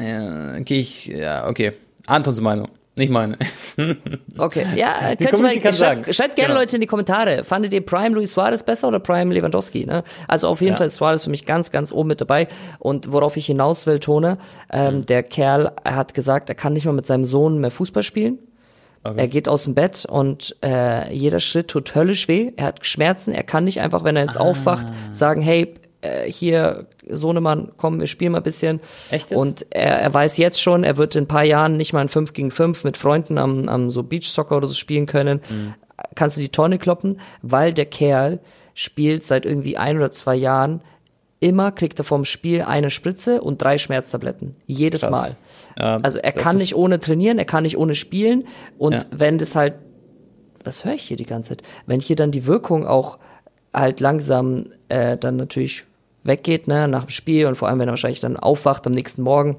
Ja, 0.00 0.54
okay, 0.60 0.78
ich, 0.80 1.06
ja, 1.06 1.46
okay. 1.48 1.72
Antons 2.06 2.40
Meinung, 2.40 2.68
nicht 2.94 3.10
meine. 3.10 3.36
Okay, 4.38 4.66
ja, 4.74 5.14
Die 5.14 5.24
könnt 5.24 5.38
ihr 5.38 5.42
mal, 5.42 5.52
schreibt, 5.54 5.74
sagen. 5.74 6.12
schreibt 6.12 6.36
gerne 6.36 6.48
Genau. 6.48 6.60
Leute 6.60 6.76
in 6.76 6.80
die 6.82 6.86
Kommentare. 6.86 7.42
Fandet 7.44 7.72
ihr 7.72 7.84
Prime 7.84 8.14
Luis 8.14 8.32
Suarez 8.32 8.62
besser 8.64 8.88
oder 8.88 9.00
Prime 9.00 9.32
Lewandowski? 9.32 9.86
Ne? 9.86 10.02
Also 10.28 10.48
auf 10.48 10.60
jeden 10.60 10.72
Ja. 10.74 10.76
Fall 10.78 10.86
ist 10.88 10.96
Suarez 10.96 11.24
für 11.24 11.30
mich 11.30 11.46
ganz, 11.46 11.70
ganz 11.70 11.90
oben 11.90 12.08
mit 12.08 12.20
dabei. 12.20 12.48
Und 12.78 13.12
worauf 13.12 13.36
ich 13.38 13.46
hinaus 13.46 13.86
will, 13.86 13.98
Tone, 13.98 14.36
ähm, 14.70 15.06
der 15.06 15.22
Kerl 15.22 15.72
er 15.84 15.96
hat 15.96 16.12
gesagt, 16.14 16.48
er 16.50 16.54
kann 16.54 16.74
nicht 16.74 16.84
mal 16.84 16.92
mit 16.92 17.06
seinem 17.06 17.24
Sohn 17.24 17.58
mehr 17.60 17.70
Fußball 17.70 18.02
spielen. 18.02 18.38
Okay. 19.10 19.20
Er 19.20 19.28
geht 19.28 19.48
aus 19.48 19.64
dem 19.64 19.74
Bett 19.74 20.04
und 20.08 20.56
äh, 20.64 21.12
jeder 21.12 21.40
Schritt 21.40 21.68
tut 21.68 21.94
höllisch 21.94 22.28
weh. 22.28 22.52
Er 22.56 22.66
hat 22.66 22.86
Schmerzen. 22.86 23.32
Er 23.32 23.42
kann 23.42 23.64
nicht 23.64 23.80
einfach, 23.80 24.04
wenn 24.04 24.16
er 24.16 24.22
Ah. 24.22 24.26
jetzt 24.26 24.38
aufwacht, 24.40 24.88
sagen, 25.10 25.40
hey, 25.42 25.74
äh, 26.02 26.30
hier, 26.30 26.86
Sohnemann, 27.08 27.72
komm, 27.76 28.00
wir 28.00 28.06
spielen 28.06 28.32
mal 28.32 28.38
ein 28.38 28.44
bisschen. 28.44 28.80
Echt 29.10 29.30
jetzt? 29.30 29.38
Und 29.38 29.66
er, 29.70 29.98
er 30.00 30.12
weiß 30.14 30.36
jetzt 30.38 30.60
schon, 30.60 30.84
er 30.84 30.96
wird 30.96 31.16
in 31.16 31.24
ein 31.24 31.28
paar 31.28 31.44
Jahren 31.44 31.76
nicht 31.76 31.92
mal 31.92 32.00
ein 32.00 32.08
5 32.08 32.32
gegen 32.32 32.50
5 32.50 32.84
mit 32.84 32.96
Freunden 32.96 33.38
am, 33.38 33.68
am 33.68 33.90
so 33.90 34.02
Beachsoccer 34.02 34.56
oder 34.56 34.66
so 34.66 34.74
spielen 34.74 35.06
können. 35.06 35.40
Mhm. 35.48 35.74
Kannst 36.14 36.36
du 36.36 36.40
die 36.42 36.50
Tonne 36.50 36.78
kloppen, 36.78 37.20
weil 37.42 37.72
der 37.72 37.86
Kerl 37.86 38.40
spielt 38.74 39.22
seit 39.24 39.46
irgendwie 39.46 39.76
ein 39.78 39.96
oder 39.96 40.10
zwei 40.10 40.34
Jahren 40.36 40.82
immer 41.40 41.70
kriegt 41.72 41.98
er 42.00 42.04
vom 42.04 42.24
Spiel 42.24 42.62
eine 42.62 42.90
Spritze 42.90 43.40
und 43.42 43.60
drei 43.62 43.78
Schmerztabletten. 43.78 44.56
Jedes 44.66 45.02
Krass. 45.02 45.10
Mal. 45.10 45.36
Ja, 45.78 46.00
Also 46.02 46.18
er 46.18 46.32
das 46.32 46.42
kann 46.42 46.56
nicht 46.56 46.74
ohne 46.74 46.98
trainieren, 46.98 47.38
er 47.38 47.44
kann 47.44 47.62
nicht 47.64 47.76
ohne 47.76 47.94
spielen. 47.94 48.46
Und 48.78 48.94
Ja. 48.94 49.00
wenn 49.10 49.38
das 49.38 49.54
halt, 49.54 49.74
was 50.64 50.84
höre 50.84 50.94
ich 50.94 51.02
hier 51.02 51.16
die 51.16 51.26
ganze 51.26 51.50
Zeit? 51.50 51.62
Wenn 51.86 52.00
hier 52.00 52.16
dann 52.16 52.30
die 52.30 52.46
Wirkung 52.46 52.86
auch 52.86 53.18
halt 53.74 54.00
langsam 54.00 54.66
äh, 54.88 55.16
dann 55.18 55.36
natürlich 55.36 55.84
weggeht, 56.24 56.66
ne, 56.66 56.88
nach 56.88 57.04
dem 57.04 57.10
Spiel 57.10 57.46
und 57.46 57.54
vor 57.56 57.68
allem, 57.68 57.78
wenn 57.78 57.88
er 57.88 57.92
wahrscheinlich 57.92 58.20
dann 58.20 58.36
aufwacht 58.36 58.86
am 58.86 58.92
nächsten 58.92 59.22
Morgen, 59.22 59.56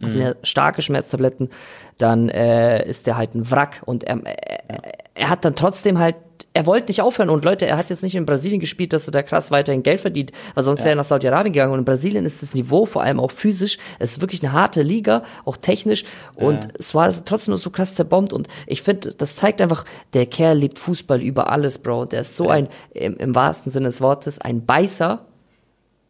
das 0.00 0.12
sind 0.12 0.22
ja 0.22 0.34
starke 0.42 0.80
Schmerztabletten, 0.82 1.50
dann 1.98 2.30
äh, 2.30 2.86
ist 2.88 3.06
er 3.06 3.16
halt 3.18 3.34
ein 3.34 3.50
Wrack 3.50 3.82
und 3.84 4.02
er, 4.04 4.18
er, 4.24 4.82
er 5.14 5.28
hat 5.28 5.44
dann 5.44 5.54
trotzdem 5.54 5.98
halt 5.98 6.16
er 6.52 6.66
wollte 6.66 6.88
nicht 6.88 7.00
aufhören. 7.00 7.30
Und 7.30 7.44
Leute, 7.44 7.66
er 7.66 7.76
hat 7.76 7.90
jetzt 7.90 8.02
nicht 8.02 8.16
in 8.16 8.26
Brasilien 8.26 8.60
gespielt, 8.60 8.92
dass 8.92 9.06
er 9.06 9.12
da 9.12 9.22
krass 9.22 9.50
weiterhin 9.50 9.82
Geld 9.82 10.00
verdient, 10.00 10.32
weil 10.54 10.64
sonst 10.64 10.80
wäre 10.80 10.90
er 10.90 10.96
nach 10.96 11.04
Saudi-Arabien 11.04 11.52
gegangen. 11.52 11.72
Und 11.72 11.80
in 11.80 11.84
Brasilien 11.84 12.24
ist 12.24 12.42
das 12.42 12.54
Niveau 12.54 12.86
vor 12.86 13.02
allem 13.02 13.20
auch 13.20 13.30
physisch, 13.30 13.78
es 13.98 14.12
ist 14.12 14.20
wirklich 14.20 14.42
eine 14.42 14.52
harte 14.52 14.82
Liga, 14.82 15.22
auch 15.44 15.56
technisch. 15.56 16.04
Und 16.34 16.68
Suarez 16.82 17.18
hat 17.18 17.26
trotzdem 17.26 17.54
so 17.56 17.70
krass 17.70 17.94
zerbombt. 17.94 18.32
Und 18.32 18.48
ich 18.66 18.82
finde, 18.82 19.14
das 19.14 19.36
zeigt 19.36 19.60
einfach, 19.60 19.84
der 20.12 20.26
Kerl 20.26 20.58
liebt 20.58 20.78
Fußball 20.78 21.22
über 21.22 21.50
alles, 21.50 21.78
Bro, 21.78 22.06
der 22.06 22.22
ist 22.22 22.36
so 22.36 22.48
ein, 22.48 22.68
im, 22.94 23.16
im 23.16 23.34
wahrsten 23.34 23.70
Sinne 23.70 23.86
des 23.86 24.00
Wortes, 24.00 24.40
ein 24.40 24.66
Beißer, 24.66 25.24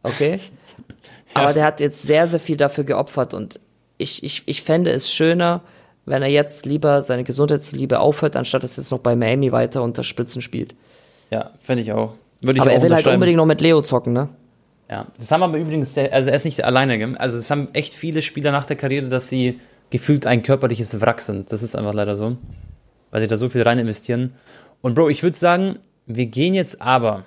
okay, 0.03 0.41
aber 1.35 1.53
der 1.53 1.65
hat 1.65 1.81
jetzt 1.81 2.03
sehr, 2.03 2.27
sehr 2.27 2.41
viel 2.41 2.57
dafür 2.57 2.85
geopfert. 2.85 3.35
Und 3.35 3.61
ich, 3.99 4.25
ich, 4.25 4.43
ich 4.47 4.63
fände 4.63 4.91
es 4.91 5.13
schöner, 5.13 5.63
wenn 6.11 6.23
er 6.23 6.29
jetzt 6.29 6.67
lieber 6.67 7.03
seine 7.03 7.25
Gesundheit 7.25 7.63
zuliebe 7.63 8.01
aufhört, 8.01 8.37
anstatt 8.37 8.63
dass 8.63 8.77
er 8.77 8.83
jetzt 8.83 8.91
noch 8.91 8.99
bei 8.99 9.17
Miami 9.17 9.53
weiter 9.53 9.83
unter 9.83 10.03
Spritzen 10.03 10.43
spielt. 10.43 10.75
Ja, 11.31 11.51
finde 11.59 11.83
ich 11.83 11.93
auch. 11.93 12.15
Würde 12.41 12.59
ich 12.59 12.61
Aber 12.61 12.71
auch 12.71 12.75
er 12.75 12.83
will 12.83 12.95
halt 12.95 13.07
unbedingt 13.07 13.37
noch 13.37 13.47
mit 13.47 13.61
Leo 13.61 13.81
zocken, 13.83 14.13
ne? 14.13 14.29
Ja, 14.91 15.07
das 15.19 15.31
haben 15.31 15.43
aber 15.43 15.57
übrigens, 15.59 15.97
also 15.97 16.31
er 16.31 16.37
ist 16.37 16.45
nicht 16.45 16.65
alleine, 16.65 17.15
also 17.21 17.39
es 17.39 17.51
haben 17.51 17.69
echt 17.75 17.95
viele 17.95 18.23
Spieler 18.23 18.51
nach 18.51 18.67
der 18.67 18.77
Karriere, 18.77 19.09
dass 19.09 19.29
sie 19.29 19.61
gefühlt 19.91 20.27
ein 20.27 20.43
körperliches 20.43 21.01
Wrack 21.01 21.21
sind. 21.21 21.53
Das 21.53 21.63
ist 21.63 21.77
einfach 21.77 21.95
leider 21.95 22.17
so, 22.17 22.37
weil 23.13 23.21
sie 23.21 23.29
da 23.29 23.37
so 23.37 23.49
viel 23.49 23.63
rein 23.63 23.79
investieren. 23.79 24.35
Und 24.83 24.95
Bro, 24.95 25.11
ich 25.11 25.23
würde 25.23 25.37
sagen, 25.37 25.79
wir 26.07 26.27
gehen 26.27 26.55
jetzt 26.55 26.83
aber, 26.83 27.25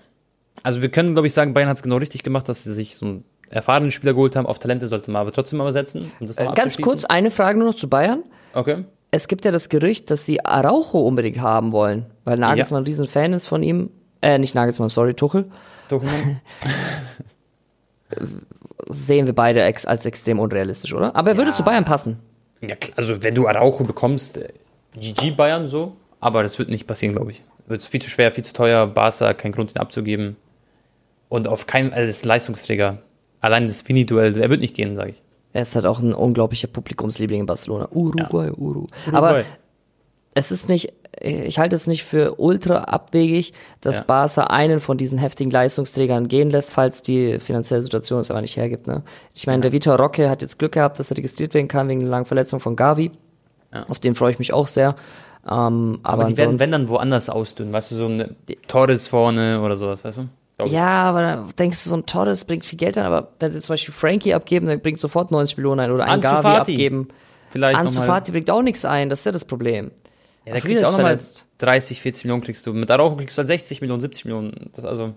also 0.62 0.82
wir 0.82 0.90
können, 0.90 1.14
glaube 1.14 1.28
ich, 1.28 1.34
sagen, 1.34 1.54
Bayern 1.54 1.70
hat 1.70 1.78
es 1.78 1.84
genau 1.84 1.98
richtig 1.98 2.24
gemacht, 2.24 2.50
dass 2.50 2.64
sie 2.64 2.74
sich 2.74 2.98
so 2.98 3.06
einen 3.06 3.24
erfahrenen 3.50 3.92
Spieler 3.92 4.14
geholt 4.14 4.36
haben. 4.36 4.46
Auf 4.46 4.60
Talente 4.60 4.88
sollte 4.88 5.12
man 5.12 5.22
aber 5.22 5.32
trotzdem 5.32 5.60
mal 5.60 5.72
setzen. 5.72 6.12
Um 6.20 6.28
das 6.28 6.38
Äh, 6.38 6.48
ganz 6.56 6.78
kurz 6.78 7.06
eine 7.06 7.32
Frage 7.32 7.60
nur 7.60 7.70
noch 7.70 7.76
zu 7.76 7.88
Bayern. 7.88 8.24
Okay. 8.54 8.86
Es 9.12 9.28
gibt 9.28 9.46
ja 9.46 9.52
das 9.52 9.70
Gerücht, 9.70 10.10
dass 10.10 10.26
sie 10.26 10.44
Araujo 10.44 11.00
unbedingt 11.00 11.40
haben 11.40 11.72
wollen, 11.72 12.08
weil 12.24 12.38
Nagelsmann 12.38 12.82
ein 12.84 12.86
riesen 12.86 13.08
Fan 13.08 13.34
ist 13.34 13.46
von 13.46 13.62
ihm. 13.62 13.92
Äh, 14.22 14.40
nicht 14.40 14.56
Nagelsmann, 14.56 14.90
sorry, 14.90 15.14
Tuchel. 15.14 15.46
Tuchmann. 15.90 16.42
Sehen 18.90 19.28
wir 19.28 19.34
beide 19.34 19.62
ex 19.64 19.86
als 19.86 20.06
extrem 20.06 20.40
unrealistisch, 20.40 20.94
oder? 20.94 21.16
Aber 21.16 21.32
er 21.32 21.38
würde 21.38 21.54
zu 21.54 21.64
Bayern 21.64 21.86
passen. 21.86 22.20
Ja, 22.62 22.76
also 22.96 23.22
wenn 23.22 23.36
du 23.36 23.48
Araujo 23.48 23.84
bekommst, 23.84 24.38
äh, 24.38 24.50
GG 24.96 25.32
Bayern 25.32 25.68
so, 25.68 25.96
aber 26.20 26.42
das 26.42 26.58
wird 26.58 26.70
nicht 26.70 26.88
passieren, 26.88 27.14
glaube 27.14 27.32
ich. 27.32 27.44
Wird 27.68 27.84
viel 27.84 28.02
zu 28.02 28.10
schwer, 28.10 28.32
viel 28.32 28.44
zu 28.44 28.54
teuer, 28.54 28.88
Barca, 28.88 29.34
kein 29.34 29.52
Grund, 29.52 29.76
ihn 29.76 29.80
abzugeben. 29.80 30.38
Und 31.30 31.48
auf 31.48 31.68
keinen, 31.68 31.94
also 31.94 32.08
das 32.08 32.18
ist 32.18 32.26
Leistungsträger. 32.26 33.00
Allein 33.42 33.68
das 33.68 33.82
Fini-Duell, 33.82 34.38
er 34.38 34.50
wird 34.50 34.62
nicht 34.62 34.76
gehen, 34.76 34.96
sage 34.96 35.12
ich. 35.12 35.22
Er 35.54 35.62
ist 35.62 35.76
halt 35.76 35.86
auch 35.86 36.00
ein 36.00 36.14
unglaublicher 36.14 36.68
Publikumsliebling 36.68 37.42
in 37.42 37.46
Barcelona. 37.46 37.88
Uruguay, 37.92 38.50
Uru. 38.52 38.88
Aber 39.12 39.28
Uruguay. 39.28 39.46
es 40.34 40.52
ist 40.52 40.68
nicht, 40.68 40.92
ich 41.22 41.60
halte 41.60 41.76
es 41.76 41.86
nicht 41.86 42.04
für 42.04 42.40
ultra 42.40 42.80
abwegig, 42.86 43.54
dass 43.82 44.00
Ja. 44.00 44.04
Barca 44.06 44.46
einen 44.46 44.80
von 44.80 44.98
diesen 44.98 45.20
heftigen 45.20 45.52
Leistungsträgern 45.52 46.28
gehen 46.28 46.50
lässt, 46.50 46.72
falls 46.72 47.04
die 47.04 47.40
finanzielle 47.40 47.84
Situation 47.84 48.20
es 48.20 48.32
aber 48.32 48.42
nicht 48.42 48.58
hergibt. 48.58 48.88
Ne? 48.88 49.04
Ich 49.36 49.46
meine, 49.46 49.62
der 49.62 49.72
Vitor 49.72 49.96
Roque 49.98 50.28
hat 50.30 50.42
jetzt 50.42 50.58
Glück 50.58 50.72
gehabt, 50.72 50.98
dass 50.98 51.12
er 51.12 51.18
registriert 51.18 51.54
werden 51.54 51.68
kann 51.68 51.88
wegen 51.88 52.00
der 52.00 52.10
langen 52.10 52.26
Verletzung 52.26 52.60
von 52.60 52.76
Gavi. 52.76 53.12
Ja. 53.72 53.84
Auf 53.90 54.00
den 54.00 54.16
freue 54.16 54.32
ich 54.32 54.40
mich 54.40 54.54
auch 54.54 54.68
sehr. 54.68 54.96
Ähm, 55.46 56.00
aber 56.04 56.24
Aber 56.24 56.24
die 56.26 56.38
werden, 56.38 56.58
wenn 56.60 56.72
dann 56.72 56.88
woanders 56.90 57.30
ausdünnen, 57.30 57.74
weißt 57.74 57.92
du, 57.92 57.96
so 57.96 58.06
eine 58.06 58.36
Torres 58.68 59.08
vorne 59.08 59.62
oder 59.62 59.76
sowas, 59.76 60.04
weißt 60.04 60.18
du? 60.20 60.28
Ja, 60.66 61.04
aber 61.04 61.22
da 61.22 61.48
denkst 61.58 61.84
du, 61.84 61.90
so 61.90 61.98
ein 61.98 62.06
Torres 62.06 62.46
bringt 62.46 62.64
viel 62.64 62.78
Geld 62.78 62.98
ein, 62.98 63.06
aber 63.06 63.30
wenn 63.40 63.52
sie 63.52 63.60
zum 63.60 63.74
Beispiel 63.74 63.94
Frankie 63.94 64.34
abgeben, 64.34 64.68
dann 64.68 64.80
bringt 64.80 65.00
sofort 65.00 65.32
90 65.32 65.58
Millionen 65.58 65.80
ein 65.82 65.92
oder 65.92 66.06
ein 66.06 66.12
Ansu 66.12 66.30
Gavi 66.30 66.42
Fati. 66.42 66.74
abgeben. 66.74 67.08
Vielleicht 67.50 67.80
Ansu. 67.80 68.02
Fati 68.02 68.32
bringt 68.32 68.50
auch 68.50 68.62
nichts 68.62 68.86
ein, 68.86 69.10
das 69.10 69.20
ist 69.20 69.26
ja 69.26 69.32
das 69.32 69.46
Problem. 69.46 69.92
Ja, 70.46 70.54
der 70.54 70.62
Ach, 70.62 70.68
wieder 70.68 70.76
kriegt 70.76 70.86
auch 70.86 70.92
nochmal 70.92 71.18
verletzt. 71.18 71.46
30, 71.58 72.02
40 72.02 72.26
Millionen 72.26 72.44
kriegst 72.44 72.68
du. 72.68 72.74
Mit 72.74 72.92
Araujo 72.92 73.16
kriegst 73.16 73.38
du 73.38 73.40
halt 73.40 73.48
60 73.48 73.82
Millionen, 73.82 74.02
70 74.02 74.26
Millionen. 74.26 74.70
Das 74.74 74.86
also, 74.86 75.14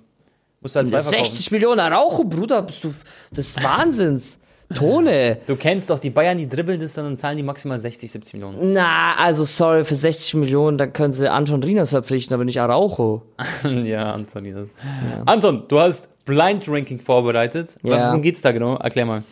musst 0.61 0.75
du 0.75 0.79
halt 0.79 0.89
zwei 0.89 1.01
verkaufen. 1.01 1.27
60 1.27 1.51
Millionen 1.51 1.81
Araujo, 1.81 2.25
Bruder, 2.25 2.63
bist 2.63 2.85
du 2.85 2.95
des 3.31 3.63
Wahnsinns. 3.63 4.39
Tone. 4.75 5.39
Du 5.47 5.57
kennst 5.57 5.91
doch 5.91 5.99
die 5.99 6.11
Bayern, 6.11 6.39
die 6.39 6.49
dribbeln 6.49 6.81
das, 6.81 6.95
dann 6.95 7.17
zahlen 7.19 7.37
die 7.37 7.43
maximal 7.43 7.79
60, 7.79 8.11
70 8.11 8.35
Millionen. 8.35 8.73
Na, 8.73 9.15
also 9.19 9.45
sorry, 9.45 9.85
für 9.85 9.95
60 9.95 10.35
Millionen, 10.35 10.77
dann 10.79 10.93
können 10.93 11.13
sie 11.13 11.31
Anton 11.31 11.63
Rinas 11.63 11.91
verpflichten, 11.91 12.35
aber 12.35 12.45
nicht 12.45 12.61
Araujo. 12.61 13.23
ja, 13.85 14.13
Anton. 14.13 14.45
das- 14.45 14.69
Anton, 15.27 15.65
du 15.69 15.79
hast 15.79 16.09
Blind 16.25 16.69
Ranking 16.69 16.99
vorbereitet. 16.99 17.77
Ja. 17.83 18.09
Worum 18.09 18.23
geht's 18.23 18.41
da 18.43 18.51
genau? 18.53 18.77
Erklär 18.77 19.07
mal. 19.07 19.23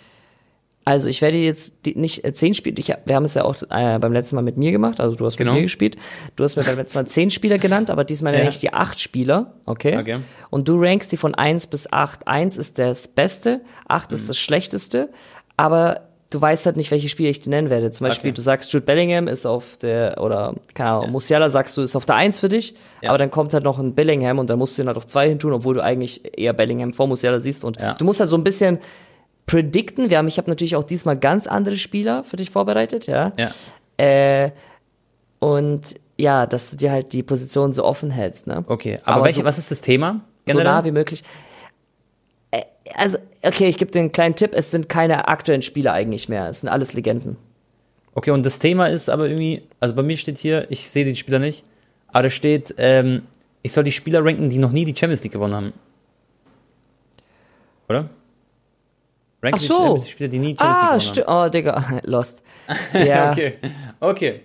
Also 0.86 1.08
ich 1.08 1.22
werde 1.22 1.38
jetzt 1.38 1.86
nicht 1.86 2.24
äh, 2.24 2.32
zehn 2.34 2.52
Spiele, 2.52 2.76
ich, 2.78 2.92
wir 3.06 3.14
haben 3.14 3.24
es 3.24 3.34
ja 3.34 3.44
auch 3.44 3.56
äh, 3.70 3.98
beim 3.98 4.12
letzten 4.12 4.36
Mal 4.36 4.42
mit 4.42 4.56
mir 4.58 4.70
gemacht, 4.70 5.00
also 5.00 5.16
du 5.16 5.24
hast 5.24 5.38
Genau. 5.38 5.52
mit 5.52 5.60
mir 5.60 5.64
gespielt. 5.64 5.96
Du 6.36 6.44
hast 6.44 6.56
mir 6.56 6.62
beim 6.62 6.76
letzten 6.76 6.98
Mal 6.98 7.06
zehn 7.06 7.30
Spieler 7.30 7.56
genannt, 7.58 7.90
aber 7.90 8.04
diesmal 8.04 8.32
Ja. 8.34 8.40
nenne 8.40 8.50
ich 8.50 8.58
die 8.60 8.72
acht 8.72 9.00
Spieler, 9.00 9.54
okay? 9.64 9.96
Okay. 9.98 10.18
Und 10.50 10.68
du 10.68 10.78
rankst 10.78 11.10
die 11.12 11.16
von 11.16 11.34
eins 11.34 11.66
bis 11.66 11.90
acht. 11.90 12.28
Eins 12.28 12.56
ist 12.58 12.78
das 12.78 13.08
Beste, 13.08 13.62
acht 13.88 14.10
Mhm. 14.10 14.14
ist 14.16 14.28
das 14.28 14.38
Schlechteste, 14.38 15.08
aber 15.56 16.02
du 16.30 16.40
weißt 16.40 16.66
halt 16.66 16.76
nicht, 16.76 16.90
welche 16.90 17.08
Spieler 17.08 17.30
ich 17.30 17.38
dir 17.40 17.50
nennen 17.50 17.70
werde. 17.70 17.90
Zum 17.92 18.06
Beispiel, 18.08 18.30
Okay. 18.30 18.34
du 18.34 18.42
sagst, 18.42 18.72
Jude 18.72 18.84
Bellingham 18.84 19.28
ist 19.28 19.46
auf 19.46 19.76
der, 19.78 20.20
oder, 20.20 20.54
keine 20.74 20.90
Ahnung, 20.90 21.12
Musiala 21.12 21.48
sagst 21.48 21.76
du, 21.76 21.82
ist 21.82 21.94
auf 21.94 22.06
der 22.06 22.16
Eins 22.16 22.40
für 22.40 22.48
dich, 22.48 22.74
Ja. 23.02 23.10
aber 23.10 23.18
dann 23.18 23.30
kommt 23.30 23.54
halt 23.54 23.62
noch 23.62 23.78
ein 23.78 23.94
Bellingham 23.94 24.40
und 24.40 24.50
dann 24.50 24.58
musst 24.58 24.76
du 24.76 24.82
ihn 24.82 24.88
halt 24.88 24.96
auf 24.96 25.06
zwei 25.06 25.28
hin 25.28 25.38
tun, 25.38 25.52
obwohl 25.52 25.74
du 25.74 25.82
eigentlich 25.82 26.36
eher 26.36 26.52
Bellingham 26.52 26.92
vor 26.92 27.06
Musiala 27.06 27.38
siehst 27.38 27.62
und 27.64 27.78
Ja. 27.78 27.94
du 27.94 28.04
musst 28.04 28.18
halt 28.20 28.28
so 28.30 28.36
ein 28.36 28.42
bisschen 28.44 28.78
predikten. 29.46 30.10
Wir 30.10 30.18
haben, 30.18 30.28
ich 30.28 30.38
habe 30.38 30.50
natürlich 30.50 30.76
auch 30.76 30.84
diesmal 30.84 31.16
ganz 31.18 31.46
andere 31.46 31.76
Spieler 31.76 32.24
für 32.24 32.36
dich 32.36 32.50
vorbereitet, 32.50 33.06
ja. 33.06 33.32
Ja. 33.38 33.50
Äh, 33.96 34.50
und 35.38 35.82
ja, 36.16 36.46
dass 36.46 36.70
du 36.70 36.76
dir 36.76 36.92
halt 36.92 37.12
die 37.12 37.22
Position 37.22 37.72
so 37.72 37.84
offen 37.84 38.10
hältst, 38.10 38.46
ne? 38.46 38.64
Okay, 38.68 38.98
aber, 39.04 39.16
Aber 39.16 39.24
welche, 39.26 39.40
so- 39.40 39.44
was 39.44 39.58
ist 39.58 39.70
das 39.70 39.80
Thema? 39.80 40.20
So 40.48 40.62
nah 40.62 40.84
wie 40.84 40.90
möglich. 40.92 41.22
Äh, 42.50 42.62
Also, 42.94 43.18
okay, 43.42 43.66
ich 43.68 43.78
gebe 43.78 43.90
dir 43.90 44.00
einen 44.00 44.12
kleinen 44.12 44.34
Tipp, 44.36 44.52
es 44.54 44.70
sind 44.70 44.88
keine 44.88 45.26
aktuellen 45.28 45.62
Spieler 45.62 45.92
eigentlich 45.92 46.28
mehr, 46.28 46.48
es 46.48 46.60
sind 46.60 46.68
alles 46.70 46.92
Legenden. 46.92 47.36
Okay, 48.14 48.30
und 48.30 48.46
das 48.46 48.58
Thema 48.60 48.86
ist 48.86 49.08
aber 49.10 49.26
irgendwie, 49.28 49.62
also 49.80 49.94
bei 49.94 50.02
mir 50.02 50.16
steht 50.16 50.38
hier, 50.38 50.70
ich 50.70 50.88
sehe 50.88 51.04
die 51.04 51.16
Spieler 51.16 51.40
nicht, 51.40 51.64
aber 52.08 52.24
da 52.24 52.30
steht, 52.30 52.74
ähm, 52.78 53.22
ich 53.62 53.72
soll 53.72 53.82
die 53.84 53.90
Spieler 53.92 54.24
ranken, 54.24 54.50
die 54.50 54.58
noch 54.58 54.70
nie 54.70 54.84
die 54.84 54.94
Champions 54.96 55.24
League 55.24 55.32
gewonnen 55.32 55.54
haben. 55.54 55.72
Oder? 57.88 58.08
Die 59.52 59.66
so. 59.66 59.74
Champions 59.74 60.04
League 60.04 60.12
Spieler, 60.12 60.28
die 60.28 60.38
nie 60.38 60.56
Champions 60.56 60.78
Ah, 60.78 60.92
League 60.92 61.02
stimmt. 61.02 61.28
Oh, 61.28 61.48
Digga, 61.48 62.00
lost. 62.04 62.42
Ja, 62.92 63.00
gewonnen 63.00 63.16
haben. 63.30 63.32
Okay, 63.32 63.54
okay. 64.00 64.40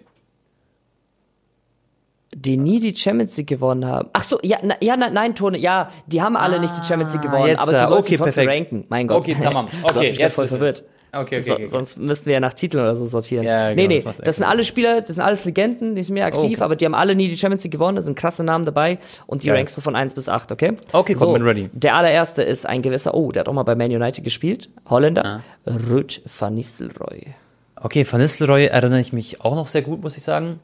die 2.36 2.58
nie 2.58 2.80
die 2.80 2.95
Champions 2.95 3.36
League 3.38 3.47
gewonnen 3.47 3.86
haben. 3.86 4.10
Ach 4.14 4.24
so, 4.24 4.39
ja, 4.43 4.58
na, 4.62 4.76
ja, 4.82 4.95
na, 4.95 5.10
nein, 5.10 5.36
Tone, 5.36 5.58
ja, 5.58 5.89
die 6.08 6.22
haben 6.22 6.36
alle 6.38 6.60
nicht 6.60 6.76
die 6.78 6.86
Champions 6.86 7.14
League 7.14 7.24
gewonnen, 7.24 7.47
jetzt, 7.47 7.62
aber 7.62 7.72
du 7.72 7.78
äh, 7.78 7.88
sollst 7.88 7.93
okay, 8.08 8.10
sie 8.10 8.18
trotzdem 8.18 8.45
perfekt. 8.45 8.72
ranken. 8.72 8.86
Mein 8.89 9.08
Gott. 9.08 9.18
Okay, 9.18 9.36
tamam. 9.41 9.68
du 9.82 9.88
hast 9.88 9.97
Okay, 9.97 10.10
mich 10.10 10.20
jetzt 10.20 10.36
voll 10.36 10.45
ist 10.45 10.52
es. 10.54 10.84
Okay, 11.12 11.22
okay, 11.38 11.41
so, 11.41 11.53
okay. 11.53 11.66
Sonst 11.66 11.97
müssten 11.97 12.28
wir 12.28 12.34
ja 12.34 12.39
nach 12.39 12.53
Titeln 12.53 12.84
oder 12.84 12.95
so 12.95 13.05
sortieren. 13.05 13.43
Ja, 13.43 13.70
nee, 13.70 13.76
genau, 13.76 13.88
nee, 13.88 13.95
das 13.95 14.05
macht 14.05 14.28
das 14.28 14.36
sind 14.36 14.45
alle 14.45 14.64
Spieler, 14.64 14.99
das 15.01 15.16
sind 15.16 15.22
alles 15.22 15.43
Legenden, 15.45 15.95
die 15.95 16.03
sind 16.03 16.14
mehr 16.14 16.26
aktiv, 16.28 16.43
Okay. 16.57 16.62
aber 16.62 16.76
die 16.76 16.86
haben 16.86 16.93
alle 16.93 17.16
nie 17.16 17.28
die 17.28 17.38
Champions 17.38 17.64
League 17.64 17.72
gewonnen, 17.74 17.95
da 17.95 18.01
sind 18.03 18.16
krasse 18.16 18.43
Namen 18.43 18.64
dabei 18.66 18.99
und 19.26 19.41
die 19.43 19.47
Geil. 19.47 19.57
rankst 19.57 19.76
du 19.76 19.82
von 19.82 19.95
1 19.95 20.14
bis 20.14 20.30
8, 20.30 20.51
okay? 20.51 20.74
Okay, 20.93 21.14
komm, 21.16 21.34
bin 21.34 21.41
ready. 21.41 21.70
Der 21.74 21.95
allererste 21.95 22.43
ist 22.43 22.66
ein 22.68 22.82
gewisser, 22.84 23.14
oh, 23.16 23.32
der 23.32 23.39
hat 23.41 23.49
auch 23.49 23.53
mal 23.53 23.64
bei 23.64 23.74
Man 23.76 23.89
United 23.91 24.24
gespielt, 24.24 24.70
Holländer, 24.89 25.26
Ah. 25.26 25.41
Ruud 25.89 26.22
van 26.39 26.53
Nistelrooy. 26.53 27.34
Okay, 27.82 28.05
Van 28.10 28.20
Nistelrooy 28.22 28.66
erinnere 28.66 28.99
ich 28.99 29.14
mich 29.14 29.41
auch 29.41 29.55
noch 29.55 29.68
sehr 29.68 29.82
gut, 29.82 30.01
muss 30.03 30.18
ich 30.18 30.24
sagen. 30.24 30.60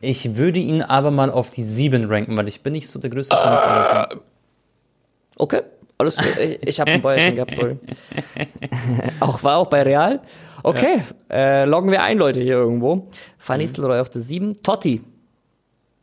Ich 0.00 0.36
würde 0.36 0.58
ihn 0.58 0.82
aber 0.82 1.10
mal 1.10 1.30
auf 1.30 1.50
die 1.50 1.62
7 1.62 2.06
ranken, 2.06 2.36
weil 2.36 2.48
ich 2.48 2.62
bin 2.62 2.72
nicht 2.72 2.88
so 2.88 2.98
der 2.98 3.10
größte 3.10 3.36
Van 3.36 3.52
Nistelrooy-Fan. 3.52 4.20
Okay, 5.36 5.62
alles. 5.98 6.16
Ich, 6.18 6.68
ich 6.68 6.80
habe 6.80 6.92
einen 6.92 7.02
Bäuerchen 7.02 7.34
gehabt, 7.36 7.54
sorry. 7.54 7.78
auch 9.20 9.42
war 9.42 9.58
auch 9.58 9.68
bei 9.68 9.82
Real. 9.82 10.20
Okay, 10.62 11.02
äh, 11.30 11.66
loggen 11.66 11.90
wir 11.90 12.02
ein, 12.02 12.18
Leute, 12.18 12.40
hier 12.40 12.54
irgendwo. 12.54 12.96
Mhm. 12.96 13.02
Van 13.44 13.58
Nistelrooy 13.58 14.00
auf 14.00 14.08
der 14.08 14.22
7. 14.22 14.62
Totti. 14.62 15.02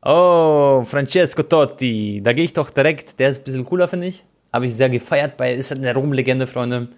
Oh, 0.03 0.83
Francesco 0.83 1.43
Totti. 1.43 2.21
Da 2.23 2.33
gehe 2.33 2.43
ich 2.43 2.53
doch 2.53 2.69
direkt. 2.69 3.19
Der 3.19 3.29
ist 3.29 3.41
ein 3.41 3.43
bisschen 3.43 3.65
cooler, 3.65 3.87
finde 3.87 4.07
ich. 4.07 4.23
Habe 4.53 4.67
ich 4.67 4.75
sehr 4.75 4.89
gefeiert. 4.89 5.37
Bei, 5.37 5.53
ist 5.53 5.71
halt 5.71 5.81
eine 5.81 5.93
Rom-Legende, 5.93 6.47
Freunde. 6.47 6.89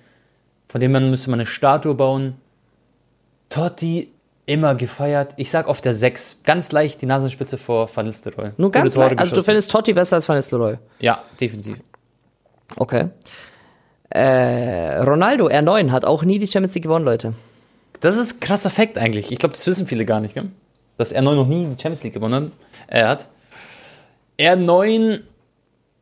Von 0.67 0.81
dem 0.81 0.91
man 0.91 1.09
müsste 1.09 1.29
man 1.29 1.39
eine 1.39 1.45
Statue 1.45 1.95
bauen. 1.95 2.35
Totti, 3.49 4.11
immer 4.45 4.75
gefeiert. 4.75 5.33
Ich 5.37 5.49
sag 5.49 5.67
auf 5.67 5.81
der 5.81 5.93
6. 5.93 6.39
Ganz 6.43 6.71
leicht 6.71 7.01
die 7.01 7.05
Nasenspitze 7.05 7.57
vor 7.57 7.89
Van 7.93 8.05
Nistelrooy. 8.05 8.51
Nur 8.57 8.71
ganz 8.71 8.95
leicht. 8.95 9.19
Also 9.19 9.35
du 9.35 9.43
findest 9.43 9.71
Totti 9.71 9.93
besser 9.93 10.15
als 10.15 10.27
Van 10.27 10.35
Nistelrooy. 10.35 10.77
Ja, 10.99 11.23
definitiv. 11.39 11.79
Okay. 12.77 13.09
Äh, 14.09 14.97
Ronaldo, 14.99 15.47
R9, 15.47 15.91
hat 15.91 16.05
auch 16.05 16.23
nie 16.23 16.37
die 16.39 16.47
Champions 16.47 16.75
League 16.75 16.83
gewonnen, 16.83 17.05
Leute. 17.05 17.33
Das 17.99 18.17
ist 18.17 18.35
ein 18.35 18.39
krasser 18.41 18.69
Fakt 18.69 18.97
eigentlich. 18.97 19.31
Ich 19.31 19.39
glaube, 19.39 19.55
das 19.55 19.65
wissen 19.65 19.87
viele 19.87 20.05
gar 20.05 20.19
nicht, 20.19 20.33
gell? 20.33 20.49
Dass 20.97 21.11
er 21.11 21.21
noch 21.21 21.47
nie 21.47 21.63
die 21.65 21.81
Champions 21.81 22.03
League 22.03 22.13
gewonnen 22.13 22.51
äh, 22.87 23.03
hat. 23.03 23.27
R9, 24.39 25.21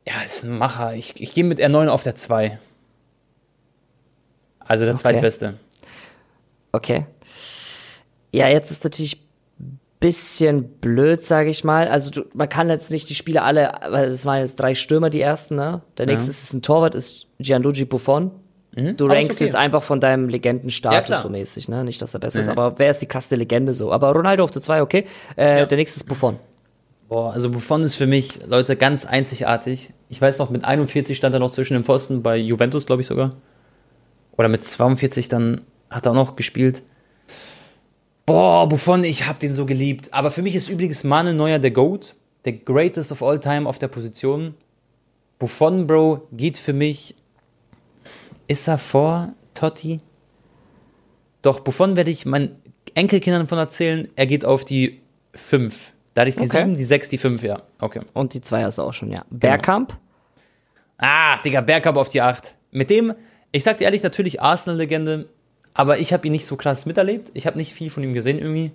ja, 0.07 0.13
ist 0.25 0.43
ein 0.43 0.57
Macher. 0.57 0.93
Ich, 0.95 1.21
ich 1.21 1.33
gehe 1.33 1.43
mit 1.43 1.59
R9 1.59 1.87
auf 1.87 2.03
der 2.03 2.15
2. 2.15 2.59
Also 4.59 4.85
der 4.85 4.93
Okay. 4.93 5.01
zweitbeste. 5.01 5.59
Okay. 6.71 7.05
Ja, 8.33 8.47
jetzt 8.47 8.71
ist 8.71 8.83
natürlich 8.83 9.21
bisschen 10.01 10.63
blöd, 10.79 11.23
sage 11.23 11.49
ich 11.49 11.63
mal. 11.63 11.87
Also 11.87 12.09
du, 12.11 12.23
man 12.33 12.49
kann 12.49 12.67
jetzt 12.69 12.91
nicht 12.91 13.09
die 13.09 13.15
Spiele 13.15 13.43
alle, 13.43 13.71
weil 13.89 14.09
es 14.09 14.25
waren 14.25 14.39
jetzt 14.39 14.59
drei 14.59 14.75
Stürmer, 14.75 15.09
die 15.09 15.21
ersten, 15.21 15.55
ne? 15.55 15.81
Der 15.97 16.07
nächste 16.07 16.29
ist 16.31 16.53
ein 16.53 16.61
Torwart, 16.61 16.93
ist 16.95 17.27
Gianluigi 17.39 17.85
Buffon. 17.85 18.31
Du 18.73 18.81
Aber 19.05 19.13
ist 19.17 19.23
rankst 19.23 19.37
okay. 19.37 19.45
jetzt 19.45 19.55
einfach 19.55 19.83
von 19.83 19.99
deinem 19.99 20.25
Ja, 20.29 20.33
Legendenstatus 20.33 21.05
klar. 21.05 21.21
so 21.23 21.29
mäßig, 21.29 21.69
ne? 21.69 21.83
Nicht, 21.85 22.01
dass 22.01 22.13
er 22.13 22.19
besser 22.19 22.39
ist, 22.41 22.47
Mhm. 22.47 22.51
aber 22.57 22.79
wer 22.79 22.89
ist 22.91 22.99
die 22.99 23.05
krasse 23.05 23.35
Legende 23.35 23.73
so? 23.73 23.91
Aber 23.91 24.11
Ronaldo 24.13 24.43
auf 24.43 24.51
der 24.51 24.61
2, 24.61 24.81
okay. 24.81 25.05
Äh, 25.37 25.59
Ja. 25.59 25.65
Der 25.65 25.77
nächste 25.77 25.97
ist 25.97 26.05
Buffon. 26.05 26.37
Boah, 27.07 27.33
also 27.33 27.49
Buffon 27.49 27.83
ist 27.83 27.95
für 27.95 28.07
mich, 28.07 28.39
Leute, 28.47 28.75
ganz 28.77 29.05
einzigartig. 29.05 29.91
Ich 30.09 30.21
weiß 30.21 30.37
noch, 30.39 30.49
mit 30.49 30.63
41 30.65 31.15
stand 31.17 31.33
er 31.35 31.39
noch 31.39 31.51
zwischen 31.51 31.73
den 31.73 31.83
Pfosten 31.83 32.23
bei 32.23 32.37
Juventus, 32.37 32.85
glaube 32.85 33.01
ich 33.01 33.07
sogar. 33.07 33.31
Oder 34.37 34.47
mit 34.47 34.63
42 34.63 35.27
dann 35.27 35.61
hat 35.89 36.05
er 36.05 36.11
auch 36.13 36.15
noch 36.15 36.35
gespielt. 36.37 36.81
Boah, 38.31 38.65
Buffon, 38.65 39.03
ich 39.03 39.27
hab 39.27 39.39
den 39.39 39.51
so 39.51 39.65
geliebt. 39.65 40.13
Aber 40.13 40.31
für 40.31 40.41
mich 40.41 40.55
ist 40.55 40.69
übrigens 40.69 41.03
Manuel 41.03 41.35
Neuer 41.35 41.59
der 41.59 41.71
GOAT, 41.71 42.15
der 42.45 42.53
greatest 42.53 43.11
of 43.11 43.21
all 43.21 43.37
time 43.41 43.67
auf 43.67 43.77
der 43.77 43.89
Position. 43.89 44.55
Buffon, 45.37 45.85
Bro, 45.85 46.29
geht 46.31 46.57
für 46.57 46.71
mich. 46.71 47.13
Ist 48.47 48.69
er 48.69 48.77
vor 48.77 49.33
Totti? 49.53 49.97
Doch, 51.41 51.59
Buffon 51.59 51.97
werde 51.97 52.09
ich 52.09 52.25
meinen 52.25 52.55
Enkelkindern 52.95 53.47
von 53.47 53.57
erzählen. 53.57 54.07
Er 54.15 54.27
geht 54.27 54.45
auf 54.45 54.63
die 54.63 55.01
5. 55.35 55.91
Da 56.13 56.21
hatte 56.21 56.29
ich 56.29 56.35
die 56.37 56.43
Okay. 56.43 56.59
7, 56.59 56.75
die 56.75 56.85
6, 56.85 57.09
die 57.09 57.17
5, 57.17 57.43
ja. 57.43 57.61
Okay. 57.79 57.99
Und 58.13 58.33
die 58.33 58.39
2 58.39 58.63
hast 58.63 58.77
du 58.77 58.83
auch 58.83 58.93
schon, 58.93 59.09
Genau. 59.09 59.23
ja. 59.23 59.27
Bergkamp. 59.29 59.97
Ah, 60.97 61.37
Digga, 61.41 61.59
Bergkamp 61.59 61.97
auf 61.97 62.07
die 62.07 62.21
8. 62.21 62.55
Mit 62.71 62.89
dem, 62.91 63.13
ich 63.51 63.65
sag 63.65 63.79
dir 63.79 63.83
ehrlich, 63.83 64.03
natürlich 64.03 64.41
Arsenal-Legende, 64.41 65.27
aber 65.81 65.97
ich 65.97 66.13
habe 66.13 66.27
ihn 66.27 66.31
nicht 66.31 66.45
so 66.45 66.55
krass 66.57 66.85
miterlebt. 66.85 67.31
Ich 67.33 67.47
habe 67.47 67.57
nicht 67.57 67.73
viel 67.73 67.89
von 67.89 68.03
ihm 68.03 68.13
gesehen 68.13 68.37
irgendwie. 68.37 68.71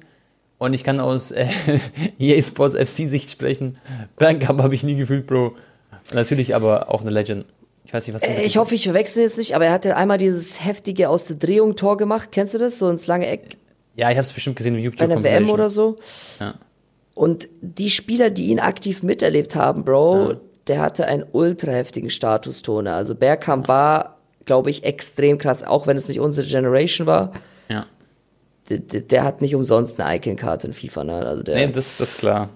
Und 0.58 0.74
ich 0.74 0.82
kann 0.82 0.98
aus 0.98 1.30
äh, 1.30 1.46
EA 2.18 2.42
Sports 2.42 2.74
FC-Sicht 2.74 3.30
sprechen. 3.30 3.78
Bergkamp 4.16 4.60
habe 4.60 4.74
ich 4.74 4.82
nie 4.82 4.96
gefühlt, 4.96 5.28
Bro. 5.28 5.54
Natürlich 6.12 6.54
aber 6.56 6.92
auch 6.92 7.02
eine 7.02 7.10
Legend. 7.10 7.44
Ich 7.84 7.94
weiß 7.94 8.04
nicht, 8.08 8.14
was 8.16 8.22
Äh, 8.24 8.42
Ich 8.42 8.56
hoffe, 8.56 8.74
ich 8.74 8.82
verwechsel 8.84 9.22
jetzt 9.22 9.38
nicht, 9.38 9.54
aber 9.54 9.66
er 9.66 9.72
hat 9.72 9.84
ja 9.84 9.94
einmal 9.94 10.18
dieses 10.18 10.64
heftige 10.64 11.08
aus 11.10 11.26
der 11.26 11.36
Drehung 11.36 11.76
Tor 11.76 11.96
gemacht. 11.96 12.30
Kennst 12.32 12.54
du 12.54 12.58
das? 12.58 12.80
So 12.80 12.88
ins 12.88 13.06
lange 13.06 13.26
Eck 13.28 13.56
Ja, 13.94 14.10
ich 14.10 14.16
habe 14.16 14.24
es 14.24 14.32
bestimmt 14.32 14.56
gesehen 14.56 14.74
im 14.74 14.80
YouTube. 14.80 14.98
bei 14.98 15.14
einer 15.14 15.22
WM 15.22 15.48
oder 15.48 15.70
so. 15.70 15.94
Ja. 16.40 16.54
Und 17.14 17.48
die 17.60 17.90
Spieler, 17.90 18.30
die 18.30 18.48
ihn 18.48 18.58
aktiv 18.58 19.04
miterlebt 19.04 19.54
haben, 19.54 19.84
Bro, 19.84 20.34
der 20.66 20.80
hatte 20.80 21.06
einen 21.06 21.24
ultra 21.32 21.70
heftigen 21.70 22.10
Statustone. 22.10 22.92
Also 22.92 23.14
Bergkamp 23.14 23.68
war, 23.68 24.15
glaube 24.46 24.70
ich, 24.70 24.84
extrem 24.84 25.38
krass, 25.38 25.62
auch 25.62 25.86
wenn 25.86 25.96
es 25.96 26.08
nicht 26.08 26.20
unsere 26.20 26.46
Generation 26.46 27.06
war. 27.06 27.32
Ja. 27.68 27.86
Der, 28.70 28.78
der, 28.78 29.24
hat 29.24 29.42
nicht 29.42 29.54
umsonst 29.54 30.00
eine 30.00 30.16
Icon-Karte 30.16 30.68
in 30.68 30.72
FIFA, 30.72 31.04
ne? 31.04 31.14
Also 31.14 31.42
der, 31.42 31.54
Nee, 31.54 31.72
das, 31.72 31.96
das 31.96 32.10
ist 32.10 32.18
klar. 32.18 32.48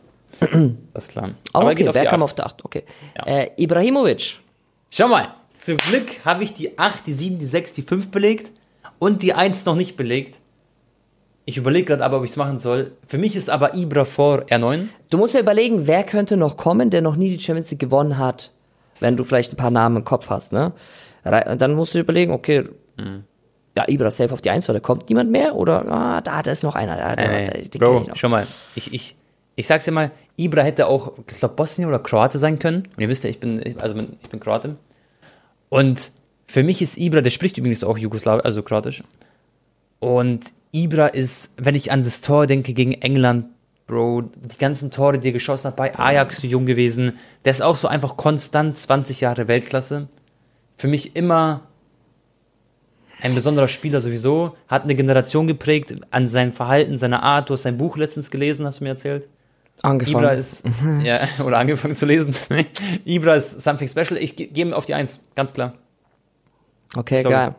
Das 0.94 1.04
ist 1.04 1.12
klar. 1.12 1.30
oh, 1.52 1.58
er 1.58 1.64
okay, 1.66 1.74
geht 1.74 1.88
auf 1.88 1.94
die 1.94 2.00
Bergkamp 2.00 2.22
8. 2.22 2.24
auf 2.24 2.34
der 2.34 2.46
8, 2.46 2.64
okay. 2.64 2.84
Ja. 3.16 3.26
Äh, 3.26 3.50
Ibrahimovic. 3.56 4.38
Schau 4.88 5.08
mal, 5.08 5.34
zum 5.58 5.76
Glück 5.76 6.24
habe 6.24 6.44
ich 6.44 6.54
die 6.54 6.78
8, 6.78 7.06
die 7.06 7.12
7, 7.12 7.38
die 7.38 7.46
6, 7.46 7.74
die 7.74 7.82
5 7.82 8.10
belegt 8.10 8.50
und 8.98 9.22
die 9.22 9.34
1 9.34 9.66
noch 9.66 9.74
nicht 9.74 9.96
belegt. 9.96 10.40
Ich 11.44 11.56
überlege 11.56 11.86
gerade 11.86 12.04
aber, 12.04 12.18
ob 12.18 12.24
ich 12.24 12.30
es 12.30 12.36
machen 12.36 12.58
soll. 12.58 12.92
Für 13.06 13.18
mich 13.18 13.34
ist 13.36 13.50
aber 13.50 13.74
Ibra 13.74 14.04
vor 14.04 14.44
R9. 14.44 14.88
Du 15.10 15.18
musst 15.18 15.34
ja 15.34 15.40
überlegen, 15.40 15.86
wer 15.86 16.04
könnte 16.04 16.36
noch 16.36 16.56
kommen, 16.56 16.90
der 16.90 17.02
noch 17.02 17.16
nie 17.16 17.36
die 17.36 17.42
Champions 17.42 17.70
League 17.70 17.80
gewonnen 17.80 18.18
hat, 18.18 18.52
wenn 19.00 19.16
du 19.16 19.24
vielleicht 19.24 19.52
ein 19.52 19.56
paar 19.56 19.70
Namen 19.70 19.96
im 19.96 20.04
Kopf 20.04 20.30
hast, 20.30 20.52
ne? 20.52 20.72
Dann 21.24 21.74
musst 21.74 21.92
du 21.94 21.98
dir 21.98 22.02
überlegen, 22.04 22.32
okay, 22.32 22.64
Mhm. 22.96 23.24
ja, 23.76 23.84
Ibra 23.88 24.10
safe 24.10 24.32
auf 24.32 24.40
die 24.40 24.50
1, 24.50 24.68
weil 24.68 24.74
da 24.74 24.80
kommt 24.80 25.08
niemand 25.08 25.30
mehr, 25.30 25.54
oder, 25.56 25.86
ah, 25.90 26.20
da, 26.20 26.42
da 26.42 26.50
ist 26.50 26.62
noch 26.62 26.74
einer, 26.74 26.96
da, 26.96 27.16
da, 27.16 27.44
da, 27.44 27.50
den 27.50 27.78
Bro, 27.78 28.06
ich 28.12 28.18
schau 28.20 28.28
mal, 28.28 28.46
ich, 28.74 28.92
ich, 28.92 29.16
Ich 29.56 29.66
sag's 29.66 29.84
dir 29.84 29.92
mal, 29.92 30.10
Ibra 30.36 30.62
hätte 30.62 30.86
auch, 30.86 31.12
ich 31.28 31.38
glaube, 31.38 31.54
Bosnien 31.54 31.88
oder 31.88 31.98
Kroate 31.98 32.38
sein 32.38 32.58
können. 32.58 32.84
Und 32.96 33.00
ihr 33.02 33.08
wisst 33.08 33.24
ja, 33.24 33.30
ich 33.30 33.40
bin, 33.40 33.60
also 33.78 33.94
ich 34.22 34.30
bin 34.30 34.40
Kroate. 34.40 34.76
Und 35.68 36.12
für 36.46 36.62
mich 36.62 36.80
ist 36.82 36.96
Ibra, 36.96 37.20
der 37.20 37.30
spricht 37.30 37.58
übrigens 37.58 37.84
auch 37.84 37.98
Jugoslawisch, 37.98 38.44
also 38.44 38.62
Kroatisch. 38.62 39.02
Und 39.98 40.46
Ibra 40.72 41.08
ist, 41.08 41.52
wenn 41.58 41.74
ich 41.74 41.92
an 41.92 42.02
das 42.02 42.20
Tor 42.22 42.46
denke 42.46 42.72
gegen 42.72 42.92
England, 42.92 43.46
Bro, 43.90 44.30
die 44.36 44.56
ganzen 44.56 44.92
Tore, 44.92 45.18
die 45.18 45.30
er 45.30 45.32
geschossen 45.32 45.66
hat, 45.66 45.76
bei 45.76 45.98
Ajax 45.98 46.40
so 46.40 46.46
jung 46.46 46.64
gewesen, 46.64 47.18
der 47.44 47.50
ist 47.50 47.60
auch 47.60 47.74
so 47.74 47.88
einfach 47.88 48.16
konstant 48.16 48.78
20 48.78 49.20
Jahre 49.20 49.48
Weltklasse. 49.48 50.06
Für 50.76 50.86
mich 50.86 51.16
immer 51.16 51.62
ein 53.20 53.34
besonderer 53.34 53.66
Spieler 53.66 54.00
sowieso, 54.00 54.54
hat 54.68 54.84
eine 54.84 54.94
Generation 54.94 55.48
geprägt 55.48 55.92
an 56.12 56.28
sein 56.28 56.52
Verhalten, 56.52 56.98
seiner 56.98 57.24
Art. 57.24 57.50
Du 57.50 57.54
hast 57.54 57.62
sein 57.62 57.78
Buch 57.78 57.96
letztens 57.96 58.30
gelesen, 58.30 58.64
hast 58.64 58.78
du 58.78 58.84
mir 58.84 58.90
erzählt. 58.90 59.26
Angefangen. 59.82 60.18
Ibra 60.18 60.32
ist, 60.34 60.64
ja, 61.02 61.26
oder 61.44 61.58
angefangen 61.58 61.96
zu 61.96 62.06
lesen. 62.06 62.32
Ibra 63.04 63.34
ist 63.34 63.60
something 63.60 63.88
special. 63.88 64.18
Ich 64.18 64.36
gehe 64.36 64.48
ihm 64.54 64.72
auf 64.72 64.86
die 64.86 64.94
Eins, 64.94 65.18
ganz 65.34 65.52
klar. 65.52 65.74
Okay, 66.94 67.24
geil. 67.24 67.56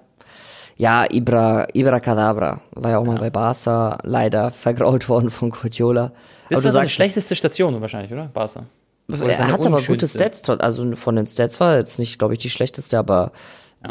Ja, 0.81 1.05
Ibra, 1.07 1.67
Ibra 1.73 1.99
Cadabra 1.99 2.59
war 2.71 2.89
ja 2.89 2.97
auch 2.97 3.05
mal 3.05 3.19
bei 3.19 3.29
Barca 3.29 3.99
leider 4.01 4.49
vergrault 4.49 5.07
worden 5.09 5.29
von 5.29 5.51
Guardiola. 5.51 6.11
Das 6.49 6.57
Aber 6.57 6.63
war 6.63 6.71
seine 6.71 6.89
schlechteste 6.89 7.35
Station 7.35 7.79
wahrscheinlich, 7.81 8.11
oder? 8.11 8.31
Barca. 8.33 8.63
Oder 9.07 9.29
Er 9.29 9.51
hat 9.51 9.63
aber 9.63 9.79
gute. 9.79 10.07
Stats, 10.07 10.49
also 10.49 10.95
von 10.95 11.15
den 11.17 11.27
Stats 11.27 11.59
war 11.59 11.73
er 11.73 11.77
jetzt 11.77 11.99
nicht, 11.99 12.17
glaube 12.17 12.33
ich, 12.33 12.39
die 12.39 12.49
schlechteste, 12.49 12.97
aber 12.97 13.31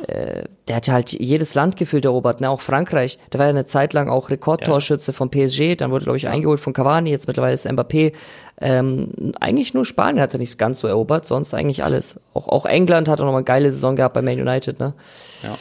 äh, 0.08 0.42
der 0.66 0.74
hat 0.74 0.88
halt 0.88 1.12
jedes 1.12 1.54
Land 1.54 1.76
gefühlt 1.76 2.04
erobert, 2.04 2.40
ne? 2.40 2.50
auch 2.50 2.60
Frankreich. 2.60 3.20
Der 3.32 3.38
war 3.38 3.46
ja 3.46 3.50
eine 3.50 3.66
Zeit 3.66 3.92
lang 3.92 4.08
auch 4.08 4.28
Rekordtorschütze 4.28 5.12
von 5.12 5.30
PSG, 5.30 5.76
dann 5.76 5.92
wurde, 5.92 6.06
glaube 6.06 6.16
ich, 6.16 6.26
eingeholt 6.26 6.58
von 6.58 6.72
Cavani, 6.72 7.10
jetzt 7.10 7.28
mittlerweile 7.28 7.54
ist 7.54 7.68
Mbappé. 7.68 8.14
Ähm, 8.60 9.12
eigentlich 9.38 9.74
nur 9.74 9.84
Spanien 9.84 10.20
hat 10.20 10.34
er 10.34 10.38
nicht 10.38 10.58
ganz 10.58 10.80
so 10.80 10.88
erobert, 10.88 11.24
sonst 11.24 11.54
eigentlich 11.54 11.84
alles. 11.84 12.18
Auch, 12.34 12.48
auch 12.48 12.66
England 12.66 13.08
hat 13.08 13.20
auch 13.20 13.24
noch 13.26 13.32
mal 13.32 13.38
eine 13.38 13.44
geile 13.44 13.70
Saison 13.70 13.94
gehabt 13.94 14.14
bei 14.14 14.22
Man 14.22 14.40
United, 14.40 14.80
ne? 14.80 14.92
Ja. 15.44 15.56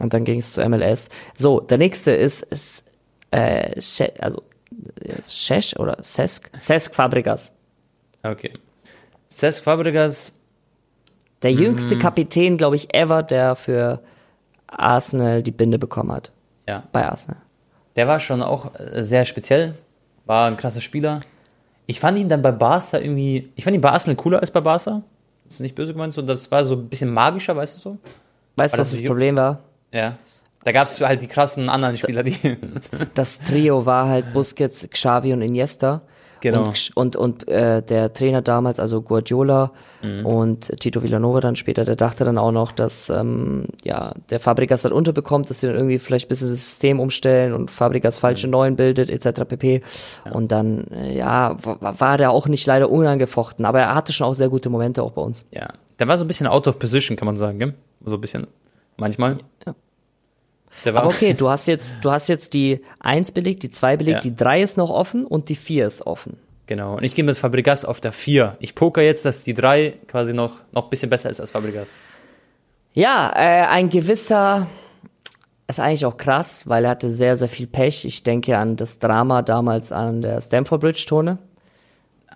Und 0.00 0.12
dann 0.14 0.24
ging 0.24 0.38
es 0.40 0.52
zu 0.52 0.66
MLS. 0.68 1.08
So, 1.34 1.60
der 1.60 1.78
nächste 1.78 2.10
ist, 2.12 2.42
ist 2.42 2.84
äh, 3.30 3.80
She 3.80 4.04
also 4.18 4.42
Shesh 5.24 5.76
oder 5.76 5.96
Sesk? 6.02 6.50
Sesk 6.58 6.94
Fabregas. 6.94 7.52
Okay. 8.22 8.52
Cesc 9.30 9.62
Fabregas, 9.64 10.34
Der 11.42 11.52
Mhm. 11.52 11.58
jüngste 11.58 11.98
Kapitän, 11.98 12.56
glaube 12.56 12.76
ich, 12.76 12.94
ever, 12.94 13.22
der 13.22 13.56
für 13.56 14.00
Arsenal 14.66 15.42
die 15.42 15.50
Binde 15.52 15.78
bekommen 15.78 16.12
hat. 16.12 16.30
ja, 16.68 16.82
Bei 16.92 17.06
Arsenal. 17.06 17.40
der 17.94 18.08
war 18.08 18.18
schon 18.20 18.42
auch 18.42 18.74
äh, 18.74 19.04
sehr 19.04 19.24
speziell. 19.24 19.74
War 20.24 20.48
ein 20.48 20.56
krasser 20.56 20.80
Spieler. 20.80 21.20
Ich 21.86 22.00
fand 22.00 22.18
ihn 22.18 22.28
dann 22.28 22.42
bei 22.42 22.50
Barca 22.52 22.98
irgendwie, 22.98 23.52
ich 23.54 23.62
fand 23.64 23.76
ihn 23.76 23.80
bei 23.80 23.90
Arsenal 23.92 24.16
cooler 24.16 24.40
als 24.40 24.50
bei 24.50 24.60
Barca. 24.60 25.02
Das 25.44 25.54
ist 25.54 25.60
nicht 25.60 25.74
böse 25.76 25.92
gemeint, 25.92 26.12
so, 26.14 26.22
das 26.22 26.50
war 26.50 26.64
so 26.64 26.74
ein 26.74 26.88
bisschen 26.88 27.12
magischer, 27.12 27.54
weißt 27.54 27.76
du 27.76 27.80
so? 27.80 27.98
Weißt 28.56 28.74
du, 28.74 28.78
was 28.78 28.90
das 28.90 28.98
das 28.98 29.06
Problem 29.06 29.36
war? 29.36 29.60
Ja. 29.96 30.16
Da 30.64 30.72
gab 30.72 30.88
es 30.88 31.00
halt 31.00 31.22
die 31.22 31.28
krassen 31.28 31.68
anderen 31.68 31.96
Spieler, 31.96 32.22
die. 32.24 32.36
Das 33.14 33.40
Trio 33.40 33.86
war 33.86 34.08
halt 34.08 34.32
Busquets, 34.32 34.88
Xavi 34.90 35.32
und 35.32 35.40
Iniesta. 35.42 36.02
Genau. 36.40 36.64
Und, 36.64 36.90
und, 36.96 37.16
und 37.16 37.48
äh, 37.48 37.82
der 37.82 38.12
Trainer 38.12 38.42
damals, 38.42 38.78
also 38.78 39.00
Guardiola 39.02 39.70
Mhm. 40.02 40.26
und 40.26 40.78
Tito 40.80 41.02
Villanova 41.02 41.40
dann 41.40 41.56
später, 41.56 41.84
der 41.86 41.96
dachte 41.96 42.24
dann 42.26 42.36
auch 42.36 42.52
noch, 42.52 42.70
dass 42.70 43.08
ähm, 43.08 43.64
ja, 43.82 44.12
der 44.28 44.38
Fabregas 44.40 44.84
halt 44.84 44.92
unterbekommt, 44.92 45.48
dass 45.48 45.60
die 45.60 45.66
dann 45.66 45.74
irgendwie 45.76 45.98
vielleicht 45.98 46.26
ein 46.26 46.28
bisschen 46.28 46.50
das 46.50 46.62
System 46.62 47.00
umstellen 47.00 47.54
und 47.54 47.70
Fabregas 47.70 48.18
Mhm. 48.18 48.20
falsche 48.20 48.48
Neuen 48.48 48.76
bildet, 48.76 49.08
etc. 49.08 49.44
pp. 49.48 49.80
Und 50.30 50.52
dann, 50.52 50.86
äh, 50.88 51.16
ja, 51.16 51.56
war, 51.62 51.98
war 51.98 52.18
der 52.18 52.30
auch 52.32 52.46
nicht 52.48 52.66
leider 52.66 52.90
unangefochten, 52.90 53.64
aber 53.64 53.80
er 53.80 53.94
hatte 53.94 54.12
schon 54.12 54.26
auch 54.26 54.34
sehr 54.34 54.50
gute 54.50 54.68
Momente 54.68 55.02
auch 55.02 55.12
bei 55.12 55.22
uns. 55.22 55.44
ja. 55.52 55.68
Der 55.98 56.06
war 56.08 56.18
so 56.18 56.24
ein 56.26 56.28
bisschen 56.28 56.46
out 56.46 56.68
of 56.68 56.78
position, 56.78 57.16
kann 57.16 57.24
man 57.26 57.38
sagen, 57.38 57.58
gell? 57.58 57.72
So 58.04 58.16
ein 58.16 58.20
bisschen. 58.20 58.46
Manchmal. 58.98 59.38
Ja. 59.66 59.74
Aber 60.84 61.06
okay, 61.06 61.34
du 61.34 61.48
hast 61.48 61.66
jetzt, 61.66 61.96
du 62.02 62.10
hast 62.10 62.28
jetzt 62.28 62.54
die 62.54 62.80
1 63.00 63.32
belegt, 63.32 63.62
die 63.62 63.68
2 63.68 63.96
belegt, 63.96 64.16
Ja. 64.16 64.20
die 64.30 64.36
3 64.36 64.62
ist 64.62 64.76
noch 64.76 64.90
offen 64.90 65.24
und 65.24 65.48
die 65.48 65.56
4 65.56 65.86
ist 65.86 66.06
offen. 66.06 66.36
Genau. 66.66 66.96
Und 66.96 67.04
ich 67.04 67.14
gehe 67.14 67.24
mit 67.24 67.36
Fabregas 67.36 67.84
auf 67.84 68.00
der 68.00 68.12
4. 68.12 68.56
Ich 68.60 68.74
poker 68.74 69.02
jetzt, 69.02 69.24
dass 69.24 69.44
die 69.44 69.54
3 69.54 69.94
quasi 70.08 70.32
noch, 70.32 70.60
noch 70.72 70.84
ein 70.84 70.90
bisschen 70.90 71.10
besser 71.10 71.30
ist 71.30 71.40
als 71.40 71.50
Fabregas. 71.52 71.94
Ja, 72.92 73.32
äh, 73.36 73.66
ein 73.66 73.88
gewisser, 73.88 74.66
ist 75.68 75.80
eigentlich 75.80 76.06
auch 76.06 76.16
krass, 76.16 76.62
weil 76.66 76.84
er 76.84 76.90
hatte 76.90 77.08
sehr, 77.08 77.36
sehr 77.36 77.48
viel 77.48 77.66
Pech. 77.66 78.04
Ich 78.04 78.22
denke 78.22 78.56
an 78.58 78.76
das 78.76 78.98
Drama 78.98 79.42
damals 79.42 79.92
an 79.92 80.22
der 80.22 80.40
Stamford 80.40 80.80
Bridge 80.80 81.04
Tone. 81.06 81.38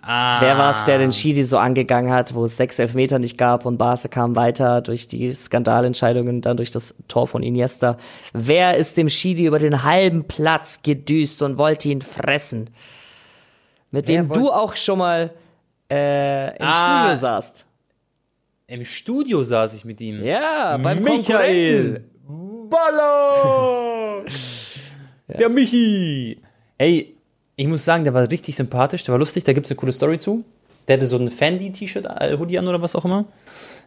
Ah. 0.03 0.41
Wer 0.41 0.57
war 0.57 0.71
es, 0.71 0.83
der 0.85 0.97
den 0.97 1.11
Schiri 1.11 1.43
so 1.43 1.57
angegangen 1.59 2.11
hat, 2.11 2.33
wo 2.33 2.45
es 2.45 2.57
sechs 2.57 2.79
Elfmeter 2.79 3.19
nicht 3.19 3.37
gab 3.37 3.65
und 3.65 3.77
Barca 3.77 4.07
kam 4.07 4.35
weiter 4.35 4.81
durch 4.81 5.07
die 5.07 5.31
Skandalentscheidungen, 5.31 6.41
dann 6.41 6.57
durch 6.57 6.71
das 6.71 6.95
Tor 7.07 7.27
von 7.27 7.43
Iniesta. 7.43 7.97
Wer 8.33 8.77
ist 8.77 8.97
dem 8.97 9.09
Schiri 9.09 9.45
über 9.45 9.59
den 9.59 9.83
halben 9.83 10.23
Platz 10.27 10.81
gedüst 10.81 11.41
und 11.43 11.57
wollte 11.59 11.89
ihn 11.89 12.01
fressen? 12.01 12.71
Mit 13.91 14.07
Wer 14.07 14.21
dem 14.23 14.29
wollt- 14.29 14.39
du 14.39 14.49
auch 14.51 14.75
schon 14.75 14.97
mal 14.97 15.31
äh, 15.91 16.57
im 16.57 16.65
Ah. 16.65 17.01
Studio 17.03 17.15
saßt. 17.19 17.65
Im 18.67 18.85
Studio 18.85 19.43
saß 19.43 19.73
ich 19.75 19.83
mit 19.85 19.99
ihm. 20.01 20.23
Ja, 20.23 20.77
beim 20.77 21.03
Michael. 21.03 22.05
Baller! 22.69 24.23
Der 25.27 25.49
Michi! 25.49 26.41
Ey, 26.77 27.17
ich 27.61 27.67
muss 27.67 27.85
sagen, 27.85 28.03
der 28.03 28.15
war 28.15 28.27
richtig 28.27 28.55
sympathisch, 28.55 29.03
der 29.03 29.11
war 29.11 29.19
lustig, 29.19 29.43
da 29.43 29.53
gibt 29.53 29.67
es 29.67 29.71
eine 29.71 29.75
coole 29.75 29.91
Story 29.91 30.17
zu. 30.17 30.43
Der 30.87 30.97
hatte 30.97 31.05
so 31.05 31.17
ein 31.17 31.29
Fendi-T-Shirt, 31.29 32.07
äh, 32.07 32.35
Hoodie 32.35 32.57
an 32.57 32.67
oder 32.67 32.81
was 32.81 32.95
auch 32.95 33.05
immer. 33.05 33.25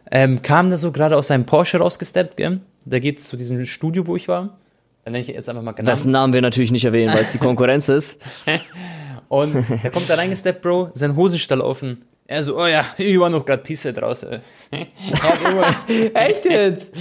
Ähm, 0.09 0.41
kam 0.41 0.69
da 0.69 0.77
so 0.77 0.93
gerade 0.93 1.17
aus 1.17 1.27
seinem 1.27 1.45
Porsche 1.45 1.79
rausgesteppt, 1.79 2.37
gell? 2.37 2.61
Da 2.85 2.99
geht 2.99 3.21
zu 3.21 3.35
diesem 3.35 3.65
Studio, 3.65 4.07
wo 4.07 4.15
ich 4.15 4.29
war. 4.29 4.57
Dann 5.03 5.11
nenne 5.11 5.23
ich 5.23 5.27
jetzt 5.27 5.49
einfach 5.49 5.61
mal 5.61 5.71
Namen. 5.73 5.85
Dessen 5.85 6.11
Namen 6.11 6.31
wir 6.31 6.41
natürlich 6.41 6.71
nicht 6.71 6.85
erwähnen, 6.85 7.13
weil 7.13 7.23
es 7.23 7.33
die 7.33 7.37
Konkurrenz 7.37 7.89
ist. 7.89 8.17
Und 9.27 9.55
der 9.83 9.91
kommt 9.91 10.09
da 10.09 10.15
reingesteppt, 10.15 10.61
Bro, 10.61 10.91
sein 10.93 11.17
Hosenstall 11.17 11.59
offen. 11.59 12.05
Er 12.27 12.43
so, 12.43 12.57
oh 12.57 12.67
ja, 12.67 12.85
ich 12.97 13.19
war 13.19 13.29
noch 13.29 13.43
gerade 13.43 13.61
Pisse 13.61 13.91
draußen. 13.91 14.39
Echt 16.13 16.45
jetzt? 16.45 16.91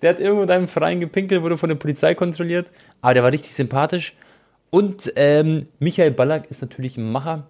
der 0.00 0.10
hat 0.10 0.20
irgendwo 0.20 0.44
in 0.44 0.50
einem 0.50 0.68
Verein 0.68 1.00
gepinkelt, 1.00 1.42
wurde 1.42 1.58
von 1.58 1.68
der 1.68 1.76
Polizei 1.76 2.14
kontrolliert. 2.14 2.68
Aber 3.02 3.12
der 3.12 3.22
war 3.22 3.30
richtig 3.30 3.54
sympathisch. 3.54 4.14
Und 4.74 5.12
ähm, 5.16 5.66
Michael 5.78 6.10
Ballack 6.10 6.50
ist 6.50 6.60
natürlich 6.60 6.96
ein 6.96 7.10
Macher. 7.10 7.44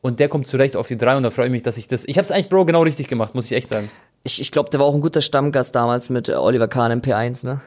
Und 0.00 0.18
der 0.20 0.28
kommt 0.28 0.48
zurecht 0.48 0.74
auf 0.74 0.88
die 0.88 0.96
drei 0.96 1.16
und 1.16 1.22
da 1.22 1.30
freue 1.30 1.46
ich 1.46 1.52
mich, 1.52 1.62
dass 1.62 1.76
ich 1.76 1.86
das. 1.86 2.04
Ich 2.06 2.16
habe 2.16 2.24
es 2.24 2.30
eigentlich, 2.32 2.48
Bro, 2.48 2.64
genau 2.64 2.82
richtig 2.82 3.08
gemacht, 3.08 3.34
muss 3.34 3.44
ich 3.46 3.52
echt 3.52 3.68
sagen. 3.68 3.90
Ich, 4.24 4.40
ich 4.40 4.50
glaube, 4.50 4.70
der 4.70 4.80
war 4.80 4.86
auch 4.86 4.94
ein 4.94 5.00
guter 5.00 5.20
Stammgast 5.20 5.74
damals 5.74 6.08
mit 6.10 6.28
äh, 6.28 6.32
Oliver 6.34 6.68
Kahn 6.68 6.90
im 6.90 7.02
P1, 7.02 7.44
ne? 7.44 7.60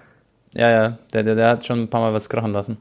Ja, 0.53 0.69
ja, 0.71 0.97
der, 1.13 1.23
der, 1.23 1.35
der 1.35 1.49
hat 1.49 1.65
schon 1.65 1.83
ein 1.83 1.87
paar 1.89 2.01
Mal 2.01 2.13
was 2.13 2.29
krachen 2.29 2.51
lassen. 2.51 2.77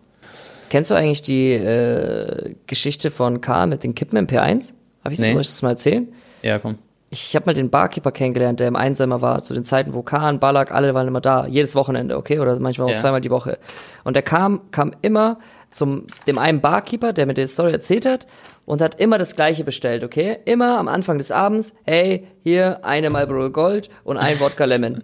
Kennst 0.71 0.91
du 0.91 0.95
eigentlich 0.95 1.23
die 1.23 1.53
äh, 1.53 2.55
Geschichte 2.67 3.11
von 3.11 3.41
Kahn 3.41 3.69
mit 3.69 3.85
den 3.85 3.95
Kippen 3.95 4.17
im 4.17 4.27
P1? 4.27 4.73
Hab 5.05 5.13
ich 5.13 5.19
Nee. 5.19 5.33
soll 5.33 5.43
ich 5.43 5.49
das 5.49 5.61
mal 5.63 5.71
erzählen? 5.71 6.09
Ja, 6.43 6.59
komm. 6.59 6.79
Ich 7.11 7.37
habe 7.37 7.47
mal 7.47 7.55
den 7.55 7.71
Barkeeper 7.71 8.11
kennengelernt, 8.11 8.59
der 8.59 8.67
im 8.69 8.75
Einsamer 8.77 9.21
war, 9.23 9.43
zu 9.43 9.55
den 9.55 9.63
Zeiten, 9.63 9.93
wo 9.95 10.03
Kahn, 10.03 10.41
Ballack, 10.41 10.73
alle 10.73 10.95
waren 10.95 11.07
immer 11.07 11.21
da, 11.21 11.47
jedes 11.47 11.77
Wochenende, 11.77 12.17
okay? 12.17 12.41
Oder 12.41 12.59
manchmal 12.59 12.89
auch 12.89 12.93
Ja. 12.93 12.97
zweimal 12.97 13.21
die 13.21 13.31
Woche. 13.31 13.59
Und 14.03 14.15
der 14.15 14.23
kam, 14.25 14.63
kam 14.73 14.93
immer 15.03 15.39
zum 15.75 16.07
dem 16.27 16.39
einen 16.39 16.61
Barkeeper, 16.61 17.13
der 17.13 17.27
mir 17.27 17.35
die 17.35 17.47
Story 17.47 17.73
erzählt 17.73 18.07
hat, 18.07 18.27
und 18.65 18.81
hat 18.81 18.99
immer 18.99 19.19
das 19.19 19.37
gleiche 19.37 19.65
bestellt, 19.65 20.05
okay? 20.05 20.39
Immer 20.45 20.79
am 20.79 20.89
Anfang 20.89 21.19
des 21.19 21.31
Abends, 21.31 21.75
hey, 21.85 22.27
hier 22.43 22.85
eine 22.85 23.11
Marlboro 23.11 23.51
Gold 23.51 23.91
und 24.05 24.17
ein 24.17 24.41
Wodka 24.41 24.65
Lemon. 24.65 25.03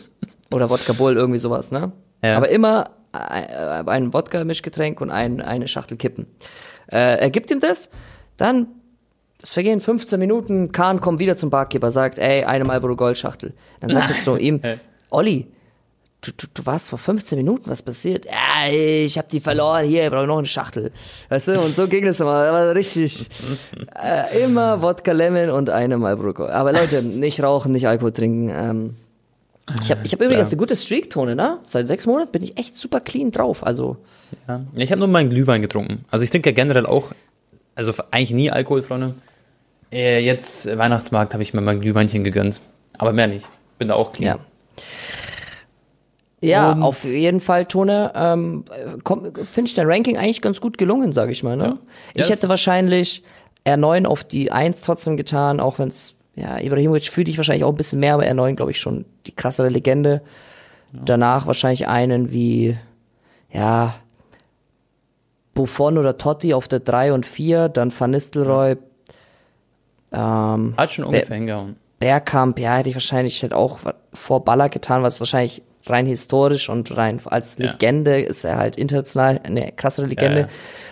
Oder 0.52 0.70
Wodka 0.70 0.92
Bull, 0.92 1.16
irgendwie 1.16 1.38
sowas, 1.38 1.72
ne? 1.72 1.92
Ja. 2.22 2.36
Aber 2.36 2.48
immer 2.50 2.90
äh, 3.12 3.18
ein 3.18 4.12
Wodka-Mischgetränk 4.12 5.00
und 5.00 5.10
ein, 5.10 5.40
eine 5.40 5.66
Schachtel 5.66 5.96
Kippen. 5.96 6.26
Äh, 6.92 7.18
er 7.18 7.30
gibt 7.30 7.50
ihm 7.50 7.58
das, 7.58 7.90
dann 8.36 8.68
es 9.42 9.54
vergehen 9.54 9.80
15 9.80 10.20
Minuten, 10.20 10.70
Kahn 10.70 11.00
kommt 11.00 11.18
wieder 11.18 11.36
zum 11.36 11.50
Barkeeper, 11.50 11.90
sagt, 11.90 12.18
ey, 12.18 12.44
eine 12.44 12.64
Marlboro 12.64 12.94
Gold 12.94 13.18
Schachtel. 13.18 13.54
Dann 13.80 13.90
sagt 13.90 14.10
er 14.10 14.16
zu 14.18 14.36
ihm, 14.36 14.60
Olli, 15.10 15.48
du, 16.22 16.30
du, 16.36 16.46
du 16.54 16.66
warst 16.66 16.88
vor 16.88 16.98
15 16.98 17.36
Minuten, 17.36 17.68
was 17.70 17.82
passiert? 17.82 18.24
Ja, 18.24 18.70
ich 18.72 19.18
hab 19.18 19.28
die 19.28 19.40
verloren, 19.40 19.86
hier, 19.86 20.04
ich 20.04 20.10
brauche 20.10 20.26
noch 20.26 20.38
eine 20.38 20.46
Schachtel. 20.46 20.90
Weißt 21.28 21.48
du, 21.48 21.60
und 21.60 21.74
so 21.76 21.86
ging 21.88 22.04
das 22.04 22.20
immer, 22.20 22.44
das 22.44 22.52
war 22.52 22.74
richtig, 22.74 23.28
äh, 24.02 24.42
immer 24.44 24.80
Wodka 24.82 25.12
Lemon 25.12 25.50
und 25.50 25.68
eine 25.70 25.98
Marlboro. 25.98 26.46
Aber 26.46 26.72
Leute, 26.72 27.02
nicht 27.02 27.42
rauchen, 27.42 27.72
nicht 27.72 27.86
Alkohol 27.86 28.12
trinken, 28.12 28.50
ähm, 28.50 28.96
ich 29.82 29.90
habe 29.90 30.00
ich 30.04 30.12
hab 30.12 30.20
übrigens 30.20 30.48
eine 30.48 30.56
gute 30.56 30.74
Streak-Tone, 30.74 31.36
ne? 31.36 31.58
Seit 31.66 31.86
sechs 31.86 32.06
Monaten 32.06 32.32
bin 32.32 32.42
ich 32.42 32.58
echt 32.58 32.74
super 32.74 32.98
clean 33.00 33.30
drauf. 33.30 33.64
Also, 33.64 33.96
Ja. 34.48 34.60
Ich 34.74 34.90
habe 34.90 34.98
nur 34.98 35.08
meinen 35.08 35.30
Glühwein 35.30 35.62
getrunken. 35.62 36.04
Also 36.10 36.24
ich 36.24 36.30
trinke 36.30 36.50
ja 36.50 36.54
generell 36.54 36.84
auch, 36.84 37.12
also 37.76 37.92
eigentlich 38.10 38.32
nie 38.32 38.50
Alkohol, 38.50 38.82
Freunde. 38.82 39.14
Äh, 39.92 40.18
jetzt 40.24 40.66
äh, 40.66 40.76
Weihnachtsmarkt 40.78 41.32
habe 41.34 41.42
ich 41.42 41.54
mir 41.54 41.60
mein 41.60 41.80
Glühweinchen 41.80 42.24
gegönnt. 42.24 42.60
Aber 42.98 43.12
mehr 43.12 43.28
nicht. 43.28 43.46
Bin 43.78 43.88
da 43.88 43.94
auch 43.94 44.12
clean. 44.12 44.36
ja. 44.36 44.44
Ja, 46.42 46.72
Und- 46.72 46.82
auf 46.82 47.04
jeden 47.04 47.38
Fall, 47.40 47.66
Tone, 47.66 48.12
ähm, 48.14 48.64
finde 49.04 49.68
ich 49.68 49.74
dein 49.74 49.86
Ranking 49.86 50.18
eigentlich 50.18 50.42
ganz 50.42 50.60
gut 50.60 50.76
gelungen, 50.76 51.12
sage 51.12 51.30
ich 51.32 51.42
mal. 51.42 51.56
Ne? 51.56 51.64
Ja. 51.64 51.78
Ich 52.14 52.28
Ja, 52.28 52.34
hätte 52.34 52.48
wahrscheinlich 52.48 53.22
R9 53.64 54.06
auf 54.06 54.24
die 54.24 54.50
1 54.50 54.80
trotzdem 54.82 55.16
getan, 55.16 55.60
auch 55.60 55.78
wenn 55.78 55.86
es, 55.88 56.16
ja, 56.34 56.58
Ibrahimovic 56.58 57.04
fühlt 57.10 57.28
dich 57.28 57.36
wahrscheinlich 57.36 57.62
auch 57.62 57.70
ein 57.70 57.76
bisschen 57.76 58.00
mehr, 58.00 58.14
aber 58.14 58.24
R9, 58.24 58.56
glaube 58.56 58.72
ich, 58.72 58.80
schon 58.80 59.04
die 59.26 59.34
krassere 59.36 59.68
Legende. 59.68 60.20
Ja. 60.92 61.00
Danach 61.04 61.46
wahrscheinlich 61.46 61.86
einen 61.86 62.32
wie, 62.32 62.76
ja, 63.52 63.94
Buffon 65.54 65.98
oder 65.98 66.18
Totti 66.18 66.54
auf 66.54 66.66
der 66.66 66.80
3 66.80 67.12
und 67.12 67.26
4, 67.26 67.68
dann 67.68 67.92
Van 67.96 68.10
Nistelrooy. 68.10 68.76
Ähm, 70.12 70.74
Hat 70.76 70.92
schon 70.92 71.04
ungefähr 71.04 71.36
hingehauen. 71.36 71.76
Bergkamp, 72.00 72.58
ja, 72.58 72.76
hätte 72.76 72.88
ich 72.88 72.96
wahrscheinlich 72.96 73.42
halt 73.42 73.52
auch 73.52 73.78
vor 74.12 74.44
Baller 74.44 74.68
getan, 74.68 75.02
was 75.02 75.20
wahrscheinlich 75.20 75.62
rein 75.86 76.06
historisch 76.06 76.68
und 76.68 76.96
rein 76.96 77.20
als 77.24 77.58
Legende 77.58 78.18
ja. 78.18 78.26
ist 78.26 78.44
er 78.44 78.56
halt 78.56 78.76
international 78.76 79.40
eine 79.42 79.72
krassere 79.72 80.06
Legende. 80.06 80.40
Ja. 80.42 80.48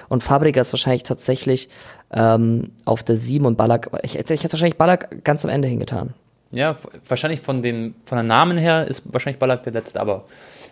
Und 0.08 0.22
Fabregas 0.22 0.72
wahrscheinlich 0.72 1.04
tatsächlich 1.04 1.68
ähm, 2.12 2.72
auf 2.84 3.02
der 3.02 3.16
7 3.16 3.44
und 3.46 3.56
Ballack, 3.56 3.90
ich, 4.02 4.18
ich 4.18 4.28
hätte 4.28 4.52
wahrscheinlich 4.52 4.76
Ballack 4.76 5.24
ganz 5.24 5.44
am 5.44 5.50
Ende 5.50 5.68
hingetan. 5.68 6.14
Ja, 6.50 6.76
wahrscheinlich 7.06 7.40
von 7.40 7.62
den, 7.62 7.94
von 8.04 8.16
der 8.16 8.24
Namen 8.24 8.58
her 8.58 8.86
ist 8.86 9.12
wahrscheinlich 9.12 9.38
Ballack 9.38 9.62
der 9.62 9.72
letzte, 9.72 10.00
aber 10.00 10.24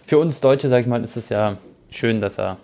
für 0.05 0.19
uns 0.19 0.41
Deutsche, 0.41 0.69
sag 0.69 0.81
ich 0.81 0.87
mal, 0.89 1.03
ist 1.05 1.17
es 1.17 1.29
ja 1.29 1.57
schön, 1.91 2.21
dass 2.21 2.39
er 2.39 2.57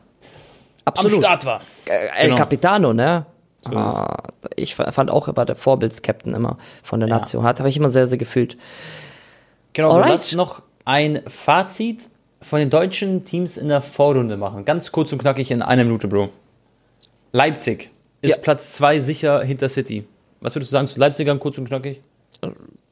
Absolut. 0.85 1.15
am 1.15 1.21
Start 1.21 1.47
war. 1.47 1.61
El 1.87 2.27
genau. 2.27 2.37
Capitano, 2.37 2.93
ne? 2.93 3.27
So 3.63 3.77
ah, 3.77 4.25
ich 4.57 4.75
fand 4.75 5.11
auch, 5.11 5.29
er 5.29 5.37
war 5.37 5.47
der 5.47 5.55
Vorbilds-Captain 5.55 6.35
immer 6.35 6.59
von 6.83 7.01
der 7.01 7.09
ja. 7.09 7.19
Nation. 7.19 7.45
Hat 7.45 7.61
habe 7.61 7.69
ich 7.69 7.77
immer 7.77 7.89
sehr, 7.89 8.07
sehr 8.07 8.19
gefühlt. 8.19 8.59
Genau, 9.73 9.93
Alright. 9.93 10.09
du 10.09 10.15
hast 10.15 10.35
noch 10.35 10.63
ein 10.85 11.23
Fazit 11.27 12.09
von 12.41 12.59
den 12.59 12.71
deutschen 12.71 13.25
Teams 13.25 13.57
in 13.57 13.69
der 13.69 13.83
Vorrunde 13.83 14.37
machen. 14.37 14.65
Ganz 14.65 14.93
kurz 14.93 15.13
und 15.13 15.19
knackig 15.19 15.51
in 15.51 15.63
einer 15.63 15.85
Minute, 15.85 16.09
Bro. 16.09 16.29
Leipzig 17.33 17.91
ist 18.21 18.37
ja. 18.37 18.37
Platz 18.43 18.73
2 18.73 19.01
sicher 19.01 19.43
hinter 19.43 19.69
City. 19.69 20.05
Was 20.41 20.55
würdest 20.55 20.73
du 20.73 20.75
sagen 20.75 20.87
zu 20.87 21.01
Leipzigern, 21.01 21.41
kurz 21.41 21.59
und 21.59 21.67
knackig? 21.67 22.01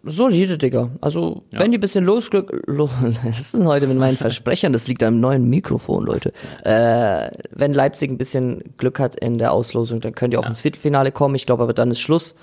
Solide, 0.04 0.58
Digga. 0.58 0.90
Also, 1.00 1.42
ja. 1.52 1.60
wenn 1.60 1.70
die 1.70 1.78
ein 1.78 1.80
bisschen 1.80 2.04
Losglück. 2.04 2.62
Lo, 2.66 2.90
das 3.24 3.54
ist 3.54 3.64
heute 3.64 3.86
mit 3.86 3.98
meinen 3.98 4.16
Versprechern, 4.16 4.72
das 4.72 4.88
liegt 4.88 5.02
am 5.02 5.20
neuen 5.20 5.48
Mikrofon, 5.48 6.04
Leute. 6.04 6.32
Äh, 6.64 7.30
wenn 7.50 7.72
Leipzig 7.72 8.10
ein 8.10 8.18
bisschen 8.18 8.62
Glück 8.78 8.98
hat 8.98 9.16
in 9.16 9.38
der 9.38 9.52
Auslosung, 9.52 10.00
dann 10.00 10.14
könnt 10.14 10.34
ihr 10.34 10.40
auch 10.40 10.44
ja. 10.44 10.50
ins 10.50 10.60
Viertelfinale 10.60 11.12
kommen. 11.12 11.34
Ich 11.34 11.46
glaube 11.46 11.62
aber 11.62 11.74
dann 11.74 11.90
ist 11.90 12.00
Schluss. 12.00 12.34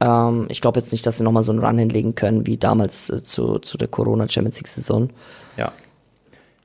Ähm, 0.00 0.46
ich 0.48 0.60
glaube 0.60 0.78
jetzt 0.78 0.92
nicht, 0.92 1.06
dass 1.06 1.18
sie 1.18 1.24
nochmal 1.24 1.42
so 1.42 1.52
einen 1.52 1.64
Run 1.64 1.78
hinlegen 1.78 2.14
können, 2.14 2.46
wie 2.46 2.56
damals 2.56 3.10
äh, 3.10 3.22
zu, 3.22 3.58
zu 3.58 3.76
der 3.78 3.88
Corona 3.88 4.28
Champions 4.28 4.58
League 4.58 4.68
Saison. 4.68 5.10
Ja. 5.56 5.72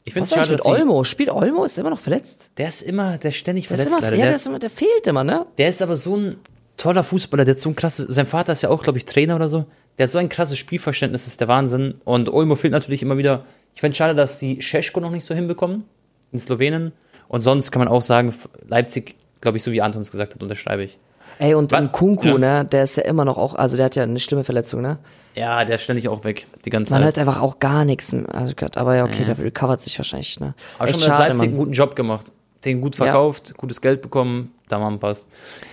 Ich 0.05 0.13
finde 0.13 0.25
es 0.25 0.36
schade, 0.36 0.51
mit 0.51 0.65
Olmo? 0.65 1.03
Spielt 1.03 1.29
Olmo? 1.29 1.63
Ist 1.63 1.77
immer 1.77 1.89
noch 1.89 1.99
verletzt? 1.99 2.49
Der 2.57 2.67
ist 2.67 2.81
immer, 2.81 3.17
der 3.17 3.29
ist 3.29 3.38
ständig 3.38 3.67
der 3.67 3.77
verletzt. 3.77 3.95
Ist 3.95 4.05
immer, 4.05 4.17
ja, 4.17 4.25
der, 4.25 4.36
ist 4.36 4.47
immer, 4.47 4.59
der 4.59 4.69
fehlt 4.69 5.07
immer, 5.07 5.23
ne? 5.23 5.45
Der 5.57 5.69
ist 5.69 5.81
aber 5.81 5.95
so 5.95 6.17
ein 6.17 6.36
toller 6.77 7.03
Fußballer, 7.03 7.45
der 7.45 7.55
hat 7.55 7.61
so 7.61 7.69
ein 7.69 7.75
krasses, 7.75 8.13
sein 8.13 8.25
Vater 8.25 8.53
ist 8.53 8.63
ja 8.63 8.69
auch, 8.69 8.84
glaube 8.84 8.97
ich, 8.97 9.05
Trainer 9.05 9.36
oder 9.36 9.47
so. 9.47 9.65
Der 9.97 10.05
hat 10.05 10.11
so 10.11 10.17
ein 10.17 10.27
krasses 10.27 10.57
Spielverständnis, 10.57 11.23
das 11.23 11.34
ist 11.34 11.41
der 11.41 11.47
Wahnsinn. 11.47 11.95
Und 12.03 12.29
Olmo 12.31 12.55
fehlt 12.55 12.73
natürlich 12.73 13.01
immer 13.01 13.17
wieder. 13.17 13.45
Ich 13.75 13.81
finde 13.81 13.91
es 13.91 13.97
schade, 13.97 14.15
dass 14.15 14.39
die 14.39 14.61
Scheschko 14.61 14.99
noch 14.99 15.11
nicht 15.11 15.25
so 15.25 15.34
hinbekommen, 15.34 15.86
in 16.31 16.39
Slowenen. 16.39 16.91
Und 17.27 17.41
sonst 17.41 17.71
kann 17.71 17.79
man 17.79 17.88
auch 17.88 18.01
sagen, 18.01 18.34
Leipzig, 18.67 19.15
glaube 19.39 19.57
ich, 19.57 19.63
so 19.63 19.71
wie 19.71 19.81
Anton 19.81 20.01
es 20.01 20.11
gesagt 20.11 20.34
hat, 20.34 20.41
unterschreibe 20.43 20.84
ich. 20.84 20.99
Ey, 21.39 21.55
und 21.55 21.73
ein 21.73 21.91
Kunku, 21.91 22.27
ja. 22.27 22.38
ne, 22.38 22.65
der 22.65 22.84
ist 22.84 22.97
ja 22.97 23.03
immer 23.03 23.25
noch 23.25 23.38
auch, 23.38 23.55
also 23.55 23.77
der 23.77 23.88
hat 23.88 23.95
ja 23.95 24.03
eine 24.03 24.19
schlimme 24.19 24.43
Verletzung, 24.43 24.81
ne? 24.81 24.99
Ja, 25.36 25.65
der 25.65 25.75
ist 25.75 25.81
ständig 25.81 26.07
auch 26.09 26.23
weg, 26.23 26.47
die 26.65 26.69
ganze 26.69 26.93
Man 26.93 27.01
Zeit. 27.01 27.05
hört 27.17 27.19
einfach 27.19 27.41
auch 27.41 27.59
gar 27.59 27.86
nichts. 27.86 28.13
Also, 28.31 28.53
aber 28.75 28.95
ja, 28.95 29.03
okay, 29.03 29.23
ja. 29.25 29.34
der 29.34 29.39
recovert 29.39 29.81
sich 29.81 29.97
wahrscheinlich, 29.97 30.39
ne? 30.39 30.53
Aber 30.77 30.89
Echt 30.89 31.01
schon 31.01 31.11
mal 31.11 31.19
Leipzig 31.19 31.49
einen 31.49 31.57
guten 31.57 31.73
Job 31.73 31.95
gemacht. 31.95 32.31
Den 32.65 32.81
gut 32.81 32.95
verkauft, 32.95 33.49
ja. 33.49 33.55
gutes 33.57 33.81
Geld 33.81 34.01
bekommen, 34.01 34.51
da 34.69 34.79
machen 34.79 34.99
passt. 34.99 35.27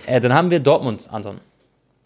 Äh, 0.07 0.19
dann 0.19 0.33
haben 0.33 0.51
wir 0.51 0.59
Dortmund, 0.59 1.07
Anton. 1.11 1.39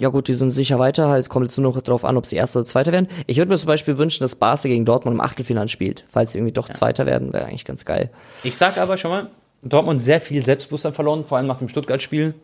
Ja 0.02 0.10
gut, 0.10 0.28
die 0.28 0.34
sind 0.34 0.52
sicher 0.52 0.78
weiter, 0.78 1.08
halt 1.08 1.30
kommt 1.30 1.46
jetzt 1.46 1.58
nur 1.58 1.74
noch 1.74 1.82
darauf 1.82 2.04
an, 2.04 2.18
ob 2.18 2.26
sie 2.26 2.36
Erster 2.36 2.60
oder 2.60 2.68
Zweiter 2.68 2.92
werden. 2.92 3.08
Ich 3.28 3.38
würde 3.38 3.50
mir 3.50 3.58
zum 3.58 3.68
Beispiel 3.68 3.98
wünschen, 3.98 4.22
dass 4.24 4.36
Barca 4.36 4.68
gegen 4.68 4.84
Dortmund 4.84 5.16
im 5.16 5.22
Achtelfinale 5.22 5.70
spielt. 5.70 6.04
Falls 6.10 6.34
sie 6.34 6.40
irgendwie 6.40 6.52
doch 6.52 6.68
ja. 6.68 6.74
Zweiter 6.74 7.06
werden, 7.06 7.32
wäre 7.32 7.46
eigentlich 7.46 7.64
ganz 7.64 7.86
geil. 7.86 8.10
Ich 8.44 8.58
sag 8.58 8.78
aber 8.78 8.98
schon 8.98 9.12
mal, 9.12 9.30
Dortmund 9.64 10.02
sehr 10.02 10.20
viel 10.20 10.44
Selbstbewusstsein 10.44 10.92
verloren, 10.92 11.24
vor 11.24 11.38
allem 11.38 11.48
nach 11.48 11.58
dem 11.58 11.70
Stuttgart-Spiel. 11.70 12.36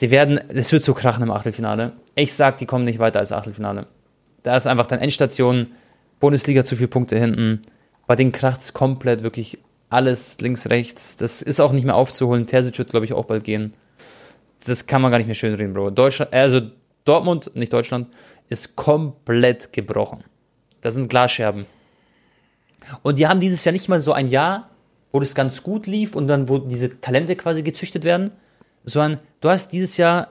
Die 0.00 0.10
werden, 0.10 0.40
es 0.48 0.72
wird 0.72 0.84
so 0.84 0.94
krachen 0.94 1.22
im 1.22 1.30
Achtelfinale. 1.30 1.92
Ich 2.14 2.34
sag, 2.34 2.58
die 2.58 2.66
kommen 2.66 2.84
nicht 2.84 2.98
weiter 2.98 3.20
als 3.20 3.32
Achtelfinale. 3.32 3.86
Da 4.42 4.56
ist 4.56 4.66
einfach 4.66 4.86
dann 4.86 5.00
Endstation, 5.00 5.68
Bundesliga 6.20 6.64
zu 6.64 6.76
viele 6.76 6.88
Punkte 6.88 7.18
hinten. 7.18 7.62
Bei 8.06 8.16
denen 8.16 8.32
kracht's 8.32 8.72
komplett, 8.72 9.22
wirklich 9.22 9.58
alles 9.88 10.40
links, 10.40 10.68
rechts. 10.68 11.16
Das 11.16 11.42
ist 11.42 11.60
auch 11.60 11.72
nicht 11.72 11.84
mehr 11.84 11.94
aufzuholen. 11.94 12.46
Terzic 12.46 12.78
wird, 12.78 12.90
glaube 12.90 13.06
ich, 13.06 13.12
auch 13.12 13.24
bald 13.24 13.44
gehen. 13.44 13.74
Das 14.66 14.86
kann 14.86 15.02
man 15.02 15.10
gar 15.10 15.18
nicht 15.18 15.26
mehr 15.26 15.34
schön 15.34 15.54
reden, 15.54 15.74
Bro. 15.74 15.90
Deutschland, 15.90 16.32
also 16.32 16.60
Dortmund, 17.04 17.52
nicht 17.54 17.72
Deutschland, 17.72 18.08
ist 18.48 18.76
komplett 18.76 19.72
gebrochen. 19.72 20.24
Das 20.80 20.94
sind 20.94 21.08
Glasscherben. 21.08 21.66
Und 23.02 23.18
die 23.18 23.26
haben 23.26 23.40
dieses 23.40 23.64
Jahr 23.64 23.72
nicht 23.72 23.88
mal 23.88 24.00
so 24.00 24.12
ein 24.12 24.28
Jahr, 24.28 24.70
wo 25.12 25.20
das 25.20 25.34
ganz 25.34 25.62
gut 25.62 25.86
lief 25.86 26.16
und 26.16 26.26
dann, 26.28 26.48
wo 26.48 26.58
diese 26.58 27.00
Talente 27.00 27.36
quasi 27.36 27.62
gezüchtet 27.62 28.04
werden, 28.04 28.30
sondern 28.84 29.20
du 29.40 29.48
hast 29.48 29.72
dieses 29.72 29.96
Jahr 29.96 30.28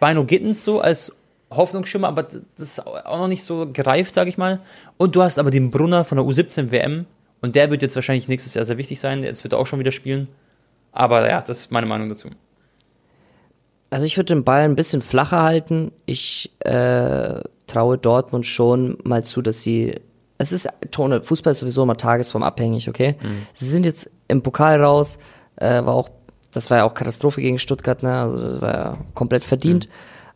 Bino 0.00 0.24
Gittens 0.24 0.64
so 0.64 0.80
als 0.80 1.14
Hoffnungsschimmer, 1.50 2.08
aber 2.08 2.24
das 2.24 2.42
ist 2.56 2.86
auch 2.86 3.18
noch 3.18 3.28
nicht 3.28 3.44
so 3.44 3.68
gereift, 3.72 4.14
sag 4.14 4.28
ich 4.28 4.38
mal. 4.38 4.60
Und 4.96 5.14
du 5.16 5.22
hast 5.22 5.38
aber 5.38 5.50
den 5.50 5.70
Brunner 5.70 6.04
von 6.04 6.18
der 6.18 6.26
U17 6.26 6.70
WM 6.70 7.06
und 7.40 7.56
der 7.56 7.70
wird 7.70 7.82
jetzt 7.82 7.94
wahrscheinlich 7.94 8.28
nächstes 8.28 8.54
Jahr 8.54 8.64
sehr 8.64 8.78
wichtig 8.78 9.00
sein. 9.00 9.22
Jetzt 9.22 9.44
wird 9.44 9.52
er 9.52 9.58
auch 9.58 9.66
schon 9.66 9.78
wieder 9.78 9.92
spielen. 9.92 10.28
Aber 10.92 11.28
ja, 11.28 11.40
das 11.40 11.60
ist 11.60 11.72
meine 11.72 11.86
Meinung 11.86 12.08
dazu. 12.08 12.30
Also 13.90 14.06
ich 14.06 14.16
würde 14.16 14.34
den 14.34 14.44
Ball 14.44 14.62
ein 14.62 14.76
bisschen 14.76 15.02
flacher 15.02 15.42
halten. 15.42 15.92
Ich 16.06 16.50
äh, 16.60 17.40
traue 17.66 17.98
Dortmund 17.98 18.46
schon 18.46 18.98
mal 19.04 19.22
zu, 19.24 19.42
dass 19.42 19.62
sie. 19.62 20.00
Es 20.36 20.52
ist 20.52 20.68
Tone, 20.90 21.22
Fußball 21.22 21.52
ist 21.52 21.60
sowieso 21.60 21.84
immer 21.84 21.96
tagesformabhängig, 21.96 22.88
okay? 22.88 23.14
Mhm. 23.22 23.46
Sie 23.52 23.68
sind 23.68 23.86
jetzt 23.86 24.10
im 24.26 24.42
Pokal 24.42 24.82
raus, 24.82 25.18
äh, 25.56 25.84
war 25.84 25.94
auch, 25.94 26.10
das 26.54 26.70
war 26.70 26.78
ja 26.78 26.84
auch 26.84 26.94
Katastrophe 26.94 27.40
gegen 27.42 27.58
Stuttgart, 27.58 28.02
ne? 28.02 28.14
Also 28.20 28.38
das 28.38 28.60
war 28.60 28.72
ja 28.72 28.98
komplett 29.14 29.44
verdient. 29.44 29.88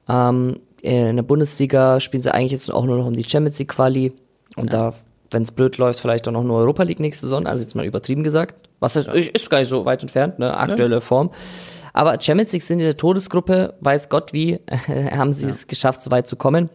Mhm. 0.07 0.15
Ähm, 0.15 0.61
in 0.83 1.17
der 1.17 1.23
Bundesliga 1.23 2.01
spielen 2.01 2.23
sie 2.23 2.33
eigentlich 2.33 2.53
jetzt 2.53 2.71
auch 2.73 2.85
nur 2.85 2.99
noch 2.99 3.07
um 3.07 3.15
die 3.15 3.25
Champions 3.25 3.59
League 3.59 3.69
Quali 3.69 4.13
und 4.57 4.73
ja. 4.73 4.91
da, 4.91 4.95
wenn 5.31 5.43
es 5.43 5.53
blöd 5.53 5.77
läuft, 5.79 6.01
vielleicht 6.01 6.29
auch 6.29 6.33
noch 6.33 6.45
nur 6.45 6.59
Europa 6.59 6.83
League 6.83 7.01
nächste 7.01 7.27
Saison, 7.27 7.47
also 7.47 7.63
jetzt 7.63 7.75
mal 7.75 7.85
übertrieben 7.85 8.23
gesagt. 8.23 8.69
Was 8.81 8.97
heißt, 8.97 9.09
ja. 9.09 9.15
ist 9.15 9.51
gar 9.51 9.59
nicht 9.59 9.69
so 9.69 9.85
weit 9.85 10.03
entfernt, 10.03 10.39
ne? 10.39 10.57
Aktuelle 10.57 10.97
ja. 10.97 11.01
Form. 11.01 11.31
Aber 11.93 12.21
Champions 12.21 12.53
League 12.53 12.63
sind 12.63 12.79
in 12.79 12.85
der 12.85 12.97
Todesgruppe, 12.97 13.75
weiß 13.81 14.09
Gott 14.09 14.33
wie, 14.33 14.61
haben 15.11 15.33
sie 15.33 15.49
es 15.49 15.67
geschafft, 15.67 16.03
so 16.03 16.11
weit 16.11 16.27
zu 16.29 16.37
kommen. 16.37 16.71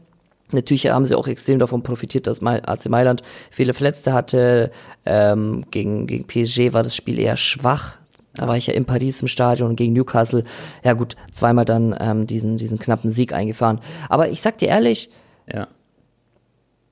Natürlich 0.52 0.88
haben 0.88 1.06
sie 1.06 1.16
auch 1.16 1.28
extrem 1.28 1.60
davon 1.60 1.82
profitiert, 1.82 2.28
dass 2.28 2.44
AC 2.44 2.89
Mailand 2.89 3.24
viele 3.50 3.74
Verletzte 3.74 4.14
hatte. 4.14 4.72
Ähm, 5.06 5.66
gegen, 5.72 6.06
gegen 6.08 6.28
PSG 6.28 6.74
war 6.74 6.84
das 6.84 6.96
Spiel 6.96 7.20
eher 7.20 7.38
schwach. 7.38 7.98
Da 8.36 8.48
war 8.48 8.58
ich 8.58 8.68
ja 8.68 8.74
in 8.74 8.86
Paris 8.86 9.22
im 9.22 9.28
Stadion 9.28 9.70
und 9.70 9.76
gegen 9.76 9.94
Newcastle. 9.94 10.44
Ja 10.84 10.94
gut, 10.94 11.16
zweimal 11.32 11.66
dann 11.66 11.96
ähm, 12.00 12.28
diesen, 12.28 12.58
diesen 12.58 12.80
knappen 12.80 13.12
Sieg 13.12 13.34
eingefahren. 13.34 13.80
Aber 14.10 14.30
ich 14.30 14.42
sag 14.42 14.58
dir 14.58 14.70
ehrlich, 14.70 15.10
ja. 15.52 15.68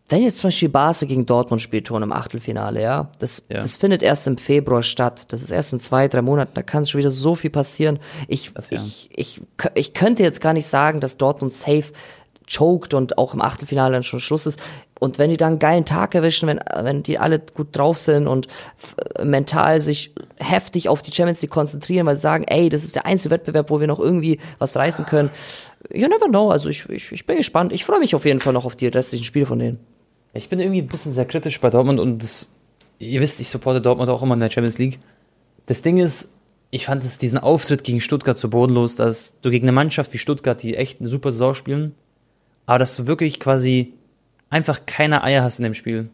wenn 0.10 0.22
jetzt 0.22 0.38
zum 0.38 0.50
Beispiel 0.50 0.70
Barca 0.70 1.08
gegen 1.08 1.26
Dortmund 1.26 1.62
spielt, 1.62 1.88
schon 1.88 2.04
im 2.04 2.12
Achtelfinale, 2.12 2.82
ja, 2.82 3.10
das, 3.18 3.46
ja. 3.50 3.60
das 3.60 3.76
findet 3.76 4.04
erst 4.04 4.28
im 4.28 4.38
Februar 4.38 4.84
statt. 4.84 5.34
Das 5.34 5.42
ist 5.42 5.50
erst 5.50 5.74
in 5.74 5.80
zwei, 5.80 6.08
drei 6.08 6.22
Monaten. 6.22 6.52
Da 6.54 6.62
kann 6.62 6.86
schon 6.86 7.00
wieder 7.00 7.12
so 7.12 7.34
viel 7.34 7.50
passieren. 7.50 7.98
Ich, 8.28 8.54
das, 8.54 8.70
ja. 8.70 8.78
ich, 8.80 9.10
ich, 9.16 9.42
ich 9.74 9.94
könnte 9.96 10.22
jetzt 10.22 10.42
gar 10.42 10.54
nicht 10.54 10.68
sagen, 10.68 11.00
dass 11.00 11.18
Dortmund 11.18 11.52
safe 11.52 11.92
choked 12.48 12.94
und 12.94 13.18
auch 13.18 13.34
im 13.34 13.42
Achtelfinale 13.42 13.94
dann 13.94 14.04
schon 14.04 14.20
Schluss 14.20 14.46
ist. 14.46 14.60
Und 15.02 15.18
wenn 15.18 15.32
die 15.32 15.38
dann 15.38 15.54
einen 15.54 15.60
geilen 15.60 15.86
Tag 15.86 16.14
erwischen, 16.14 16.48
wenn, 16.48 16.60
wenn 16.76 17.02
die 17.02 17.18
alle 17.18 17.40
gut 17.40 17.70
drauf 17.76 17.98
sind 17.98 18.28
und 18.28 18.48
mental 19.20 19.80
sich 19.80 20.14
heftig 20.38 20.90
auf 20.90 21.02
die 21.02 21.12
Champions 21.12 21.42
League 21.42 21.50
konzentrieren, 21.50 22.06
weil 22.06 22.16
sie 22.16 22.22
sagen, 22.22 22.44
ey, 22.46 22.70
das 22.70 22.84
ist 22.84 22.96
der 22.96 23.08
einzige 23.08 23.32
Wettbewerb, 23.32 23.72
wo 23.72 23.80
wir 23.80 23.88
noch 23.88 24.00
irgendwie 24.00 24.40
was 24.60 24.76
reißen 24.76 25.08
können. 25.08 25.32
You 25.92 26.08
never 26.08 26.28
know. 26.28 26.52
Also 26.52 26.70
ich, 26.70 26.88
ich, 26.88 27.12
ich 27.12 27.26
bin 27.26 27.38
gespannt. 27.38 27.74
Ich 27.74 27.84
freue 27.84 27.98
mich 27.98 28.14
auf 28.14 28.26
jeden 28.26 28.40
Fall 28.40 28.54
noch 28.54 28.66
auf 28.66 28.76
die 28.76 28.86
restlichen 28.86 29.26
Spiele 29.26 29.48
von 29.48 29.58
denen. 29.58 29.80
Ich 30.36 30.50
bin 30.50 30.60
irgendwie 30.60 30.84
ein 30.84 30.88
bisschen 30.88 31.14
sehr 31.14 31.26
kritisch 31.26 31.60
bei 31.60 31.72
Dortmund 31.72 32.00
und 32.00 32.22
das, 32.22 32.52
ihr 33.00 33.22
wisst, 33.22 33.40
ich 33.40 33.50
supporte 33.50 33.82
Dortmund 33.82 34.08
auch 34.12 34.22
immer 34.22 34.36
in 34.36 34.40
der 34.40 34.52
Champions 34.52 34.78
League. 34.78 35.00
Das 35.66 35.82
Ding 35.82 35.98
ist, 35.98 36.36
ich 36.70 36.86
fand 36.86 37.04
es 37.04 37.18
diesen 37.18 37.40
Auftritt 37.40 37.84
gegen 37.84 38.02
Stuttgart 38.02 38.38
so 38.38 38.50
bodenlos, 38.50 38.98
dass 38.98 39.34
du 39.42 39.50
gegen 39.50 39.66
eine 39.66 39.74
Mannschaft 39.74 40.14
wie 40.14 40.20
Stuttgart, 40.20 40.62
die 40.62 40.76
echt 40.76 41.00
eine 41.00 41.10
super 41.10 41.32
Saison 41.32 41.56
spielen, 41.56 41.96
aber 42.68 42.78
dass 42.78 42.96
du 42.96 43.08
wirklich 43.08 43.40
quasi 43.40 43.96
einfach 44.52 44.86
keine 44.86 45.24
Eier 45.24 45.42
hast 45.44 45.58
in 45.58 45.64
dem 45.64 45.74
Spiel. 45.74 46.10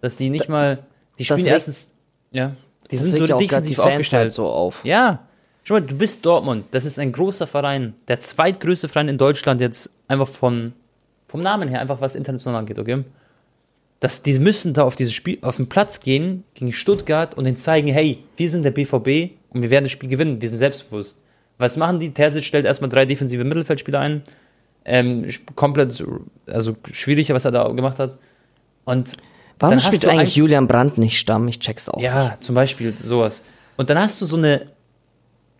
Dass 0.00 0.16
die 0.16 0.30
nicht 0.30 0.48
mal, 0.48 0.84
die 1.18 1.24
spielen 1.24 1.46
erstens, 1.46 1.92
ja, 2.30 2.52
die 2.90 2.96
sind 2.96 3.14
so 3.16 3.38
defensiv 3.38 3.78
aufgestellt. 3.78 4.22
Halt 4.22 4.32
so 4.32 4.46
auf. 4.46 4.82
Ja, 4.84 5.26
schau 5.64 5.74
mal, 5.74 5.80
du 5.80 5.96
bist 5.96 6.24
Dortmund, 6.24 6.64
das 6.70 6.86
ist 6.86 6.98
ein 6.98 7.12
großer 7.12 7.46
Verein, 7.46 7.94
der 8.08 8.20
zweitgrößte 8.20 8.88
Verein 8.88 9.08
in 9.08 9.18
Deutschland 9.18 9.60
jetzt 9.60 9.90
einfach 10.08 10.28
von, 10.28 10.72
vom 11.28 11.42
Namen 11.42 11.68
her, 11.68 11.80
einfach 11.80 12.00
was 12.00 12.14
international 12.14 12.60
angeht, 12.60 12.78
okay? 12.78 13.04
Dass 14.00 14.22
die 14.22 14.38
müssen 14.38 14.74
da 14.74 14.84
auf 14.84 14.96
dieses 14.96 15.14
Spiel, 15.14 15.38
auf 15.40 15.56
den 15.56 15.68
Platz 15.68 16.00
gehen 16.00 16.44
gegen 16.54 16.72
Stuttgart 16.72 17.34
und 17.36 17.44
den 17.44 17.56
zeigen, 17.56 17.88
hey, 17.88 18.18
wir 18.36 18.50
sind 18.50 18.62
der 18.62 18.70
BVB 18.70 19.32
und 19.50 19.62
wir 19.62 19.70
werden 19.70 19.84
das 19.84 19.92
Spiel 19.92 20.08
gewinnen, 20.08 20.40
wir 20.40 20.48
sind 20.48 20.58
selbstbewusst. 20.58 21.20
Was 21.56 21.76
machen 21.76 22.00
die? 22.00 22.12
Terzic 22.12 22.44
stellt 22.44 22.66
erstmal 22.66 22.90
drei 22.90 23.06
defensive 23.06 23.44
Mittelfeldspieler 23.44 24.00
ein. 24.00 24.22
Ähm, 24.84 25.26
komplett, 25.54 26.04
also 26.46 26.76
schwierig, 26.92 27.30
was 27.30 27.44
er 27.44 27.52
da 27.52 27.68
gemacht 27.68 27.98
hat. 27.98 28.18
Und 28.84 29.16
Warum 29.58 29.80
spielt 29.80 30.06
eigentlich 30.06 30.36
Julian 30.36 30.66
Brandt 30.66 30.98
nicht 30.98 31.18
Stamm? 31.18 31.48
Ich 31.48 31.58
check's 31.58 31.88
auch. 31.88 32.00
Ja, 32.00 32.30
nicht. 32.30 32.44
zum 32.44 32.54
Beispiel 32.54 32.94
sowas. 32.98 33.42
Und 33.76 33.90
dann 33.90 33.98
hast 33.98 34.20
du 34.20 34.26
so 34.26 34.36
eine. 34.36 34.66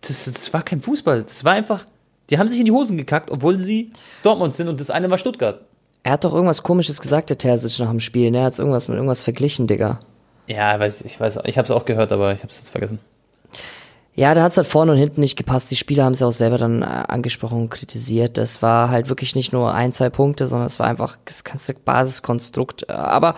Das, 0.01 0.25
das 0.25 0.53
war 0.53 0.61
kein 0.61 0.81
Fußball. 0.81 1.23
Das 1.23 1.43
war 1.43 1.53
einfach. 1.53 1.85
Die 2.29 2.37
haben 2.37 2.47
sich 2.47 2.59
in 2.59 2.65
die 2.65 2.71
Hosen 2.71 2.97
gekackt, 2.97 3.29
obwohl 3.29 3.59
sie 3.59 3.91
Dortmund 4.23 4.53
sind 4.53 4.67
und 4.67 4.79
das 4.79 4.89
eine 4.89 5.09
war 5.09 5.17
Stuttgart. 5.17 5.61
Er 6.03 6.13
hat 6.13 6.23
doch 6.23 6.33
irgendwas 6.33 6.63
komisches 6.63 7.01
gesagt, 7.01 7.29
der 7.29 7.37
Terzic 7.37 7.79
nach 7.79 7.89
dem 7.89 7.99
Spiel. 7.99 8.31
Ne? 8.31 8.39
Er 8.39 8.43
hat 8.45 8.59
irgendwas 8.59 8.87
mit 8.87 8.95
irgendwas 8.95 9.23
verglichen, 9.23 9.67
Digga. 9.67 9.99
Ja, 10.47 10.79
weiß, 10.79 11.01
ich 11.01 11.19
weiß, 11.19 11.39
ich 11.45 11.57
hab's 11.57 11.71
auch 11.71 11.85
gehört, 11.85 12.11
aber 12.11 12.33
ich 12.33 12.43
hab's 12.43 12.57
jetzt 12.57 12.69
vergessen. 12.69 12.99
Ja, 14.15 14.33
da 14.33 14.43
hat's 14.43 14.55
halt 14.55 14.67
vorne 14.67 14.93
und 14.93 14.97
hinten 14.97 15.19
nicht 15.19 15.35
gepasst. 15.35 15.69
Die 15.71 15.75
Spieler 15.75 16.05
haben 16.05 16.13
es 16.13 16.21
ja 16.21 16.27
auch 16.27 16.31
selber 16.31 16.57
dann 16.57 16.81
äh, 16.81 16.85
angesprochen 16.85 17.59
und 17.59 17.69
kritisiert. 17.69 18.37
Das 18.37 18.61
war 18.61 18.89
halt 18.89 19.09
wirklich 19.09 19.35
nicht 19.35 19.51
nur 19.51 19.73
ein, 19.73 19.91
zwei 19.91 20.09
Punkte, 20.09 20.47
sondern 20.47 20.67
es 20.67 20.79
war 20.79 20.87
einfach 20.87 21.17
das 21.25 21.43
ganze 21.43 21.73
Basiskonstrukt. 21.73 22.89
Aber 22.89 23.35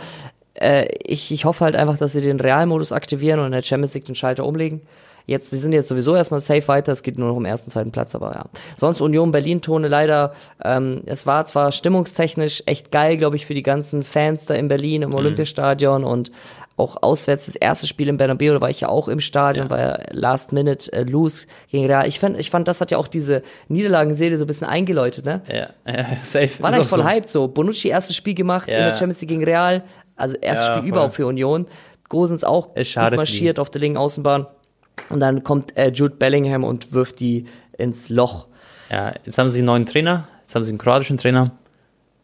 äh, 0.54 0.88
ich, 1.04 1.32
ich 1.32 1.46
hoffe 1.46 1.66
halt 1.66 1.76
einfach, 1.76 1.98
dass 1.98 2.14
sie 2.14 2.22
den 2.22 2.40
Realmodus 2.40 2.92
aktivieren 2.92 3.40
und 3.40 3.48
in 3.48 3.52
der 3.54 3.64
Champions 3.64 3.96
League 3.96 4.06
den 4.06 4.16
Schalter 4.16 4.46
umlegen. 4.46 4.82
Jetzt, 5.26 5.50
sie 5.50 5.58
sind 5.58 5.74
jetzt 5.74 5.90
sowieso 5.90 6.16
erstmal 6.16 6.40
safe 6.40 6.66
weiter, 6.70 6.94
es 6.94 7.04
geht 7.04 7.18
nur 7.18 7.28
noch 7.28 7.36
um 7.36 7.44
ersten, 7.44 7.70
zweiten 7.70 7.92
Platz, 7.92 8.16
aber 8.16 8.32
ja. 8.34 8.46
Sonst 8.78 9.02
Union 9.02 9.32
Berlin-Tone 9.32 9.90
leider, 9.90 10.32
ähm, 10.64 11.02
es 11.06 11.26
war 11.26 11.44
zwar 11.44 11.74
stimmungstechnisch 11.74 12.64
echt 12.66 12.94
geil, 12.94 13.18
glaube 13.18 13.36
ich, 13.36 13.46
für 13.46 13.54
die 13.54 13.64
ganzen 13.64 14.04
Fans 14.04 14.46
da 14.46 14.54
in 14.54 14.70
Berlin 14.70 15.02
im 15.02 15.10
mhm. 15.10 15.16
Olympiastadion 15.16 16.06
und 16.06 16.32
auch 16.78 17.02
auswärts 17.02 17.48
das 17.48 17.56
erste 17.56 17.88
Spiel 17.88 18.08
in 18.08 18.18
Bernabeu, 18.18 18.54
da 18.54 18.62
war 18.62 18.70
ich 18.70 18.82
ja 18.82 18.90
auch 18.90 19.08
im 19.08 19.20
Stadion, 19.20 19.66
ja. 19.66 19.72
war 19.72 19.80
ja 19.80 20.00
Last 20.12 20.54
Minute 20.54 20.94
äh, 20.94 21.04
Lose 21.04 21.46
gegen 21.70 21.88
Real. 21.88 22.08
Ich 22.08 22.20
fand, 22.20 22.40
ich 22.40 22.52
fand, 22.52 22.68
das 22.68 22.80
hat 22.82 22.92
ja 22.92 23.00
auch 23.00 23.08
diese 23.08 23.42
Niederlagenserie 23.68 24.38
so 24.38 24.44
ein 24.44 24.48
bisschen 24.48 24.68
eingeläutet, 24.68 25.26
ne? 25.26 25.42
Ja, 25.48 25.70
ja 25.92 26.06
safe. 26.24 26.62
War 26.62 26.72
eigentlich 26.72 26.88
voll 26.88 27.00
so. 27.00 27.06
hyped, 27.06 27.30
so. 27.30 27.48
Bonucci 27.48 27.90
erstes 27.90 28.16
Spiel 28.16 28.36
gemacht 28.36 28.70
ja. 28.70 28.78
in 28.78 28.84
der 28.86 28.96
Champions 28.96 29.22
League 29.22 29.30
gegen 29.30 29.44
Real, 29.44 29.84
also 30.16 30.36
erstes 30.38 30.68
ja, 30.68 30.74
Spiel 30.76 30.84
voll. 30.84 30.92
überhaupt 30.92 31.16
für 31.16 31.26
Union. 31.26 31.66
Gosens 32.10 32.44
auch 32.44 32.76
gut 32.76 33.16
marschiert 33.16 33.60
auf 33.60 33.70
der 33.70 33.82
linken 33.82 33.98
Außenbahn. 33.98 34.46
Und 35.10 35.20
dann 35.20 35.44
kommt 35.44 35.76
äh, 35.78 35.90
Jude 35.90 36.16
Bellingham 36.16 36.64
und 36.64 36.94
wirft 36.94 37.20
die 37.20 37.46
ins 37.78 38.10
Loch. 38.10 38.48
Ja, 38.92 39.14
jetzt 39.26 39.38
haben 39.38 39.50
sie 39.50 39.60
einen 39.60 39.68
neuen 39.68 39.86
Trainer, 39.86 40.28
jetzt 40.42 40.56
haben 40.56 40.64
sie 40.64 40.70
einen 40.70 40.78
kroatischen 40.78 41.18
Trainer. 41.18 41.52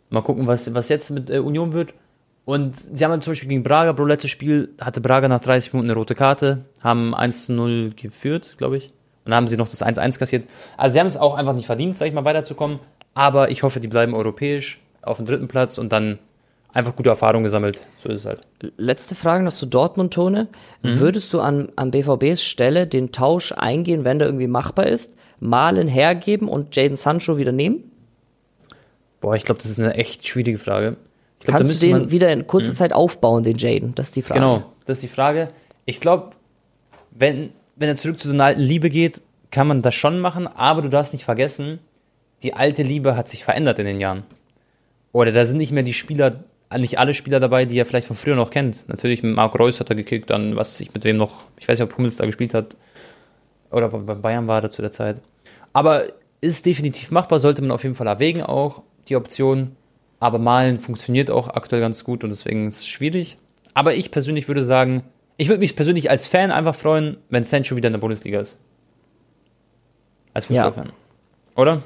Mal 0.09 0.21
gucken, 0.21 0.47
was, 0.47 0.73
was 0.73 0.89
jetzt 0.89 1.09
mit 1.09 1.29
äh, 1.29 1.39
Union 1.39 1.73
wird. 1.73 1.93
Und 2.45 2.75
sie 2.75 3.05
haben 3.05 3.21
zum 3.21 3.31
Beispiel 3.31 3.49
gegen 3.49 3.63
Braga, 3.63 3.93
Bro, 3.93 4.05
letztes 4.05 4.31
Spiel 4.31 4.69
hatte 4.81 4.99
Braga 4.99 5.27
nach 5.29 5.39
30 5.39 5.73
Minuten 5.73 5.89
eine 5.89 5.97
rote 5.97 6.13
Karte, 6.13 6.65
haben 6.81 7.15
1 7.15 7.45
zu 7.45 7.53
0 7.53 7.93
geführt, 7.95 8.55
glaube 8.57 8.77
ich. 8.77 8.87
Und 9.23 9.31
dann 9.31 9.35
haben 9.35 9.47
sie 9.47 9.55
noch 9.55 9.69
das 9.69 9.81
1-1 9.81 10.19
kassiert. 10.19 10.45
Also 10.75 10.93
sie 10.93 10.99
haben 10.99 11.07
es 11.07 11.15
auch 11.15 11.35
einfach 11.35 11.53
nicht 11.53 11.65
verdient, 11.65 11.95
sag 11.95 12.07
ich 12.07 12.13
mal, 12.13 12.25
weiterzukommen. 12.25 12.79
Aber 13.13 13.51
ich 13.51 13.63
hoffe, 13.63 13.79
die 13.79 13.87
bleiben 13.87 14.13
europäisch 14.13 14.81
auf 15.01 15.17
dem 15.17 15.25
dritten 15.25 15.47
Platz 15.47 15.77
und 15.77 15.93
dann 15.93 16.19
einfach 16.73 16.95
gute 16.95 17.09
Erfahrungen 17.09 17.43
gesammelt. 17.43 17.85
So 17.97 18.09
ist 18.09 18.19
es 18.19 18.25
halt. 18.25 18.41
Letzte 18.75 19.15
Frage 19.15 19.43
noch 19.43 19.53
zu 19.53 19.65
Dortmund, 19.65 20.13
Tone. 20.13 20.49
Mhm. 20.81 20.99
Würdest 20.99 21.33
du 21.33 21.39
an, 21.39 21.71
an 21.77 21.91
BVBs 21.91 22.43
Stelle 22.43 22.87
den 22.87 23.13
Tausch 23.13 23.53
eingehen, 23.53 24.03
wenn 24.03 24.19
der 24.19 24.27
irgendwie 24.27 24.47
machbar 24.47 24.87
ist, 24.87 25.15
Malen 25.39 25.87
hergeben 25.87 26.49
und 26.49 26.75
Jaden 26.75 26.97
Sancho 26.97 27.37
wieder 27.37 27.51
nehmen? 27.53 27.91
Boah, 29.21 29.35
ich 29.35 29.45
glaube, 29.45 29.61
das 29.61 29.71
ist 29.71 29.79
eine 29.79 29.93
echt 29.93 30.27
schwierige 30.27 30.57
Frage. 30.57 30.97
Glaub, 31.43 31.57
Kannst 31.57 31.81
du 31.81 31.87
den 31.87 32.11
wieder 32.11 32.31
in 32.31 32.47
kurzer. 32.47 32.73
Zeit 32.73 32.93
aufbauen, 32.93 33.43
den 33.43 33.57
Jaden? 33.57 33.93
Das 33.95 34.07
ist 34.07 34.15
die 34.15 34.21
Frage. 34.21 34.39
Genau, 34.39 34.63
das 34.85 34.97
ist 34.97 35.03
die 35.03 35.07
Frage. 35.07 35.49
Ich 35.85 35.99
glaube, 35.99 36.31
wenn, 37.11 37.51
wenn 37.75 37.89
er 37.89 37.95
zurück 37.95 38.19
zu 38.19 38.27
seiner 38.27 38.45
alten 38.45 38.61
Liebe 38.61 38.89
geht, 38.89 39.21
kann 39.51 39.67
man 39.67 39.81
das 39.81 39.93
schon 39.93 40.19
machen, 40.19 40.47
aber 40.47 40.81
du 40.81 40.89
darfst 40.89 41.13
nicht 41.13 41.25
vergessen, 41.25 41.79
die 42.41 42.53
alte 42.53 42.83
Liebe 42.83 43.15
hat 43.15 43.27
sich 43.27 43.43
verändert 43.43 43.79
in 43.79 43.85
den 43.85 43.99
Jahren. 43.99 44.23
Oder 45.11 45.31
da 45.31 45.45
sind 45.45 45.57
nicht 45.57 45.71
mehr 45.71 45.83
die 45.83 45.93
Spieler, 45.93 46.43
nicht 46.77 46.97
alle 46.97 47.13
Spieler 47.13 47.39
dabei, 47.39 47.65
die 47.65 47.77
er 47.77 47.85
vielleicht 47.85 48.07
von 48.07 48.15
früher 48.15 48.35
noch 48.35 48.49
kennt. 48.49 48.87
Natürlich 48.87 49.21
mit 49.21 49.35
Marc 49.35 49.57
Reus 49.59 49.79
hat 49.79 49.89
er 49.89 49.95
gekickt, 49.95 50.29
dann 50.29 50.55
was 50.55 50.79
ich 50.79 50.93
mit 50.93 51.03
wem 51.03 51.17
noch, 51.17 51.43
ich 51.57 51.67
weiß 51.67 51.79
nicht, 51.79 51.89
ob 51.89 51.97
Hummels 51.97 52.17
da 52.17 52.25
gespielt 52.25 52.53
hat. 52.53 52.75
Oder 53.69 53.89
bei 53.89 54.15
Bayern 54.15 54.47
war 54.47 54.63
er 54.63 54.71
zu 54.71 54.81
der 54.81 54.91
Zeit. 54.91 55.21
Aber 55.71 56.05
ist 56.41 56.65
definitiv 56.65 57.11
machbar, 57.11 57.39
sollte 57.39 57.61
man 57.61 57.71
auf 57.71 57.83
jeden 57.83 57.95
Fall 57.95 58.07
erwägen 58.07 58.43
auch, 58.43 58.81
die 59.07 59.15
Option. 59.15 59.75
Aber 60.23 60.39
Malen 60.39 60.79
funktioniert 60.79 61.29
auch 61.29 61.49
aktuell 61.49 61.81
ganz 61.81 62.05
gut 62.05 62.23
und 62.23 62.29
deswegen 62.29 62.65
ist 62.65 62.79
es 62.79 62.87
schwierig. 62.87 63.35
Aber 63.73 63.93
ich 63.93 64.09
persönlich 64.09 64.47
würde 64.47 64.63
sagen, 64.63 65.03
ich 65.35 65.49
würde 65.49 65.59
mich 65.59 65.75
persönlich 65.75 66.09
als 66.09 66.27
Fan 66.27 66.49
einfach 66.49 66.75
freuen, 66.75 67.17
wenn 67.29 67.43
Sancho 67.43 67.75
wieder 67.75 67.87
in 67.87 67.93
der 67.93 67.99
Bundesliga 67.99 68.39
ist. 68.39 68.57
Als 70.33 70.45
Fußballfan. 70.45 70.85
Ja. 70.85 70.93
Oder? 71.57 71.81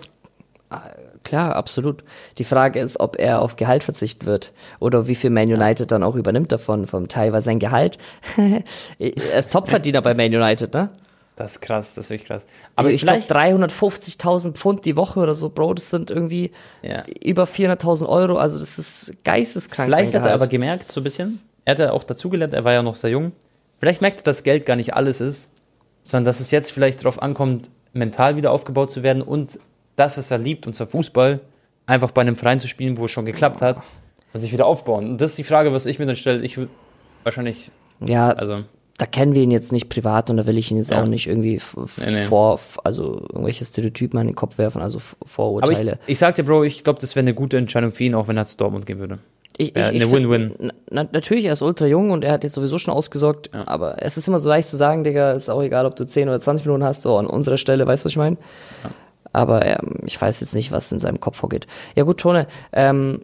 Ah, 0.69 0.81
klar, 1.23 1.55
absolut. 1.55 2.03
Die 2.37 2.43
Frage 2.43 2.79
ist, 2.79 2.99
ob 2.99 3.17
er 3.17 3.41
auf 3.41 3.55
Gehalt 3.55 3.81
verzichten 3.81 4.27
wird 4.27 4.53
oder 4.79 5.07
wie 5.07 5.15
viel 5.15 5.31
Man 5.31 5.51
United 5.51 5.91
dann 5.91 6.03
auch 6.03 6.13
übernimmt 6.13 6.51
davon, 6.51 6.85
vom 6.85 7.07
Teil, 7.07 7.33
weil 7.33 7.41
sein 7.41 7.57
Gehalt, 7.57 7.97
er 8.99 9.39
ist 9.39 9.51
Topverdiener 9.51 10.03
bei 10.03 10.13
Man 10.13 10.27
United, 10.27 10.75
ne? 10.75 10.91
Das 11.37 11.53
ist 11.53 11.61
krass, 11.61 11.93
das 11.93 12.05
ist 12.05 12.09
wirklich 12.09 12.27
krass. 12.27 12.47
Aber 12.75 12.89
ich 12.89 13.03
glaube 13.03 13.19
350.000 13.19 14.53
Pfund 14.53 14.85
die 14.85 14.97
Woche 14.97 15.19
oder 15.19 15.35
so, 15.35 15.49
Bro, 15.49 15.75
das 15.75 15.91
sind 15.91 16.09
irgendwie 16.09 16.51
ja. 16.81 17.03
über 17.23 17.43
400.000 17.43 18.09
Euro, 18.09 18.37
also 18.37 18.59
das 18.59 18.79
ist 18.79 19.13
geisteskrank. 19.23 19.87
Vielleicht 19.87 20.15
hat 20.15 20.25
er 20.25 20.33
aber 20.33 20.47
gemerkt, 20.47 20.91
so 20.91 20.99
ein 20.99 21.03
bisschen, 21.03 21.39
er 21.63 21.73
hat 21.73 21.79
ja 21.79 21.91
auch 21.91 22.03
dazugelernt, 22.03 22.55
er 22.55 22.63
war 22.63 22.73
ja 22.73 22.81
noch 22.81 22.95
sehr 22.95 23.11
jung, 23.11 23.33
vielleicht 23.79 24.01
merkt 24.01 24.21
er, 24.21 24.23
dass 24.23 24.41
Geld 24.41 24.65
gar 24.65 24.75
nicht 24.75 24.95
alles 24.95 25.21
ist, 25.21 25.51
sondern 26.01 26.25
dass 26.25 26.39
es 26.39 26.49
jetzt 26.49 26.71
vielleicht 26.71 27.01
darauf 27.01 27.21
ankommt, 27.21 27.69
mental 27.93 28.35
wieder 28.35 28.51
aufgebaut 28.51 28.91
zu 28.91 29.03
werden 29.03 29.21
und 29.21 29.59
das, 29.95 30.17
was 30.17 30.31
er 30.31 30.39
liebt, 30.39 30.65
und 30.65 30.73
zwar 30.73 30.87
Fußball, 30.87 31.39
einfach 31.85 32.09
bei 32.09 32.21
einem 32.21 32.35
Verein 32.35 32.59
zu 32.59 32.67
spielen, 32.67 32.97
wo 32.97 33.05
es 33.05 33.11
schon 33.11 33.27
geklappt 33.27 33.61
hat 33.61 33.79
und 34.33 34.39
sich 34.39 34.51
wieder 34.51 34.65
aufbauen. 34.65 35.11
Und 35.11 35.21
das 35.21 35.31
ist 35.31 35.37
die 35.37 35.43
Frage, 35.43 35.71
was 35.71 35.85
ich 35.85 35.99
mir 35.99 36.07
dann 36.07 36.15
stelle. 36.15 36.43
Ich 36.43 36.57
würde 36.57 36.71
wahrscheinlich, 37.23 37.69
ja, 37.99 38.31
also 38.31 38.63
da 38.97 39.05
kennen 39.05 39.35
wir 39.35 39.43
ihn 39.43 39.51
jetzt 39.51 39.71
nicht 39.71 39.89
privat 39.89 40.29
und 40.29 40.37
da 40.37 40.47
will 40.47 40.57
ich 40.57 40.71
ihn 40.71 40.77
jetzt 40.77 40.89
ja. 40.89 41.01
auch 41.01 41.05
nicht 41.05 41.27
irgendwie 41.27 41.61
nee, 41.97 42.05
nee. 42.11 42.25
vor, 42.25 42.59
also 42.83 43.21
irgendwelche 43.31 43.63
Stereotypen 43.63 44.19
an 44.19 44.25
den 44.25 44.35
Kopf 44.35 44.57
werfen, 44.57 44.81
also 44.81 44.99
Vorurteile. 45.23 45.91
Aber 45.93 46.01
ich, 46.05 46.13
ich 46.13 46.19
sag 46.19 46.35
dir, 46.35 46.43
Bro, 46.43 46.63
ich 46.63 46.83
glaube, 46.83 46.99
das 46.99 47.15
wäre 47.15 47.23
eine 47.23 47.35
gute 47.35 47.57
Entscheidung 47.57 47.91
für 47.91 48.03
ihn, 48.03 48.15
auch 48.15 48.27
wenn 48.27 48.37
er 48.37 48.47
zu 48.47 48.57
Dortmund 48.57 48.87
gehen 48.87 48.97
würde. 48.97 49.19
Ich, 49.59 49.75
ich, 49.75 49.83
eine 49.83 50.11
Win-Win. 50.11 50.71
Na, 50.89 51.07
natürlich, 51.11 51.45
er 51.45 51.53
ist 51.53 51.61
ultra 51.61 51.85
jung 51.85 52.11
und 52.11 52.23
er 52.23 52.31
hat 52.31 52.43
jetzt 52.43 52.53
sowieso 52.53 52.77
schon 52.79 52.93
ausgesorgt, 52.93 53.51
ja. 53.53 53.67
aber 53.67 54.01
es 54.01 54.17
ist 54.17 54.27
immer 54.27 54.39
so 54.39 54.49
leicht 54.49 54.67
zu 54.67 54.77
sagen, 54.77 55.03
Digga, 55.03 55.33
ist 55.33 55.49
auch 55.49 55.61
egal, 55.61 55.85
ob 55.85 55.95
du 55.95 56.05
10 56.05 56.29
oder 56.29 56.39
20 56.39 56.65
Minuten 56.65 56.83
hast, 56.83 57.03
so 57.03 57.17
an 57.17 57.27
unserer 57.27 57.57
Stelle, 57.57 57.85
weißt 57.85 58.03
du, 58.03 58.05
was 58.05 58.13
ich 58.13 58.17
meine? 58.17 58.37
Ja. 58.83 58.91
Aber 59.33 59.65
ähm, 59.65 59.99
ich 60.05 60.19
weiß 60.19 60.39
jetzt 60.39 60.55
nicht, 60.55 60.71
was 60.71 60.91
in 60.91 60.99
seinem 60.99 61.19
Kopf 61.19 61.37
vorgeht. 61.37 61.67
Ja 61.95 62.03
gut, 62.03 62.19
Tone, 62.19 62.47
ähm, 62.71 63.21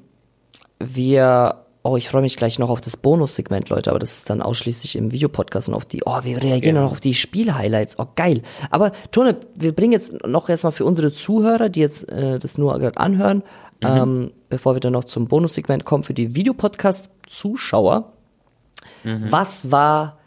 wir 0.79 1.62
Oh, 1.85 1.97
ich 1.97 2.07
freue 2.07 2.21
mich 2.21 2.37
gleich 2.37 2.59
noch 2.59 2.69
auf 2.69 2.79
das 2.79 2.95
Bonussegment, 2.95 3.67
Leute, 3.67 3.89
aber 3.89 3.99
das 3.99 4.15
ist 4.15 4.29
dann 4.29 4.41
ausschließlich 4.41 4.95
im 4.95 5.11
Videopodcast 5.11 5.67
und 5.67 5.75
auf 5.75 5.85
die, 5.85 6.03
oh, 6.05 6.23
wir 6.23 6.41
reagieren 6.41 6.77
ja. 6.77 6.81
noch 6.81 6.93
auf 6.93 7.01
die 7.01 7.13
Spielhighlights. 7.13 7.99
Oh, 7.99 8.05
geil. 8.15 8.41
Aber 8.69 8.93
Tone, 9.11 9.35
wir 9.55 9.73
bringen 9.73 9.91
jetzt 9.91 10.13
noch 10.25 10.47
erstmal 10.47 10.71
für 10.71 10.85
unsere 10.85 11.11
Zuhörer, 11.11 11.67
die 11.67 11.81
jetzt 11.81 12.07
äh, 12.07 12.39
das 12.39 12.57
nur 12.57 12.79
gerade 12.79 12.97
anhören, 12.97 13.43
mhm. 13.81 13.87
ähm, 13.87 14.31
bevor 14.47 14.77
wir 14.77 14.79
dann 14.79 14.93
noch 14.93 15.03
zum 15.03 15.27
Bonussegment 15.27 15.83
kommen, 15.83 16.05
für 16.05 16.13
die 16.13 16.35
Videopodcast-Zuschauer. 16.35 18.13
Mhm. 19.03 19.29
Was 19.29 19.69
war 19.69 20.19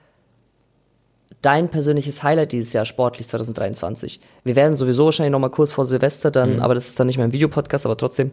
dein 1.41 1.71
persönliches 1.71 2.23
Highlight 2.23 2.53
dieses 2.53 2.75
Jahr 2.75 2.85
sportlich 2.85 3.29
2023? 3.29 4.21
Wir 4.45 4.57
werden 4.57 4.77
sowieso 4.77 5.07
wahrscheinlich 5.07 5.33
noch 5.33 5.39
mal 5.39 5.49
kurz 5.49 5.73
vor 5.73 5.87
Silvester 5.87 6.31
dann, 6.31 6.57
mhm. 6.57 6.63
aber 6.63 6.75
das 6.75 6.89
ist 6.89 7.01
dann 7.01 7.07
nicht 7.07 7.17
mehr 7.17 7.27
ein 7.27 7.33
Videopodcast, 7.33 7.87
aber 7.87 7.97
trotzdem 7.97 8.31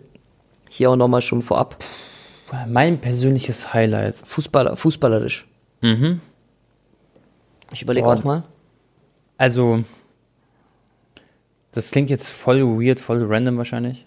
hier 0.69 0.91
auch 0.91 0.97
noch 0.97 1.07
mal 1.07 1.21
schon 1.21 1.41
vorab. 1.41 1.77
Mein 2.67 2.99
persönliches 2.99 3.73
Highlight. 3.73 4.15
Fußballer, 4.15 4.75
fußballerisch. 4.75 5.47
Mhm. 5.81 6.21
Ich 7.71 7.81
überlege 7.81 8.07
auch 8.07 8.23
mal. 8.23 8.43
Also, 9.37 9.83
das 11.71 11.91
klingt 11.91 12.09
jetzt 12.09 12.29
voll 12.29 12.61
weird, 12.61 12.99
voll 12.99 13.23
random 13.25 13.57
wahrscheinlich. 13.57 14.05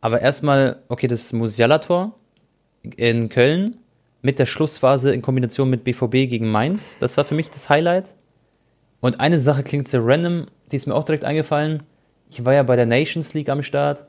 Aber 0.00 0.20
erstmal, 0.20 0.82
okay, 0.88 1.06
das 1.06 1.32
Musiala-Tor 1.32 2.14
in 2.96 3.28
Köln 3.28 3.78
mit 4.20 4.38
der 4.38 4.46
Schlussphase 4.46 5.12
in 5.12 5.22
Kombination 5.22 5.70
mit 5.70 5.84
BVB 5.84 6.28
gegen 6.28 6.50
Mainz. 6.50 6.96
Das 6.98 7.16
war 7.16 7.24
für 7.24 7.34
mich 7.34 7.50
das 7.50 7.68
Highlight. 7.68 8.14
Und 9.00 9.20
eine 9.20 9.40
Sache 9.40 9.62
klingt 9.62 9.88
sehr 9.88 10.04
random, 10.04 10.46
die 10.70 10.76
ist 10.76 10.86
mir 10.86 10.94
auch 10.94 11.04
direkt 11.04 11.24
eingefallen. 11.24 11.82
Ich 12.28 12.44
war 12.44 12.54
ja 12.54 12.62
bei 12.62 12.76
der 12.76 12.86
Nations 12.86 13.34
League 13.34 13.48
am 13.48 13.62
Start 13.62 14.06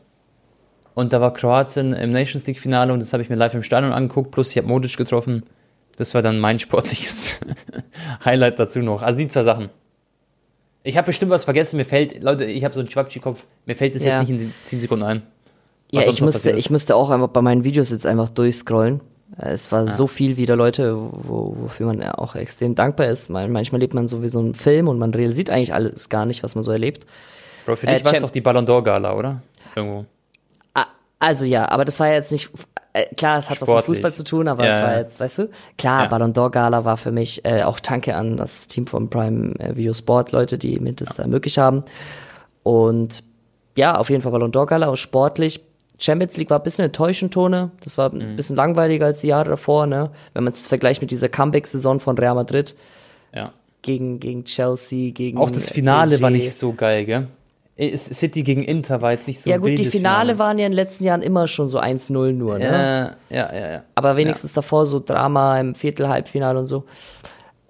und 0.95 1.13
da 1.13 1.21
war 1.21 1.33
Kroatien 1.33 1.93
im 1.93 2.11
Nations 2.11 2.45
League 2.45 2.59
Finale 2.59 2.93
und 2.93 2.99
das 2.99 3.13
habe 3.13 3.23
ich 3.23 3.29
mir 3.29 3.35
live 3.35 3.53
im 3.53 3.63
Stadion 3.63 3.93
angeguckt, 3.93 4.31
plus 4.31 4.51
ich 4.51 4.57
habe 4.57 4.67
Modic 4.67 4.95
getroffen. 4.95 5.43
Das 5.95 6.13
war 6.13 6.21
dann 6.21 6.39
mein 6.39 6.59
sportliches 6.59 7.39
Highlight 8.25 8.59
dazu 8.59 8.79
noch. 8.79 9.01
Also 9.01 9.19
die 9.19 9.27
zwei 9.27 9.43
Sachen. 9.43 9.69
Ich 10.83 10.97
habe 10.97 11.05
bestimmt 11.05 11.31
was 11.31 11.45
vergessen, 11.45 11.77
mir 11.77 11.85
fällt, 11.85 12.21
Leute, 12.21 12.45
ich 12.45 12.63
habe 12.63 12.73
so 12.73 12.81
einen 12.81 12.89
Schwabschi-Kopf, 12.89 13.43
mir 13.65 13.75
fällt 13.75 13.95
das 13.95 14.03
ja. 14.03 14.19
jetzt 14.19 14.29
nicht 14.29 14.41
in 14.41 14.53
10 14.63 14.81
Sekunden 14.81 15.05
ein. 15.05 15.21
Ja, 15.91 16.01
ich 16.01 16.21
müsste, 16.21 16.51
ich 16.51 16.69
müsste 16.69 16.95
auch 16.95 17.09
einfach 17.09 17.29
bei 17.29 17.41
meinen 17.41 17.63
Videos 17.63 17.91
jetzt 17.91 18.05
einfach 18.05 18.29
durchscrollen. 18.29 18.99
Es 19.37 19.71
war 19.71 19.87
so 19.87 20.07
viel 20.07 20.37
wieder 20.37 20.55
Leute, 20.55 20.95
wo, 20.95 21.55
wofür 21.59 21.87
man 21.87 22.03
auch 22.03 22.35
extrem 22.35 22.75
dankbar 22.75 23.07
ist. 23.07 23.29
Manchmal 23.29 23.79
lebt 23.81 23.93
man 23.93 24.07
so 24.07 24.21
wie 24.21 24.27
so 24.27 24.39
einen 24.39 24.53
Film 24.53 24.87
und 24.87 24.99
man 24.99 25.13
realisiert 25.13 25.49
eigentlich 25.49 25.73
alles 25.73 26.09
gar 26.09 26.25
nicht, 26.25 26.43
was 26.43 26.55
man 26.55 26.63
so 26.63 26.71
erlebt. 26.71 27.05
Bro, 27.65 27.77
für 27.77 27.87
dich 27.87 28.01
Äh, 28.01 28.05
war 28.05 28.13
es 28.13 28.21
doch 28.21 28.29
die 28.29 28.41
Ballon 28.41 28.65
d'Or 28.65 28.83
Gala, 28.83 29.15
oder? 29.15 29.41
Irgendwo. 29.75 30.05
Also 31.23 31.45
ja, 31.45 31.69
aber 31.69 31.85
das 31.85 31.99
war 31.99 32.07
ja 32.07 32.15
jetzt 32.15 32.31
nicht, 32.31 32.49
äh, 32.93 33.05
klar, 33.15 33.39
es 33.39 33.45
hat 33.49 33.61
was 33.61 33.61
mit 33.61 33.67
Sportlich. 33.69 33.85
Fußball 33.97 34.13
zu 34.13 34.23
tun, 34.23 34.47
aber 34.47 34.65
Ja, 34.65 34.75
es 34.77 34.83
war 34.83 34.97
jetzt, 34.97 35.19
weißt 35.19 35.37
du, 35.39 35.49
klar, 35.77 36.03
Ja. 36.03 36.09
Ballon 36.09 36.33
d'Or 36.33 36.49
Gala 36.51 36.83
war 36.85 36.97
für 36.97 37.11
mich, 37.11 37.43
äh, 37.45 37.63
auch 37.63 37.79
danke 37.79 38.15
an 38.15 38.37
das 38.37 38.67
Team 38.67 38.87
von 38.87 39.09
Prime 39.09 39.53
äh, 39.59 39.75
Video 39.75 39.93
Sport, 39.93 40.31
Leute, 40.33 40.57
die 40.57 40.79
mir 40.79 40.93
das 40.93 41.15
da 41.15 41.23
ermöglicht 41.23 41.57
haben. 41.57 41.83
Und 42.63 43.23
ja, 43.75 43.97
auf 43.97 44.09
jeden 44.09 44.21
Fall 44.21 44.31
Ballon 44.31 44.51
d'Or 44.51 44.65
Gala, 44.67 44.87
auch 44.89 44.95
sportlich. 44.97 45.61
Champions 45.99 46.37
League 46.37 46.49
war 46.49 46.59
ein 46.59 46.63
bisschen 46.63 46.85
enttäuschend, 46.85 47.33
Tone. 47.33 47.71
Das 47.83 47.97
war 47.97 48.13
Mhm. 48.13 48.21
ein 48.21 48.35
bisschen 48.35 48.55
langweiliger 48.55 49.05
als 49.05 49.21
die 49.21 49.27
Jahre 49.27 49.51
davor, 49.51 49.85
ne? 49.87 50.11
Wenn 50.33 50.43
man 50.43 50.51
es 50.53 50.67
vergleicht 50.67 51.01
mit 51.01 51.11
dieser 51.11 51.29
Comeback-Saison 51.29 51.99
von 51.99 52.17
Real 52.17 52.35
Madrid 52.35 52.75
Ja. 53.33 53.53
gegen, 53.81 54.19
gegen 54.19 54.43
Chelsea, 54.43 55.11
gegen 55.11 55.37
Auch 55.37 55.49
das 55.51 55.69
Finale 55.69 56.11
PSG. 56.17 56.21
war 56.21 56.29
nicht 56.31 56.53
so 56.53 56.73
geil, 56.73 57.05
gell? 57.05 57.27
Es- 57.75 58.05
City 58.05 58.43
gegen 58.43 58.61
Inter 58.63 59.01
war 59.01 59.11
jetzt 59.11 59.27
nicht 59.27 59.41
so 59.41 59.49
Ja 59.49 59.57
gut, 59.57 59.67
die 59.69 59.77
wildes 59.77 59.91
Finale 59.93 60.33
waren 60.39 60.59
ja 60.59 60.65
in 60.65 60.71
den 60.71 60.75
letzten 60.75 61.03
Jahren 61.05 61.21
immer 61.23 61.47
schon 61.47 61.67
so 61.69 61.79
1-0 61.79 62.31
nur, 62.33 62.59
ne? 62.59 63.15
Äh, 63.31 63.35
ja, 63.35 63.53
ja, 63.53 63.71
ja. 63.71 63.83
Aber 63.95 64.15
wenigstens 64.15 64.53
davor 64.53 64.85
so 64.85 64.99
Drama 64.99 65.59
im 65.59 65.73
Viertel, 65.73 66.07
Halbfinale 66.07 66.59
und 66.59 66.67
so. 66.67 66.83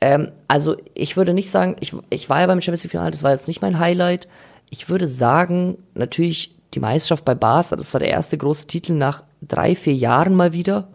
Ähm, 0.02 0.32
also 0.50 0.76
ich 0.94 1.16
würde 1.16 1.34
nicht 1.34 1.50
sagen, 1.50 1.78
ich, 1.80 1.96
ich 2.10 2.30
war 2.30 2.42
ja 2.42 2.48
beim 2.48 2.60
Champions 2.62 2.84
League 2.84 2.92
Finale, 2.92 3.12
das 3.12 3.24
war 3.24 3.32
jetzt 3.32 3.48
nicht 3.48 3.62
mein 3.62 3.80
Highlight. 3.80 4.28
Ich 4.70 4.90
würde 4.90 5.08
sagen, 5.08 5.78
natürlich 5.94 6.54
die 6.74 6.80
Meisterschaft 6.82 7.24
bei 7.24 7.36
Barca, 7.36 7.76
das 7.78 7.94
war 7.94 8.00
der 8.00 8.10
erste 8.10 8.38
große 8.38 8.68
Titel 8.68 8.94
nach 8.94 9.24
drei, 9.42 9.76
vier 9.76 9.94
Jahren 9.94 10.36
mal 10.36 10.52
wieder. 10.52 10.90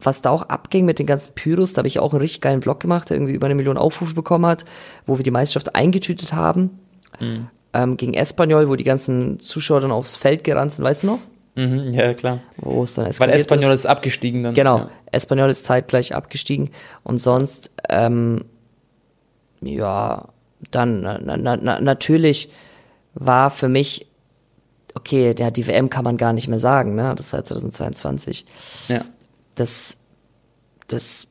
Was 0.00 0.22
da 0.22 0.30
auch 0.30 0.42
abging 0.44 0.84
mit 0.86 0.98
den 0.98 1.06
ganzen 1.06 1.32
Pyros, 1.34 1.72
da 1.72 1.78
habe 1.80 1.88
ich 1.88 1.98
auch 1.98 2.12
einen 2.12 2.20
richtig 2.20 2.40
geilen 2.40 2.62
Vlog 2.62 2.80
gemacht, 2.80 3.10
der 3.10 3.16
irgendwie 3.16 3.32
über 3.34 3.46
eine 3.46 3.54
Million 3.54 3.76
Aufrufe 3.76 4.14
bekommen 4.14 4.46
hat, 4.46 4.64
wo 5.06 5.18
wir 5.18 5.24
die 5.24 5.30
Meisterschaft 5.30 5.74
eingetütet 5.74 6.32
haben. 6.32 6.78
Ähm, 7.74 7.96
gegen 7.96 8.14
Espanyol, 8.14 8.68
wo 8.68 8.76
die 8.76 8.84
ganzen 8.84 9.40
Zuschauer 9.40 9.80
dann 9.80 9.90
aufs 9.90 10.14
Feld 10.16 10.44
gerannt 10.44 10.72
sind, 10.72 10.84
weißt 10.84 11.02
du 11.02 11.08
noch? 11.08 11.18
Mhm, 11.56 11.92
ja, 11.92 12.14
klar. 12.14 12.38
Wo 12.56 12.84
es 12.84 12.94
dann 12.94 13.06
Weil 13.18 13.30
Espanyol 13.30 13.72
ist. 13.72 13.80
ist 13.80 13.86
abgestiegen 13.86 14.42
dann. 14.44 14.54
Genau, 14.54 14.78
Ja. 14.78 14.90
Espanyol 15.12 15.50
ist 15.50 15.64
zeitgleich 15.64 16.14
abgestiegen 16.14 16.70
und 17.02 17.18
sonst, 17.18 17.70
ähm, 17.88 18.44
ja, 19.60 20.28
dann 20.70 21.00
na, 21.02 21.18
na, 21.18 21.56
na, 21.56 21.80
natürlich 21.80 22.48
war 23.14 23.50
für 23.50 23.68
mich, 23.68 24.06
okay, 24.94 25.34
ja, 25.38 25.50
die 25.50 25.66
WM 25.66 25.90
kann 25.90 26.04
man 26.04 26.16
gar 26.16 26.32
nicht 26.32 26.48
mehr 26.48 26.58
sagen, 26.58 26.94
ne? 26.94 27.14
Das 27.16 27.32
war 27.32 27.44
2022. 27.44 28.46
ja. 28.88 29.04
Das, 29.56 29.98
das, 30.88 31.28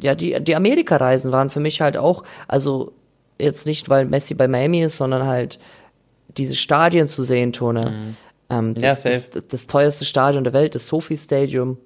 ja, 0.00 0.14
die, 0.14 0.42
die 0.42 0.56
Amerika-Reisen 0.56 1.30
waren 1.32 1.50
für 1.50 1.60
mich 1.60 1.80
halt 1.82 1.98
auch, 1.98 2.22
also 2.48 2.92
jetzt 3.40 3.66
nicht, 3.66 3.88
weil 3.88 4.04
Messi 4.06 4.34
bei 4.34 4.48
Miami 4.48 4.82
ist, 4.82 4.96
sondern 4.96 5.26
halt 5.26 5.58
diese 6.36 6.56
Stadien 6.56 7.08
zu 7.08 7.24
sehen, 7.24 7.52
Tone. 7.52 8.14
Ähm, 8.50 8.74
Ja, 8.78 8.90
das, 8.90 9.02
das, 9.02 9.14
safe. 9.20 9.26
das, 9.32 9.48
das 9.48 9.66
teuerste 9.66 10.04
Stadion 10.04 10.44
der 10.44 10.52
Welt, 10.52 10.74
das 10.74 10.86
Sophie 10.86 11.16
Stadium. 11.16 11.78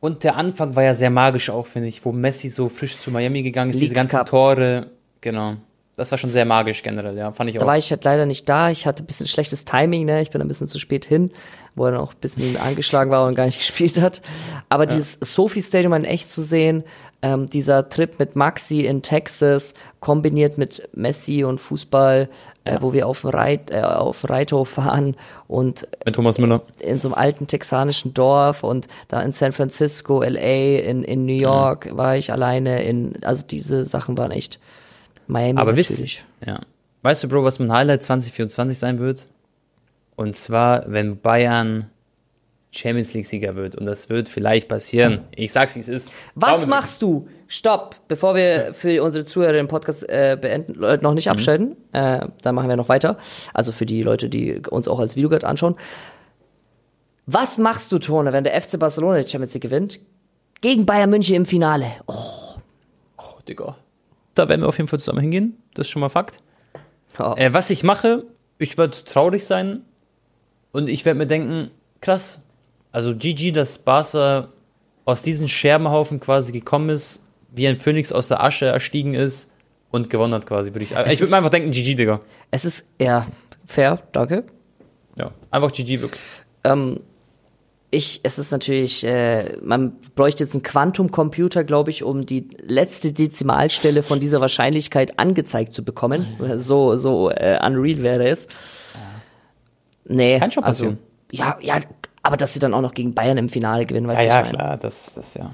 Und 0.00 0.22
der 0.24 0.36
Anfang 0.36 0.76
war 0.76 0.82
ja 0.82 0.92
sehr 0.94 1.10
magisch 1.10 1.48
auch, 1.50 1.66
finde 1.66 1.88
ich, 1.88 2.04
wo 2.04 2.12
Messi 2.12 2.50
so 2.50 2.68
frisch 2.68 2.98
zu 2.98 3.10
Miami 3.10 3.42
gegangen 3.42 3.70
ist, 3.70 3.80
diese 3.80 3.94
Leagues 3.94 4.02
ganzen 4.10 4.16
Cup. 4.18 4.28
Tore. 4.28 4.90
Genau. 5.20 5.56
Das 5.96 6.10
war 6.10 6.18
schon 6.18 6.30
sehr 6.30 6.44
magisch 6.44 6.82
generell, 6.82 7.16
ja. 7.16 7.30
Fand 7.30 7.50
ich 7.50 7.56
Da 7.56 7.62
auch. 7.62 7.66
war 7.68 7.78
ich 7.78 7.88
halt 7.90 8.02
leider 8.04 8.26
nicht 8.26 8.48
da. 8.48 8.68
Ich 8.70 8.84
hatte 8.84 9.04
ein 9.04 9.06
bisschen 9.06 9.28
schlechtes 9.28 9.64
Timing, 9.64 10.04
ne? 10.04 10.20
Ich 10.22 10.30
bin 10.30 10.42
ein 10.42 10.48
bisschen 10.48 10.66
zu 10.66 10.80
spät 10.80 11.04
hin, 11.04 11.30
wo 11.76 11.84
er 11.86 11.92
dann 11.92 12.00
auch 12.00 12.12
ein 12.14 12.20
bisschen 12.20 12.56
angeschlagen 12.56 13.12
war 13.12 13.24
und 13.26 13.36
gar 13.36 13.46
nicht 13.46 13.58
gespielt 13.60 14.00
hat. 14.00 14.20
Aber 14.68 14.86
dieses 14.86 15.18
Sophie 15.20 15.62
Stadium 15.62 15.92
in 15.94 16.04
echt 16.04 16.30
zu 16.30 16.42
sehen, 16.42 16.82
ähm, 17.24 17.48
dieser 17.48 17.88
Trip 17.88 18.18
mit 18.18 18.36
Maxi 18.36 18.82
in 18.82 19.00
Texas, 19.00 19.72
kombiniert 20.00 20.58
mit 20.58 20.86
Messi 20.92 21.42
und 21.42 21.58
Fußball, 21.58 22.28
äh, 22.64 22.76
wo 22.82 22.92
wir 22.92 23.08
auf 23.08 23.22
dem 23.22 23.30
Reit, 23.30 23.70
äh, 23.70 23.80
auf 23.80 24.20
dem 24.20 24.26
Reithof 24.28 24.76
waren 24.76 25.16
und 25.48 25.88
Mit 26.04 26.16
Thomas 26.16 26.36
Müller. 26.36 26.60
in 26.80 27.00
so 27.00 27.08
einem 27.08 27.14
alten 27.14 27.46
texanischen 27.46 28.12
Dorf 28.12 28.62
und 28.62 28.88
da 29.08 29.22
in 29.22 29.32
San 29.32 29.52
Francisco, 29.52 30.22
LA, 30.22 30.80
in, 30.80 31.02
in 31.02 31.24
New 31.24 31.32
York 31.32 31.96
war 31.96 32.14
ich 32.18 32.30
alleine 32.30 32.82
in, 32.82 33.24
also 33.24 33.46
diese 33.46 33.86
Sachen 33.86 34.18
waren 34.18 34.30
echt 34.30 34.60
Miami 35.26 35.58
Aber 35.58 35.76
wisst 35.76 35.92
natürlich. 35.92 36.24
ja. 36.46 36.60
Weißt 37.00 37.24
du, 37.24 37.28
Bro, 37.28 37.44
was 37.44 37.58
mein 37.58 37.72
Highlight 37.72 38.02
2024 38.02 38.78
sein 38.78 38.98
wird? 38.98 39.28
Und 40.16 40.36
zwar, 40.36 40.84
wenn 40.86 41.18
Bayern 41.20 41.90
Champions 42.76 43.14
League-Sieger 43.14 43.54
wird. 43.56 43.76
Und 43.76 43.86
das 43.86 44.08
wird 44.08 44.28
vielleicht 44.28 44.68
passieren. 44.68 45.20
Ich 45.36 45.52
sag's, 45.52 45.74
wie 45.76 45.80
es 45.80 45.88
ist. 45.88 46.12
Was 46.34 46.58
Daumen 46.60 46.70
machst 46.70 47.00
du? 47.02 47.28
Stopp, 47.46 47.96
bevor 48.08 48.34
wir 48.34 48.74
für 48.74 49.02
unsere 49.02 49.24
Zuhörer 49.24 49.52
den 49.52 49.68
Podcast 49.68 50.08
äh, 50.08 50.36
beenden, 50.40 50.74
Leute 50.74 51.02
noch 51.04 51.10
Mhm. 51.10 51.14
nicht 51.16 51.30
abschalten. 51.30 51.76
Äh, 51.92 52.26
dann 52.42 52.54
machen 52.54 52.68
wir 52.68 52.76
noch 52.76 52.88
weiter. 52.88 53.16
Also 53.52 53.70
für 53.72 53.86
die 53.86 54.02
Leute, 54.02 54.28
die 54.28 54.60
uns 54.68 54.88
auch 54.88 54.98
als 54.98 55.14
Videoguide 55.16 55.46
anschauen. 55.46 55.76
Was 57.26 57.58
machst 57.58 57.90
du, 57.92 57.98
Tone, 57.98 58.32
wenn 58.32 58.44
der 58.44 58.60
FC 58.60 58.78
Barcelona 58.78 59.22
die 59.22 59.28
Champions 59.28 59.54
League 59.54 59.62
gewinnt? 59.62 60.00
Gegen 60.60 60.84
Bayern 60.86 61.10
München 61.10 61.36
im 61.36 61.46
Finale. 61.46 61.86
Oh, 62.06 62.14
Oh, 63.18 63.38
Digga. 63.48 63.76
Da 64.34 64.48
werden 64.48 64.62
wir 64.62 64.68
auf 64.68 64.76
jeden 64.78 64.88
Fall 64.88 64.98
zusammen 64.98 65.20
hingehen. 65.20 65.56
Das 65.74 65.86
ist 65.86 65.90
schon 65.90 66.00
mal 66.00 66.08
Fakt. 66.08 66.38
oh. 67.18 67.34
Äh, 67.36 67.54
was 67.54 67.70
ich 67.70 67.84
mache, 67.84 68.24
ich 68.58 68.76
werde 68.76 68.96
traurig 69.04 69.44
sein 69.46 69.82
und 70.72 70.88
ich 70.88 71.04
werde 71.04 71.18
mir 71.18 71.26
denken, 71.26 71.70
krass, 72.00 72.40
also 72.94 73.14
GG, 73.16 73.50
dass 73.52 73.78
Barca 73.78 74.48
aus 75.04 75.22
diesem 75.22 75.48
Scherbenhaufen 75.48 76.20
quasi 76.20 76.52
gekommen 76.52 76.90
ist, 76.90 77.22
wie 77.50 77.66
ein 77.66 77.76
Phönix 77.76 78.12
aus 78.12 78.28
der 78.28 78.42
Asche 78.42 78.66
erstiegen 78.66 79.14
ist 79.14 79.50
und 79.90 80.10
gewonnen 80.10 80.32
hat 80.34 80.46
quasi, 80.46 80.72
würde 80.72 80.84
ich. 80.84 80.92
Ich 80.92 80.96
ist- 81.14 81.20
würde 81.20 81.30
mir 81.32 81.36
einfach 81.38 81.50
denken, 81.50 81.72
GG, 81.72 81.94
Digga. 81.96 82.20
Es 82.50 82.64
ist, 82.64 82.86
ja, 83.00 83.26
fair, 83.66 83.98
danke. 84.12 84.44
Ja, 85.16 85.32
einfach 85.50 85.72
GG 85.72 86.00
wirklich. 86.02 86.20
Ähm, 86.62 87.00
ich, 87.90 88.20
es 88.22 88.38
ist 88.38 88.50
natürlich, 88.50 89.04
äh, 89.04 89.56
man 89.62 89.92
bräuchte 90.14 90.42
jetzt 90.44 90.54
einen 90.54 90.62
Quantumcomputer, 90.62 91.62
glaube 91.64 91.90
ich, 91.90 92.02
um 92.02 92.26
die 92.26 92.48
letzte 92.62 93.12
Dezimalstelle 93.12 94.02
von 94.02 94.18
dieser 94.20 94.40
Wahrscheinlichkeit 94.40 95.18
angezeigt 95.18 95.72
zu 95.72 95.84
bekommen. 95.84 96.26
So, 96.58 96.96
so 96.96 97.30
äh, 97.30 97.58
unreal 97.64 98.02
wäre 98.02 98.28
es. 98.28 98.46
Nee, 100.04 100.38
Kann 100.38 100.50
schon 100.50 100.62
passieren. 100.64 100.98
Also, 101.32 101.42
ja, 101.44 101.58
ja, 101.60 101.80
aber 102.24 102.36
dass 102.36 102.52
sie 102.54 102.58
dann 102.58 102.74
auch 102.74 102.80
noch 102.80 102.94
gegen 102.94 103.14
Bayern 103.14 103.36
im 103.38 103.48
Finale 103.48 103.86
gewinnen, 103.86 104.08
weißt 104.08 104.22
du, 104.22 104.26
Ja, 104.26 104.34
ja, 104.40 104.42
klar, 104.42 104.76
das, 104.76 105.12
das 105.14 105.34
ja. 105.34 105.50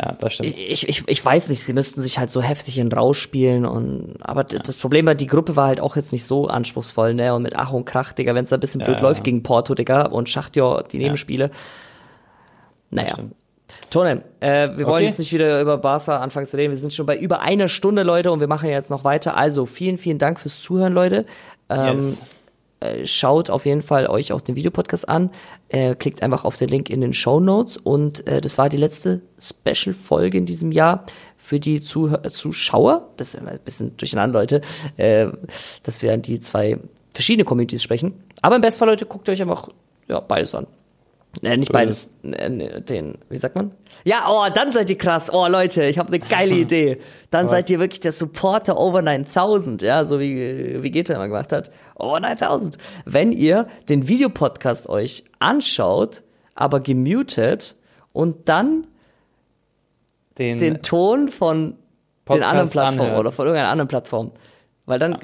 Ja, 0.00 0.12
das 0.12 0.34
stimmt. 0.34 0.56
Ich, 0.56 0.88
ich, 0.88 1.02
ich 1.08 1.24
weiß 1.24 1.48
nicht, 1.48 1.64
sie 1.66 1.72
müssten 1.72 2.00
sich 2.00 2.18
halt 2.18 2.30
so 2.30 2.40
heftig 2.40 2.78
in 2.78 2.92
Rausch 2.92 3.20
spielen 3.20 3.66
und 3.66 4.14
aber 4.20 4.44
d- 4.44 4.58
das 4.62 4.76
Problem 4.76 5.04
war, 5.04 5.16
die 5.16 5.26
Gruppe 5.26 5.56
war 5.56 5.66
halt 5.66 5.80
auch 5.80 5.96
jetzt 5.96 6.12
nicht 6.12 6.24
so 6.24 6.46
anspruchsvoll, 6.46 7.12
ne? 7.12 7.34
Und 7.34 7.42
mit 7.42 7.56
Ach 7.56 7.72
und 7.72 7.86
Krach, 7.86 8.12
Digga, 8.12 8.34
wenn 8.36 8.44
es 8.44 8.50
da 8.50 8.56
ein 8.56 8.60
bisschen 8.60 8.82
blöd 8.82 8.98
Ja. 8.98 9.02
läuft 9.02 9.24
gegen 9.24 9.42
Porto, 9.42 9.74
Digga, 9.74 10.06
und 10.06 10.28
Schachtjor, 10.28 10.84
die 10.84 10.98
Nebenspiele. 10.98 11.50
Naja. 12.90 13.14
Tone, 13.90 14.22
äh, 14.38 14.68
wir 14.76 14.86
wollen 14.86 14.96
Okay. 14.96 15.04
jetzt 15.06 15.18
nicht 15.18 15.32
wieder 15.32 15.60
über 15.60 15.76
Barca 15.78 16.18
anfangen 16.20 16.46
zu 16.46 16.56
reden. 16.56 16.70
Wir 16.70 16.78
sind 16.78 16.92
schon 16.94 17.06
bei 17.06 17.16
über 17.18 17.40
einer 17.40 17.66
Stunde, 17.68 18.04
Leute, 18.04 18.30
und 18.30 18.38
wir 18.38 18.46
machen 18.48 18.68
jetzt 18.70 18.90
noch 18.90 19.02
weiter. 19.02 19.36
Also, 19.36 19.66
vielen, 19.66 19.98
vielen 19.98 20.18
Dank 20.18 20.38
fürs 20.38 20.60
Zuhören, 20.60 20.92
Leute. 20.92 21.26
Ähm, 21.68 21.94
yes. 21.94 22.24
Äh, 22.80 23.06
schaut 23.06 23.50
auf 23.50 23.66
jeden 23.66 23.82
Fall 23.82 24.06
euch 24.06 24.32
auch 24.32 24.40
den 24.40 24.56
Videopodcast 24.56 25.08
an. 25.08 25.30
Äh, 25.68 25.94
klickt 25.94 26.22
einfach 26.22 26.44
auf 26.44 26.56
den 26.56 26.68
Link 26.68 26.90
in 26.90 27.00
den 27.00 27.12
Show 27.12 27.38
Notes. 27.38 27.76
Und 27.76 28.26
äh, 28.26 28.40
das 28.40 28.58
war 28.58 28.68
die 28.68 28.76
letzte 28.76 29.20
Special-Folge 29.38 30.38
in 30.38 30.46
diesem 30.46 30.72
Jahr 30.72 31.04
für 31.36 31.60
die 31.60 31.82
Zuhör 31.82 32.22
Zuschauer. 32.30 33.08
Das 33.16 33.34
ist 33.34 33.40
immer 33.40 33.52
ein 33.52 33.60
bisschen 33.64 33.96
durcheinander, 33.96 34.40
Leute. 34.40 34.60
Äh, 34.96 35.26
dass 35.82 36.02
wir 36.02 36.12
an 36.12 36.22
die 36.22 36.40
zwei 36.40 36.78
verschiedene 37.12 37.44
Communities 37.44 37.82
sprechen. 37.82 38.14
Aber 38.42 38.56
im 38.56 38.62
Bestfall, 38.62 38.88
Leute, 38.88 39.06
guckt 39.06 39.28
euch 39.28 39.42
einfach 39.42 39.68
ja, 40.08 40.20
beides 40.20 40.54
an. 40.54 40.66
Äh, 41.42 41.56
nicht 41.56 41.68
So 41.68 41.72
beides. 41.72 42.08
Äh, 42.22 42.80
den, 42.82 43.18
wie 43.28 43.36
sagt 43.36 43.54
man? 43.54 43.70
Ja, 44.04 44.26
oh, 44.28 44.46
dann 44.52 44.72
seid 44.72 44.90
ihr 44.90 44.98
krass. 44.98 45.32
Oh, 45.32 45.46
Leute, 45.46 45.84
ich 45.84 45.98
habe 45.98 46.08
eine 46.08 46.18
geile 46.18 46.54
Idee. 46.56 46.98
Dann 47.30 47.48
seid 47.48 47.70
ihr 47.70 47.78
wirklich 47.78 48.00
der 48.00 48.12
Supporter 48.12 48.76
over 48.76 49.00
9000, 49.02 49.82
ja, 49.82 50.04
so 50.04 50.18
wie, 50.18 50.82
wie 50.82 50.90
Geta 50.90 51.14
immer 51.14 51.28
gemacht 51.28 51.52
hat. 51.52 51.70
Over 51.94 52.20
9000. 52.20 52.78
Wenn 53.04 53.32
ihr 53.32 53.68
den 53.88 54.08
Videopodcast 54.08 54.88
euch 54.88 55.24
anschaut, 55.38 56.22
aber 56.54 56.80
gemutet 56.80 57.76
und 58.12 58.48
dann 58.48 58.86
Den, 60.36 60.58
den 60.58 60.82
Ton 60.82 61.28
von 61.28 61.70
den 61.70 61.76
Podcast 62.24 62.50
anderen 62.50 62.70
Plattformen 62.70 63.00
anhört. 63.02 63.20
oder 63.20 63.32
von 63.32 63.46
irgendeiner 63.46 63.70
anderen 63.70 63.88
Plattform. 63.88 64.32
Weil 64.86 64.98
dann. 64.98 65.18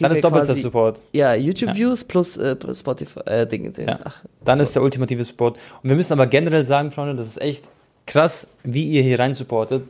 Dann 0.00 0.12
ist 0.12 0.24
doppelter 0.24 0.54
Support. 0.54 1.02
Ja, 1.12 1.34
YouTube-Views 1.34 2.04
plus 2.04 2.36
äh, 2.36 2.56
Spotify, 2.74 3.20
äh, 3.20 3.46
Ding, 3.46 3.72
Ding. 3.72 3.88
Ja. 3.88 3.98
Ach, 4.04 4.22
Dann 4.44 4.60
ist 4.60 4.74
der 4.74 4.82
ultimative 4.82 5.24
Support. 5.24 5.58
Und 5.82 5.88
wir 5.88 5.96
müssen 5.96 6.12
aber 6.12 6.26
generell 6.26 6.64
sagen, 6.64 6.90
Freunde, 6.90 7.14
das 7.14 7.26
ist 7.26 7.40
echt 7.40 7.68
krass, 8.06 8.48
wie 8.62 8.84
ihr 8.90 9.02
hier 9.02 9.18
rein 9.18 9.34
supportet. 9.34 9.82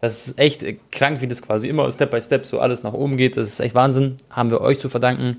Das 0.00 0.26
ist 0.26 0.38
echt 0.38 0.64
krank, 0.90 1.20
wie 1.20 1.28
das 1.28 1.42
quasi 1.42 1.68
immer 1.68 1.90
Step 1.92 2.10
by 2.10 2.20
Step 2.20 2.44
so 2.44 2.58
alles 2.58 2.82
nach 2.82 2.92
oben 2.92 3.16
geht. 3.16 3.36
Das 3.36 3.46
ist 3.48 3.60
echt 3.60 3.74
Wahnsinn. 3.76 4.16
Haben 4.30 4.50
wir 4.50 4.60
euch 4.60 4.80
zu 4.80 4.88
verdanken. 4.88 5.36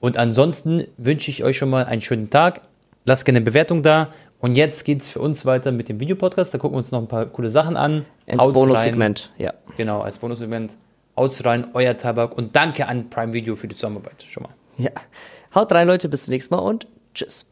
Und 0.00 0.16
ansonsten 0.16 0.84
wünsche 0.96 1.30
ich 1.30 1.44
euch 1.44 1.58
schon 1.58 1.68
mal 1.68 1.84
einen 1.84 2.00
schönen 2.00 2.30
Tag. 2.30 2.62
Lasst 3.04 3.26
gerne 3.26 3.38
eine 3.38 3.44
Bewertung 3.44 3.82
da 3.82 4.08
Und 4.40 4.56
jetzt 4.56 4.84
geht 4.84 5.02
es 5.02 5.10
für 5.10 5.20
uns 5.20 5.44
weiter 5.44 5.70
mit 5.70 5.90
dem 5.90 6.00
Videopodcast. 6.00 6.54
Da 6.54 6.56
gucken 6.56 6.74
wir 6.74 6.78
uns 6.78 6.92
noch 6.92 7.00
ein 7.00 7.08
paar 7.08 7.26
coole 7.26 7.50
Sachen 7.50 7.76
an. 7.76 8.06
Haut's 8.38 8.54
Bonussegment, 8.54 9.30
ja. 9.36 9.52
Genau, 9.76 10.00
als 10.00 10.18
Bonussegment. 10.18 10.72
Haut's 11.20 11.44
rein, 11.44 11.68
euer 11.74 11.98
Tabak. 11.98 12.34
Und 12.34 12.56
danke 12.56 12.88
an 12.88 13.10
Prime 13.10 13.34
Video 13.34 13.54
für 13.54 13.68
die 13.68 13.74
Zusammenarbeit. 13.74 14.24
Schon 14.26 14.44
mal. 14.44 14.54
Ja. 14.78 14.90
Haut 15.54 15.70
rein, 15.70 15.86
Leute, 15.86 16.08
bis 16.08 16.24
zum 16.24 16.32
nächsten 16.32 16.54
Mal 16.54 16.62
und 16.62 16.86
tschüss. 17.12 17.50